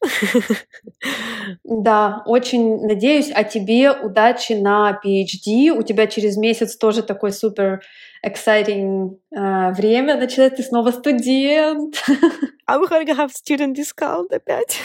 Да, 1.65 2.23
очень 2.27 2.81
надеюсь. 2.87 3.31
А 3.35 3.45
тебе 3.45 3.93
удачи 3.93 4.53
на 4.53 5.01
PhD. 5.05 5.71
У 5.71 5.83
тебя 5.83 6.07
через 6.07 6.37
месяц 6.37 6.77
тоже 6.77 7.03
такой 7.03 7.33
супер 7.33 7.81
exciting 8.25 9.17
э, 9.35 9.73
время 9.73 10.17
начинается. 10.17 10.59
Ты 10.59 10.63
снова 10.63 10.91
студент. 10.91 11.97
I'm 12.69 12.87
gonna 12.89 13.17
have 13.17 13.31
student 13.31 13.75
discount 13.75 14.33
опять. 14.33 14.79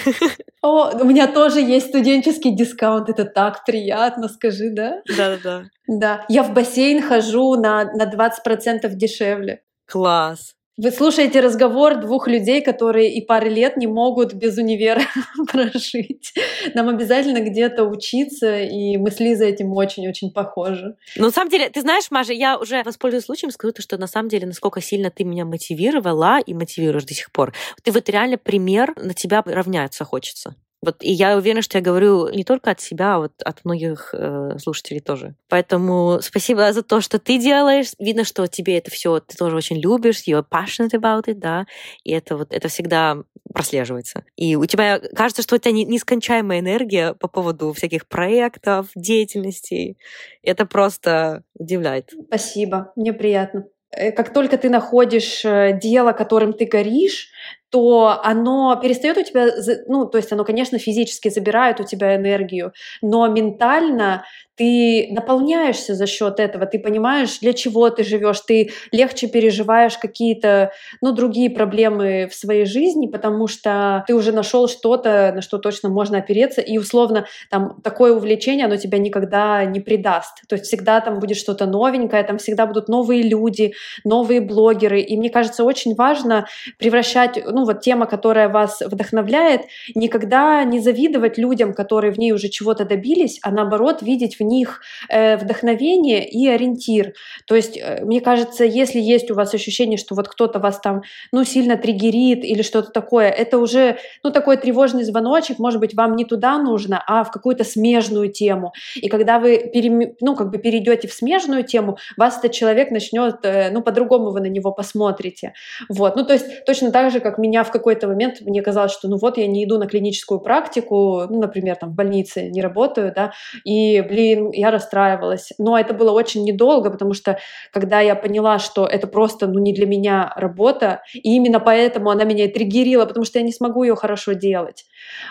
О, 0.61 0.91
у 0.99 1.03
меня 1.03 1.27
тоже 1.27 1.59
есть 1.59 1.89
студенческий 1.89 2.55
дискаунт. 2.55 3.09
Это 3.09 3.25
так 3.25 3.65
приятно, 3.65 4.27
скажи, 4.29 4.69
да? 4.71 5.01
Да-да-да. 5.05 5.65
Да. 5.87 6.25
Я 6.29 6.43
в 6.43 6.53
бассейн 6.53 7.01
хожу 7.01 7.55
на, 7.55 7.83
на 7.93 8.11
20% 8.11 8.87
дешевле. 8.89 9.61
Класс. 9.85 10.54
Вы 10.77 10.91
слушаете 10.91 11.39
разговор 11.39 12.01
двух 12.01 12.27
людей, 12.27 12.61
которые 12.61 13.13
и 13.13 13.21
пары 13.21 13.47
лет 13.47 13.77
не 13.77 13.87
могут 13.87 14.33
без 14.33 14.57
универа 14.57 15.03
прожить. 15.51 16.33
Нам 16.73 16.89
обязательно 16.89 17.39
где-то 17.39 17.85
учиться, 17.85 18.59
и 18.59 18.97
мы 18.97 19.09
с 19.09 19.21
Лизой 19.21 19.51
этим 19.51 19.71
очень-очень 19.71 20.31
похожи. 20.31 20.97
Ну, 21.15 21.25
на 21.25 21.31
самом 21.31 21.49
деле, 21.49 21.69
ты 21.69 21.79
знаешь, 21.79 22.11
Маша, 22.11 22.33
я 22.33 22.57
уже 22.57 22.83
воспользуюсь 22.83 23.23
случаем, 23.23 23.51
скажу, 23.51 23.71
то, 23.71 23.81
что 23.81 23.97
на 23.97 24.07
самом 24.07 24.27
деле, 24.27 24.47
насколько 24.47 24.81
сильно 24.81 25.09
ты 25.09 25.23
меня 25.23 25.45
мотивировала 25.45 26.39
и 26.45 26.53
мотивируешь 26.53 27.05
до 27.05 27.13
сих 27.13 27.31
пор. 27.31 27.53
Ты 27.81 27.93
вот 27.93 28.09
реально 28.09 28.37
пример, 28.37 28.93
на 28.97 29.13
тебя 29.13 29.43
равняться 29.45 30.03
хочется. 30.03 30.55
Вот, 30.85 30.97
и 31.01 31.11
я 31.11 31.35
уверена, 31.35 31.63
что 31.63 31.79
я 31.79 31.83
говорю 31.83 32.29
не 32.29 32.43
только 32.43 32.69
от 32.69 32.79
себя, 32.79 33.15
а 33.15 33.19
вот 33.19 33.31
от 33.43 33.65
многих 33.65 34.13
э, 34.13 34.57
слушателей 34.59 34.99
тоже. 34.99 35.33
Поэтому 35.49 36.19
спасибо 36.21 36.71
за 36.71 36.83
то, 36.83 37.01
что 37.01 37.17
ты 37.17 37.39
делаешь. 37.39 37.93
Видно, 37.97 38.23
что 38.23 38.45
тебе 38.45 38.77
это 38.77 38.91
все 38.91 39.19
ты 39.19 39.35
тоже 39.35 39.55
очень 39.55 39.77
любишь, 39.77 40.27
you're 40.27 40.45
passionate 40.47 40.91
about 40.91 41.25
it, 41.25 41.35
да, 41.35 41.65
и 42.03 42.11
это 42.11 42.37
вот 42.37 42.53
это 42.53 42.67
всегда 42.67 43.17
прослеживается. 43.51 44.25
И 44.35 44.55
у 44.55 44.65
тебя 44.65 44.99
кажется, 45.15 45.41
что 45.41 45.55
у 45.55 45.57
тебя 45.57 45.71
нескончаемая 45.71 46.59
энергия 46.59 47.15
по 47.15 47.27
поводу 47.27 47.73
всяких 47.73 48.07
проектов, 48.07 48.89
деятельностей. 48.95 49.97
Это 50.43 50.67
просто 50.67 51.43
удивляет. 51.55 52.13
Спасибо, 52.27 52.91
мне 52.95 53.11
приятно. 53.11 53.65
Э, 53.91 54.11
как 54.11 54.33
только 54.33 54.57
ты 54.57 54.69
находишь 54.69 55.43
э, 55.45 55.79
дело, 55.81 56.11
которым 56.11 56.53
ты 56.53 56.65
горишь, 56.65 57.29
то 57.69 58.19
оно 58.23 58.79
перестает 58.81 59.17
у 59.17 59.23
тебя, 59.23 59.47
ну, 59.87 60.05
то 60.05 60.17
есть 60.17 60.31
оно, 60.31 60.43
конечно, 60.43 60.77
физически 60.77 61.29
забирает 61.29 61.79
у 61.79 61.83
тебя 61.83 62.15
энергию, 62.15 62.73
но 63.01 63.27
ментально 63.27 64.23
ты 64.55 65.07
наполняешься 65.11 65.95
за 65.95 66.07
счет 66.07 66.39
этого, 66.39 66.65
ты 66.65 66.79
понимаешь, 66.79 67.39
для 67.39 67.53
чего 67.53 67.89
ты 67.89 68.03
живешь, 68.03 68.39
ты 68.41 68.71
легче 68.91 69.27
переживаешь 69.27 69.97
какие-то, 69.97 70.71
ну, 71.01 71.11
другие 71.11 71.49
проблемы 71.49 72.29
в 72.31 72.35
своей 72.35 72.65
жизни, 72.65 73.07
потому 73.07 73.47
что 73.47 74.03
ты 74.07 74.15
уже 74.15 74.31
нашел 74.31 74.67
что-то, 74.67 75.33
на 75.35 75.41
что 75.41 75.57
точно 75.57 75.89
можно 75.89 76.19
опереться, 76.19 76.61
и 76.61 76.77
условно 76.77 77.25
там 77.49 77.81
такое 77.81 78.13
увлечение, 78.13 78.65
оно 78.65 78.77
тебя 78.77 78.97
никогда 78.97 79.65
не 79.65 79.79
предаст. 79.81 80.47
То 80.47 80.55
есть 80.55 80.65
всегда 80.65 81.01
там 81.01 81.19
будет 81.19 81.37
что-то 81.37 81.65
новенькое, 81.65 82.23
там 82.23 82.37
всегда 82.37 82.65
будут 82.65 82.87
новые 82.87 83.23
люди, 83.23 83.73
новые 84.05 84.39
блогеры, 84.39 85.01
и 85.01 85.17
мне 85.17 85.29
кажется, 85.29 85.63
очень 85.65 85.95
важно 85.95 86.47
превращать, 86.79 87.37
ну, 87.55 87.65
вот 87.65 87.81
тема, 87.81 88.05
которая 88.05 88.49
вас 88.49 88.81
вдохновляет, 88.81 89.61
никогда 89.95 90.63
не 90.65 90.79
завидовать 90.79 91.37
людям, 91.37 91.73
которые 91.73 92.11
в 92.11 92.17
ней 92.17 92.33
уже 92.33 92.49
чего-то 92.49 92.83
добились, 92.83 93.39
а 93.41 93.51
наоборот 93.51 94.01
видеть 94.01 94.39
в 94.39 94.43
них 94.43 94.81
э, 95.09 95.37
вдохновение 95.37 96.27
и 96.27 96.47
ориентир. 96.47 97.13
То 97.47 97.55
есть, 97.55 97.77
э, 97.77 98.03
мне 98.03 98.19
кажется, 98.19 98.65
если 98.65 98.99
есть 98.99 99.31
у 99.31 99.35
вас 99.35 99.53
ощущение, 99.53 99.97
что 99.97 100.15
вот 100.15 100.27
кто-то 100.27 100.59
вас 100.59 100.79
там, 100.79 101.03
ну, 101.31 101.45
сильно 101.45 101.77
триггерит 101.77 102.43
или 102.43 102.61
что-то 102.61 102.91
такое, 102.91 103.29
это 103.29 103.57
уже, 103.57 103.97
ну, 104.23 104.31
такой 104.31 104.57
тревожный 104.57 105.03
звоночек, 105.03 105.57
может 105.57 105.79
быть, 105.79 105.95
вам 105.95 106.17
не 106.17 106.25
туда 106.25 106.57
нужно, 106.57 107.01
а 107.07 107.23
в 107.23 107.31
какую-то 107.31 107.63
смежную 107.63 108.29
тему. 108.29 108.73
И 108.95 109.07
когда 109.07 109.39
вы, 109.39 109.71
перем... 109.73 110.15
ну, 110.19 110.35
как 110.35 110.51
бы 110.51 110.57
перейдете 110.57 111.07
в 111.07 111.13
смежную 111.13 111.63
тему, 111.63 111.97
вас 112.17 112.37
этот 112.39 112.51
человек 112.51 112.91
начнет, 112.91 113.37
э, 113.43 113.69
ну, 113.71 113.81
по-другому 113.81 114.31
вы 114.31 114.41
на 114.41 114.47
него 114.47 114.73
посмотрите. 114.73 115.53
Вот, 115.87 116.17
ну, 116.17 116.25
то 116.25 116.33
есть 116.33 116.65
точно 116.65 116.91
так 116.91 117.11
же, 117.11 117.21
как 117.21 117.37
меня 117.45 117.63
в 117.63 117.71
какой-то 117.71 118.07
момент, 118.07 118.41
мне 118.41 118.61
казалось, 118.61 118.91
что, 118.91 119.07
ну, 119.07 119.17
вот 119.17 119.37
я 119.37 119.47
не 119.47 119.63
иду 119.63 119.77
на 119.77 119.87
клиническую 119.87 120.39
практику, 120.39 121.23
ну, 121.29 121.39
например, 121.39 121.75
там 121.75 121.91
в 121.91 121.95
больнице 121.95 122.49
не 122.49 122.61
работаю, 122.61 123.13
да, 123.15 123.33
и, 123.63 124.01
блин, 124.01 124.51
я 124.51 124.71
расстраивалась. 124.71 125.51
Но 125.57 125.77
это 125.77 125.93
было 125.93 126.11
очень 126.11 126.43
недолго, 126.43 126.89
потому 126.89 127.13
что 127.13 127.39
когда 127.71 128.01
я 128.01 128.15
поняла, 128.15 128.59
что 128.59 128.85
это 128.85 129.07
просто 129.07 129.47
ну, 129.47 129.59
не 129.59 129.73
для 129.73 129.85
меня 129.85 130.33
работа, 130.35 131.01
и 131.13 131.35
именно 131.35 131.59
поэтому 131.59 132.09
она 132.09 132.23
меня 132.23 132.45
и 132.45 132.51
триггерила, 132.51 133.05
потому 133.05 133.25
что 133.25 133.39
я 133.39 133.45
не 133.45 133.51
смогу 133.51 133.83
ее 133.83 133.95
хорошо 133.95 134.33
делать. 134.33 134.85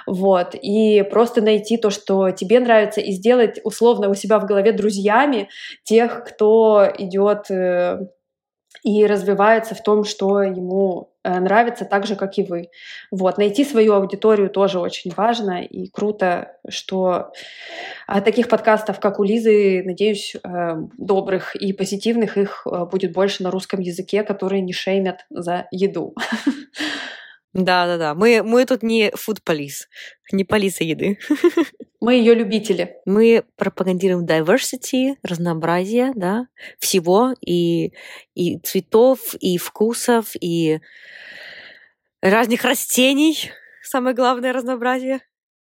Вот. 0.07 0.55
И 0.55 1.03
просто 1.11 1.41
найти 1.41 1.77
то, 1.77 1.91
что 1.91 2.31
тебе 2.31 2.61
нравится, 2.61 3.01
и 3.01 3.13
сделать 3.13 3.61
условно 3.65 4.09
у 4.09 4.15
себя 4.15 4.39
в 4.39 4.47
голове 4.47 4.73
друзьями 4.73 5.49
тех, 5.85 6.25
кто 6.25 6.89
идет 6.99 7.51
э, 7.51 7.99
и 8.83 9.07
развивается 9.07 9.75
в 9.75 9.83
том, 9.83 10.05
что 10.05 10.43
ему 10.43 11.11
э, 11.23 11.39
нравится 11.39 11.85
так 11.85 12.07
же, 12.07 12.17
как 12.17 12.39
и 12.39 12.43
вы. 12.43 12.71
Вот. 13.11 13.39
Найти 13.39 13.65
свою 13.65 13.95
аудиторию 13.95 14.51
тоже 14.51 14.79
очень 14.79 15.13
важно 15.17 15.63
и 15.63 15.89
круто, 15.89 16.57
что 16.69 17.33
таких 18.07 18.49
подкастов, 18.49 19.01
как 19.01 19.19
у 19.21 19.25
Лизы, 19.25 19.83
надеюсь, 19.85 20.37
э, 20.37 20.77
добрых 20.99 21.57
и 21.57 21.73
позитивных, 21.73 22.37
их 22.37 22.67
э, 22.67 22.85
будет 22.85 23.13
больше 23.13 23.43
на 23.43 23.51
русском 23.51 23.81
языке, 23.81 24.23
которые 24.23 24.61
не 24.61 24.73
шеймят 24.73 25.27
за 25.31 25.67
еду. 25.71 26.15
Да, 27.55 27.87
да, 27.87 27.99
да. 27.99 28.15
Мы, 28.15 28.43
мы 28.43 28.67
тут 28.67 28.83
не 28.83 29.11
food 29.11 29.39
police, 29.45 29.87
не 30.33 30.45
полиса 30.45 30.85
еды. 30.85 31.19
Мы 32.01 32.17
ее 32.17 32.35
любители. 32.35 32.97
Мы 33.07 33.45
пропагандируем 33.57 34.27
diversity, 34.27 35.15
разнообразие, 35.23 36.13
да, 36.15 36.49
всего, 36.79 37.33
и, 37.41 37.95
и 38.35 38.59
цветов, 38.59 39.35
и 39.41 39.57
вкусов, 39.57 40.33
и 40.39 40.81
разных 42.21 42.65
растений. 42.65 43.51
Самое 43.83 44.15
главное 44.15 44.53
разнообразие 44.53 45.21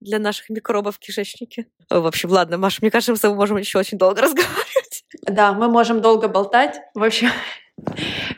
для 0.01 0.19
наших 0.19 0.49
микробов 0.49 0.97
в 0.97 0.99
кишечнике. 0.99 1.67
В 1.89 2.05
общем, 2.05 2.29
ладно, 2.31 2.57
Маша, 2.57 2.79
мне 2.81 2.91
кажется, 2.91 3.11
мы 3.11 3.17
с 3.17 3.21
тобой 3.21 3.37
можем 3.37 3.55
еще 3.57 3.79
очень 3.79 3.97
долго 3.97 4.21
разговаривать. 4.23 5.05
Да, 5.21 5.53
мы 5.53 5.69
можем 5.69 6.01
долго 6.01 6.27
болтать. 6.27 6.81
В 6.95 7.03
общем, 7.03 7.29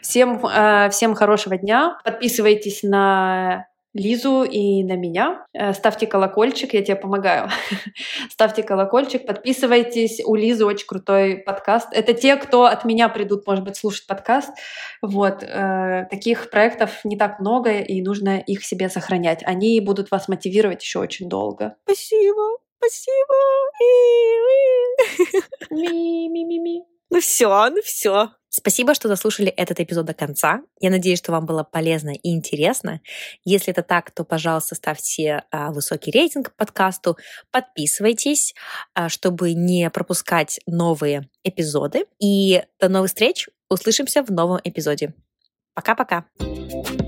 Всем, 0.02 0.46
э, 0.46 0.90
всем 0.90 1.16
хорошего 1.16 1.58
дня. 1.58 1.98
Подписывайтесь 2.04 2.84
на 2.84 3.68
Лизу 3.94 4.44
и 4.44 4.84
на 4.84 4.96
меня. 4.96 5.46
Э, 5.54 5.74
ставьте 5.74 6.08
колокольчик, 6.08 6.74
я 6.74 6.84
тебе 6.84 6.96
помогаю. 6.96 7.50
Ставьте 8.30 8.64
колокольчик, 8.64 9.26
подписывайтесь. 9.26 10.22
У 10.24 10.36
Лизы 10.36 10.66
очень 10.66 10.88
крутой 10.88 11.38
подкаст. 11.38 11.90
Это 11.92 12.14
те, 12.14 12.36
кто 12.36 12.66
от 12.66 12.86
меня 12.86 13.10
придут, 13.10 13.48
может 13.48 13.64
быть, 13.64 13.78
слушать 13.78 14.08
подкаст. 14.08 14.50
Вот. 15.02 15.44
Э, 15.44 16.08
таких 16.10 16.50
проектов 16.50 17.04
не 17.04 17.18
так 17.18 17.40
много, 17.40 17.80
и 17.80 18.02
нужно 18.02 18.40
их 18.40 18.64
себе 18.64 18.90
сохранять. 18.90 19.44
Они 19.44 19.80
будут 19.82 20.12
вас 20.12 20.28
мотивировать 20.28 20.84
еще 20.84 21.00
очень 21.00 21.28
долго. 21.28 21.76
Спасибо. 21.86 22.58
Спасибо. 22.80 23.36
Ми-ми-ми-ми. 25.72 26.97
Ну 27.10 27.22
все, 27.22 27.70
ну 27.70 27.82
все. 27.82 28.32
Спасибо, 28.50 28.96
что 28.96 29.08
дослушали 29.08 29.50
этот 29.50 29.80
эпизод 29.80 30.06
до 30.06 30.14
конца. 30.14 30.62
Я 30.80 30.90
надеюсь, 30.90 31.20
что 31.20 31.32
вам 31.32 31.46
было 31.46 31.64
полезно 31.64 32.10
и 32.10 32.32
интересно. 32.32 33.02
Если 33.46 33.72
это 33.72 33.84
так, 33.84 34.10
то, 34.12 34.24
пожалуйста, 34.24 34.74
ставьте 34.74 35.44
а, 35.52 35.72
высокий 35.72 36.12
рейтинг 36.12 36.56
подкасту, 36.56 37.18
подписывайтесь, 37.52 38.56
а, 38.96 39.10
чтобы 39.10 39.54
не 39.54 39.90
пропускать 39.92 40.60
новые 40.66 41.30
эпизоды. 41.44 42.06
И 42.20 42.64
до 42.80 42.90
новых 42.90 43.10
встреч. 43.10 43.48
Услышимся 43.70 44.24
в 44.24 44.32
новом 44.32 44.60
эпизоде. 44.64 45.14
Пока-пока. 45.76 46.26
thank 46.40 47.02
you 47.02 47.07